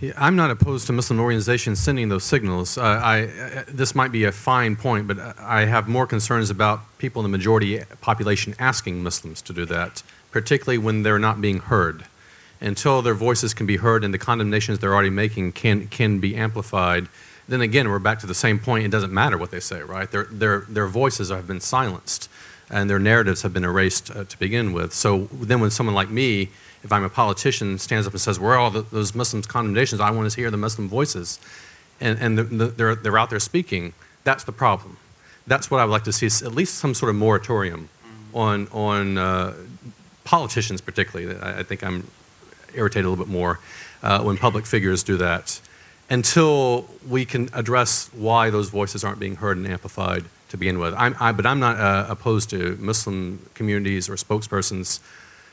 Yeah, 0.00 0.14
I'm 0.16 0.34
not 0.34 0.50
opposed 0.50 0.86
to 0.86 0.94
Muslim 0.94 1.20
organizations 1.20 1.78
sending 1.78 2.08
those 2.08 2.24
signals. 2.24 2.78
Uh, 2.78 2.82
I, 2.82 3.24
uh, 3.24 3.64
this 3.68 3.94
might 3.94 4.10
be 4.10 4.24
a 4.24 4.32
fine 4.32 4.74
point, 4.74 5.06
but 5.06 5.18
I 5.38 5.66
have 5.66 5.88
more 5.88 6.06
concerns 6.06 6.48
about 6.48 6.80
people 6.96 7.22
in 7.22 7.30
the 7.30 7.36
majority 7.36 7.82
population 8.00 8.54
asking 8.58 9.02
Muslims 9.02 9.42
to 9.42 9.52
do 9.52 9.66
that, 9.66 10.02
particularly 10.30 10.78
when 10.78 11.02
they're 11.02 11.18
not 11.18 11.42
being 11.42 11.58
heard. 11.58 12.06
Until 12.62 13.02
their 13.02 13.14
voices 13.14 13.52
can 13.52 13.66
be 13.66 13.76
heard 13.76 14.02
and 14.02 14.14
the 14.14 14.18
condemnations 14.18 14.78
they're 14.78 14.94
already 14.94 15.10
making 15.10 15.52
can, 15.52 15.86
can 15.88 16.18
be 16.18 16.34
amplified, 16.34 17.08
then 17.46 17.60
again, 17.60 17.90
we're 17.90 17.98
back 17.98 18.20
to 18.20 18.26
the 18.26 18.34
same 18.34 18.58
point. 18.58 18.86
It 18.86 18.90
doesn't 18.90 19.12
matter 19.12 19.36
what 19.36 19.50
they 19.50 19.60
say, 19.60 19.82
right? 19.82 20.10
Their, 20.10 20.24
their, 20.24 20.60
their 20.60 20.86
voices 20.86 21.28
have 21.28 21.46
been 21.46 21.60
silenced 21.60 22.30
and 22.70 22.88
their 22.88 22.98
narratives 22.98 23.42
have 23.42 23.52
been 23.52 23.64
erased 23.64 24.10
uh, 24.10 24.24
to 24.24 24.38
begin 24.38 24.72
with. 24.72 24.94
So 24.94 25.28
then 25.32 25.60
when 25.60 25.70
someone 25.70 25.94
like 25.94 26.08
me, 26.08 26.48
if 26.82 26.92
I'm 26.92 27.04
a 27.04 27.10
politician, 27.10 27.78
stands 27.78 28.06
up 28.06 28.12
and 28.12 28.20
says, 28.20 28.40
where 28.40 28.52
are 28.52 28.58
all 28.58 28.70
the, 28.70 28.82
those 28.82 29.14
Muslims' 29.14 29.46
condemnations? 29.46 30.00
I 30.00 30.10
want 30.10 30.30
to 30.30 30.40
hear 30.40 30.50
the 30.50 30.56
Muslim 30.56 30.88
voices. 30.88 31.38
And, 32.00 32.18
and 32.18 32.38
the, 32.38 32.44
the, 32.44 32.66
they're, 32.66 32.94
they're 32.94 33.18
out 33.18 33.30
there 33.30 33.40
speaking. 33.40 33.92
That's 34.24 34.44
the 34.44 34.52
problem. 34.52 34.96
That's 35.46 35.70
what 35.70 35.80
I 35.80 35.84
would 35.84 35.92
like 35.92 36.04
to 36.04 36.12
see, 36.12 36.26
at 36.46 36.54
least 36.54 36.74
some 36.74 36.94
sort 36.94 37.10
of 37.10 37.16
moratorium 37.16 37.88
on, 38.32 38.68
on 38.68 39.18
uh, 39.18 39.54
politicians 40.24 40.80
particularly. 40.80 41.36
I, 41.38 41.60
I 41.60 41.62
think 41.62 41.82
I'm 41.84 42.06
irritated 42.74 43.04
a 43.04 43.08
little 43.10 43.24
bit 43.24 43.30
more 43.30 43.58
uh, 44.02 44.22
when 44.22 44.36
public 44.36 44.64
figures 44.64 45.02
do 45.02 45.16
that 45.18 45.60
until 46.08 46.88
we 47.08 47.24
can 47.24 47.48
address 47.52 48.10
why 48.14 48.50
those 48.50 48.68
voices 48.68 49.04
aren't 49.04 49.20
being 49.20 49.36
heard 49.36 49.56
and 49.56 49.66
amplified 49.66 50.24
to 50.48 50.56
begin 50.56 50.78
with. 50.78 50.94
I'm, 50.96 51.14
I, 51.20 51.32
but 51.32 51.46
I'm 51.46 51.60
not 51.60 51.78
uh, 51.78 52.06
opposed 52.08 52.50
to 52.50 52.76
Muslim 52.80 53.46
communities 53.54 54.08
or 54.08 54.14
spokespersons 54.14 55.00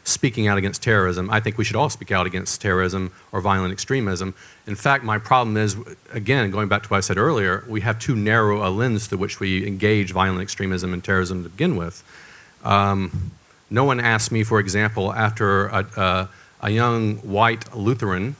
speaking 0.07 0.47
out 0.47 0.57
against 0.57 0.81
terrorism. 0.81 1.29
I 1.29 1.39
think 1.39 1.57
we 1.57 1.63
should 1.63 1.75
all 1.75 1.89
speak 1.89 2.11
out 2.11 2.25
against 2.25 2.61
terrorism 2.61 3.11
or 3.31 3.41
violent 3.41 3.73
extremism. 3.73 4.33
In 4.65 4.75
fact, 4.75 5.03
my 5.03 5.17
problem 5.17 5.57
is, 5.57 5.75
again, 6.11 6.49
going 6.49 6.69
back 6.69 6.83
to 6.83 6.89
what 6.89 6.97
I 6.97 7.01
said 7.01 7.17
earlier, 7.17 7.63
we 7.67 7.81
have 7.81 7.99
too 7.99 8.15
narrow 8.15 8.67
a 8.67 8.69
lens 8.69 9.07
through 9.07 9.17
which 9.17 9.39
we 9.39 9.67
engage 9.67 10.13
violent 10.13 10.41
extremism 10.41 10.93
and 10.93 11.03
terrorism 11.03 11.43
to 11.43 11.49
begin 11.49 11.75
with. 11.75 12.03
Um, 12.63 13.31
no 13.69 13.83
one 13.83 13.99
asked 13.99 14.31
me, 14.31 14.43
for 14.43 14.59
example, 14.59 15.13
after 15.13 15.67
a, 15.67 15.85
a, 15.97 16.29
a 16.61 16.69
young 16.69 17.17
white 17.17 17.75
Lutheran 17.75 18.37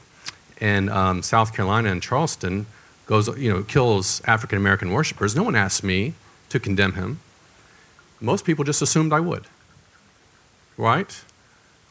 in 0.60 0.88
um, 0.88 1.22
South 1.22 1.54
Carolina 1.54 1.90
in 1.90 2.00
Charleston 2.00 2.66
goes, 3.06 3.28
you 3.38 3.52
know, 3.52 3.62
kills 3.62 4.22
African 4.24 4.58
American 4.58 4.90
worshipers. 4.92 5.36
No 5.36 5.42
one 5.42 5.54
asked 5.54 5.84
me 5.84 6.14
to 6.48 6.58
condemn 6.58 6.94
him. 6.94 7.20
Most 8.20 8.44
people 8.44 8.64
just 8.64 8.80
assumed 8.82 9.12
I 9.12 9.20
would. 9.20 9.44
Right? 10.76 11.24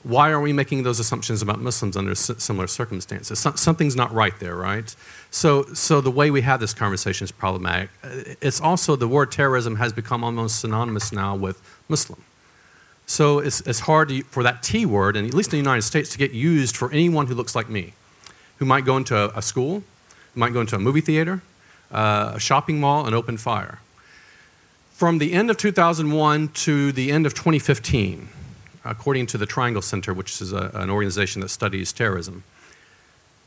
Why 0.07 0.29
are 0.29 0.39
we 0.39 0.53
making 0.53 0.83
those 0.83 1.01
assumptions 1.01 1.41
about 1.41 1.59
Muslims 1.59 1.97
under 1.97 2.15
similar 2.15 2.67
circumstances? 2.67 3.39
So, 3.39 3.51
something's 3.55 3.95
not 3.95 4.13
right 4.13 4.33
there, 4.39 4.55
right? 4.55 4.95
So, 5.31 5.63
so 5.73 5.99
the 5.99 6.11
way 6.11 6.31
we 6.31 6.41
have 6.41 6.61
this 6.61 6.73
conversation 6.73 7.25
is 7.25 7.31
problematic. 7.31 7.89
It's 8.41 8.61
also 8.61 8.95
the 8.95 9.07
word 9.07 9.33
terrorism 9.33 9.75
has 9.75 9.91
become 9.91 10.23
almost 10.23 10.61
synonymous 10.61 11.11
now 11.11 11.35
with 11.35 11.61
Muslim. 11.89 12.23
So 13.05 13.39
it's, 13.39 13.61
it's 13.61 13.81
hard 13.81 14.09
to, 14.09 14.23
for 14.23 14.43
that 14.43 14.63
T 14.63 14.85
word, 14.85 15.17
and 15.17 15.27
at 15.27 15.33
least 15.33 15.49
in 15.49 15.51
the 15.51 15.57
United 15.57 15.81
States, 15.81 16.09
to 16.11 16.17
get 16.17 16.31
used 16.31 16.77
for 16.77 16.91
anyone 16.91 17.27
who 17.27 17.35
looks 17.35 17.55
like 17.55 17.69
me, 17.69 17.93
who 18.59 18.65
might 18.65 18.85
go 18.85 18.95
into 18.95 19.17
a, 19.17 19.29
a 19.37 19.41
school, 19.41 19.83
might 20.35 20.53
go 20.53 20.61
into 20.61 20.75
a 20.75 20.79
movie 20.79 21.01
theater, 21.01 21.41
uh, 21.91 22.33
a 22.35 22.39
shopping 22.39 22.79
mall, 22.79 23.05
and 23.05 23.13
open 23.13 23.37
fire. 23.37 23.79
From 24.91 25.19
the 25.19 25.33
end 25.33 25.49
of 25.49 25.57
2001 25.57 26.49
to 26.49 26.91
the 26.91 27.11
end 27.11 27.25
of 27.25 27.33
2015, 27.33 28.29
according 28.89 29.27
to 29.27 29.37
the 29.37 29.45
Triangle 29.45 29.81
Center, 29.81 30.13
which 30.13 30.41
is 30.41 30.53
a, 30.53 30.71
an 30.73 30.89
organization 30.89 31.41
that 31.41 31.49
studies 31.49 31.91
terrorism, 31.93 32.43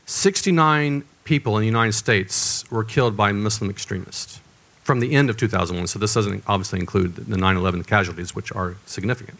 69 0.05 1.03
people 1.23 1.57
in 1.57 1.61
the 1.61 1.67
United 1.67 1.93
States 1.93 2.69
were 2.71 2.83
killed 2.83 3.15
by 3.15 3.31
Muslim 3.31 3.69
extremists 3.69 4.39
from 4.83 4.99
the 4.99 5.13
end 5.13 5.29
of 5.29 5.37
2001. 5.37 5.87
So 5.87 5.99
this 5.99 6.13
doesn't 6.13 6.43
obviously 6.47 6.79
include 6.79 7.15
the 7.15 7.37
9 7.37 7.55
11 7.57 7.83
casualties, 7.83 8.35
which 8.35 8.51
are 8.51 8.75
significant. 8.85 9.37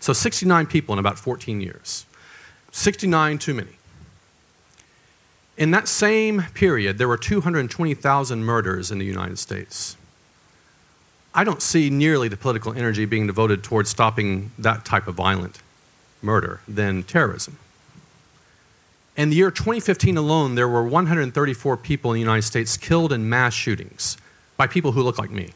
So 0.00 0.12
69 0.12 0.66
people 0.66 0.92
in 0.92 0.98
about 0.98 1.18
14 1.18 1.60
years. 1.60 2.06
69 2.72 3.38
too 3.38 3.54
many. 3.54 3.70
In 5.56 5.70
that 5.70 5.86
same 5.88 6.42
period, 6.54 6.98
there 6.98 7.08
were 7.08 7.16
220,000 7.16 8.44
murders 8.44 8.90
in 8.90 8.98
the 8.98 9.04
United 9.04 9.38
States. 9.38 9.96
I 11.34 11.42
don't 11.42 11.60
see 11.60 11.90
nearly 11.90 12.28
the 12.28 12.36
political 12.36 12.72
energy 12.72 13.04
being 13.06 13.26
devoted 13.26 13.64
towards 13.64 13.90
stopping 13.90 14.52
that 14.58 14.84
type 14.84 15.08
of 15.08 15.16
violent 15.16 15.58
murder 16.22 16.60
than 16.68 17.02
terrorism. 17.02 17.58
In 19.16 19.30
the 19.30 19.36
year 19.36 19.50
2015 19.50 20.16
alone, 20.16 20.54
there 20.54 20.68
were 20.68 20.84
134 20.84 21.76
people 21.76 22.12
in 22.12 22.14
the 22.14 22.20
United 22.20 22.42
States 22.42 22.76
killed 22.76 23.12
in 23.12 23.28
mass 23.28 23.52
shootings 23.52 24.16
by 24.56 24.66
people 24.66 24.92
who 24.92 25.02
look 25.02 25.18
like 25.18 25.30
me, 25.30 25.50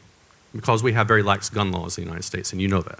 because 0.53 0.83
we 0.83 0.93
have 0.93 1.07
very 1.07 1.23
lax 1.23 1.49
gun 1.49 1.71
laws 1.71 1.97
in 1.97 2.03
the 2.03 2.09
United 2.09 2.23
States, 2.23 2.51
and 2.51 2.61
you 2.61 2.67
know 2.67 2.81
that. 2.81 2.99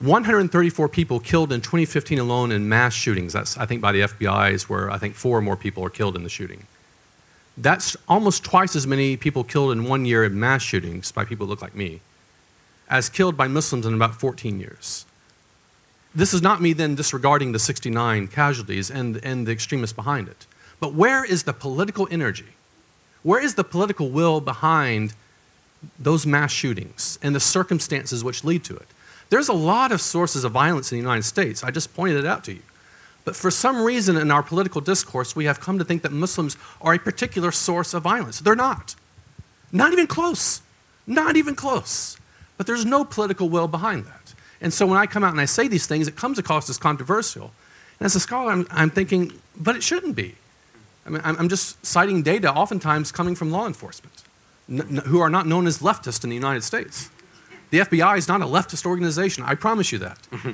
134 0.00 0.88
people 0.88 1.18
killed 1.18 1.52
in 1.52 1.60
2015 1.60 2.18
alone 2.18 2.52
in 2.52 2.68
mass 2.68 2.94
shootings. 2.94 3.32
That's, 3.32 3.56
I 3.58 3.66
think, 3.66 3.80
by 3.80 3.90
the 3.90 4.02
FBI's, 4.02 4.68
where 4.68 4.90
I 4.90 4.98
think 4.98 5.14
four 5.14 5.38
or 5.38 5.42
more 5.42 5.56
people 5.56 5.84
are 5.84 5.90
killed 5.90 6.14
in 6.14 6.22
the 6.22 6.28
shooting. 6.28 6.66
That's 7.60 7.96
almost 8.08 8.44
twice 8.44 8.76
as 8.76 8.86
many 8.86 9.16
people 9.16 9.42
killed 9.42 9.72
in 9.72 9.84
one 9.84 10.04
year 10.04 10.24
in 10.24 10.38
mass 10.38 10.62
shootings 10.62 11.10
by 11.10 11.24
people 11.24 11.46
who 11.46 11.50
look 11.50 11.62
like 11.62 11.74
me 11.74 12.00
as 12.88 13.08
killed 13.08 13.36
by 13.36 13.48
Muslims 13.48 13.84
in 13.84 13.94
about 13.94 14.14
14 14.14 14.58
years. 14.60 15.04
This 16.14 16.32
is 16.32 16.40
not 16.40 16.62
me 16.62 16.72
then 16.72 16.94
disregarding 16.94 17.52
the 17.52 17.58
69 17.58 18.28
casualties 18.28 18.90
and, 18.90 19.20
and 19.22 19.46
the 19.46 19.52
extremists 19.52 19.94
behind 19.94 20.28
it. 20.28 20.46
But 20.80 20.94
where 20.94 21.24
is 21.24 21.42
the 21.42 21.52
political 21.52 22.08
energy? 22.10 22.46
Where 23.22 23.42
is 23.42 23.56
the 23.56 23.64
political 23.64 24.08
will 24.08 24.40
behind 24.40 25.14
those 25.98 26.26
mass 26.26 26.50
shootings 26.50 27.18
and 27.22 27.34
the 27.34 27.40
circumstances 27.40 28.24
which 28.24 28.44
lead 28.44 28.64
to 28.64 28.76
it? 28.76 28.86
There's 29.30 29.48
a 29.48 29.52
lot 29.52 29.92
of 29.92 30.00
sources 30.00 30.44
of 30.44 30.52
violence 30.52 30.90
in 30.90 30.96
the 30.96 31.02
United 31.02 31.24
States. 31.24 31.62
I 31.62 31.70
just 31.70 31.94
pointed 31.94 32.18
it 32.18 32.26
out 32.26 32.44
to 32.44 32.54
you. 32.54 32.62
But 33.28 33.36
for 33.36 33.50
some 33.50 33.82
reason 33.82 34.16
in 34.16 34.30
our 34.30 34.42
political 34.42 34.80
discourse, 34.80 35.36
we 35.36 35.44
have 35.44 35.60
come 35.60 35.78
to 35.78 35.84
think 35.84 36.00
that 36.00 36.12
Muslims 36.12 36.56
are 36.80 36.94
a 36.94 36.98
particular 36.98 37.52
source 37.52 37.92
of 37.92 38.02
violence. 38.02 38.40
They're 38.40 38.56
not. 38.56 38.94
Not 39.70 39.92
even 39.92 40.06
close. 40.06 40.62
Not 41.06 41.36
even 41.36 41.54
close. 41.54 42.16
But 42.56 42.66
there's 42.66 42.86
no 42.86 43.04
political 43.04 43.50
will 43.50 43.68
behind 43.68 44.06
that. 44.06 44.32
And 44.62 44.72
so 44.72 44.86
when 44.86 44.96
I 44.96 45.04
come 45.04 45.24
out 45.24 45.32
and 45.32 45.40
I 45.42 45.44
say 45.44 45.68
these 45.68 45.86
things, 45.86 46.08
it 46.08 46.16
comes 46.16 46.38
across 46.38 46.70
as 46.70 46.78
controversial. 46.78 47.52
And 48.00 48.06
as 48.06 48.16
a 48.16 48.20
scholar, 48.20 48.50
I'm, 48.50 48.66
I'm 48.70 48.88
thinking, 48.88 49.34
but 49.54 49.76
it 49.76 49.82
shouldn't 49.82 50.16
be. 50.16 50.36
I 51.04 51.10
mean, 51.10 51.20
I'm, 51.22 51.50
just 51.50 51.84
citing 51.84 52.22
data 52.22 52.50
oftentimes 52.50 53.12
coming 53.12 53.34
from 53.34 53.50
law 53.50 53.66
enforcement, 53.66 54.22
n- 54.70 55.02
who 55.04 55.20
are 55.20 55.28
not 55.28 55.46
known 55.46 55.66
as 55.66 55.80
leftists 55.80 56.24
in 56.24 56.30
the 56.30 56.36
United 56.36 56.64
States. 56.64 57.10
The 57.68 57.80
FBI 57.80 58.16
is 58.16 58.26
not 58.26 58.40
a 58.40 58.46
leftist 58.46 58.86
organization, 58.86 59.44
I 59.44 59.54
promise 59.54 59.92
you 59.92 59.98
that. 59.98 60.18
Mm-hmm. 60.30 60.52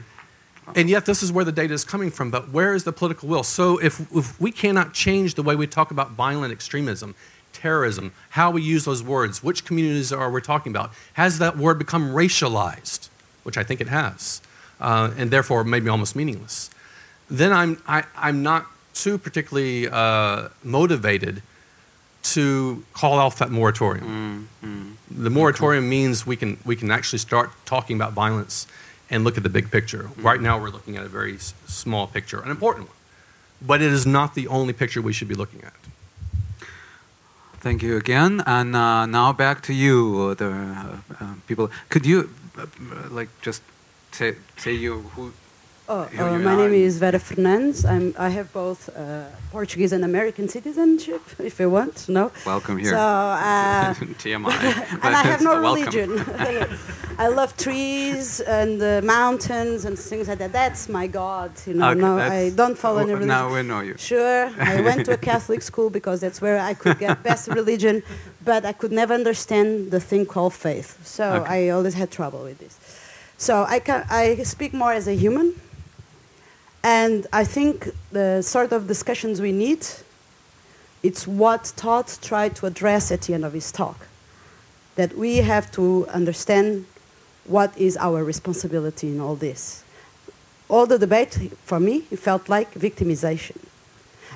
And 0.74 0.88
yet, 0.88 1.06
this 1.06 1.22
is 1.22 1.30
where 1.30 1.44
the 1.44 1.52
data 1.52 1.74
is 1.74 1.84
coming 1.84 2.10
from. 2.10 2.30
But 2.30 2.50
where 2.50 2.74
is 2.74 2.84
the 2.84 2.92
political 2.92 3.28
will? 3.28 3.42
So, 3.42 3.78
if, 3.78 4.00
if 4.12 4.40
we 4.40 4.50
cannot 4.50 4.94
change 4.94 5.34
the 5.34 5.42
way 5.42 5.56
we 5.56 5.66
talk 5.66 5.90
about 5.90 6.12
violent 6.12 6.52
extremism, 6.52 7.14
terrorism, 7.52 8.12
how 8.30 8.50
we 8.50 8.62
use 8.62 8.84
those 8.84 9.02
words, 9.02 9.42
which 9.42 9.64
communities 9.64 10.12
are 10.12 10.30
we 10.30 10.40
talking 10.40 10.72
about, 10.72 10.92
has 11.14 11.38
that 11.38 11.56
word 11.56 11.78
become 11.78 12.10
racialized, 12.10 13.08
which 13.42 13.56
I 13.56 13.62
think 13.62 13.80
it 13.80 13.88
has, 13.88 14.42
uh, 14.80 15.12
and 15.16 15.30
therefore 15.30 15.64
maybe 15.64 15.88
almost 15.88 16.16
meaningless, 16.16 16.70
then 17.30 17.52
I'm, 17.52 17.82
I, 17.86 18.00
am 18.00 18.06
i 18.16 18.28
am 18.28 18.42
not 18.42 18.66
too 18.92 19.18
particularly 19.18 19.88
uh, 19.88 20.48
motivated 20.62 21.42
to 22.22 22.84
call 22.92 23.18
off 23.18 23.38
that 23.38 23.50
moratorium. 23.50 24.48
Mm, 24.62 24.68
mm. 24.68 24.92
The 25.10 25.30
moratorium 25.30 25.88
means 25.88 26.26
we 26.26 26.36
can, 26.36 26.58
we 26.64 26.74
can 26.74 26.90
actually 26.90 27.18
start 27.18 27.50
talking 27.66 27.96
about 27.96 28.12
violence 28.12 28.66
and 29.10 29.24
look 29.24 29.36
at 29.36 29.42
the 29.42 29.48
big 29.50 29.70
picture. 29.70 30.10
Right 30.16 30.40
now, 30.40 30.58
we're 30.60 30.70
looking 30.70 30.96
at 30.96 31.04
a 31.04 31.08
very 31.08 31.34
s- 31.36 31.54
small 31.66 32.06
picture, 32.06 32.40
an 32.40 32.50
important 32.50 32.88
one, 32.88 32.96
but 33.60 33.80
it 33.82 33.92
is 33.92 34.06
not 34.06 34.34
the 34.34 34.46
only 34.48 34.72
picture 34.72 35.00
we 35.02 35.12
should 35.12 35.28
be 35.28 35.34
looking 35.34 35.62
at. 35.62 35.72
Thank 37.60 37.82
you 37.82 37.96
again, 37.96 38.42
and 38.46 38.76
uh, 38.76 39.06
now 39.06 39.32
back 39.32 39.62
to 39.62 39.72
you, 39.72 40.34
the 40.34 40.50
uh, 40.50 40.96
uh, 41.20 41.34
people. 41.46 41.70
Could 41.88 42.04
you, 42.04 42.28
uh, 42.58 42.66
like, 43.10 43.28
just 43.40 43.62
say, 44.12 44.36
say 44.58 44.72
you 44.72 45.00
who 45.16 45.32
Oh, 45.86 46.08
uh, 46.18 46.38
my 46.38 46.56
name 46.56 46.72
is 46.72 46.96
Vera 46.96 47.18
Fernandes. 47.18 47.84
I'm, 47.84 48.14
I 48.18 48.30
have 48.30 48.50
both 48.54 48.88
uh, 48.96 49.26
Portuguese 49.50 49.92
and 49.92 50.02
American 50.02 50.48
citizenship, 50.48 51.20
if 51.38 51.60
you 51.60 51.68
want. 51.68 52.08
No. 52.08 52.32
Welcome 52.46 52.78
here. 52.78 52.92
So, 52.92 52.96
uh, 52.96 53.92
TMI. 53.94 54.48
and 55.04 55.14
I 55.14 55.22
have 55.22 55.42
no 55.42 55.60
religion. 55.60 56.24
I 57.18 57.28
love 57.28 57.54
trees 57.58 58.40
and 58.40 58.82
uh, 58.82 59.02
mountains 59.04 59.84
and 59.84 59.98
things 59.98 60.28
like 60.28 60.38
that. 60.38 60.54
That's 60.54 60.88
my 60.88 61.06
God. 61.06 61.52
You 61.66 61.74
know. 61.74 61.90
Okay, 61.90 62.00
no, 62.00 62.16
I 62.16 62.48
don't 62.48 62.78
follow 62.78 63.00
any 63.00 63.10
religion. 63.12 63.28
Now 63.28 63.54
we 63.54 63.62
know 63.62 63.80
you. 63.80 63.98
Sure. 63.98 64.50
I 64.58 64.80
went 64.80 65.04
to 65.04 65.12
a 65.12 65.18
Catholic 65.18 65.60
school 65.60 65.90
because 65.90 66.18
that's 66.18 66.40
where 66.40 66.58
I 66.60 66.72
could 66.72 66.98
get 66.98 67.22
best 67.22 67.48
religion, 67.48 68.02
but 68.42 68.64
I 68.64 68.72
could 68.72 68.90
never 68.90 69.12
understand 69.12 69.90
the 69.90 70.00
thing 70.00 70.24
called 70.24 70.54
faith. 70.54 71.06
So 71.06 71.42
okay. 71.42 71.66
I 71.66 71.68
always 71.68 71.92
had 71.92 72.10
trouble 72.10 72.42
with 72.42 72.58
this. 72.58 72.78
So 73.36 73.66
I, 73.68 73.80
can, 73.80 74.06
I 74.08 74.36
speak 74.44 74.72
more 74.72 74.92
as 74.92 75.06
a 75.08 75.14
human 75.14 75.60
and 76.84 77.26
I 77.32 77.44
think 77.44 77.88
the 78.12 78.42
sort 78.42 78.72
of 78.72 78.86
discussions 78.86 79.40
we 79.40 79.52
need, 79.52 79.86
it's 81.02 81.26
what 81.26 81.72
Todd 81.76 82.12
tried 82.20 82.54
to 82.56 82.66
address 82.66 83.10
at 83.10 83.22
the 83.22 83.32
end 83.32 83.44
of 83.44 83.54
his 83.54 83.72
talk. 83.72 84.06
That 84.96 85.16
we 85.16 85.38
have 85.38 85.72
to 85.72 86.06
understand 86.08 86.84
what 87.46 87.76
is 87.78 87.96
our 87.96 88.22
responsibility 88.22 89.08
in 89.08 89.18
all 89.18 89.34
this. 89.34 89.82
All 90.68 90.84
the 90.84 90.98
debate, 90.98 91.52
for 91.64 91.80
me, 91.80 92.04
it 92.10 92.18
felt 92.18 92.50
like 92.50 92.74
victimization. 92.74 93.56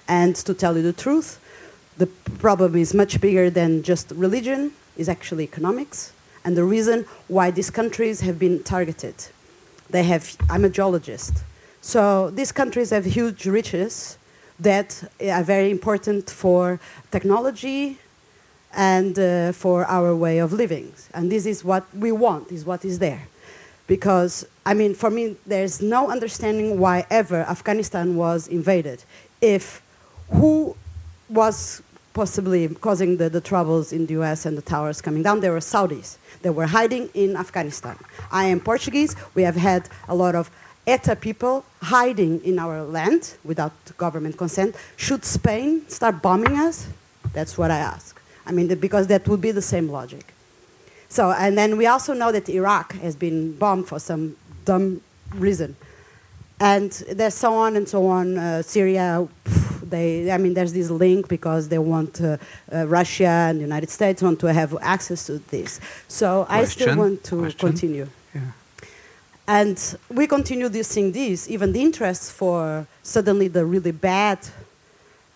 And 0.08 0.34
to 0.36 0.54
tell 0.54 0.74
you 0.74 0.82
the 0.82 0.94
truth, 0.94 1.38
the 1.98 2.06
problem 2.38 2.76
is 2.76 2.94
much 2.94 3.20
bigger 3.20 3.50
than 3.50 3.82
just 3.82 4.10
religion, 4.12 4.72
is 4.96 5.08
actually 5.08 5.44
economics, 5.44 6.12
and 6.44 6.56
the 6.56 6.64
reason 6.64 7.04
why 7.28 7.50
these 7.50 7.70
countries 7.70 8.20
have 8.22 8.38
been 8.38 8.62
targeted. 8.62 9.14
They 9.90 10.04
have, 10.04 10.34
I'm 10.48 10.64
a 10.64 10.70
geologist. 10.70 11.44
So 11.88 12.28
these 12.28 12.52
countries 12.52 12.90
have 12.90 13.06
huge 13.06 13.46
riches 13.46 14.18
that 14.60 15.02
are 15.22 15.42
very 15.42 15.70
important 15.70 16.28
for 16.28 16.78
technology 17.10 17.96
and 18.74 19.18
uh, 19.18 19.52
for 19.52 19.86
our 19.86 20.14
way 20.14 20.36
of 20.36 20.52
living. 20.52 20.92
And 21.14 21.32
this 21.32 21.46
is 21.46 21.64
what 21.64 21.86
we 21.96 22.12
want, 22.12 22.52
is 22.52 22.66
what 22.66 22.84
is 22.84 22.98
there. 22.98 23.26
Because, 23.86 24.46
I 24.66 24.74
mean, 24.74 24.92
for 24.94 25.08
me, 25.08 25.36
there's 25.46 25.80
no 25.80 26.10
understanding 26.10 26.78
why 26.78 27.06
ever 27.08 27.40
Afghanistan 27.48 28.16
was 28.16 28.48
invaded. 28.48 29.02
If 29.40 29.80
who 30.32 30.76
was 31.30 31.82
possibly 32.12 32.68
causing 32.68 33.16
the, 33.16 33.30
the 33.30 33.40
troubles 33.40 33.94
in 33.94 34.04
the 34.04 34.20
US 34.20 34.44
and 34.44 34.58
the 34.58 34.62
towers 34.74 35.00
coming 35.00 35.22
down, 35.22 35.40
there 35.40 35.52
were 35.52 35.60
Saudis 35.60 36.18
that 36.42 36.52
were 36.52 36.66
hiding 36.66 37.08
in 37.14 37.34
Afghanistan. 37.34 37.96
I 38.30 38.44
am 38.44 38.60
Portuguese. 38.60 39.16
We 39.34 39.42
have 39.44 39.56
had 39.56 39.88
a 40.06 40.14
lot 40.14 40.34
of 40.34 40.50
ETA 40.88 41.16
people 41.16 41.64
hiding 41.82 42.42
in 42.44 42.58
our 42.58 42.82
land 42.82 43.34
without 43.44 43.72
government 43.98 44.38
consent. 44.38 44.74
Should 44.96 45.24
Spain 45.24 45.86
start 45.88 46.22
bombing 46.22 46.58
us? 46.58 46.88
That's 47.34 47.58
what 47.58 47.70
I 47.70 47.78
ask. 47.78 48.18
I 48.46 48.52
mean, 48.52 48.74
because 48.80 49.06
that 49.08 49.28
would 49.28 49.42
be 49.42 49.50
the 49.50 49.62
same 49.62 49.90
logic. 49.90 50.32
So, 51.10 51.30
and 51.32 51.56
then 51.58 51.76
we 51.76 51.86
also 51.86 52.14
know 52.14 52.32
that 52.32 52.48
Iraq 52.48 52.94
has 52.94 53.14
been 53.16 53.52
bombed 53.58 53.86
for 53.86 53.98
some 53.98 54.36
dumb 54.64 55.02
reason. 55.34 55.76
And 56.60 56.90
there's 57.12 57.34
so 57.34 57.52
on 57.54 57.76
and 57.76 57.88
so 57.88 58.06
on. 58.06 58.38
Uh, 58.38 58.62
Syria, 58.62 59.28
pff, 59.44 59.90
they, 59.90 60.30
I 60.30 60.38
mean, 60.38 60.54
there's 60.54 60.72
this 60.72 60.90
link 60.90 61.28
because 61.28 61.68
they 61.68 61.78
want 61.78 62.20
uh, 62.20 62.38
uh, 62.72 62.86
Russia 62.86 63.26
and 63.26 63.58
the 63.58 63.62
United 63.62 63.90
States 63.90 64.22
want 64.22 64.40
to 64.40 64.52
have 64.52 64.76
access 64.80 65.26
to 65.26 65.38
this. 65.50 65.80
So 66.08 66.46
I 66.48 66.64
still 66.64 66.96
want 66.96 67.24
to 67.24 67.40
Question? 67.40 67.58
continue. 67.58 68.08
And 69.48 69.96
we 70.10 70.26
continue 70.26 70.68
this 70.68 70.94
this, 70.94 71.48
even 71.48 71.72
the 71.72 71.80
interest 71.80 72.32
for 72.32 72.86
suddenly 73.02 73.48
the 73.48 73.64
really 73.64 73.92
bad 73.92 74.38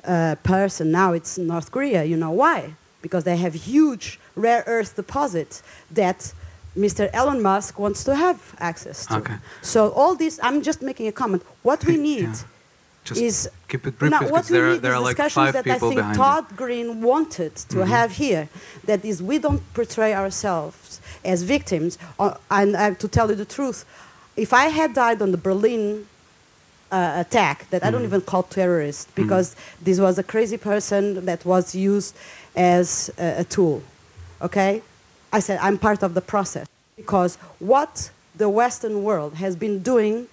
uh, 0.05 0.35
person 0.43 0.91
now 0.91 1.15
it's 1.15 1.39
North 1.39 1.71
Korea. 1.71 2.05
You 2.05 2.19
know 2.19 2.31
why? 2.31 2.75
Because 3.01 3.25
they 3.25 3.37
have 3.39 3.55
huge 3.55 4.21
rare 4.37 4.65
earth 4.67 4.97
deposits 4.97 5.63
that 5.91 6.33
Mr. 6.77 7.09
Elon 7.15 7.41
Musk 7.41 7.79
wants 7.79 8.05
to 8.05 8.15
have 8.15 8.55
access 8.59 9.07
to. 9.07 9.17
Okay. 9.17 9.37
So 9.63 9.91
all 9.93 10.15
this, 10.15 10.39
I'm 10.43 10.61
just 10.63 10.83
making 10.83 11.07
a 11.09 11.13
comment. 11.13 11.43
What 11.63 11.85
we 11.87 11.97
need 11.97 12.23
Yeah. 12.23 12.35
Just 13.05 13.21
is 13.21 13.51
keep 13.69 13.85
it 13.87 13.99
brief 13.99 14.13
no, 14.13 14.19
what 14.29 14.49
we 14.49 14.57
there, 14.57 14.67
are, 14.69 14.73
need 14.75 14.83
there 14.83 14.93
is 14.93 14.99
are 14.99 15.03
like 15.03 15.17
discussions 15.17 15.53
five 15.53 15.65
that 15.65 15.67
I 15.67 15.79
think 15.79 16.01
Todd 16.17 16.47
Green 16.57 17.03
wanted 17.03 17.57
to 17.57 17.79
Mhm. 17.79 17.87
have 17.89 18.13
here. 18.13 18.49
That 18.85 19.05
is, 19.05 19.21
we 19.21 19.39
don't 19.39 19.61
portray 19.75 20.15
ourselves 20.15 21.01
as 21.25 21.43
victims. 21.43 21.99
Or, 22.19 22.37
and 22.49 22.77
uh, 22.77 22.95
to 22.95 23.09
tell 23.09 23.29
you 23.31 23.35
the 23.37 23.45
truth, 23.57 23.85
if 24.37 24.53
I 24.53 24.67
had 24.67 24.95
died 24.95 25.21
on 25.23 25.31
the 25.33 25.39
Berlin 25.39 26.07
uh, 26.91 27.25
attack, 27.27 27.69
that 27.71 27.83
I 27.85 27.91
don't 27.91 28.03
Mhm. 28.03 28.11
even 28.13 28.21
call 28.21 28.43
terrorist 28.43 29.09
because 29.15 29.57
this 29.81 29.99
was 29.99 30.19
a 30.19 30.23
crazy 30.23 30.59
person 30.59 31.25
that 31.25 31.43
was 31.47 31.75
used 31.75 32.15
as 32.55 33.11
a, 33.19 33.41
a 33.41 33.45
tool. 33.45 33.83
Okay, 34.43 34.83
I 35.33 35.41
said 35.41 35.59
I'm 35.63 35.79
part 35.79 36.03
of 36.03 36.13
the 36.15 36.21
process 36.21 36.67
because 36.97 37.39
what 37.61 38.11
the 38.37 38.49
Western 38.49 39.03
world 39.05 39.35
has 39.37 39.57
been 39.57 39.79
doing 39.83 40.27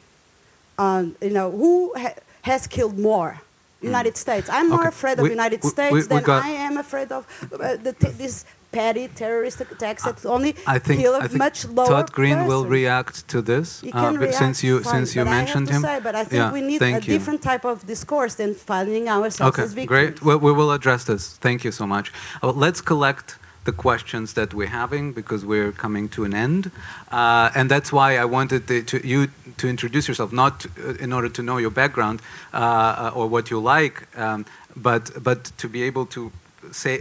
um, 0.78 1.16
you 1.22 1.30
know, 1.30 1.52
who 1.52 1.94
ha- 1.98 2.16
has 2.44 2.66
killed 2.68 2.98
more? 2.98 3.42
United 3.82 4.16
States. 4.18 4.50
I'm 4.50 4.70
more 4.70 4.80
Okay. 4.80 4.88
afraid 4.90 5.18
of 5.20 5.24
We- 5.24 5.30
United 5.30 5.62
we- 5.64 5.70
States 5.70 5.94
we- 5.94 6.02
than 6.02 6.30
I 6.30 6.50
am 6.68 6.78
afraid 6.78 7.12
of 7.14 7.26
uh, 7.54 7.76
the 7.86 7.94
t- 7.94 8.12
these 8.18 8.44
petty 8.72 9.08
terrorist 9.08 9.62
attacks 9.62 10.04
that 10.04 10.26
only 10.26 10.52
I 10.68 10.80
think, 10.80 11.06
I 11.06 11.28
think 11.28 11.40
much 11.40 11.66
lower 11.68 11.88
Todd 11.88 12.12
Green 12.12 12.46
will 12.46 12.66
react 12.66 13.28
to 13.30 13.42
this 13.42 13.82
He 13.82 13.92
uh, 13.92 14.02
can 14.02 14.14
but 14.14 14.22
react 14.22 14.38
since 14.38 14.64
you 14.64 14.80
fine, 14.82 14.94
since 14.94 15.16
you 15.16 15.26
mentioned 15.26 15.70
him. 15.70 15.82
to 15.82 15.88
say, 15.88 16.00
but 16.08 16.16
I 16.16 16.24
think 16.24 16.40
yeah, 16.40 16.52
we 16.52 16.62
need 16.62 16.82
a 16.82 16.92
you. 16.92 17.00
different 17.00 17.42
type 17.42 17.66
of 17.66 17.86
discourse 17.86 18.36
than 18.36 18.54
finding 18.54 19.10
ourselves 19.10 19.58
Okay, 19.58 19.64
as 19.64 19.74
victims. 19.74 19.88
great. 19.88 20.22
Well, 20.22 20.38
we 20.38 20.52
will 20.52 20.72
address 20.72 21.04
this. 21.06 21.38
Thank 21.38 21.64
you 21.64 21.72
so 21.72 21.86
much. 21.88 22.12
Uh, 22.44 22.52
let's 22.52 22.82
collect 22.82 23.38
the 23.66 23.72
questions 23.72 24.34
that 24.34 24.54
we're 24.54 24.76
having 24.84 25.14
because 25.14 25.46
we're 25.46 25.72
coming 25.72 26.08
to 26.10 26.24
an 26.24 26.34
end, 26.34 26.72
uh, 27.12 27.50
and 27.56 27.70
that's 27.70 27.92
why 27.92 28.18
I 28.18 28.26
wanted 28.26 28.68
the, 28.68 28.82
to, 28.84 29.06
you 29.06 29.28
to 29.58 29.68
introduce 29.68 30.08
yourself, 30.08 30.32
not 30.32 30.66
uh, 30.66 30.94
in 31.06 31.12
order 31.14 31.30
to 31.30 31.42
know 31.42 31.58
your 31.58 31.72
background 31.72 32.22
uh, 32.54 32.58
uh, 32.58 33.12
or 33.18 33.28
what 33.28 33.50
you 33.52 33.60
like, 33.60 33.96
um, 34.18 34.46
but 34.76 35.12
but 35.24 35.52
to 35.58 35.68
be 35.68 35.84
able 35.84 36.06
to 36.06 36.32
say 36.72 37.00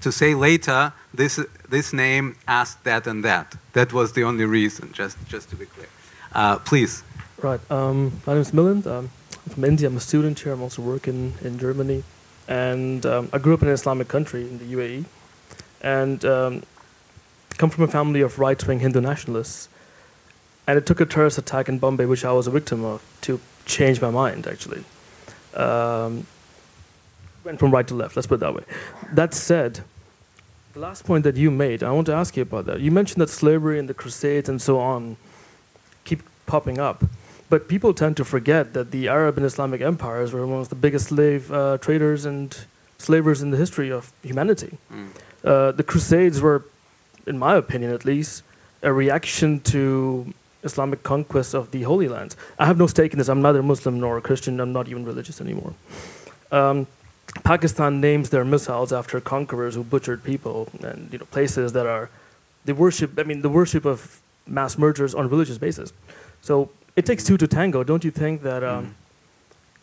to 0.00 0.10
say 0.12 0.34
later 0.34 0.92
this 1.14 1.40
this 1.68 1.92
name 1.92 2.36
asked 2.46 2.84
that 2.84 3.06
and 3.06 3.24
that. 3.24 3.56
That 3.72 3.92
was 3.92 4.12
the 4.12 4.24
only 4.24 4.44
reason. 4.44 4.92
Just 4.92 5.16
just 5.28 5.50
to 5.50 5.56
be 5.56 5.66
clear. 5.66 5.88
Uh, 6.32 6.58
please. 6.58 7.02
Right. 7.42 7.60
Um, 7.70 8.20
my 8.26 8.34
name 8.34 8.42
is 8.42 8.52
Milind. 8.52 8.86
Um, 8.86 9.10
I'm 9.46 9.52
from 9.52 9.64
India. 9.64 9.88
I'm 9.88 9.96
a 9.96 10.00
student 10.00 10.38
here. 10.40 10.52
I'm 10.52 10.62
also 10.62 10.82
working 10.82 11.34
in 11.42 11.58
Germany. 11.58 12.02
And 12.46 13.06
um, 13.06 13.30
I 13.32 13.38
grew 13.38 13.54
up 13.54 13.62
in 13.62 13.68
an 13.68 13.74
Islamic 13.74 14.08
country 14.08 14.42
in 14.42 14.58
the 14.58 14.66
UAE. 14.76 15.04
And 15.80 16.24
um, 16.24 16.62
come 17.56 17.70
from 17.70 17.84
a 17.84 17.88
family 17.88 18.20
of 18.20 18.38
right 18.38 18.66
wing 18.66 18.80
Hindu 18.80 19.00
nationalists. 19.00 19.68
And 20.66 20.76
it 20.76 20.86
took 20.86 21.00
a 21.00 21.06
terrorist 21.06 21.38
attack 21.38 21.68
in 21.68 21.78
Bombay, 21.78 22.04
which 22.04 22.24
I 22.24 22.32
was 22.32 22.46
a 22.46 22.50
victim 22.50 22.84
of, 22.84 23.02
to 23.22 23.40
change 23.64 24.00
my 24.00 24.10
mind, 24.10 24.46
actually. 24.46 24.84
Um, 25.54 26.26
went 27.44 27.58
from 27.58 27.70
right 27.70 27.86
to 27.88 27.94
left, 27.94 28.16
let's 28.16 28.26
put 28.26 28.36
it 28.36 28.40
that 28.40 28.54
way. 28.54 28.64
That 29.12 29.34
said, 29.34 29.80
the 30.72 30.80
last 30.80 31.04
point 31.04 31.24
that 31.24 31.36
you 31.36 31.50
made, 31.50 31.82
I 31.82 31.90
want 31.90 32.06
to 32.06 32.14
ask 32.14 32.36
you 32.36 32.42
about 32.42 32.66
that. 32.66 32.80
You 32.80 32.90
mentioned 32.90 33.20
that 33.20 33.30
slavery 33.30 33.78
and 33.78 33.88
the 33.88 33.94
Crusades 33.94 34.48
and 34.48 34.60
so 34.62 34.78
on 34.78 35.16
keep 36.04 36.22
popping 36.46 36.78
up. 36.78 37.04
But 37.48 37.66
people 37.66 37.92
tend 37.92 38.16
to 38.18 38.24
forget 38.24 38.74
that 38.74 38.92
the 38.92 39.08
Arab 39.08 39.36
and 39.36 39.44
Islamic 39.44 39.80
empires 39.80 40.32
were 40.32 40.44
of 40.44 40.68
the 40.68 40.76
biggest 40.76 41.08
slave 41.08 41.50
uh, 41.52 41.78
traders 41.78 42.24
and 42.24 42.56
slavers 42.98 43.42
in 43.42 43.50
the 43.50 43.56
history 43.56 43.90
of 43.90 44.12
humanity. 44.22 44.78
Uh, 45.42 45.72
the 45.72 45.82
Crusades 45.82 46.40
were, 46.40 46.64
in 47.26 47.38
my 47.38 47.56
opinion 47.56 47.92
at 47.92 48.04
least, 48.04 48.44
a 48.82 48.92
reaction 48.92 49.60
to 49.60 50.32
Islamic 50.62 51.02
conquest 51.02 51.54
of 51.54 51.70
the 51.72 51.82
Holy 51.82 52.08
Lands. 52.08 52.36
I 52.58 52.66
have 52.66 52.78
no 52.78 52.86
stake 52.86 53.12
in 53.12 53.18
this. 53.18 53.28
I'm 53.28 53.42
neither 53.42 53.62
Muslim 53.62 53.98
nor 53.98 54.18
a 54.18 54.20
Christian. 54.20 54.60
I'm 54.60 54.72
not 54.72 54.88
even 54.88 55.04
religious 55.04 55.40
anymore. 55.40 55.74
Um, 56.52 56.86
Pakistan 57.44 58.00
names 58.00 58.30
their 58.30 58.44
missiles 58.44 58.92
after 58.92 59.20
conquerors 59.20 59.74
who 59.74 59.84
butchered 59.84 60.22
people 60.24 60.68
and 60.82 61.08
you 61.12 61.18
know 61.18 61.24
places 61.26 61.72
that 61.72 61.86
are 61.86 62.10
the 62.64 62.74
worship. 62.74 63.18
I 63.18 63.22
mean, 63.22 63.42
the 63.42 63.48
worship 63.48 63.84
of 63.84 64.20
mass 64.46 64.76
murderers 64.76 65.14
on 65.14 65.24
a 65.24 65.28
religious 65.28 65.58
basis. 65.58 65.92
So 66.42 66.70
it 66.96 67.06
takes 67.06 67.24
two 67.24 67.36
to 67.36 67.46
tango. 67.46 67.84
Don't 67.84 68.04
you 68.04 68.10
think 68.10 68.42
that 68.42 68.64
um, 68.64 68.94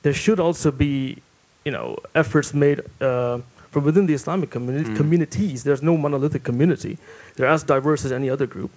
there 0.01 0.13
should 0.13 0.39
also 0.39 0.71
be, 0.71 1.21
you 1.63 1.71
know, 1.71 1.97
efforts 2.15 2.53
made 2.53 2.81
uh, 3.01 3.39
from 3.71 3.83
within 3.85 4.05
the 4.05 4.13
Islamic 4.13 4.49
communi- 4.49 4.95
communities? 4.95 5.63
There's 5.63 5.81
no 5.81 5.97
monolithic 5.97 6.43
community. 6.43 6.97
They're 7.35 7.47
as 7.47 7.63
diverse 7.63 8.03
as 8.05 8.11
any 8.11 8.29
other 8.29 8.45
group. 8.45 8.71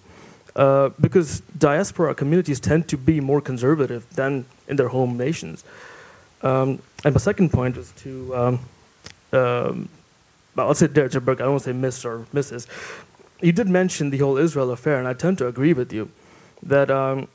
Uh, 0.56 0.90
because 1.01 1.40
diaspora 1.59 2.14
communities 2.14 2.59
tend 2.59 2.88
to 2.88 2.97
be 2.97 3.20
more 3.20 3.40
conservative 3.40 4.05
than 4.14 4.44
in 4.68 4.76
their 4.76 4.88
home 4.88 5.16
nations. 5.16 5.64
Um, 6.43 6.81
and 7.05 7.15
my 7.15 7.19
second 7.21 7.51
point 7.51 7.77
was 7.77 7.93
to, 7.99 8.37
um, 8.37 8.55
um, 9.33 9.89
well, 10.57 10.69
I'll 10.69 10.75
say 10.75 10.87
Derek 10.87 11.12
Burke, 11.12 11.41
I 11.41 11.45
don't 11.45 11.53
want 11.53 11.65
to 11.65 11.71
say 11.71 11.73
Miss 11.73 12.05
or 12.05 12.27
Mrs. 12.35 12.67
You 13.41 13.53
did 13.53 13.69
mention 13.69 14.11
the 14.11 14.19
whole 14.19 14.37
Israel 14.37 14.71
affair, 14.71 14.99
and 14.99 15.09
I 15.09 15.15
tend 15.15 15.39
to 15.39 15.47
agree 15.47 15.73
with 15.73 15.93
you 15.93 16.11
that, 16.62 16.91
um, 16.91 17.29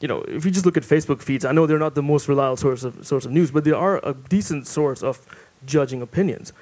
you 0.00 0.08
know, 0.08 0.22
if 0.22 0.44
you 0.44 0.50
just 0.50 0.64
look 0.64 0.76
at 0.76 0.82
Facebook 0.82 1.20
feeds, 1.20 1.44
I 1.44 1.52
know 1.52 1.66
they're 1.66 1.78
not 1.78 1.94
the 1.94 2.02
most 2.02 2.28
reliable 2.28 2.56
source 2.56 2.84
of, 2.84 3.06
source 3.06 3.26
of 3.26 3.32
news, 3.32 3.50
but 3.50 3.64
they 3.64 3.72
are 3.72 4.00
a 4.02 4.14
decent 4.14 4.66
source 4.66 5.02
of 5.02 5.20
judging 5.66 6.00
opinions. 6.00 6.52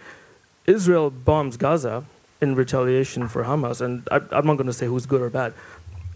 Israel 0.66 1.10
bombs 1.10 1.56
Gaza 1.56 2.04
in 2.40 2.54
retaliation 2.54 3.28
for 3.28 3.44
Hamas, 3.44 3.80
and 3.80 4.06
I, 4.10 4.16
I'm 4.32 4.46
not 4.46 4.56
going 4.56 4.66
to 4.66 4.72
say 4.72 4.86
who's 4.86 5.06
good 5.06 5.22
or 5.22 5.30
bad. 5.30 5.54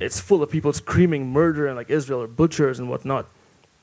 It's 0.01 0.19
full 0.19 0.43
of 0.43 0.51
people 0.51 0.73
screaming 0.73 1.31
murder 1.31 1.69
and 1.69 1.77
like 1.77 1.91
Israel 1.91 2.23
are 2.23 2.27
butchers 2.27 2.79
and 2.79 2.91
whatnot. 2.91 3.27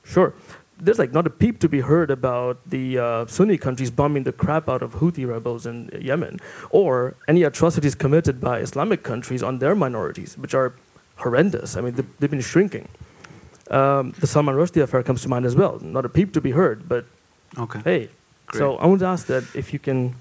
Sure, 0.03 0.33
there's 0.79 0.99
like 0.99 1.11
not 1.13 1.27
a 1.27 1.29
peep 1.29 1.59
to 1.59 1.69
be 1.69 1.81
heard 1.81 2.09
about 2.09 2.57
the 2.69 2.97
uh, 2.97 3.25
Sunni 3.27 3.57
countries 3.57 3.91
bombing 3.91 4.23
the 4.23 4.31
crap 4.31 4.69
out 4.69 4.81
of 4.81 4.95
Houthi 4.95 5.27
rebels 5.27 5.65
in 5.65 5.89
Yemen, 5.99 6.39
or 6.69 7.15
any 7.27 7.43
atrocities 7.43 7.95
committed 7.95 8.39
by 8.39 8.59
Islamic 8.59 9.03
countries 9.03 9.43
on 9.43 9.59
their 9.59 9.75
minorities, 9.75 10.37
which 10.37 10.53
are 10.53 10.73
horrendous. 11.17 11.75
I 11.75 11.81
mean, 11.81 11.95
they've, 12.19 12.29
been 12.31 12.41
shrinking. 12.41 12.87
Um, 13.69 14.13
the 14.19 14.27
Salman 14.27 14.55
Rushdie 14.55 14.81
affair 14.81 15.03
comes 15.03 15.21
to 15.23 15.29
mind 15.29 15.45
as 15.45 15.55
well. 15.55 15.79
Not 15.81 16.05
a 16.05 16.09
peep 16.09 16.33
to 16.33 16.41
be 16.41 16.51
heard, 16.51 16.87
but 16.87 17.05
Okay. 17.57 17.81
hey. 17.83 18.09
So 18.53 18.77
I 18.77 18.85
want 18.87 18.99
to 19.01 19.05
ask 19.05 19.27
that 19.27 19.43
if 19.53 19.73
you 19.73 19.79
can, 19.79 20.15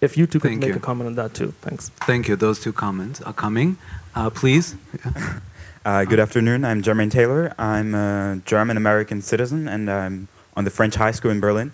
if 0.00 0.18
you 0.18 0.26
two 0.26 0.40
could 0.40 0.50
Thank 0.50 0.60
make 0.60 0.70
you. 0.70 0.76
a 0.76 0.80
comment 0.80 1.06
on 1.06 1.14
that 1.14 1.32
too. 1.32 1.54
Thanks. 1.62 1.88
Thank 2.06 2.28
you. 2.28 2.36
Those 2.36 2.60
two 2.60 2.72
comments 2.72 3.22
are 3.22 3.32
coming. 3.32 3.76
Uh, 4.14 4.28
please. 4.30 4.74
Uh, 5.84 6.04
good 6.04 6.20
afternoon. 6.20 6.64
I'm 6.64 6.80
Jermaine 6.80 7.10
Taylor. 7.10 7.52
I'm 7.58 7.92
a 7.92 8.40
German 8.44 8.76
American 8.76 9.20
citizen 9.20 9.66
and 9.66 9.90
I'm 9.90 10.28
on 10.56 10.62
the 10.62 10.70
French 10.70 10.94
high 10.94 11.10
school 11.10 11.32
in 11.32 11.40
Berlin. 11.40 11.72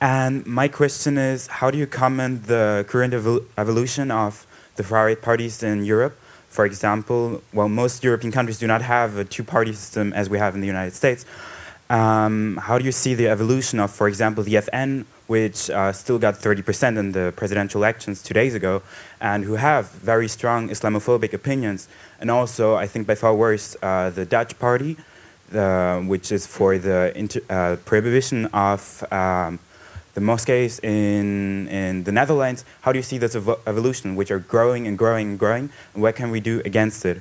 And 0.00 0.44
my 0.46 0.66
question 0.66 1.16
is 1.16 1.46
how 1.46 1.70
do 1.70 1.78
you 1.78 1.86
comment 1.86 2.48
the 2.48 2.84
current 2.88 3.14
evol- 3.14 3.44
evolution 3.56 4.10
of 4.10 4.48
the 4.74 4.82
far 4.82 5.04
right 5.04 5.22
parties 5.22 5.62
in 5.62 5.84
Europe? 5.84 6.18
For 6.48 6.64
example, 6.64 7.40
well, 7.52 7.68
most 7.68 8.02
European 8.02 8.32
countries 8.32 8.58
do 8.58 8.66
not 8.66 8.82
have 8.82 9.16
a 9.16 9.24
two 9.24 9.44
party 9.44 9.74
system 9.74 10.12
as 10.12 10.28
we 10.28 10.38
have 10.38 10.56
in 10.56 10.60
the 10.60 10.66
United 10.66 10.96
States. 10.96 11.24
Um, 11.90 12.56
how 12.62 12.78
do 12.78 12.84
you 12.84 12.92
see 12.92 13.14
the 13.14 13.26
evolution 13.26 13.80
of, 13.80 13.90
for 13.90 14.06
example, 14.06 14.44
the 14.44 14.54
FN, 14.54 15.06
which 15.26 15.68
uh, 15.70 15.92
still 15.92 16.20
got 16.20 16.34
30% 16.34 16.96
in 16.96 17.10
the 17.10 17.32
presidential 17.34 17.80
elections 17.80 18.22
two 18.22 18.32
days 18.32 18.54
ago, 18.54 18.82
and 19.20 19.42
who 19.42 19.54
have 19.54 19.90
very 19.90 20.28
strong 20.28 20.68
Islamophobic 20.68 21.32
opinions, 21.32 21.88
and 22.20 22.30
also, 22.30 22.76
I 22.76 22.86
think 22.86 23.08
by 23.08 23.16
far 23.16 23.34
worse, 23.34 23.76
uh, 23.82 24.10
the 24.10 24.24
Dutch 24.24 24.56
party, 24.60 24.98
the, 25.50 26.04
which 26.06 26.30
is 26.30 26.46
for 26.46 26.78
the 26.78 27.42
uh, 27.50 27.74
prohibition 27.84 28.46
of 28.46 29.04
um, 29.12 29.58
the 30.14 30.20
mosques 30.20 30.78
in, 30.84 31.66
in 31.66 32.04
the 32.04 32.12
Netherlands. 32.12 32.64
How 32.82 32.92
do 32.92 33.00
you 33.00 33.02
see 33.02 33.18
this 33.18 33.34
evo 33.34 33.58
evolution, 33.66 34.14
which 34.14 34.30
are 34.30 34.38
growing 34.38 34.86
and 34.86 34.96
growing 34.96 35.30
and 35.30 35.38
growing, 35.40 35.70
and 35.94 36.04
what 36.04 36.14
can 36.14 36.30
we 36.30 36.38
do 36.38 36.62
against 36.64 37.04
it? 37.04 37.20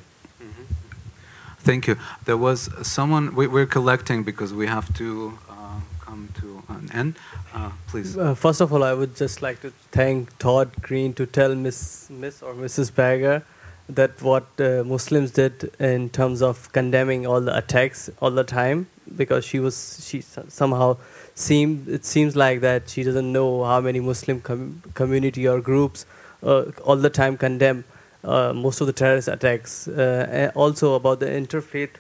Thank 1.60 1.88
you. 1.88 1.98
There 2.26 2.38
was 2.38 2.70
someone, 2.88 3.36
we, 3.36 3.48
we're 3.48 3.66
collecting 3.66 4.24
because 4.24 4.54
we 4.54 4.68
have 4.68 4.94
to 4.96 5.38
uh, 5.50 5.80
come 6.00 6.30
to 6.40 6.64
an 6.70 6.90
end. 6.94 7.16
Uh, 7.54 7.72
please. 7.88 8.18
Uh, 8.18 8.34
first 8.34 8.62
of 8.62 8.72
all, 8.72 8.84
I 8.84 8.94
would 8.94 9.16
just 9.16 9.42
like 9.42 9.62
to 9.62 9.72
thank 9.92 10.38
Todd 10.40 10.72
Green 10.82 11.14
to 11.14 11.26
tell 11.26 11.54
Miss, 11.56 12.10
Miss 12.10 12.42
or 12.42 12.54
Mrs. 12.54 12.94
Bagger 12.94 13.44
that 13.90 14.22
what 14.22 14.46
uh, 14.60 14.84
Muslims 14.86 15.32
did 15.32 15.72
in 15.80 16.10
terms 16.10 16.42
of 16.42 16.72
condemning 16.72 17.26
all 17.26 17.42
the 17.42 17.56
attacks 17.58 18.10
all 18.22 18.32
the 18.32 18.44
time 18.44 18.88
because 19.18 19.44
she 19.44 19.60
was 19.60 20.06
she 20.08 20.22
somehow 20.22 20.96
seemed 21.34 21.88
it 21.88 22.06
seems 22.06 22.36
like 22.36 22.62
that 22.62 22.88
she 22.88 23.02
doesn't 23.02 23.32
know 23.32 23.64
how 23.64 23.82
many 23.82 24.00
Muslim 24.00 24.42
com- 24.42 24.84
community 24.94 25.48
or 25.48 25.60
groups 25.60 26.06
uh, 26.44 26.66
all 26.84 26.98
the 26.98 27.10
time 27.10 27.36
condemn 27.36 27.84
uh, 28.24 28.54
most 28.54 28.82
of 28.82 28.88
the 28.88 28.94
terrorist 28.94 29.28
attacks. 29.28 29.88
Uh, 29.88 30.52
also 30.56 30.96
about 30.96 31.20
the 31.20 31.28
interfaith 31.28 31.92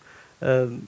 um, 0.41 0.87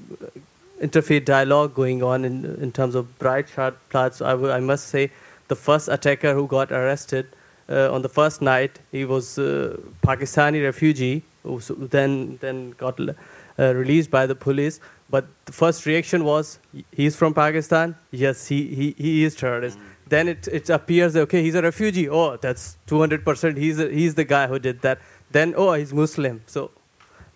interfaith 0.81 1.25
dialogue 1.25 1.73
going 1.75 2.01
on 2.03 2.25
in 2.25 2.45
in 2.61 2.71
terms 2.71 2.95
of 2.95 3.07
Breitscheidplatz. 3.19 4.25
I, 4.25 4.31
w- 4.31 4.51
I 4.51 4.59
must 4.59 4.87
say 4.87 5.11
the 5.47 5.55
first 5.55 5.87
attacker 5.89 6.33
who 6.33 6.47
got 6.47 6.71
arrested 6.71 7.27
uh, 7.69 7.91
on 7.91 8.01
the 8.01 8.09
first 8.09 8.41
night, 8.41 8.79
he 8.91 9.05
was 9.05 9.37
a 9.37 9.77
Pakistani 10.03 10.63
refugee 10.63 11.23
who 11.43 11.59
then 11.69 12.37
then 12.41 12.71
got 12.71 12.99
uh, 12.99 13.73
released 13.75 14.11
by 14.11 14.25
the 14.25 14.35
police. 14.35 14.79
But 15.09 15.25
the 15.45 15.51
first 15.51 15.85
reaction 15.85 16.23
was, 16.23 16.59
he's 16.91 17.15
from 17.15 17.33
Pakistan. 17.33 17.95
Yes, 18.11 18.47
he 18.47 18.75
he, 18.75 18.95
he 18.97 19.23
is 19.23 19.35
terrorist. 19.35 19.77
Mm. 19.77 19.81
Then 20.07 20.27
it, 20.27 20.47
it 20.47 20.69
appears 20.69 21.15
okay, 21.15 21.41
he's 21.41 21.55
a 21.55 21.61
refugee. 21.61 22.09
Oh, 22.09 22.35
that's 22.35 22.77
200%. 22.87 23.57
He's 23.57 23.79
a, 23.79 23.89
he's 23.89 24.15
the 24.15 24.25
guy 24.25 24.47
who 24.47 24.59
did 24.59 24.81
that. 24.81 24.99
Then 25.31 25.53
oh, 25.57 25.73
he's 25.73 25.93
Muslim. 25.93 26.41
So 26.45 26.71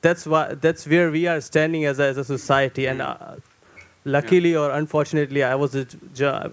that's 0.01 0.25
why 0.25 0.53
that's 0.53 0.87
where 0.87 1.11
we 1.11 1.27
are 1.27 1.41
standing 1.41 1.85
as 1.85 1.99
a, 1.99 2.03
as 2.03 2.17
a 2.17 2.23
society. 2.23 2.87
And 2.87 3.01
uh, 3.01 3.35
luckily 4.03 4.53
yeah. 4.53 4.59
or 4.59 4.71
unfortunately, 4.71 5.43
I 5.43 5.55
was 5.55 5.75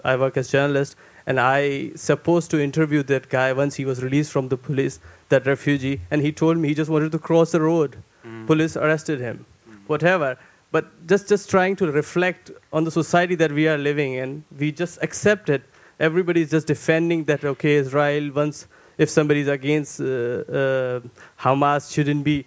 I 0.05 0.16
work 0.16 0.36
as 0.36 0.51
journalist 0.51 0.97
and 1.27 1.39
I 1.39 1.93
supposed 1.94 2.51
to 2.51 2.60
interview 2.60 3.02
that 3.05 3.28
guy 3.28 3.52
once 3.52 3.77
he 3.77 3.85
was 3.85 4.02
released 4.02 4.32
from 4.32 4.48
the 4.48 4.56
police, 4.56 4.98
that 5.28 5.47
refugee, 5.47 6.01
and 6.10 6.20
he 6.23 6.32
told 6.32 6.59
me 6.59 6.69
he 6.69 6.74
just 6.74 6.90
wanted 6.90 7.12
to 7.12 7.19
cross 7.19 7.52
the 7.52 7.60
road. 7.60 7.98
Mm. 8.27 8.47
Police 8.47 8.77
arrested 8.77 9.20
him, 9.20 9.47
mm. 9.69 9.77
whatever. 9.86 10.36
But 10.70 11.06
just 11.06 11.28
just 11.28 11.51
trying 11.51 11.77
to 11.77 11.90
reflect 11.93 12.51
on 12.73 12.85
the 12.85 12.90
society 12.90 13.35
that 13.36 13.52
we 13.52 13.69
are 13.69 13.78
living 13.78 14.14
in, 14.14 14.44
we 14.59 14.73
just 14.73 14.98
accept 15.02 15.48
it. 15.51 15.62
Everybody 16.01 16.40
is 16.43 16.51
just 16.51 16.66
defending 16.66 17.24
that 17.24 17.44
okay, 17.44 17.74
Israel 17.74 18.32
once 18.32 18.66
if 18.98 19.10
somebody 19.10 19.40
is 19.40 19.48
against 19.48 20.01
uh, 20.01 20.05
uh, 20.05 21.01
Hamas 21.40 21.93
shouldn't 21.93 22.24
be 22.24 22.44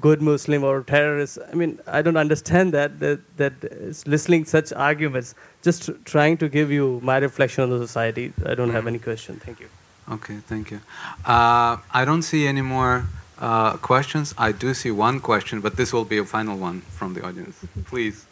good 0.00 0.20
Muslim 0.20 0.64
or 0.64 0.82
terrorist. 0.82 1.38
I 1.50 1.54
mean, 1.54 1.78
I 1.86 2.02
don't 2.02 2.16
understand 2.16 2.72
that, 2.72 3.00
that, 3.00 3.20
that 3.38 4.06
listening 4.06 4.44
such 4.44 4.72
arguments, 4.72 5.34
just 5.62 5.90
trying 6.04 6.36
to 6.38 6.48
give 6.48 6.70
you 6.70 7.00
my 7.02 7.18
reflection 7.18 7.64
on 7.64 7.70
the 7.70 7.78
society. 7.78 8.32
I 8.44 8.54
don't 8.54 8.70
have 8.70 8.86
any 8.86 8.98
question. 8.98 9.36
Thank 9.36 9.60
you. 9.60 9.68
Okay, 10.10 10.36
thank 10.46 10.70
you. 10.70 10.80
Uh, 11.24 11.78
I 11.92 12.04
don't 12.04 12.22
see 12.22 12.46
any 12.46 12.60
more 12.60 13.06
uh, 13.38 13.76
questions. 13.78 14.34
I 14.36 14.52
do 14.52 14.74
see 14.74 14.90
one 14.90 15.20
question, 15.20 15.60
but 15.60 15.76
this 15.76 15.92
will 15.92 16.04
be 16.04 16.18
a 16.18 16.24
final 16.24 16.58
one 16.58 16.80
from 16.82 17.14
the 17.14 17.24
audience. 17.24 17.58
Please. 17.86 18.26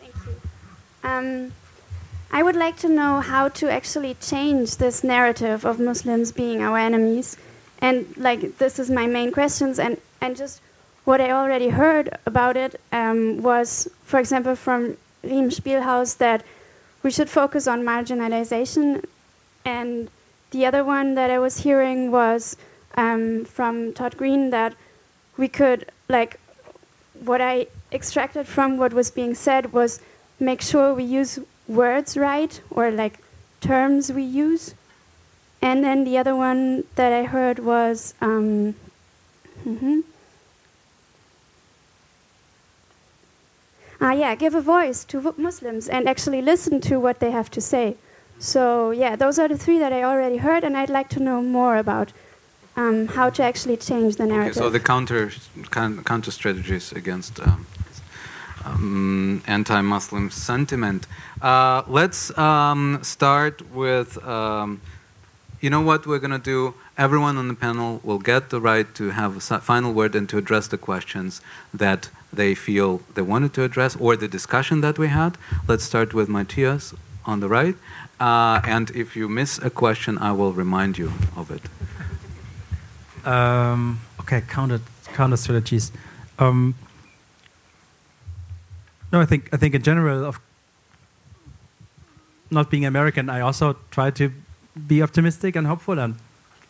Thank 0.00 0.14
you. 0.26 1.08
Um, 1.08 1.52
I 2.32 2.42
would 2.42 2.56
like 2.56 2.76
to 2.78 2.88
know 2.88 3.20
how 3.20 3.48
to 3.48 3.68
actually 3.70 4.14
change 4.14 4.76
this 4.76 5.02
narrative 5.02 5.64
of 5.64 5.80
Muslims 5.80 6.30
being 6.30 6.62
our 6.62 6.78
enemies. 6.78 7.36
And 7.80 8.14
like 8.16 8.58
this 8.58 8.78
is 8.78 8.90
my 8.90 9.06
main 9.06 9.32
questions 9.32 9.78
and 9.78 9.98
and 10.20 10.36
just 10.36 10.60
what 11.04 11.20
I 11.20 11.30
already 11.30 11.70
heard 11.70 12.10
about 12.26 12.56
it 12.56 12.80
um, 12.92 13.42
was, 13.42 13.88
for 14.04 14.20
example, 14.20 14.54
from 14.54 14.96
Riem 15.24 15.50
Spielhaus 15.50 16.18
that 16.18 16.44
we 17.02 17.10
should 17.10 17.30
focus 17.30 17.66
on 17.66 17.82
marginalization, 17.82 19.04
and 19.64 20.10
the 20.50 20.66
other 20.66 20.84
one 20.84 21.14
that 21.14 21.30
I 21.30 21.38
was 21.38 21.58
hearing 21.58 22.10
was 22.10 22.56
um, 22.96 23.44
from 23.46 23.92
Todd 23.94 24.16
Green 24.18 24.50
that 24.50 24.74
we 25.36 25.48
could 25.48 25.86
like 26.08 26.38
what 27.24 27.40
I 27.40 27.66
extracted 27.90 28.46
from 28.46 28.76
what 28.76 28.92
was 28.92 29.10
being 29.10 29.34
said 29.34 29.72
was 29.72 30.00
make 30.38 30.60
sure 30.60 30.94
we 30.94 31.04
use 31.04 31.38
words 31.70 32.16
right 32.16 32.60
or 32.70 32.90
like 32.90 33.18
terms 33.60 34.12
we 34.12 34.22
use 34.22 34.74
and 35.62 35.84
then 35.84 36.04
the 36.04 36.16
other 36.16 36.34
one 36.34 36.84
that 36.94 37.12
I 37.12 37.24
heard 37.24 37.58
was. 37.58 38.14
Um, 38.20 38.74
mm-hmm. 39.66 40.00
Ah, 44.00 44.12
yeah, 44.12 44.34
give 44.34 44.54
a 44.54 44.62
voice 44.62 45.04
to 45.04 45.34
Muslims 45.36 45.86
and 45.86 46.08
actually 46.08 46.40
listen 46.40 46.80
to 46.82 46.98
what 46.98 47.20
they 47.20 47.30
have 47.30 47.50
to 47.50 47.60
say. 47.60 47.96
So, 48.38 48.90
yeah, 48.90 49.14
those 49.14 49.38
are 49.38 49.48
the 49.48 49.58
three 49.58 49.78
that 49.78 49.92
I 49.92 50.02
already 50.02 50.38
heard, 50.38 50.64
and 50.64 50.74
I'd 50.74 50.88
like 50.88 51.10
to 51.10 51.20
know 51.20 51.42
more 51.42 51.76
about 51.76 52.14
um, 52.76 53.08
how 53.08 53.28
to 53.28 53.42
actually 53.42 53.76
change 53.76 54.16
the 54.16 54.24
narrative. 54.24 54.56
Okay, 54.56 54.66
so 54.66 54.70
the 54.70 54.80
counter 54.80 55.30
counter 55.70 56.30
strategies 56.30 56.92
against 56.92 57.38
um, 57.40 57.66
um, 58.64 59.42
anti-Muslim 59.46 60.30
sentiment. 60.30 61.06
Uh, 61.40 61.82
let's 61.86 62.36
um, 62.38 62.98
start 63.02 63.70
with 63.72 64.22
um, 64.26 64.80
you 65.60 65.68
know 65.68 65.82
what 65.82 66.06
we're 66.06 66.18
going 66.18 66.30
to 66.30 66.38
do? 66.38 66.74
Everyone 66.96 67.36
on 67.36 67.48
the 67.48 67.54
panel 67.54 68.00
will 68.02 68.18
get 68.18 68.48
the 68.48 68.60
right 68.60 68.92
to 68.94 69.10
have 69.10 69.36
a 69.36 69.60
final 69.60 69.92
word 69.92 70.14
and 70.14 70.28
to 70.30 70.38
address 70.38 70.66
the 70.68 70.78
questions 70.78 71.42
that 71.72 72.08
they 72.32 72.54
feel 72.54 73.02
they 73.14 73.22
wanted 73.22 73.52
to 73.54 73.62
address 73.64 73.94
or 73.96 74.16
the 74.16 74.28
discussion 74.28 74.80
that 74.80 74.98
we 74.98 75.08
had. 75.08 75.36
Let's 75.68 75.84
start 75.84 76.14
with 76.14 76.28
Matthias 76.28 76.94
on 77.26 77.40
the 77.40 77.48
right. 77.48 77.76
Uh, 78.18 78.60
and 78.64 78.90
if 78.90 79.16
you 79.16 79.28
miss 79.28 79.58
a 79.58 79.70
question, 79.70 80.16
I 80.18 80.32
will 80.32 80.52
remind 80.52 80.96
you 80.96 81.12
of 81.36 81.50
it. 81.50 81.62
Um, 83.26 84.00
okay, 84.20 84.40
counter, 84.40 84.80
counter 85.12 85.36
strategies. 85.36 85.92
Um, 86.38 86.74
no, 89.12 89.20
I 89.20 89.26
think 89.26 89.48
I 89.52 89.56
think 89.56 89.74
in 89.74 89.82
general 89.82 90.24
of 90.24 90.40
not 92.50 92.70
being 92.70 92.84
American, 92.84 93.28
I 93.28 93.40
also 93.40 93.76
try 93.90 94.10
to 94.10 94.32
be 94.86 95.02
optimistic 95.02 95.56
and 95.56 95.66
hopeful, 95.66 95.98
and 95.98 96.16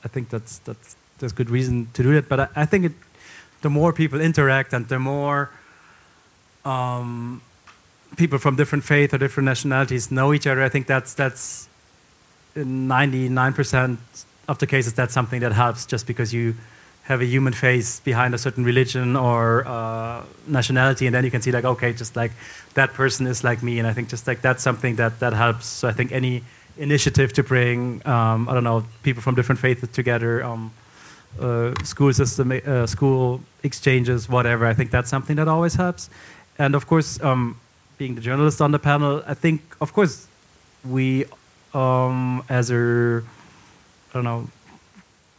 I 0.05 0.09
think 0.09 0.29
that's 0.31 0.59
that's 0.59 0.97
there's 1.19 1.33
good 1.33 1.51
reason 1.51 1.89
to 1.95 2.03
do 2.03 2.13
it. 2.13 2.29
But 2.29 2.41
I, 2.41 2.49
I 2.57 2.67
think 2.67 2.85
it, 2.87 2.93
the 3.63 3.71
more 3.71 3.93
people 3.93 4.21
interact 4.21 4.73
and 4.73 4.89
the 4.89 4.99
more 4.99 5.51
um, 6.65 7.43
people 8.17 8.39
from 8.39 8.57
different 8.57 8.85
faith 8.85 9.15
or 9.15 9.19
different 9.19 9.47
nationalities 9.47 10.11
know 10.11 10.33
each 10.33 10.47
other, 10.47 10.63
I 10.63 10.69
think 10.69 10.87
that's 10.87 11.15
that's 11.15 11.69
in 12.57 12.89
99% 12.89 13.99
of 14.49 14.59
the 14.59 14.67
cases 14.67 14.95
that's 14.95 15.15
something 15.15 15.41
that 15.41 15.53
helps. 15.53 15.87
Just 15.87 16.07
because 16.07 16.33
you 16.33 16.55
have 17.11 17.21
a 17.21 17.27
human 17.27 17.53
face 17.53 17.99
behind 18.01 18.35
a 18.35 18.39
certain 18.39 18.65
religion 18.65 19.17
or 19.17 19.67
uh, 19.67 20.23
nationality, 20.47 21.07
and 21.07 21.15
then 21.15 21.25
you 21.25 21.31
can 21.31 21.43
see 21.43 21.51
like, 21.51 21.65
okay, 21.65 21.93
just 21.93 22.15
like 22.15 22.33
that 22.75 22.95
person 22.95 23.27
is 23.27 23.43
like 23.43 23.63
me, 23.63 23.81
and 23.81 23.87
I 23.91 23.93
think 23.93 24.09
just 24.09 24.27
like 24.29 24.41
that's 24.47 24.63
something 24.63 24.95
that 24.97 25.19
that 25.19 25.33
helps. 25.33 25.67
So 25.67 25.89
I 25.89 25.93
think 25.93 26.13
any 26.13 26.43
initiative 26.79 27.33
to 27.39 27.43
bring 27.43 28.01
um, 28.07 28.49
I 28.49 28.55
don't 28.55 28.65
know 28.71 28.85
people 29.03 29.23
from 29.23 29.35
different 29.35 29.61
faiths 29.61 29.87
together, 30.01 30.33
um, 30.45 30.71
uh, 31.41 31.75
school 31.83 32.13
system, 32.13 32.53
uh, 32.53 32.87
school 32.87 33.41
exchanges, 33.63 34.29
whatever. 34.29 34.65
I 34.73 34.75
think 34.79 34.91
that's 34.91 35.11
something 35.11 35.37
that 35.41 35.49
always 35.49 35.75
helps. 35.75 36.11
And 36.59 36.75
of 36.79 36.87
course, 36.87 37.21
um, 37.29 37.43
being 37.99 38.15
the 38.15 38.25
journalist 38.29 38.61
on 38.61 38.71
the 38.71 38.79
panel, 38.79 39.23
I 39.27 39.35
think 39.35 39.61
of 39.81 39.93
course 39.93 40.29
we 40.97 41.25
um, 41.75 42.45
as 42.49 42.71
a 42.71 43.23
I 44.11 44.13
don't 44.15 44.25
know 44.31 44.49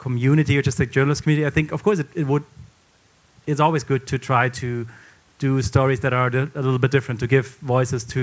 community 0.01 0.57
or 0.57 0.63
just 0.69 0.79
like 0.79 0.89
journalist 0.97 1.23
community. 1.23 1.45
I 1.45 1.53
think 1.57 1.71
of 1.71 1.83
course 1.83 1.99
it, 2.03 2.07
it 2.21 2.25
would. 2.31 2.43
It's 3.47 3.61
always 3.65 3.83
good 3.91 4.03
to 4.11 4.17
try 4.17 4.49
to 4.61 4.69
do 5.39 5.61
stories 5.61 5.99
that 6.01 6.13
are 6.13 6.27
a 6.27 6.61
little 6.67 6.83
bit 6.85 6.91
different 6.91 7.19
to 7.21 7.27
give 7.27 7.45
voices 7.77 8.03
to 8.15 8.21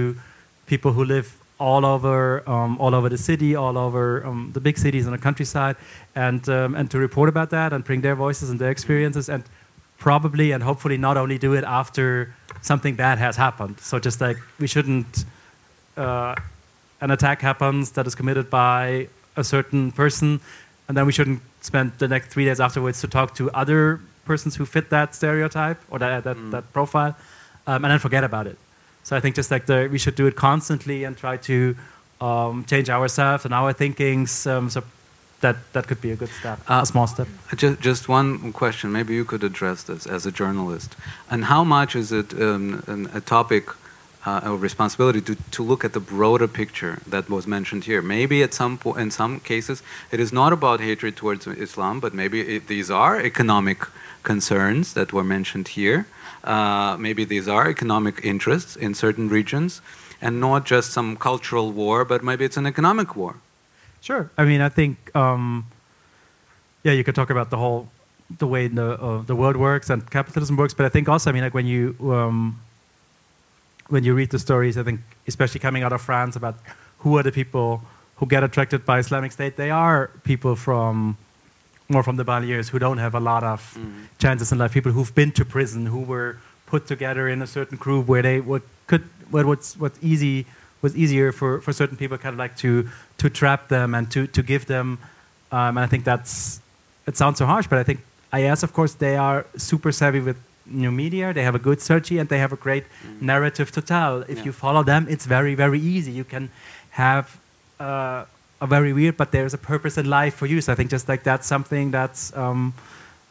people 0.66 0.92
who 0.92 1.04
live 1.04 1.28
all 1.58 1.84
over, 1.84 2.48
um, 2.48 2.78
all 2.78 2.94
over 2.94 3.08
the 3.08 3.18
city, 3.18 3.56
all 3.56 3.76
over 3.76 4.24
um, 4.24 4.50
the 4.54 4.60
big 4.60 4.78
cities 4.78 5.06
and 5.06 5.14
the 5.14 5.22
countryside, 5.28 5.76
and 6.14 6.48
um, 6.48 6.74
and 6.74 6.90
to 6.90 6.98
report 6.98 7.28
about 7.28 7.50
that 7.50 7.72
and 7.72 7.84
bring 7.84 8.00
their 8.00 8.14
voices 8.14 8.50
and 8.50 8.60
their 8.60 8.70
experiences, 8.70 9.28
and 9.28 9.42
probably 9.98 10.52
and 10.52 10.62
hopefully 10.62 10.96
not 10.96 11.16
only 11.16 11.38
do 11.38 11.54
it 11.54 11.64
after 11.64 12.34
something 12.62 12.94
bad 12.94 13.18
has 13.18 13.36
happened. 13.36 13.80
So 13.80 13.98
just 13.98 14.20
like 14.20 14.38
we 14.60 14.68
shouldn't, 14.68 15.24
uh, 15.96 16.34
an 17.00 17.10
attack 17.10 17.40
happens 17.40 17.92
that 17.92 18.06
is 18.06 18.14
committed 18.14 18.48
by 18.50 19.08
a 19.36 19.42
certain 19.42 19.90
person, 19.90 20.40
and 20.86 20.96
then 20.96 21.06
we 21.06 21.12
shouldn't 21.12 21.42
spend 21.60 21.92
the 21.98 22.08
next 22.08 22.28
three 22.28 22.44
days 22.44 22.60
afterwards 22.60 23.00
to 23.00 23.08
talk 23.08 23.34
to 23.34 23.50
other 23.52 24.00
persons 24.24 24.56
who 24.56 24.66
fit 24.66 24.90
that 24.90 25.14
stereotype 25.14 25.80
or 25.90 25.98
that 25.98 26.24
that, 26.24 26.36
mm. 26.36 26.50
that 26.50 26.72
profile, 26.72 27.16
um, 27.66 27.84
and 27.84 27.90
then 27.92 27.98
forget 27.98 28.24
about 28.24 28.46
it. 28.46 28.58
So 29.04 29.16
I 29.16 29.20
think 29.20 29.36
just 29.36 29.50
like 29.50 29.66
the, 29.66 29.88
we 29.90 29.98
should 29.98 30.14
do 30.14 30.26
it 30.26 30.36
constantly 30.36 31.04
and 31.04 31.16
try 31.16 31.36
to 31.38 31.76
um, 32.20 32.64
change 32.64 32.90
ourselves 32.90 33.44
and 33.44 33.54
our 33.54 33.72
thinkings. 33.72 34.46
Um, 34.46 34.70
so 34.70 34.82
that 35.40 35.56
that 35.72 35.86
could 35.86 36.00
be 36.00 36.10
a 36.10 36.16
good 36.16 36.30
step, 36.30 36.58
Uh, 36.68 36.80
a 36.82 36.86
small 36.86 37.06
step. 37.06 37.28
Just, 37.56 37.80
just 37.80 38.08
one 38.08 38.52
question. 38.52 38.92
Maybe 38.92 39.14
you 39.14 39.24
could 39.24 39.44
address 39.44 39.84
this 39.84 40.06
as 40.06 40.26
a 40.26 40.32
journalist. 40.32 40.96
And 41.30 41.44
how 41.44 41.64
much 41.64 41.94
is 41.94 42.10
it 42.12 42.34
um, 42.34 42.82
an, 42.86 43.08
a 43.14 43.20
topic 43.20 43.70
uh, 44.26 44.40
or 44.44 44.56
responsibility 44.56 45.20
to, 45.20 45.36
to 45.50 45.62
look 45.62 45.84
at 45.84 45.92
the 45.92 46.00
broader 46.00 46.48
picture 46.48 47.00
that 47.06 47.28
was 47.28 47.46
mentioned 47.46 47.84
here? 47.84 48.02
Maybe 48.02 48.42
at 48.42 48.54
some 48.54 48.78
po- 48.78 48.94
in 48.94 49.10
some 49.10 49.40
cases 49.40 49.82
it 50.10 50.20
is 50.20 50.32
not 50.32 50.52
about 50.52 50.80
hatred 50.80 51.16
towards 51.16 51.46
Islam, 51.46 52.00
but 52.00 52.14
maybe 52.14 52.40
it, 52.40 52.66
these 52.66 52.90
are 52.90 53.20
economic 53.20 53.86
concerns 54.22 54.92
that 54.94 55.12
were 55.12 55.24
mentioned 55.24 55.68
here. 55.68 56.06
Uh, 56.44 56.96
maybe 56.98 57.24
these 57.24 57.48
are 57.48 57.68
economic 57.68 58.20
interests 58.22 58.76
in 58.76 58.94
certain 58.94 59.28
regions, 59.28 59.80
and 60.20 60.40
not 60.40 60.64
just 60.64 60.92
some 60.92 61.16
cultural 61.16 61.72
war, 61.72 62.04
but 62.04 62.22
maybe 62.22 62.44
it's 62.44 62.56
an 62.56 62.66
economic 62.66 63.16
war. 63.16 63.36
Sure. 64.00 64.30
I 64.38 64.44
mean, 64.44 64.60
I 64.60 64.68
think, 64.68 64.96
um, 65.16 65.66
yeah, 66.84 66.92
you 66.92 67.04
could 67.04 67.14
talk 67.14 67.30
about 67.30 67.50
the 67.50 67.56
whole, 67.56 67.88
the 68.38 68.46
way 68.46 68.68
the 68.68 69.00
uh, 69.00 69.22
the 69.22 69.34
world 69.34 69.56
works 69.56 69.90
and 69.90 70.08
capitalism 70.10 70.56
works, 70.56 70.74
but 70.74 70.86
I 70.86 70.90
think 70.90 71.08
also, 71.08 71.30
I 71.30 71.32
mean, 71.32 71.42
like 71.42 71.54
when 71.54 71.66
you 71.66 71.96
um, 72.12 72.60
when 73.88 74.04
you 74.04 74.14
read 74.14 74.30
the 74.30 74.38
stories, 74.38 74.76
I 74.76 74.82
think, 74.82 75.00
especially 75.26 75.60
coming 75.60 75.82
out 75.82 75.92
of 75.92 76.00
France, 76.00 76.36
about 76.36 76.56
who 76.98 77.16
are 77.18 77.22
the 77.22 77.32
people 77.32 77.82
who 78.16 78.26
get 78.26 78.42
attracted 78.42 78.84
by 78.84 78.98
Islamic 78.98 79.32
State, 79.32 79.56
they 79.56 79.70
are 79.70 80.10
people 80.24 80.56
from 80.56 81.16
more 81.88 82.02
from 82.02 82.16
the 82.16 82.24
banlieues 82.24 82.68
who 82.68 82.78
don't 82.78 82.98
have 82.98 83.14
a 83.14 83.20
lot 83.20 83.42
of 83.42 83.78
chances 84.18 84.52
in 84.52 84.58
life. 84.58 84.72
People 84.72 84.92
who've 84.92 85.14
been 85.14 85.32
to 85.32 85.44
prison, 85.44 85.86
who 85.86 86.00
were 86.00 86.38
put 86.66 86.86
together 86.86 87.28
in 87.28 87.40
a 87.40 87.46
certain 87.46 87.78
group 87.78 88.06
where 88.06 88.22
they 88.22 88.40
would 88.40 88.62
could 88.86 89.02
what 89.30 89.46
what's 89.46 89.76
what's 89.78 89.98
easy 90.02 90.44
was 90.82 90.96
easier 90.96 91.32
for, 91.32 91.60
for 91.60 91.72
certain 91.72 91.96
people 91.96 92.18
kind 92.18 92.34
of 92.34 92.38
like 92.38 92.56
to 92.58 92.88
to 93.16 93.30
trap 93.30 93.68
them 93.68 93.94
and 93.94 94.10
to 94.10 94.26
to 94.26 94.42
give 94.42 94.66
them 94.66 94.98
um, 95.50 95.76
and 95.76 95.80
I 95.80 95.86
think 95.86 96.04
that's 96.04 96.60
it 97.06 97.16
sounds 97.16 97.38
so 97.38 97.46
harsh 97.46 97.66
but 97.66 97.78
I 97.78 97.84
think 97.84 98.00
IS 98.32 98.62
of 98.62 98.72
course 98.72 98.94
they 98.94 99.16
are 99.16 99.46
super 99.56 99.92
savvy 99.92 100.20
with 100.20 100.36
new 100.70 100.90
media 100.90 101.32
they 101.32 101.42
have 101.42 101.54
a 101.54 101.58
good 101.58 101.78
searchy 101.78 102.18
and 102.20 102.28
they 102.28 102.38
have 102.38 102.52
a 102.52 102.56
great 102.56 102.84
narrative 103.20 103.70
to 103.72 103.80
tell. 103.80 104.22
If 104.22 104.38
Yeah. 104.38 104.44
you 104.46 104.52
follow 104.52 104.82
them 104.82 105.06
it's 105.08 105.26
very 105.26 105.54
very 105.54 105.80
easy. 105.80 106.12
You 106.12 106.24
can 106.24 106.50
have 106.90 107.24
uh, 107.80 108.24
a 108.60 108.66
very 108.66 108.92
weird 108.92 109.16
but 109.16 109.30
there's 109.30 109.54
a 109.54 109.58
purpose 109.58 109.96
in 109.98 110.06
life 110.10 110.34
for 110.34 110.46
you. 110.46 110.60
So 110.60 110.72
I 110.72 110.76
think 110.76 110.90
just 110.90 111.08
like 111.08 111.22
that's 111.22 111.46
something 111.46 111.90
that's 111.90 112.36
um, 112.36 112.72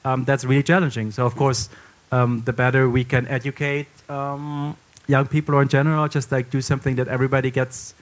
um, 0.05 0.23
that's 0.25 0.43
really 0.45 0.63
challenging. 0.63 1.11
So 1.11 1.25
of 1.25 1.35
course 1.35 1.69
um, 2.11 2.41
the 2.45 2.53
better 2.53 2.89
we 2.89 3.03
can 3.03 3.27
educate 3.27 3.87
um, 4.09 4.75
young 5.07 5.27
people 5.27 5.55
or 5.55 5.61
in 5.61 5.67
general 5.67 6.07
just 6.07 6.31
like 6.31 6.49
do 6.49 6.61
something 6.61 6.95
that 6.95 7.07
everybody 7.07 7.51
gets 7.51 7.93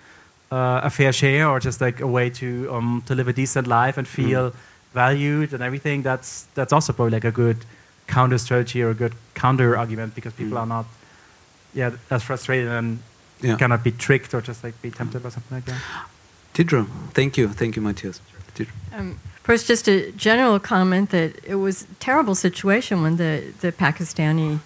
uh, 0.51 0.81
a 0.83 0.89
fair 0.89 1.11
share 1.11 1.47
or 1.49 1.59
just 1.59 1.81
like 1.81 1.99
a 2.01 2.07
way 2.07 2.29
to 2.29 2.47
um, 2.73 3.01
to 3.07 3.15
live 3.15 3.27
a 3.27 3.33
decent 3.33 3.67
life 3.67 3.97
and 3.97 4.07
feel 4.07 4.53
valued 4.93 5.53
and 5.53 5.61
everything 5.63 6.03
that's 6.03 6.47
that's 6.55 6.71
also 6.71 6.93
probably 6.93 7.11
like 7.11 7.25
a 7.25 7.31
good 7.31 7.57
counter 8.07 8.37
strategy 8.37 8.81
or 8.81 8.89
a 8.89 8.93
good 8.93 9.13
counter 9.33 9.75
argument 9.77 10.15
because 10.15 10.33
people 10.33 10.57
are 10.57 10.65
not 10.67 10.85
yeah 11.73 11.91
as 12.09 12.23
frustrated 12.23 12.67
and 12.71 12.99
Yeah. 13.41 13.57
cannot 13.57 13.83
be 13.83 13.91
tricked 13.91 14.33
or 14.33 14.41
just 14.41 14.63
like 14.63 14.81
be 14.81 14.89
tempted 14.91 15.21
by 15.23 15.29
something 15.29 15.57
like 15.57 15.65
that 15.65 15.81
Deidre, 16.55 16.87
thank 17.13 17.35
you, 17.37 17.49
thank 17.49 17.75
you, 17.75 17.81
Matthias. 17.81 18.21
Deidre. 18.55 18.69
Um, 18.93 19.19
first, 19.43 19.67
just 19.67 19.89
a 19.89 20.09
general 20.13 20.57
comment 20.57 21.09
that 21.09 21.43
it 21.43 21.55
was 21.55 21.81
a 21.83 21.93
terrible 21.99 22.33
situation 22.33 23.01
when 23.03 23.17
the, 23.17 23.51
the 23.59 23.73
Pakistani 23.73 24.59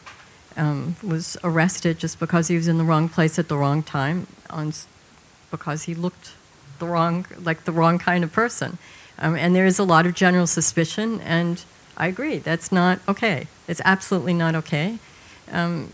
um, 0.56 0.96
was 1.02 1.36
arrested 1.44 1.98
just 1.98 2.20
because 2.20 2.48
he 2.48 2.56
was 2.56 2.68
in 2.68 2.78
the 2.78 2.84
wrong 2.84 3.10
place 3.10 3.40
at 3.40 3.48
the 3.48 3.58
wrong 3.58 3.82
time, 3.82 4.28
on, 4.52 4.72
because 5.50 5.84
he 5.84 5.96
looked 5.96 6.34
the 6.78 6.86
wrong, 6.86 7.26
like 7.44 7.64
the 7.66 7.72
wrong 7.72 7.98
kind 7.98 8.24
of 8.24 8.32
person. 8.32 8.78
Um, 9.18 9.36
and 9.36 9.56
there 9.56 9.66
is 9.66 9.80
a 9.80 9.84
lot 9.84 10.06
of 10.06 10.14
general 10.14 10.46
suspicion, 10.46 11.20
and 11.22 11.64
I 12.00 12.08
agree, 12.08 12.38
that's 12.38 12.72
not 12.72 13.00
okay. 13.08 13.48
It's 13.68 13.82
absolutely 13.84 14.34
not 14.34 14.56
okay. 14.56 14.98
Um, 15.52 15.92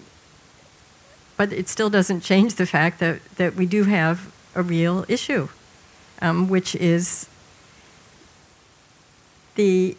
but 1.36 1.52
it 1.52 1.68
still 1.68 1.90
doesn't 1.90 2.22
change 2.22 2.56
the 2.56 2.66
fact 2.66 3.00
that, 3.00 3.20
that 3.36 3.56
we 3.56 3.66
do 3.66 3.84
have 3.84 4.32
a 4.54 4.62
real 4.62 5.04
issue, 5.08 5.50
um, 6.22 6.48
which 6.48 6.76
is 6.76 7.28
the 9.56 9.98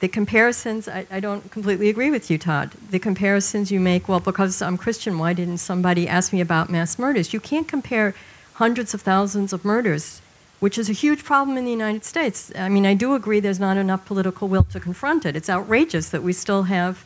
the 0.00 0.08
comparisons. 0.08 0.88
I, 0.88 1.06
I 1.12 1.20
don't 1.20 1.48
completely 1.52 1.88
agree 1.88 2.10
with 2.10 2.28
you, 2.28 2.36
Todd. 2.36 2.72
The 2.90 2.98
comparisons 2.98 3.70
you 3.70 3.78
make. 3.78 4.08
Well, 4.08 4.18
because 4.18 4.60
I'm 4.60 4.76
Christian, 4.76 5.16
why 5.16 5.32
didn't 5.32 5.58
somebody 5.58 6.08
ask 6.08 6.32
me 6.32 6.40
about 6.40 6.70
mass 6.70 6.98
murders? 6.98 7.32
You 7.32 7.38
can't 7.38 7.68
compare 7.68 8.12
hundreds 8.54 8.94
of 8.94 9.02
thousands 9.02 9.52
of 9.52 9.64
murders, 9.64 10.20
which 10.62 10.78
is 10.78 10.88
a 10.88 10.92
huge 10.92 11.24
problem 11.24 11.58
in 11.58 11.64
the 11.64 11.72
United 11.72 12.04
States. 12.04 12.52
I 12.54 12.68
mean, 12.68 12.86
I 12.86 12.94
do 12.94 13.14
agree 13.14 13.40
there's 13.40 13.58
not 13.58 13.76
enough 13.76 14.06
political 14.06 14.46
will 14.46 14.62
to 14.70 14.78
confront 14.78 15.26
it. 15.26 15.34
It's 15.34 15.50
outrageous 15.50 16.10
that 16.10 16.22
we 16.22 16.32
still 16.32 16.62
have 16.76 17.04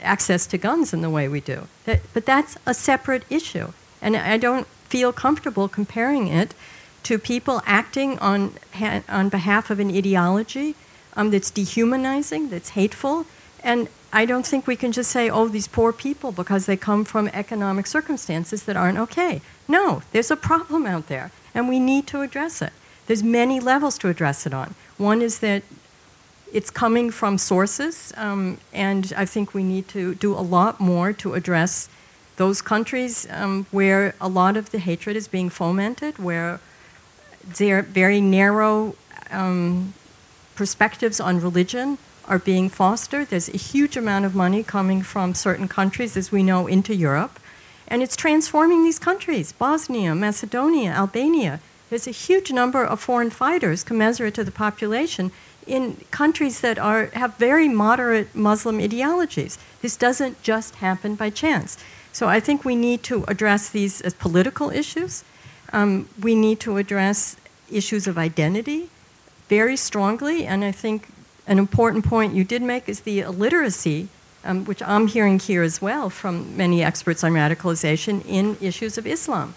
access 0.00 0.46
to 0.46 0.56
guns 0.56 0.94
in 0.94 1.02
the 1.02 1.10
way 1.10 1.28
we 1.28 1.40
do. 1.40 1.68
But 1.84 2.24
that's 2.24 2.56
a 2.64 2.72
separate 2.72 3.24
issue. 3.28 3.72
And 4.00 4.16
I 4.16 4.38
don't 4.38 4.66
feel 4.88 5.12
comfortable 5.12 5.68
comparing 5.68 6.28
it 6.28 6.54
to 7.02 7.18
people 7.18 7.60
acting 7.66 8.18
on, 8.20 8.54
on 9.06 9.28
behalf 9.28 9.68
of 9.68 9.80
an 9.80 9.94
ideology 9.94 10.74
um, 11.14 11.28
that's 11.28 11.50
dehumanizing, 11.50 12.48
that's 12.48 12.70
hateful. 12.70 13.26
And 13.62 13.88
I 14.14 14.24
don't 14.24 14.46
think 14.46 14.66
we 14.66 14.76
can 14.76 14.92
just 14.92 15.10
say, 15.10 15.28
oh, 15.28 15.48
these 15.48 15.68
poor 15.68 15.92
people 15.92 16.32
because 16.32 16.64
they 16.64 16.78
come 16.78 17.04
from 17.04 17.28
economic 17.34 17.86
circumstances 17.86 18.62
that 18.62 18.78
aren't 18.78 18.96
okay. 18.96 19.42
No, 19.68 20.00
there's 20.12 20.30
a 20.30 20.36
problem 20.36 20.86
out 20.86 21.08
there, 21.08 21.32
and 21.54 21.68
we 21.68 21.78
need 21.78 22.06
to 22.06 22.22
address 22.22 22.62
it. 22.62 22.72
There's 23.06 23.22
many 23.22 23.60
levels 23.60 23.98
to 23.98 24.08
address 24.08 24.46
it 24.46 24.54
on. 24.54 24.74
One 24.96 25.22
is 25.22 25.40
that 25.40 25.62
it's 26.52 26.70
coming 26.70 27.10
from 27.10 27.36
sources, 27.36 28.12
um, 28.16 28.58
and 28.72 29.12
I 29.16 29.24
think 29.24 29.54
we 29.54 29.64
need 29.64 29.88
to 29.88 30.14
do 30.14 30.32
a 30.32 30.40
lot 30.40 30.80
more 30.80 31.12
to 31.14 31.34
address 31.34 31.88
those 32.36 32.62
countries 32.62 33.26
um, 33.30 33.66
where 33.70 34.14
a 34.20 34.28
lot 34.28 34.56
of 34.56 34.70
the 34.70 34.78
hatred 34.78 35.16
is 35.16 35.28
being 35.28 35.50
fomented, 35.50 36.18
where 36.18 36.60
their 37.58 37.82
very 37.82 38.20
narrow 38.20 38.94
um, 39.30 39.94
perspectives 40.54 41.20
on 41.20 41.40
religion 41.40 41.98
are 42.26 42.38
being 42.38 42.68
fostered. 42.68 43.28
There's 43.28 43.48
a 43.48 43.56
huge 43.56 43.96
amount 43.96 44.24
of 44.24 44.34
money 44.34 44.62
coming 44.62 45.02
from 45.02 45.34
certain 45.34 45.68
countries, 45.68 46.16
as 46.16 46.32
we 46.32 46.42
know, 46.42 46.66
into 46.66 46.94
Europe, 46.94 47.38
and 47.88 48.02
it's 48.02 48.16
transforming 48.16 48.84
these 48.84 48.98
countries 48.98 49.52
Bosnia, 49.52 50.14
Macedonia, 50.14 50.92
Albania. 50.92 51.60
There's 51.94 52.08
a 52.08 52.10
huge 52.10 52.50
number 52.50 52.82
of 52.84 52.98
foreign 52.98 53.30
fighters 53.30 53.84
commensurate 53.84 54.34
to 54.34 54.42
the 54.42 54.50
population 54.50 55.30
in 55.64 55.98
countries 56.10 56.60
that 56.60 56.76
are, 56.76 57.06
have 57.12 57.36
very 57.36 57.68
moderate 57.68 58.34
Muslim 58.34 58.80
ideologies. 58.80 59.58
This 59.80 59.96
doesn't 59.96 60.42
just 60.42 60.74
happen 60.86 61.14
by 61.14 61.30
chance. 61.30 61.78
So 62.12 62.26
I 62.26 62.40
think 62.40 62.64
we 62.64 62.74
need 62.74 63.04
to 63.04 63.22
address 63.28 63.70
these 63.70 64.00
as 64.00 64.12
political 64.12 64.70
issues. 64.70 65.22
Um, 65.72 66.08
we 66.20 66.34
need 66.34 66.58
to 66.66 66.78
address 66.78 67.36
issues 67.70 68.08
of 68.08 68.18
identity 68.18 68.90
very 69.48 69.76
strongly, 69.76 70.44
and 70.46 70.64
I 70.64 70.72
think 70.72 71.06
an 71.46 71.60
important 71.60 72.04
point 72.04 72.34
you 72.34 72.42
did 72.42 72.60
make 72.60 72.88
is 72.88 73.02
the 73.02 73.20
illiteracy, 73.20 74.08
um, 74.44 74.64
which 74.64 74.82
I'm 74.82 75.06
hearing 75.06 75.38
here 75.38 75.62
as 75.62 75.80
well 75.80 76.10
from 76.10 76.56
many 76.56 76.82
experts 76.82 77.22
on 77.22 77.34
radicalization 77.34 78.26
in 78.26 78.56
issues 78.60 78.98
of 78.98 79.06
Islam. 79.06 79.54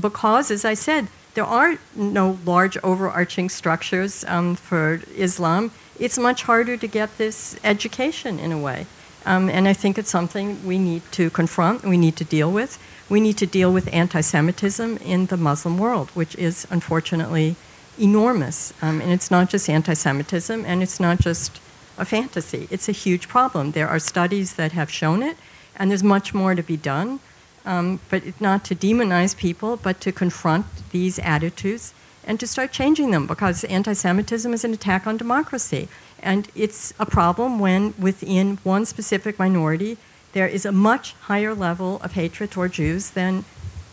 Because, 0.00 0.50
as 0.50 0.64
I 0.64 0.72
said, 0.72 1.08
there 1.36 1.44
are 1.44 1.76
no 1.94 2.38
large 2.46 2.78
overarching 2.82 3.50
structures 3.50 4.24
um, 4.26 4.56
for 4.56 5.02
Islam. 5.14 5.70
It's 6.00 6.18
much 6.18 6.42
harder 6.44 6.76
to 6.78 6.88
get 6.88 7.18
this 7.18 7.60
education 7.62 8.38
in 8.38 8.52
a 8.52 8.58
way. 8.58 8.86
Um, 9.26 9.50
and 9.50 9.68
I 9.68 9.74
think 9.74 9.98
it's 9.98 10.08
something 10.10 10.66
we 10.66 10.78
need 10.78 11.02
to 11.12 11.28
confront, 11.30 11.84
we 11.84 11.98
need 11.98 12.16
to 12.16 12.24
deal 12.24 12.50
with. 12.50 12.78
We 13.10 13.20
need 13.20 13.36
to 13.38 13.46
deal 13.46 13.70
with 13.70 13.92
anti 13.92 14.22
Semitism 14.22 14.96
in 14.98 15.26
the 15.26 15.36
Muslim 15.36 15.78
world, 15.78 16.08
which 16.14 16.34
is 16.36 16.66
unfortunately 16.70 17.56
enormous. 17.98 18.72
Um, 18.80 19.00
and 19.02 19.12
it's 19.12 19.30
not 19.30 19.50
just 19.50 19.68
anti 19.68 19.94
Semitism, 19.94 20.64
and 20.64 20.82
it's 20.82 20.98
not 20.98 21.18
just 21.20 21.60
a 21.98 22.04
fantasy. 22.04 22.66
It's 22.70 22.88
a 22.88 22.92
huge 22.92 23.28
problem. 23.28 23.72
There 23.72 23.88
are 23.88 23.98
studies 23.98 24.54
that 24.54 24.72
have 24.72 24.90
shown 24.90 25.22
it, 25.22 25.36
and 25.76 25.90
there's 25.90 26.02
much 26.02 26.32
more 26.32 26.54
to 26.54 26.62
be 26.62 26.76
done. 26.78 27.20
Um, 27.66 28.00
but 28.08 28.40
not 28.40 28.64
to 28.66 28.74
demonize 28.74 29.36
people, 29.36 29.76
but 29.76 30.00
to 30.02 30.12
confront 30.12 30.66
these 30.92 31.18
attitudes 31.18 31.92
and 32.24 32.40
to 32.40 32.46
start 32.46 32.72
changing 32.72 33.10
them 33.10 33.26
because 33.26 33.64
anti 33.64 33.92
Semitism 33.92 34.52
is 34.54 34.64
an 34.64 34.72
attack 34.72 35.06
on 35.06 35.16
democracy. 35.16 35.88
And 36.22 36.48
it's 36.54 36.94
a 36.98 37.06
problem 37.06 37.58
when 37.58 37.94
within 37.98 38.58
one 38.62 38.86
specific 38.86 39.38
minority 39.38 39.98
there 40.32 40.46
is 40.46 40.66
a 40.66 40.72
much 40.72 41.14
higher 41.22 41.54
level 41.54 42.00
of 42.02 42.12
hatred 42.12 42.50
toward 42.50 42.72
Jews 42.72 43.10
than 43.10 43.44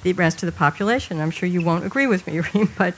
the 0.02 0.14
rest 0.14 0.44
of 0.44 0.48
the 0.48 0.52
population. 0.52 1.22
I'm 1.22 1.32
sure 1.32 1.48
you 1.48 1.62
won't 1.64 1.86
agree 1.86 2.08
with 2.08 2.28
me, 2.28 2.41
Riem, 2.41 2.70
but 2.78 2.95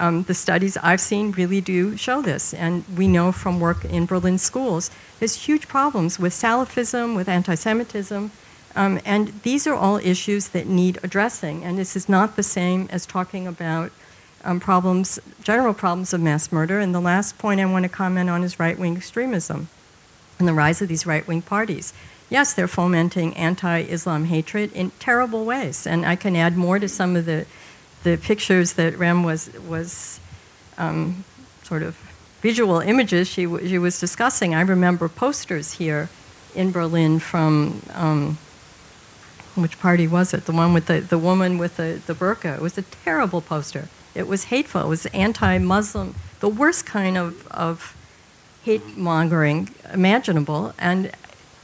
um, 0.00 0.24
the 0.24 0.34
studies 0.34 0.76
I've 0.78 1.00
seen 1.00 1.32
really 1.32 1.60
do 1.60 1.96
show 1.96 2.22
this. 2.22 2.52
And 2.54 2.84
we 2.96 3.06
know 3.06 3.30
from 3.30 3.60
work 3.60 3.84
in 3.84 4.06
Berlin 4.06 4.38
schools, 4.38 4.90
there's 5.18 5.34
huge 5.46 5.68
problems 5.68 6.18
with 6.18 6.32
Salafism, 6.32 7.14
with 7.14 7.28
anti 7.28 7.54
Semitism. 7.54 8.30
Um, 8.78 9.00
and 9.04 9.32
these 9.42 9.66
are 9.66 9.74
all 9.74 9.96
issues 9.96 10.50
that 10.50 10.68
need 10.68 11.00
addressing. 11.02 11.64
And 11.64 11.76
this 11.76 11.96
is 11.96 12.08
not 12.08 12.36
the 12.36 12.44
same 12.44 12.88
as 12.92 13.06
talking 13.06 13.44
about 13.44 13.90
um, 14.44 14.60
problems, 14.60 15.18
general 15.42 15.74
problems 15.74 16.14
of 16.14 16.20
mass 16.20 16.52
murder. 16.52 16.78
And 16.78 16.94
the 16.94 17.00
last 17.00 17.38
point 17.38 17.60
I 17.60 17.66
want 17.66 17.82
to 17.82 17.88
comment 17.88 18.30
on 18.30 18.44
is 18.44 18.60
right 18.60 18.78
wing 18.78 18.96
extremism 18.96 19.68
and 20.38 20.46
the 20.46 20.54
rise 20.54 20.80
of 20.80 20.86
these 20.86 21.06
right 21.06 21.26
wing 21.26 21.42
parties. 21.42 21.92
Yes, 22.30 22.54
they're 22.54 22.68
fomenting 22.68 23.36
anti 23.36 23.80
Islam 23.80 24.26
hatred 24.26 24.72
in 24.74 24.92
terrible 25.00 25.44
ways. 25.44 25.84
And 25.84 26.06
I 26.06 26.14
can 26.14 26.36
add 26.36 26.56
more 26.56 26.78
to 26.78 26.88
some 26.88 27.16
of 27.16 27.26
the, 27.26 27.46
the 28.04 28.16
pictures 28.16 28.74
that 28.74 28.96
Riem 28.96 29.24
was, 29.24 29.50
was 29.66 30.20
um, 30.76 31.24
sort 31.64 31.82
of 31.82 31.96
visual 32.42 32.78
images 32.78 33.26
she, 33.26 33.42
she 33.66 33.78
was 33.78 33.98
discussing. 33.98 34.54
I 34.54 34.60
remember 34.60 35.08
posters 35.08 35.72
here 35.72 36.10
in 36.54 36.70
Berlin 36.70 37.18
from. 37.18 37.82
Um, 37.92 38.38
which 39.62 39.78
party 39.78 40.06
was 40.06 40.32
it? 40.34 40.46
The 40.46 40.52
one 40.52 40.72
with 40.72 40.86
the, 40.86 41.00
the 41.00 41.18
woman 41.18 41.58
with 41.58 41.76
the, 41.76 42.00
the 42.06 42.14
burqa. 42.14 42.56
It 42.56 42.60
was 42.60 42.78
a 42.78 42.82
terrible 42.82 43.40
poster. 43.40 43.88
It 44.14 44.26
was 44.26 44.44
hateful. 44.44 44.82
It 44.82 44.88
was 44.88 45.06
anti 45.06 45.58
Muslim, 45.58 46.14
the 46.40 46.48
worst 46.48 46.86
kind 46.86 47.16
of, 47.16 47.46
of 47.48 47.96
hate 48.64 48.96
mongering 48.96 49.70
imaginable. 49.92 50.74
And 50.78 51.12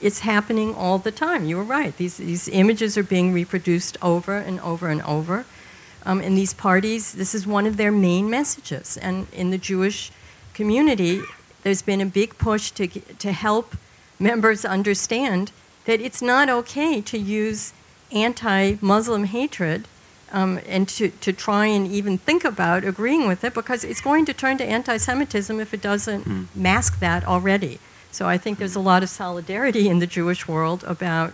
it's 0.01 0.21
happening 0.21 0.75
all 0.75 0.99
the 0.99 1.11
time. 1.11 1.47
You 1.47 1.57
were 1.57 1.65
right. 1.65 1.97
These, 1.97 2.19
these 2.19 2.49
images 2.49 2.99
are 2.99 3.03
being 3.03 3.33
reproduced 3.33 3.97
over 4.03 4.37
and 4.37 4.61
over 4.61 4.89
and 4.89 5.03
over. 5.03 5.47
Um, 6.07 6.21
in 6.21 6.35
these 6.35 6.53
parties, 6.53 7.13
this 7.13 7.35
is 7.35 7.47
one 7.47 7.67
of 7.67 7.77
their 7.77 7.91
main 7.91 8.29
messages. 8.29 8.99
And 8.99 9.27
in 9.33 9.51
the 9.51 9.59
Jewish 9.59 10.13
community, 10.53 11.23
there's 11.63 11.83
been 11.83 12.01
a 12.01 12.07
big 12.07 12.37
push 12.37 12.71
to, 12.73 12.87
to 12.87 13.33
help 13.33 13.75
members 14.19 14.65
understand 14.65 15.51
that 15.87 16.01
it's 16.01 16.23
not 16.23 16.49
okay 16.49 17.01
to 17.01 17.19
use 17.19 17.73
anti 18.13 18.77
Muslim 18.81 19.25
hatred 19.25 19.87
um, 20.33 20.61
and 20.67 20.89
to, 20.89 21.11
to 21.11 21.33
try 21.33 21.67
and 21.67 21.87
even 21.87 22.19
think 22.19 22.45
about 22.45 22.85
agreeing 22.85 23.29
with 23.29 23.45
it 23.45 23.55
because 23.55 23.85
it's 23.85 24.01
going 24.01 24.25
to 24.27 24.35
turn 24.35 24.59
to 24.59 24.65
anti 24.65 24.97
Semitism 24.97 25.61
if 25.61 25.73
it 25.73 25.81
doesn't 25.81 26.25
Mm. 26.25 26.47
mask 26.55 26.99
that 27.01 27.25
already. 27.25 27.79
So 28.11 28.29
I 28.29 28.39
think 28.39 28.59
there's 28.59 28.77
a 28.77 28.81
lot 28.81 29.03
of 29.03 29.09
solidarity 29.09 29.89
in 29.89 29.99
the 29.99 30.07
Jewish 30.07 30.47
world 30.49 30.85
about 30.87 31.33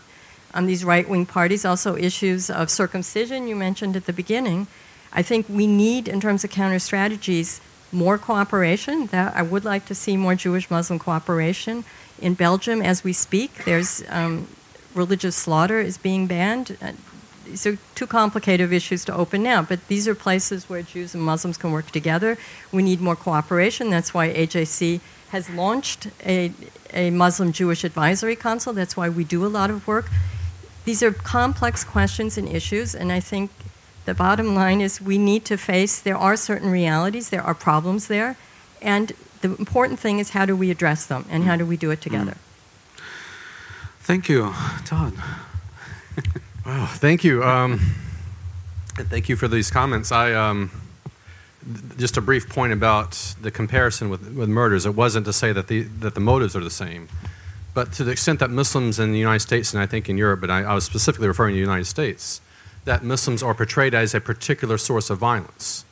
um, 0.54 0.66
these 0.66 0.84
right 0.84 1.08
wing 1.08 1.26
parties, 1.26 1.64
also 1.64 1.96
issues 1.96 2.50
of 2.50 2.70
circumcision 2.70 3.46
you 3.48 3.54
mentioned 3.56 3.96
at 3.96 4.06
the 4.06 4.12
beginning. 4.12 4.66
I 5.12 5.22
think 5.22 5.46
we 5.48 5.66
need, 5.66 6.08
in 6.08 6.20
terms 6.20 6.44
of 6.44 6.50
counter 6.50 6.78
strategies, 6.78 7.60
more 7.92 8.18
cooperation. 8.18 9.06
That 9.08 9.34
I 9.36 9.42
would 9.42 9.64
like 9.64 9.84
to 9.86 9.94
see 9.94 10.16
more 10.16 10.34
Jewish 10.34 10.70
Muslim 10.70 10.98
cooperation. 10.98 11.84
In 12.20 12.34
Belgium, 12.34 12.80
as 12.82 13.02
we 13.04 13.12
speak, 13.12 13.64
there's 13.64 14.02
um, 14.08 14.46
religious 14.94 15.36
slaughter 15.36 15.80
is 15.80 15.98
being 15.98 16.26
banned. 16.26 16.76
Uh, 16.80 16.92
these 17.44 17.66
are 17.66 17.78
too 17.94 18.06
complicated 18.06 18.64
of 18.64 18.72
issues 18.72 19.04
to 19.06 19.14
open 19.14 19.42
now, 19.42 19.62
but 19.62 19.86
these 19.88 20.06
are 20.06 20.14
places 20.14 20.68
where 20.68 20.82
Jews 20.82 21.14
and 21.14 21.22
Muslims 21.22 21.56
can 21.56 21.72
work 21.72 21.90
together. 21.90 22.38
We 22.70 22.82
need 22.82 23.00
more 23.00 23.16
cooperation. 23.16 23.90
That's 23.90 24.14
why 24.14 24.32
AJC 24.32 25.00
has 25.30 25.50
launched 25.50 26.08
a, 26.24 26.52
a 26.92 27.10
Muslim 27.10 27.52
Jewish 27.52 27.82
Advisory 27.84 28.36
Council. 28.36 28.72
That's 28.72 28.96
why 28.96 29.08
we 29.08 29.24
do 29.24 29.44
a 29.44 29.48
lot 29.48 29.70
of 29.70 29.86
work. 29.86 30.10
These 30.84 31.02
are 31.02 31.12
complex 31.12 31.84
questions 31.84 32.38
and 32.38 32.48
issues, 32.48 32.94
and 32.94 33.12
I 33.12 33.20
think 33.20 33.50
the 34.06 34.14
bottom 34.14 34.54
line 34.54 34.80
is 34.80 35.00
we 35.00 35.18
need 35.18 35.44
to 35.46 35.56
face 35.56 36.00
there 36.00 36.16
are 36.16 36.36
certain 36.36 36.70
realities, 36.70 37.30
there 37.30 37.42
are 37.42 37.54
problems 37.54 38.08
there, 38.08 38.36
and 38.80 39.12
the 39.40 39.54
important 39.56 39.98
thing 39.98 40.18
is 40.18 40.30
how 40.30 40.46
do 40.46 40.56
we 40.56 40.70
address 40.70 41.06
them 41.06 41.26
and 41.30 41.44
how 41.44 41.56
do 41.56 41.66
we 41.66 41.76
do 41.76 41.90
it 41.90 42.00
together. 42.00 42.36
Thank 44.10 44.28
you, 44.28 44.52
Todd. 44.84 45.12
Wow, 46.66 46.86
thank 46.86 47.22
you. 47.22 47.44
Um, 47.44 47.78
thank 48.96 49.28
you 49.28 49.36
for 49.36 49.46
these 49.46 49.70
comments. 49.70 50.10
I 50.10 50.34
um, 50.34 50.72
just 51.96 52.16
a 52.16 52.20
brief 52.20 52.48
point 52.48 52.72
about 52.72 53.12
the 53.40 53.52
comparison 53.52 54.10
with, 54.10 54.34
with 54.34 54.48
murders. 54.48 54.84
It 54.84 54.96
wasn't 54.96 55.26
to 55.26 55.32
say 55.32 55.52
that 55.52 55.68
the 55.68 55.82
that 55.82 56.16
the 56.16 56.20
motives 56.20 56.56
are 56.56 56.64
the 56.64 56.70
same, 56.70 57.08
but 57.72 57.92
to 57.92 58.02
the 58.02 58.10
extent 58.10 58.40
that 58.40 58.50
Muslims 58.50 58.98
in 58.98 59.12
the 59.12 59.18
United 59.20 59.46
States 59.46 59.72
and 59.72 59.80
I 59.80 59.86
think 59.86 60.08
in 60.08 60.18
Europe, 60.18 60.40
but 60.40 60.50
I, 60.50 60.62
I 60.64 60.74
was 60.74 60.82
specifically 60.82 61.28
referring 61.28 61.52
to 61.52 61.58
the 61.58 61.60
United 61.60 61.86
States, 61.86 62.40
that 62.86 63.04
Muslims 63.04 63.44
are 63.44 63.54
portrayed 63.54 63.94
as 63.94 64.12
a 64.12 64.20
particular 64.20 64.76
source 64.76 65.08
of 65.10 65.18
violence 65.18 65.84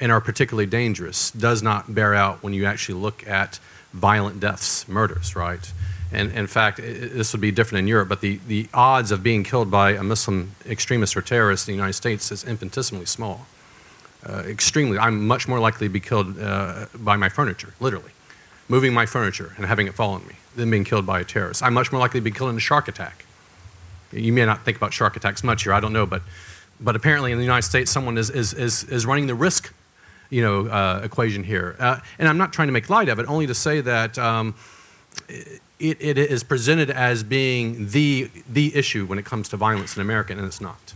and 0.00 0.10
are 0.10 0.20
particularly 0.20 0.66
dangerous 0.66 1.30
does 1.30 1.62
not 1.62 1.94
bear 1.94 2.16
out 2.16 2.42
when 2.42 2.52
you 2.52 2.66
actually 2.66 2.98
look 3.00 3.24
at 3.28 3.60
violent 3.92 4.40
deaths, 4.40 4.88
murders, 4.88 5.36
right? 5.36 5.72
And 6.14 6.32
in 6.32 6.46
fact, 6.46 6.78
this 6.78 7.32
would 7.32 7.40
be 7.40 7.50
different 7.50 7.80
in 7.80 7.88
Europe, 7.88 8.08
but 8.08 8.20
the, 8.20 8.38
the 8.46 8.68
odds 8.72 9.10
of 9.10 9.22
being 9.22 9.44
killed 9.44 9.70
by 9.70 9.92
a 9.92 10.02
Muslim 10.02 10.52
extremist 10.66 11.16
or 11.16 11.22
terrorist 11.22 11.68
in 11.68 11.72
the 11.72 11.76
United 11.76 11.94
States 11.94 12.30
is 12.30 12.44
infinitesimally 12.44 13.06
small. 13.06 13.46
Uh, 14.26 14.42
extremely. 14.46 14.98
I'm 14.98 15.26
much 15.26 15.48
more 15.48 15.58
likely 15.58 15.86
to 15.86 15.92
be 15.92 16.00
killed 16.00 16.38
uh, 16.38 16.86
by 16.94 17.16
my 17.16 17.28
furniture, 17.28 17.74
literally. 17.78 18.10
Moving 18.68 18.94
my 18.94 19.04
furniture 19.04 19.52
and 19.56 19.66
having 19.66 19.86
it 19.86 19.94
fall 19.94 20.14
on 20.14 20.26
me 20.26 20.34
than 20.56 20.70
being 20.70 20.84
killed 20.84 21.04
by 21.04 21.20
a 21.20 21.24
terrorist. 21.24 21.62
I'm 21.62 21.74
much 21.74 21.92
more 21.92 22.00
likely 22.00 22.20
to 22.20 22.24
be 22.24 22.30
killed 22.30 22.50
in 22.50 22.56
a 22.56 22.60
shark 22.60 22.88
attack. 22.88 23.26
You 24.12 24.32
may 24.32 24.46
not 24.46 24.64
think 24.64 24.78
about 24.78 24.94
shark 24.94 25.16
attacks 25.16 25.44
much 25.44 25.64
here, 25.64 25.74
I 25.74 25.80
don't 25.80 25.92
know, 25.92 26.06
but, 26.06 26.22
but 26.80 26.96
apparently 26.96 27.32
in 27.32 27.38
the 27.38 27.44
United 27.44 27.66
States, 27.66 27.90
someone 27.90 28.16
is, 28.16 28.30
is, 28.30 28.54
is, 28.54 28.84
is 28.84 29.04
running 29.04 29.26
the 29.26 29.34
risk 29.34 29.74
you 30.30 30.42
know, 30.42 30.66
uh, 30.66 31.00
equation 31.04 31.44
here. 31.44 31.76
Uh, 31.78 31.98
and 32.18 32.28
I'm 32.28 32.38
not 32.38 32.52
trying 32.52 32.68
to 32.68 32.72
make 32.72 32.88
light 32.88 33.08
of 33.08 33.18
it, 33.18 33.26
only 33.28 33.46
to 33.46 33.54
say 33.54 33.80
that 33.82 34.18
um, 34.18 34.54
it, 35.90 36.00
it 36.00 36.18
is 36.18 36.42
presented 36.42 36.90
as 36.90 37.22
being 37.22 37.88
the, 37.88 38.30
the 38.48 38.74
issue 38.74 39.06
when 39.06 39.18
it 39.18 39.24
comes 39.24 39.48
to 39.50 39.56
violence 39.56 39.96
in 39.96 40.02
America, 40.02 40.32
and 40.32 40.44
it's 40.44 40.60
not. 40.60 40.94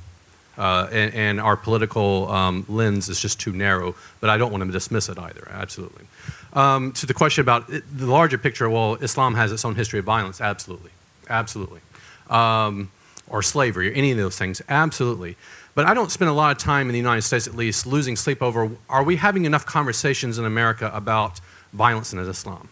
Uh, 0.56 0.88
and, 0.90 1.14
and 1.14 1.40
our 1.40 1.56
political 1.56 2.28
um, 2.30 2.64
lens 2.68 3.08
is 3.08 3.20
just 3.20 3.38
too 3.38 3.52
narrow, 3.52 3.94
but 4.20 4.28
I 4.28 4.36
don't 4.36 4.50
want 4.50 4.64
to 4.64 4.70
dismiss 4.70 5.08
it 5.08 5.18
either, 5.18 5.46
absolutely. 5.50 6.06
Um, 6.52 6.92
to 6.92 7.06
the 7.06 7.14
question 7.14 7.42
about 7.42 7.70
it, 7.70 7.84
the 7.96 8.06
larger 8.06 8.38
picture, 8.38 8.68
well, 8.68 8.94
Islam 8.96 9.34
has 9.34 9.52
its 9.52 9.64
own 9.64 9.76
history 9.76 10.00
of 10.00 10.04
violence, 10.04 10.40
absolutely, 10.40 10.90
absolutely. 11.28 11.80
Um, 12.28 12.90
or 13.28 13.42
slavery, 13.42 13.90
or 13.90 13.92
any 13.92 14.10
of 14.10 14.16
those 14.16 14.36
things, 14.36 14.60
absolutely. 14.68 15.36
But 15.74 15.86
I 15.86 15.94
don't 15.94 16.10
spend 16.10 16.28
a 16.28 16.34
lot 16.34 16.50
of 16.50 16.58
time 16.58 16.88
in 16.88 16.92
the 16.92 16.98
United 16.98 17.22
States, 17.22 17.46
at 17.46 17.54
least, 17.54 17.86
losing 17.86 18.16
sleep 18.16 18.42
over 18.42 18.70
are 18.88 19.04
we 19.04 19.16
having 19.16 19.44
enough 19.44 19.64
conversations 19.64 20.38
in 20.38 20.44
America 20.44 20.90
about 20.92 21.40
violence 21.72 22.12
in 22.12 22.18
Islam? 22.18 22.68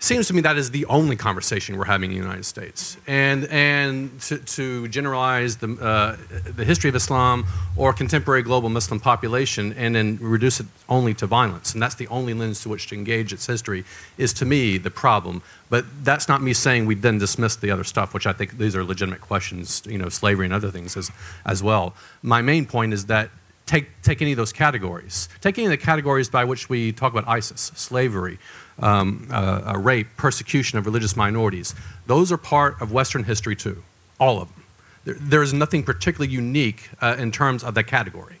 Seems 0.00 0.28
to 0.28 0.34
me 0.34 0.40
that 0.42 0.56
is 0.56 0.70
the 0.70 0.86
only 0.86 1.16
conversation 1.16 1.76
we're 1.76 1.84
having 1.84 2.12
in 2.12 2.18
the 2.18 2.22
United 2.22 2.44
States. 2.44 2.96
And, 3.06 3.46
and 3.46 4.20
to, 4.22 4.38
to 4.38 4.88
generalize 4.88 5.56
the, 5.56 5.72
uh, 5.72 6.16
the 6.44 6.64
history 6.64 6.88
of 6.88 6.94
Islam 6.94 7.46
or 7.76 7.92
contemporary 7.92 8.42
global 8.42 8.68
Muslim 8.68 9.00
population 9.00 9.72
and 9.72 9.94
then 9.94 10.18
reduce 10.20 10.60
it 10.60 10.66
only 10.88 11.14
to 11.14 11.26
violence, 11.26 11.72
and 11.72 11.82
that's 11.82 11.96
the 11.96 12.06
only 12.08 12.32
lens 12.32 12.62
to 12.62 12.68
which 12.68 12.86
to 12.88 12.94
engage 12.94 13.32
its 13.32 13.46
history, 13.46 13.84
is 14.16 14.32
to 14.34 14.44
me 14.44 14.78
the 14.78 14.90
problem. 14.90 15.42
But 15.68 15.84
that's 16.04 16.28
not 16.28 16.42
me 16.42 16.52
saying 16.52 16.86
we 16.86 16.94
then 16.94 17.18
dismiss 17.18 17.56
the 17.56 17.70
other 17.70 17.84
stuff, 17.84 18.14
which 18.14 18.26
I 18.26 18.32
think 18.32 18.56
these 18.56 18.76
are 18.76 18.84
legitimate 18.84 19.20
questions, 19.20 19.82
you 19.86 19.98
know, 19.98 20.08
slavery 20.08 20.46
and 20.46 20.54
other 20.54 20.70
things 20.70 20.96
as, 20.96 21.10
as 21.44 21.62
well. 21.62 21.94
My 22.22 22.40
main 22.40 22.66
point 22.66 22.92
is 22.92 23.06
that 23.06 23.30
take, 23.66 24.00
take 24.02 24.22
any 24.22 24.32
of 24.32 24.38
those 24.38 24.52
categories. 24.52 25.28
Take 25.40 25.58
any 25.58 25.66
of 25.66 25.70
the 25.70 25.76
categories 25.76 26.28
by 26.28 26.44
which 26.44 26.68
we 26.68 26.92
talk 26.92 27.12
about 27.12 27.28
ISIS, 27.28 27.72
slavery, 27.74 28.38
um, 28.80 29.28
uh, 29.30 29.74
rape, 29.76 30.08
persecution 30.16 30.78
of 30.78 30.86
religious 30.86 31.16
minorities. 31.16 31.74
Those 32.06 32.32
are 32.32 32.36
part 32.36 32.80
of 32.80 32.92
Western 32.92 33.24
history 33.24 33.56
too, 33.56 33.82
all 34.18 34.40
of 34.40 34.48
them. 34.48 34.64
There, 35.04 35.14
there's 35.14 35.52
nothing 35.52 35.82
particularly 35.82 36.32
unique 36.32 36.90
uh, 37.00 37.16
in 37.18 37.32
terms 37.32 37.64
of 37.64 37.74
that 37.74 37.84
category. 37.84 38.36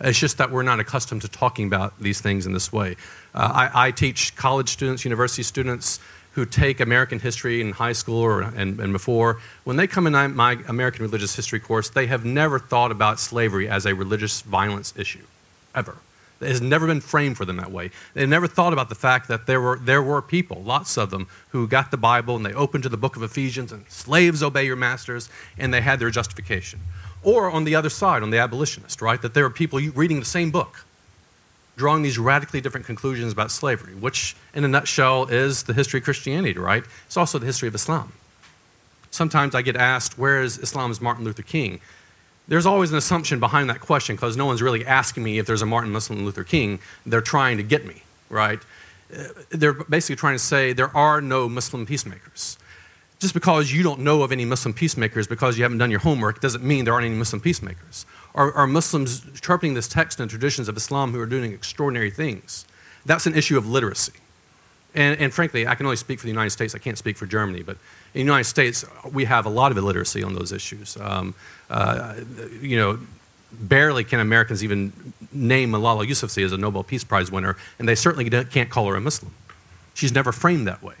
It's 0.00 0.18
just 0.18 0.38
that 0.38 0.50
we're 0.50 0.64
not 0.64 0.80
accustomed 0.80 1.22
to 1.22 1.28
talking 1.28 1.66
about 1.66 1.98
these 2.00 2.20
things 2.20 2.46
in 2.46 2.52
this 2.52 2.72
way. 2.72 2.96
Uh, 3.34 3.68
I, 3.72 3.86
I 3.88 3.90
teach 3.92 4.34
college 4.34 4.68
students, 4.68 5.04
university 5.04 5.42
students 5.44 6.00
who 6.32 6.46
take 6.46 6.80
American 6.80 7.20
history 7.20 7.60
in 7.60 7.72
high 7.72 7.92
school 7.92 8.18
or, 8.18 8.40
and, 8.40 8.80
and 8.80 8.92
before. 8.92 9.38
When 9.64 9.76
they 9.76 9.86
come 9.86 10.06
in 10.06 10.34
my 10.34 10.58
American 10.66 11.02
religious 11.02 11.36
history 11.36 11.60
course, 11.60 11.90
they 11.90 12.06
have 12.06 12.24
never 12.24 12.58
thought 12.58 12.90
about 12.90 13.20
slavery 13.20 13.68
as 13.68 13.86
a 13.86 13.94
religious 13.94 14.40
violence 14.42 14.94
issue, 14.96 15.24
ever. 15.74 15.96
It 16.42 16.48
has 16.48 16.60
never 16.60 16.86
been 16.86 17.00
framed 17.00 17.36
for 17.36 17.44
them 17.44 17.56
that 17.56 17.70
way. 17.70 17.90
They 18.14 18.26
never 18.26 18.46
thought 18.46 18.72
about 18.72 18.88
the 18.88 18.94
fact 18.94 19.28
that 19.28 19.46
there 19.46 19.60
were, 19.60 19.78
there 19.78 20.02
were 20.02 20.20
people, 20.22 20.62
lots 20.62 20.96
of 20.96 21.10
them, 21.10 21.28
who 21.50 21.68
got 21.68 21.90
the 21.90 21.96
Bible 21.96 22.36
and 22.36 22.44
they 22.44 22.54
opened 22.54 22.82
to 22.82 22.88
the 22.88 22.96
book 22.96 23.16
of 23.16 23.22
Ephesians 23.22 23.72
and 23.72 23.84
slaves 23.88 24.42
obey 24.42 24.64
your 24.64 24.76
masters, 24.76 25.28
and 25.56 25.72
they 25.72 25.80
had 25.80 25.98
their 25.98 26.10
justification. 26.10 26.80
Or 27.22 27.50
on 27.50 27.64
the 27.64 27.74
other 27.74 27.90
side, 27.90 28.22
on 28.22 28.30
the 28.30 28.38
abolitionist, 28.38 29.00
right? 29.00 29.20
That 29.22 29.34
there 29.34 29.44
are 29.44 29.50
people 29.50 29.78
reading 29.78 30.18
the 30.18 30.26
same 30.26 30.50
book, 30.50 30.84
drawing 31.76 32.02
these 32.02 32.18
radically 32.18 32.60
different 32.60 32.86
conclusions 32.86 33.32
about 33.32 33.50
slavery, 33.50 33.94
which, 33.94 34.36
in 34.54 34.64
a 34.64 34.68
nutshell, 34.68 35.26
is 35.26 35.62
the 35.62 35.72
history 35.72 35.98
of 35.98 36.04
Christianity, 36.04 36.58
right? 36.58 36.84
It's 37.06 37.16
also 37.16 37.38
the 37.38 37.46
history 37.46 37.68
of 37.68 37.74
Islam. 37.74 38.12
Sometimes 39.10 39.54
I 39.54 39.62
get 39.62 39.76
asked, 39.76 40.18
where 40.18 40.42
is 40.42 40.58
Islam's 40.58 41.00
Martin 41.00 41.24
Luther 41.24 41.42
King? 41.42 41.80
There's 42.48 42.66
always 42.66 42.90
an 42.90 42.98
assumption 42.98 43.40
behind 43.40 43.70
that 43.70 43.80
question 43.80 44.16
because 44.16 44.36
no 44.36 44.46
one's 44.46 44.62
really 44.62 44.84
asking 44.84 45.22
me 45.22 45.38
if 45.38 45.46
there's 45.46 45.62
a 45.62 45.66
Martin 45.66 45.92
Luther 45.92 46.44
King. 46.44 46.80
They're 47.06 47.20
trying 47.20 47.56
to 47.56 47.62
get 47.62 47.86
me, 47.86 48.02
right? 48.28 48.60
Uh, 49.14 49.24
They're 49.50 49.72
basically 49.72 50.16
trying 50.16 50.34
to 50.34 50.40
say 50.40 50.72
there 50.72 50.94
are 50.96 51.20
no 51.20 51.48
Muslim 51.48 51.86
peacemakers. 51.86 52.58
Just 53.20 53.34
because 53.34 53.72
you 53.72 53.84
don't 53.84 54.00
know 54.00 54.22
of 54.22 54.32
any 54.32 54.44
Muslim 54.44 54.74
peacemakers 54.74 55.28
because 55.28 55.56
you 55.56 55.62
haven't 55.62 55.78
done 55.78 55.92
your 55.92 56.00
homework 56.00 56.40
doesn't 56.40 56.64
mean 56.64 56.84
there 56.84 56.94
aren't 56.94 57.06
any 57.06 57.14
Muslim 57.14 57.40
peacemakers. 57.40 58.04
are, 58.34 58.52
are 58.52 58.66
Muslims 58.66 59.24
sharpening 59.40 59.74
this 59.74 59.86
text 59.86 60.18
and 60.18 60.28
traditions 60.28 60.68
of 60.68 60.76
Islam 60.76 61.12
who 61.12 61.20
are 61.20 61.26
doing 61.26 61.52
extraordinary 61.52 62.10
things? 62.10 62.66
That's 63.06 63.26
an 63.26 63.36
issue 63.36 63.56
of 63.56 63.68
literacy. 63.68 64.14
And, 64.94 65.18
and, 65.20 65.32
frankly, 65.32 65.66
I 65.66 65.74
can 65.74 65.86
only 65.86 65.96
speak 65.96 66.18
for 66.18 66.24
the 66.24 66.32
United 66.32 66.50
States. 66.50 66.74
I 66.74 66.78
can't 66.78 66.98
speak 66.98 67.16
for 67.16 67.26
Germany. 67.26 67.62
But 67.62 67.78
in 68.14 68.18
the 68.18 68.24
United 68.24 68.44
States, 68.44 68.84
we 69.10 69.24
have 69.24 69.46
a 69.46 69.48
lot 69.48 69.72
of 69.72 69.78
illiteracy 69.78 70.22
on 70.22 70.34
those 70.34 70.52
issues. 70.52 70.96
Um, 70.98 71.34
uh, 71.70 72.14
you 72.60 72.76
know, 72.76 72.98
barely 73.52 74.04
can 74.04 74.20
Americans 74.20 74.62
even 74.62 74.92
name 75.32 75.72
Malala 75.72 76.06
Yousafzai 76.06 76.44
as 76.44 76.52
a 76.52 76.58
Nobel 76.58 76.82
Peace 76.82 77.04
Prize 77.04 77.30
winner, 77.30 77.56
and 77.78 77.88
they 77.88 77.94
certainly 77.94 78.28
can't 78.44 78.68
call 78.68 78.86
her 78.88 78.96
a 78.96 79.00
Muslim. 79.00 79.32
She's 79.94 80.12
never 80.14 80.32
framed 80.32 80.66
that 80.66 80.82
way. 80.82 80.94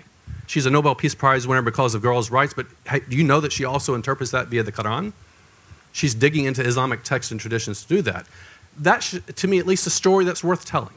She's 0.46 0.66
a 0.66 0.70
Nobel 0.70 0.94
Peace 0.94 1.14
Prize 1.14 1.46
winner 1.46 1.62
because 1.62 1.94
of 1.94 2.02
girls' 2.02 2.30
rights, 2.30 2.54
but 2.54 2.66
do 3.08 3.16
you 3.16 3.24
know 3.24 3.40
that 3.40 3.52
she 3.52 3.64
also 3.64 3.94
interprets 3.94 4.32
that 4.32 4.48
via 4.48 4.62
the 4.62 4.72
Quran? 4.72 5.12
She's 5.92 6.14
digging 6.14 6.46
into 6.46 6.62
Islamic 6.62 7.02
texts 7.02 7.30
and 7.30 7.40
traditions 7.40 7.82
to 7.82 7.88
do 7.88 8.02
that. 8.02 8.26
That's, 8.78 9.18
to 9.20 9.48
me, 9.48 9.58
at 9.58 9.66
least 9.66 9.86
a 9.86 9.90
story 9.90 10.24
that's 10.24 10.42
worth 10.42 10.64
telling. 10.64 10.94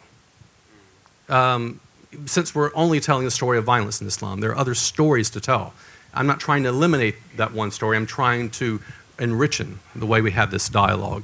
Um, 1.27 1.81
since 2.25 2.55
we're 2.55 2.71
only 2.75 3.01
telling 3.01 3.25
the 3.25 3.31
story 3.31 3.57
of 3.57 3.65
violence 3.65 3.99
in 3.99 4.07
Islam, 4.07 4.39
there 4.39 4.51
are 4.51 4.57
other 4.57 4.75
stories 4.75 5.29
to 5.31 5.41
tell. 5.41 5.73
I'm 6.15 6.27
not 6.27 6.39
trying 6.39 6.63
to 6.63 6.69
eliminate 6.69 7.15
that 7.37 7.53
one 7.53 7.71
story, 7.71 7.97
I'm 7.97 8.05
trying 8.05 8.49
to 8.51 8.81
enrich 9.19 9.61
the 9.95 10.05
way 10.05 10.21
we 10.21 10.31
have 10.31 10.51
this 10.51 10.69
dialogue. 10.69 11.23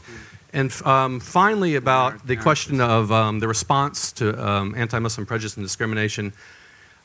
And 0.53 0.71
um, 0.85 1.19
finally, 1.19 1.75
about 1.75 2.27
the 2.27 2.35
question 2.35 2.81
of 2.81 3.11
um, 3.11 3.39
the 3.39 3.47
response 3.47 4.11
to 4.13 4.37
um, 4.45 4.75
anti 4.75 4.99
Muslim 4.99 5.25
prejudice 5.25 5.55
and 5.55 5.65
discrimination, 5.65 6.33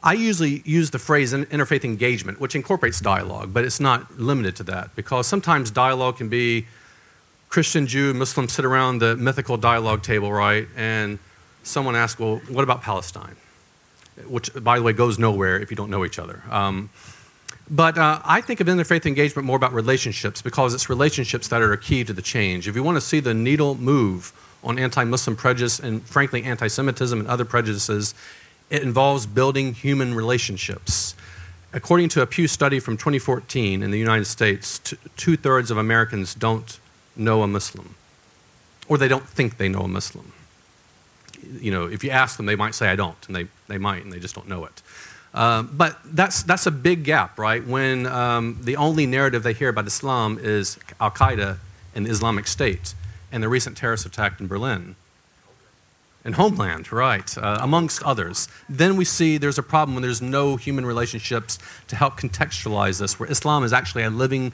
I 0.02 0.14
usually 0.14 0.62
use 0.64 0.90
the 0.90 0.98
phrase 0.98 1.32
interfaith 1.32 1.84
engagement, 1.84 2.40
which 2.40 2.54
incorporates 2.54 3.00
dialogue, 3.00 3.52
but 3.52 3.64
it's 3.64 3.80
not 3.80 4.18
limited 4.18 4.56
to 4.56 4.64
that 4.64 4.94
because 4.96 5.26
sometimes 5.26 5.70
dialogue 5.70 6.16
can 6.18 6.28
be 6.28 6.66
Christian, 7.48 7.86
Jew, 7.86 8.12
Muslim 8.14 8.48
sit 8.48 8.64
around 8.64 8.98
the 8.98 9.16
mythical 9.16 9.56
dialogue 9.56 10.02
table, 10.02 10.32
right? 10.32 10.66
And 10.76 11.18
someone 11.62 11.96
asks, 11.96 12.18
well, 12.18 12.40
what 12.48 12.64
about 12.64 12.82
Palestine? 12.82 13.36
Which, 14.26 14.52
by 14.54 14.78
the 14.78 14.82
way, 14.82 14.92
goes 14.92 15.18
nowhere 15.18 15.58
if 15.60 15.70
you 15.70 15.76
don't 15.76 15.90
know 15.90 16.04
each 16.04 16.18
other. 16.18 16.42
But 17.68 17.98
uh, 17.98 18.20
I 18.24 18.40
think 18.40 18.60
of 18.60 18.68
interfaith 18.68 19.06
engagement 19.06 19.44
more 19.44 19.56
about 19.56 19.72
relationships 19.72 20.40
because 20.40 20.72
it's 20.72 20.88
relationships 20.88 21.48
that 21.48 21.60
are 21.60 21.76
key 21.76 22.04
to 22.04 22.12
the 22.12 22.22
change. 22.22 22.68
If 22.68 22.76
you 22.76 22.82
want 22.82 22.96
to 22.96 23.00
see 23.00 23.18
the 23.18 23.34
needle 23.34 23.74
move 23.74 24.32
on 24.62 24.78
anti 24.78 25.04
Muslim 25.04 25.36
prejudice 25.36 25.80
and, 25.80 26.02
frankly, 26.04 26.44
anti 26.44 26.68
Semitism 26.68 27.18
and 27.18 27.28
other 27.28 27.44
prejudices, 27.44 28.14
it 28.70 28.82
involves 28.82 29.26
building 29.26 29.74
human 29.74 30.14
relationships. 30.14 31.14
According 31.72 32.08
to 32.10 32.22
a 32.22 32.26
Pew 32.26 32.46
study 32.46 32.78
from 32.78 32.96
2014 32.96 33.82
in 33.82 33.90
the 33.90 33.98
United 33.98 34.24
States, 34.24 34.80
two 35.16 35.36
thirds 35.36 35.70
of 35.70 35.76
Americans 35.76 36.34
don't 36.34 36.78
know 37.16 37.42
a 37.42 37.46
Muslim, 37.46 37.96
or 38.88 38.96
they 38.96 39.08
don't 39.08 39.28
think 39.28 39.56
they 39.58 39.68
know 39.68 39.82
a 39.82 39.88
Muslim. 39.88 40.32
You 41.60 41.70
know, 41.70 41.86
if 41.86 42.02
you 42.02 42.10
ask 42.10 42.36
them, 42.36 42.46
they 42.46 42.56
might 42.56 42.74
say, 42.74 42.88
I 42.88 42.96
don't, 42.96 43.16
and 43.26 43.36
they, 43.36 43.46
they 43.68 43.78
might, 43.78 44.04
and 44.04 44.12
they 44.12 44.18
just 44.18 44.34
don't 44.34 44.48
know 44.48 44.64
it. 44.64 44.82
Um, 45.36 45.70
but 45.74 45.98
that's, 46.04 46.42
that's 46.42 46.66
a 46.66 46.70
big 46.70 47.04
gap, 47.04 47.38
right? 47.38 47.64
When 47.64 48.06
um, 48.06 48.58
the 48.62 48.76
only 48.76 49.04
narrative 49.04 49.42
they 49.42 49.52
hear 49.52 49.68
about 49.68 49.86
Islam 49.86 50.38
is 50.40 50.78
Al 50.98 51.10
Qaeda 51.10 51.58
and 51.94 52.06
the 52.06 52.10
Islamic 52.10 52.46
State 52.46 52.94
and 53.30 53.42
the 53.42 53.48
recent 53.48 53.76
terrorist 53.76 54.06
attack 54.06 54.40
in 54.40 54.46
Berlin 54.46 54.96
and 56.24 56.34
Homeland, 56.36 56.90
right, 56.90 57.36
uh, 57.38 57.58
amongst 57.60 58.02
others. 58.02 58.48
Then 58.68 58.96
we 58.96 59.04
see 59.04 59.36
there's 59.36 59.58
a 59.58 59.62
problem 59.62 59.94
when 59.94 60.02
there's 60.02 60.22
no 60.22 60.56
human 60.56 60.86
relationships 60.86 61.58
to 61.88 61.96
help 61.96 62.18
contextualize 62.18 62.98
this, 62.98 63.20
where 63.20 63.30
Islam 63.30 63.62
is 63.62 63.72
actually 63.74 64.04
a 64.04 64.10
living 64.10 64.52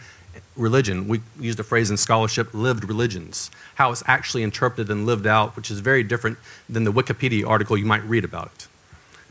religion. 0.56 1.08
We 1.08 1.20
use 1.40 1.56
the 1.56 1.62
phrase 1.62 1.90
in 1.90 1.96
scholarship, 1.96 2.52
lived 2.52 2.84
religions, 2.84 3.50
how 3.76 3.92
it's 3.92 4.02
actually 4.06 4.42
interpreted 4.42 4.90
and 4.90 5.06
lived 5.06 5.26
out, 5.26 5.56
which 5.56 5.70
is 5.70 5.78
very 5.78 6.02
different 6.02 6.38
than 6.68 6.84
the 6.84 6.92
Wikipedia 6.92 7.46
article 7.48 7.78
you 7.78 7.86
might 7.86 8.04
read 8.04 8.24
about 8.24 8.46
it. 8.46 8.68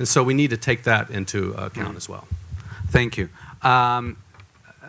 And 0.02 0.07
so 0.07 0.23
we 0.23 0.34
need 0.34 0.49
to 0.49 0.57
take 0.57 0.82
that 0.82 1.11
into 1.11 1.52
account 1.52 1.94
mm. 1.94 2.02
as 2.02 2.10
well. 2.10 2.28
Thank 2.88 3.19
you. 3.19 3.30
Um, 3.61 4.18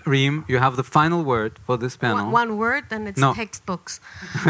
Riem, 0.06 0.46
you 0.48 0.56
have 0.56 0.76
the 0.76 0.82
final 0.82 1.22
word 1.22 1.58
for 1.66 1.76
this 1.76 1.98
panel. 1.98 2.24
One, 2.24 2.32
one 2.32 2.56
word, 2.56 2.84
then 2.88 3.06
it's 3.06 3.20
no. 3.20 3.34
textbooks. 3.34 4.00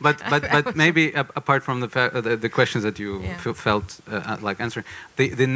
but 0.00 0.22
but 0.30 0.42
but 0.52 0.76
maybe 0.76 1.10
apart 1.12 1.64
from 1.64 1.80
the 1.80 1.88
the, 2.26 2.36
the, 2.36 2.48
questions 2.48 2.84
that 2.84 3.00
you 3.00 3.20
yeah. 3.20 3.36
felt 3.36 3.98
uh, 4.08 4.14
uh, 4.14 4.36
like 4.40 4.60
answering, 4.60 4.86
the 5.16 5.30
the, 5.30 5.46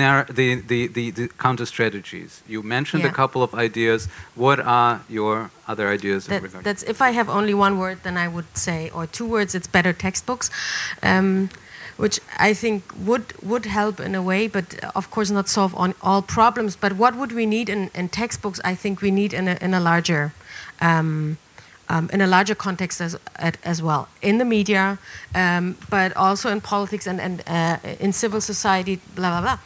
the 0.41 0.55
the, 0.57 0.87
the 0.89 1.11
the 1.13 1.29
counter 1.39 1.67
strategies. 1.67 2.43
You 2.49 2.61
mentioned 2.65 3.05
yeah. 3.05 3.11
a 3.11 3.13
couple 3.13 3.41
of 3.45 3.55
ideas. 3.55 4.09
What 4.35 4.59
are 4.59 5.01
your 5.09 5.53
other 5.69 5.89
ideas? 5.89 6.27
That, 6.27 6.43
that's 6.65 6.83
if 6.83 7.01
I 7.01 7.11
have 7.13 7.29
only 7.29 7.55
one 7.55 7.79
word, 7.79 7.99
then 8.03 8.17
I 8.17 8.27
would 8.27 8.57
say, 8.57 8.91
or 8.91 9.07
two 9.07 9.27
words. 9.27 9.55
It's 9.55 9.69
better 9.69 9.93
textbooks. 9.93 10.51
Um, 11.05 11.51
which 11.97 12.21
I 12.39 12.55
think 12.55 12.83
would 13.07 13.25
would 13.43 13.67
help 13.67 14.01
in 14.01 14.15
a 14.15 14.23
way, 14.23 14.49
but 14.49 14.79
of 14.95 15.11
course 15.11 15.31
not 15.31 15.49
solve 15.49 15.75
on 15.77 15.95
all 16.03 16.23
problems. 16.23 16.77
But 16.77 16.93
what 16.93 17.15
would 17.15 17.33
we 17.33 17.47
need 17.47 17.69
in, 17.69 17.91
in 17.95 18.09
textbooks? 18.09 18.61
I 18.65 18.75
think 18.75 19.01
we 19.01 19.11
need 19.11 19.33
in 19.33 19.49
a, 19.49 19.57
in 19.61 19.75
a 19.75 19.81
larger 19.81 20.33
um, 20.81 21.39
um, 21.89 22.11
in 22.13 22.21
a 22.21 22.27
larger 22.27 22.55
context 22.55 23.01
as, 23.01 23.17
as 23.63 23.83
well, 23.83 24.09
in 24.23 24.39
the 24.39 24.45
media, 24.45 24.99
um, 25.35 25.77
but 25.91 26.17
also 26.17 26.51
in 26.51 26.61
politics 26.61 27.07
and, 27.07 27.21
and 27.21 27.43
uh, 27.47 27.79
in 28.01 28.13
civil 28.13 28.41
society, 28.41 29.01
blah, 29.15 29.31
blah, 29.31 29.41
blah. 29.41 29.59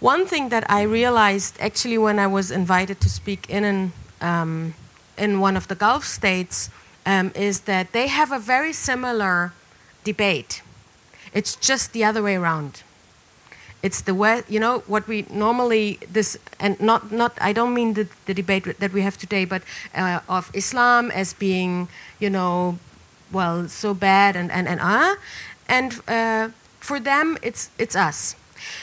One 0.00 0.26
thing 0.26 0.50
that 0.50 0.70
I 0.70 0.82
realized 0.82 1.56
actually 1.60 1.98
when 1.98 2.18
I 2.18 2.26
was 2.26 2.50
invited 2.50 3.00
to 3.00 3.08
speak 3.08 3.48
in, 3.48 3.64
an, 3.64 3.92
um, 4.20 4.74
in 5.16 5.40
one 5.40 5.56
of 5.56 5.68
the 5.68 5.74
Gulf 5.74 6.04
states 6.04 6.68
um, 7.06 7.32
is 7.34 7.60
that 7.60 7.92
they 7.92 8.08
have 8.08 8.32
a 8.32 8.38
very 8.38 8.72
similar 8.72 9.52
debate. 10.04 10.62
It's 11.36 11.54
just 11.56 11.92
the 11.92 12.02
other 12.02 12.22
way 12.22 12.36
around. 12.36 12.82
It's 13.82 14.00
the 14.00 14.14
way, 14.14 14.42
you 14.48 14.58
know, 14.58 14.82
what 14.86 15.06
we 15.06 15.26
normally, 15.30 15.98
this, 16.10 16.38
and 16.58 16.80
not, 16.80 17.12
not 17.12 17.32
I 17.38 17.52
don't 17.52 17.74
mean 17.74 17.92
the, 17.92 18.08
the 18.24 18.32
debate 18.32 18.64
that 18.80 18.92
we 18.94 19.02
have 19.02 19.18
today, 19.18 19.44
but 19.44 19.62
uh, 19.94 20.20
of 20.30 20.50
Islam 20.54 21.10
as 21.10 21.34
being, 21.34 21.88
you 22.18 22.30
know, 22.30 22.78
well, 23.30 23.68
so 23.68 23.92
bad 23.92 24.34
and, 24.34 24.50
and, 24.50 24.66
and 24.66 24.80
ah. 24.80 25.16
And 25.68 26.00
uh, 26.08 26.48
for 26.80 26.98
them, 26.98 27.36
it's, 27.42 27.68
it's 27.78 27.94
us. 27.94 28.34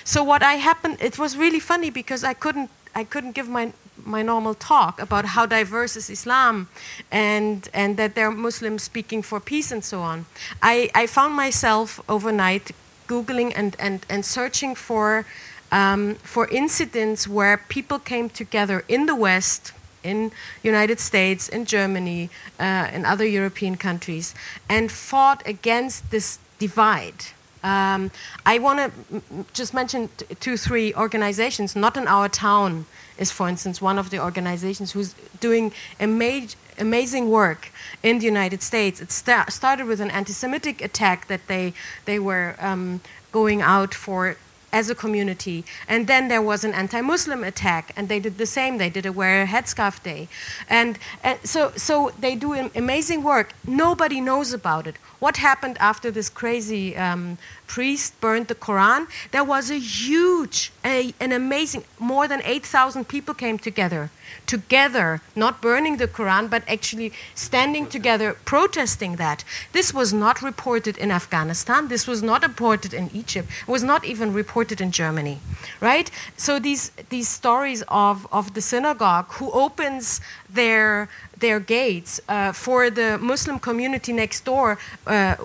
So 0.04 0.24
what 0.24 0.44
I 0.44 0.54
happened, 0.54 0.98
it 1.02 1.18
was 1.18 1.36
really 1.36 1.60
funny 1.60 1.90
because 1.90 2.24
I 2.24 2.36
couldn't, 2.36 2.70
I 2.94 3.04
couldn't 3.04 3.32
give 3.32 3.50
my, 3.50 3.74
my 4.06 4.22
normal 4.22 4.54
talk 4.54 5.02
about 5.02 5.26
how 5.26 5.46
diverse 5.46 5.96
is 5.96 6.10
Islam 6.10 6.68
and, 7.12 7.70
and 7.74 7.98
that 7.98 8.16
there 8.16 8.28
are 8.28 8.32
Muslims 8.32 8.84
speaking 8.84 9.22
for 9.22 9.40
peace 9.40 9.72
and 9.72 9.84
so 9.84 10.02
on. 10.02 10.26
I, 10.62 10.90
I 10.96 11.08
found 11.08 11.36
myself 11.36 12.02
overnight 12.10 12.72
Googling 13.08 13.54
and, 13.56 13.76
and, 13.80 14.06
and 14.10 14.26
searching 14.26 14.76
for, 14.76 15.26
um, 15.72 16.16
for 16.16 16.48
incidents 16.50 17.28
where 17.28 17.58
people 17.70 18.00
came 18.00 18.30
together 18.30 18.84
in 18.88 19.06
the 19.06 19.16
West, 19.16 19.74
in 20.04 20.32
United 20.64 21.00
States, 21.00 21.48
in 21.48 21.66
Germany, 21.66 22.30
uh, 22.60 22.90
in 22.94 23.06
other 23.06 23.26
European 23.26 23.78
countries, 23.78 24.36
and 24.70 24.92
fought 24.92 25.46
against 25.46 26.12
this 26.12 26.40
divide. 26.60 27.26
Um, 27.64 28.12
I 28.46 28.60
want 28.60 28.80
to 28.80 29.46
just 29.54 29.74
mention 29.74 30.10
two, 30.42 30.58
three 30.58 30.94
organizations. 30.96 31.76
Not 31.76 31.96
in 31.96 32.08
our 32.08 32.28
town 32.28 32.86
is, 33.18 33.32
for 33.32 33.48
instance, 33.48 33.82
one 33.82 33.98
of 34.00 34.10
the 34.10 34.20
organizations 34.20 34.92
who's 34.92 35.16
doing 35.40 35.72
ama 36.00 36.48
amazing 36.80 37.30
work 37.30 37.72
in 38.02 38.20
the 38.20 38.26
United 38.26 38.62
States. 38.64 39.00
It 39.00 39.12
sta 39.12 39.46
started 39.50 39.86
with 39.86 40.02
an 40.02 40.12
anti-Semitic 40.12 40.82
attack 40.82 41.28
that 41.28 41.48
they 41.48 41.74
they 42.06 42.20
were 42.20 42.56
um, 42.60 43.02
going 43.32 43.62
out 43.62 43.94
for 43.94 44.38
as 44.74 44.90
a 44.90 44.96
community. 44.96 45.64
And 45.88 46.08
then 46.08 46.28
there 46.28 46.42
was 46.42 46.66
an 46.66 46.74
anti-Muslim 46.74 47.44
attack, 47.44 47.94
and 47.96 48.10
they 48.10 48.20
did 48.20 48.38
the 48.38 48.46
same. 48.46 48.78
They 48.78 48.90
did 48.90 49.06
a 49.06 49.14
wear 49.14 49.44
a 49.44 49.46
headscarf 49.46 50.04
day, 50.04 50.28
and, 50.68 51.00
and 51.24 51.40
so 51.44 51.72
so 51.78 52.12
they 52.20 52.36
do 52.36 52.54
amazing 52.76 53.24
work. 53.24 53.54
Nobody 53.66 54.20
knows 54.20 54.52
about 54.52 54.88
it. 54.88 54.96
What 55.20 55.38
happened 55.38 55.78
after 55.80 56.12
this 56.12 56.30
crazy 56.30 56.98
um, 56.98 57.38
priest 57.68 58.20
burned 58.20 58.48
the 58.48 58.56
Quran? 58.56 59.08
There 59.32 59.44
was 59.44 59.72
a 59.72 59.80
huge, 59.80 60.72
a, 60.84 61.14
an 61.20 61.32
amazing, 61.32 61.86
more 61.98 62.28
than 62.28 62.42
8,000 62.44 63.08
people 63.08 63.34
came 63.34 63.58
together. 63.58 64.10
Together, 64.46 65.22
not 65.36 65.62
burning 65.62 65.98
the 65.98 66.08
Quran, 66.08 66.50
but 66.50 66.64
actually 66.68 67.12
standing 67.36 67.88
together, 67.88 68.36
protesting 68.46 69.16
that. 69.18 69.44
This 69.72 69.94
was 69.94 70.14
not 70.14 70.42
reported 70.42 70.98
in 70.98 71.12
Afghanistan. 71.12 71.88
This 71.88 72.08
was 72.08 72.22
not 72.22 72.44
reported 72.44 72.94
in 72.94 73.10
Egypt. 73.14 73.50
It 73.62 73.72
was 73.72 73.84
not 73.84 74.06
even 74.06 74.34
reported 74.34 74.82
in 74.82 74.92
Germany, 74.92 75.40
right? 75.80 76.10
So 76.38 76.60
these 76.60 76.92
these 77.10 77.28
stories 77.28 77.84
of 77.88 78.28
of 78.32 78.54
the 78.54 78.62
synagogue 78.62 79.32
who 79.34 79.52
opens 79.52 80.22
their 80.50 81.10
their 81.38 81.60
gates 81.60 82.22
uh, 82.28 82.52
for 82.52 82.90
the 82.90 83.18
Muslim 83.18 83.60
community 83.60 84.14
next 84.14 84.46
door 84.46 84.78
uh, 85.08 85.36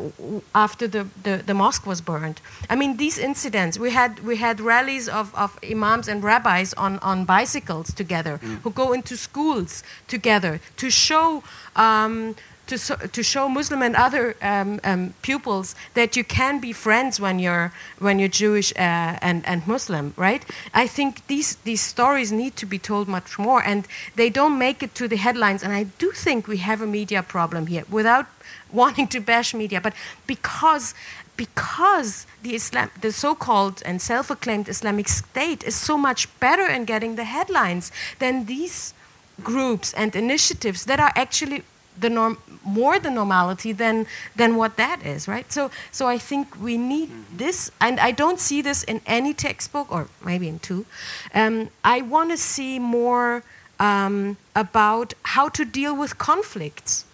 after 0.55 0.86
the, 0.86 1.06
the, 1.23 1.43
the, 1.44 1.55
mosque 1.55 1.86
was 1.86 2.01
burned. 2.01 2.40
I 2.70 2.77
mean, 2.77 2.97
these 2.97 3.19
incidents, 3.19 3.78
we 3.78 3.90
had, 3.90 4.20
we 4.20 4.36
had 4.36 4.60
rallies 4.60 5.09
of, 5.09 5.35
of 5.35 5.59
imams 5.69 6.09
and 6.09 6.23
rabbis 6.23 6.74
on, 6.74 6.98
on 7.01 7.24
bicycles 7.24 7.93
together 7.93 8.39
mm. 8.43 8.59
who 8.62 8.70
go 8.70 8.93
into 8.93 9.16
schools 9.16 9.82
together 10.06 10.60
to 10.77 10.90
show 10.90 11.43
um, 11.77 12.36
to, 12.69 12.78
so, 12.78 12.95
to 12.97 13.23
show 13.23 13.49
Muslim 13.49 13.82
and 13.82 13.97
other 13.97 14.36
um, 14.40 14.81
um, 14.85 15.15
pupils 15.23 15.74
that 15.95 16.16
you 16.16 16.24
can 16.24 16.61
be 16.61 16.73
friends 16.73 17.19
when 17.20 17.39
you're 17.39 17.73
when 17.99 18.19
you're 18.19 18.28
Jewish 18.28 18.73
uh, 18.77 19.19
and 19.28 19.45
and 19.47 19.66
Muslim, 19.66 20.15
right? 20.16 20.45
I 20.73 20.86
think 20.86 21.27
these 21.27 21.57
these 21.65 21.81
stories 21.81 22.31
need 22.31 22.55
to 22.57 22.66
be 22.66 22.78
told 22.78 23.09
much 23.09 23.39
more, 23.39 23.62
and 23.62 23.86
they 24.16 24.31
don't 24.31 24.59
make 24.59 24.82
it 24.82 24.95
to 24.95 25.09
the 25.09 25.16
headlines. 25.16 25.62
And 25.62 25.73
I 25.73 25.85
do 25.99 26.11
think 26.12 26.47
we 26.47 26.59
have 26.59 26.81
a 26.82 26.86
media 26.86 27.23
problem 27.23 27.66
here, 27.66 27.85
without 27.90 28.27
wanting 28.73 29.09
to 29.09 29.20
bash 29.20 29.55
media, 29.55 29.81
but 29.81 29.95
because 30.27 30.95
because 31.36 32.27
the 32.43 32.55
Islam, 32.55 32.90
the 33.01 33.12
so-called 33.12 33.82
and 33.86 34.03
self-acclaimed 34.03 34.69
Islamic 34.69 35.09
State 35.09 35.62
is 35.62 35.77
so 35.77 35.97
much 35.97 36.27
better 36.40 36.66
in 36.66 36.85
getting 36.85 37.15
the 37.15 37.24
headlines 37.24 37.93
than 38.19 38.47
these 38.47 38.93
groups 39.43 39.95
and 39.95 40.16
initiatives 40.16 40.85
that 40.86 40.99
are 40.99 41.12
actually 41.15 41.62
the 42.01 42.11
norm 42.11 42.39
more 42.65 42.99
the 42.99 43.11
normality 43.11 43.73
than 43.73 44.07
than 44.37 44.57
what 44.57 44.77
that 44.77 45.05
is 45.05 45.29
right? 45.29 45.51
So 45.53 45.70
so 45.91 46.07
i 46.07 46.19
think 46.19 46.61
we 46.61 46.77
need 46.77 47.09
mm-hmm. 47.09 47.37
this 47.37 47.70
and 47.81 48.01
i 48.01 48.11
don't 48.11 48.41
see 48.41 48.62
this 48.62 48.83
in 48.85 49.01
any 49.07 49.35
textbook 49.35 49.91
or 49.91 50.09
maybe 50.25 50.49
in 50.49 50.59
two. 50.59 50.87
Um, 51.35 51.70
i 51.85 52.01
want 52.01 52.31
to 52.31 52.37
see 52.37 52.79
more 52.79 53.43
um, 53.81 54.37
about 54.55 55.15
how 55.23 55.49
to 55.49 55.65
deal 55.65 55.97
with 55.97 56.19
conflicts 56.19 57.05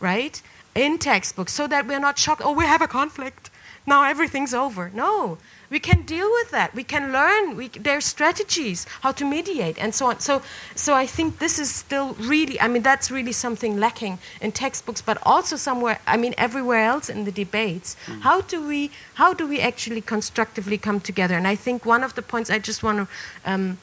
right 0.00 0.42
in 0.74 0.98
textbooks 0.98 1.52
so 1.52 1.66
that 1.66 1.86
we're 1.86 2.00
not 2.00 2.18
shocked 2.18 2.42
oh 2.44 2.52
we 2.52 2.64
have 2.64 2.82
a 2.82 2.88
conflict. 2.88 3.50
Now 3.86 4.02
everything's 4.02 4.52
over. 4.52 4.90
No 4.92 5.38
we 5.70 5.80
can 5.80 6.02
deal 6.02 6.28
with 6.30 6.50
that. 6.50 6.74
We 6.74 6.84
can 6.84 7.12
learn. 7.12 7.56
We, 7.56 7.68
there 7.68 7.96
are 7.96 8.00
strategies 8.00 8.86
how 9.02 9.12
to 9.12 9.24
mediate 9.24 9.78
and 9.78 9.94
so 9.94 10.06
on. 10.06 10.20
So, 10.20 10.42
so 10.74 10.94
I 10.94 11.06
think 11.06 11.38
this 11.38 11.58
is 11.58 11.74
still 11.74 12.14
really. 12.14 12.60
I 12.60 12.68
mean, 12.68 12.82
that's 12.82 13.10
really 13.10 13.32
something 13.32 13.78
lacking 13.78 14.18
in 14.40 14.52
textbooks, 14.52 15.00
but 15.00 15.18
also 15.22 15.56
somewhere. 15.56 15.98
I 16.06 16.16
mean, 16.16 16.34
everywhere 16.38 16.84
else 16.84 17.08
in 17.08 17.24
the 17.24 17.32
debates. 17.32 17.96
Mm. 18.06 18.20
How 18.20 18.40
do 18.42 18.66
we? 18.66 18.90
How 19.14 19.34
do 19.34 19.46
we 19.46 19.60
actually 19.60 20.00
constructively 20.00 20.78
come 20.78 21.00
together? 21.00 21.34
And 21.34 21.46
I 21.46 21.56
think 21.56 21.84
one 21.84 22.04
of 22.04 22.14
the 22.14 22.22
points 22.22 22.50
I 22.50 22.58
just 22.58 22.82
want 22.82 23.08
to. 23.08 23.50
Um, 23.50 23.78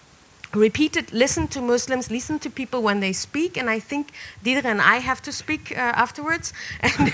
repeat 0.54 0.96
it, 0.96 1.12
listen 1.12 1.48
to 1.48 1.62
Muslims, 1.62 2.12
listen 2.12 2.40
to 2.40 2.50
people 2.50 2.82
when 2.82 3.00
they 3.00 3.14
speak, 3.14 3.58
and 3.58 3.70
I 3.70 3.80
think 3.80 4.12
Deidre 4.44 4.66
and 4.66 4.82
I 4.82 4.98
have 4.98 5.22
to 5.24 5.32
speak 5.32 5.72
uh, 5.72 5.80
afterwards, 5.80 6.54
and, 6.82 7.14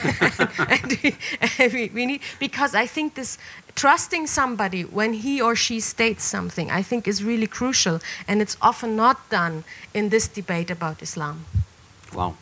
and, 0.60 1.18
and 1.58 1.74
we, 1.74 1.90
we, 1.94 2.06
need 2.06 2.22
because 2.40 2.76
I 2.76 2.86
think 2.86 3.16
this 3.16 3.38
trusting 3.76 4.28
somebody 4.28 4.82
when 4.84 5.14
he 5.14 5.42
or 5.42 5.56
she 5.56 5.80
states 5.80 6.24
something, 6.24 6.72
I 6.72 6.82
think 6.82 7.08
is 7.08 7.24
really 7.24 7.48
crucial, 7.48 8.00
and 8.28 8.42
it's 8.42 8.58
often 8.62 8.96
not 8.96 9.18
done 9.30 9.64
in 9.94 10.10
this 10.10 10.28
debate 10.28 10.70
about 10.70 11.02
Islam. 11.02 11.46
Wow. 12.14 12.36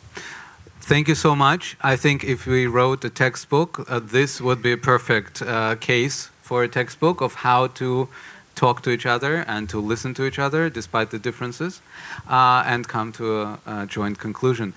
Thank 0.80 1.08
you 1.08 1.14
so 1.14 1.36
much. 1.36 1.76
I 1.82 1.96
think 1.96 2.24
if 2.24 2.46
we 2.46 2.66
wrote 2.66 3.04
a 3.04 3.10
textbook, 3.10 3.84
uh, 3.88 4.00
this 4.00 4.40
would 4.40 4.62
be 4.62 4.72
a 4.72 4.78
perfect 4.78 5.42
uh, 5.42 5.74
case 5.76 6.30
for 6.40 6.62
a 6.62 6.68
textbook 6.68 7.20
of 7.20 7.34
how 7.34 7.66
to 7.66 8.08
talk 8.54 8.82
to 8.82 8.90
each 8.90 9.06
other 9.06 9.44
and 9.46 9.68
to 9.68 9.78
listen 9.78 10.14
to 10.14 10.24
each 10.24 10.38
other 10.38 10.70
despite 10.70 11.10
the 11.10 11.18
differences 11.18 11.80
uh, 12.28 12.62
and 12.66 12.88
come 12.88 13.12
to 13.12 13.24
a, 13.40 13.58
a 13.66 13.86
joint 13.86 14.18
conclusion. 14.18 14.72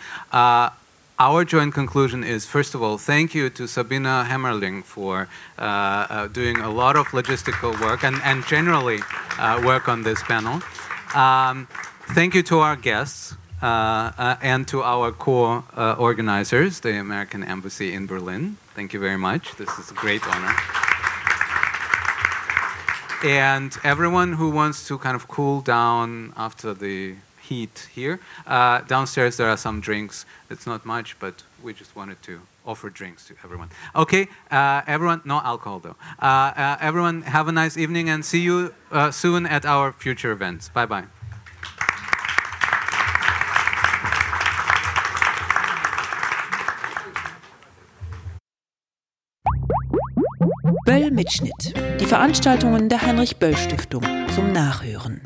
Our 1.21 1.45
joint 1.45 1.75
conclusion 1.75 2.23
is 2.23 2.47
first 2.47 2.73
of 2.73 2.81
all, 2.81 2.97
thank 2.97 3.35
you 3.35 3.51
to 3.51 3.67
Sabina 3.67 4.25
Hemmerling 4.27 4.83
for 4.83 5.27
uh, 5.59 5.61
uh, 5.61 6.27
doing 6.27 6.57
a 6.57 6.71
lot 6.71 6.95
of 6.95 7.05
logistical 7.09 7.79
work 7.79 8.03
and, 8.03 8.19
and 8.23 8.43
generally 8.47 9.01
uh, 9.37 9.61
work 9.63 9.87
on 9.87 10.01
this 10.01 10.23
panel. 10.23 10.63
Um, 11.13 11.67
thank 12.15 12.33
you 12.33 12.41
to 12.41 12.61
our 12.61 12.75
guests. 12.75 13.35
Uh, 13.61 14.11
uh, 14.17 14.35
and 14.41 14.67
to 14.69 14.81
our 14.81 15.11
co 15.11 15.63
uh, 15.77 15.95
organizers, 15.99 16.79
the 16.79 16.97
American 16.99 17.43
Embassy 17.43 17.93
in 17.93 18.07
Berlin. 18.07 18.57
Thank 18.73 18.91
you 18.91 18.99
very 18.99 19.19
much. 19.19 19.55
This 19.57 19.69
is 19.77 19.91
a 19.91 19.93
great 19.93 20.25
honor. 20.27 20.55
And 23.23 23.77
everyone 23.83 24.33
who 24.33 24.49
wants 24.49 24.87
to 24.87 24.97
kind 24.97 25.15
of 25.15 25.27
cool 25.27 25.61
down 25.61 26.33
after 26.35 26.73
the 26.73 27.17
heat 27.51 27.89
here. 27.93 28.15
Uh, 28.47 28.79
downstairs 28.93 29.35
there 29.35 29.49
are 29.53 29.57
some 29.57 29.81
drinks. 29.81 30.25
It's 30.49 30.65
not 30.65 30.85
much, 30.85 31.19
but 31.19 31.43
we 31.63 31.73
just 31.73 31.95
wanted 31.99 32.19
to 32.23 32.33
offer 32.65 32.89
drinks 32.89 33.27
to 33.27 33.33
everyone. 33.43 33.69
Okay, 33.93 34.27
uh, 34.49 34.81
everyone, 34.87 35.19
no 35.25 35.37
alcohol 35.51 35.79
though. 35.79 35.97
Uh, 36.21 36.51
uh 36.55 36.77
everyone, 36.79 37.17
have 37.23 37.47
a 37.47 37.51
nice 37.51 37.75
evening 37.83 38.09
and 38.09 38.23
see 38.23 38.41
you 38.49 38.73
uh, 38.91 39.11
soon 39.11 39.45
at 39.45 39.65
our 39.65 39.91
future 39.91 40.31
events. 40.31 40.69
Bye 40.69 40.85
bye. 40.85 41.07
Böll 50.85 51.11
Mitschnitt. 51.11 51.73
Die 51.99 52.05
Veranstaltungen 52.05 52.89
der 52.89 53.01
Heinrich 53.01 53.37
Böll 53.37 53.55
Stiftung 53.55 54.03
zum 54.33 54.51
Nachhören. 54.51 55.21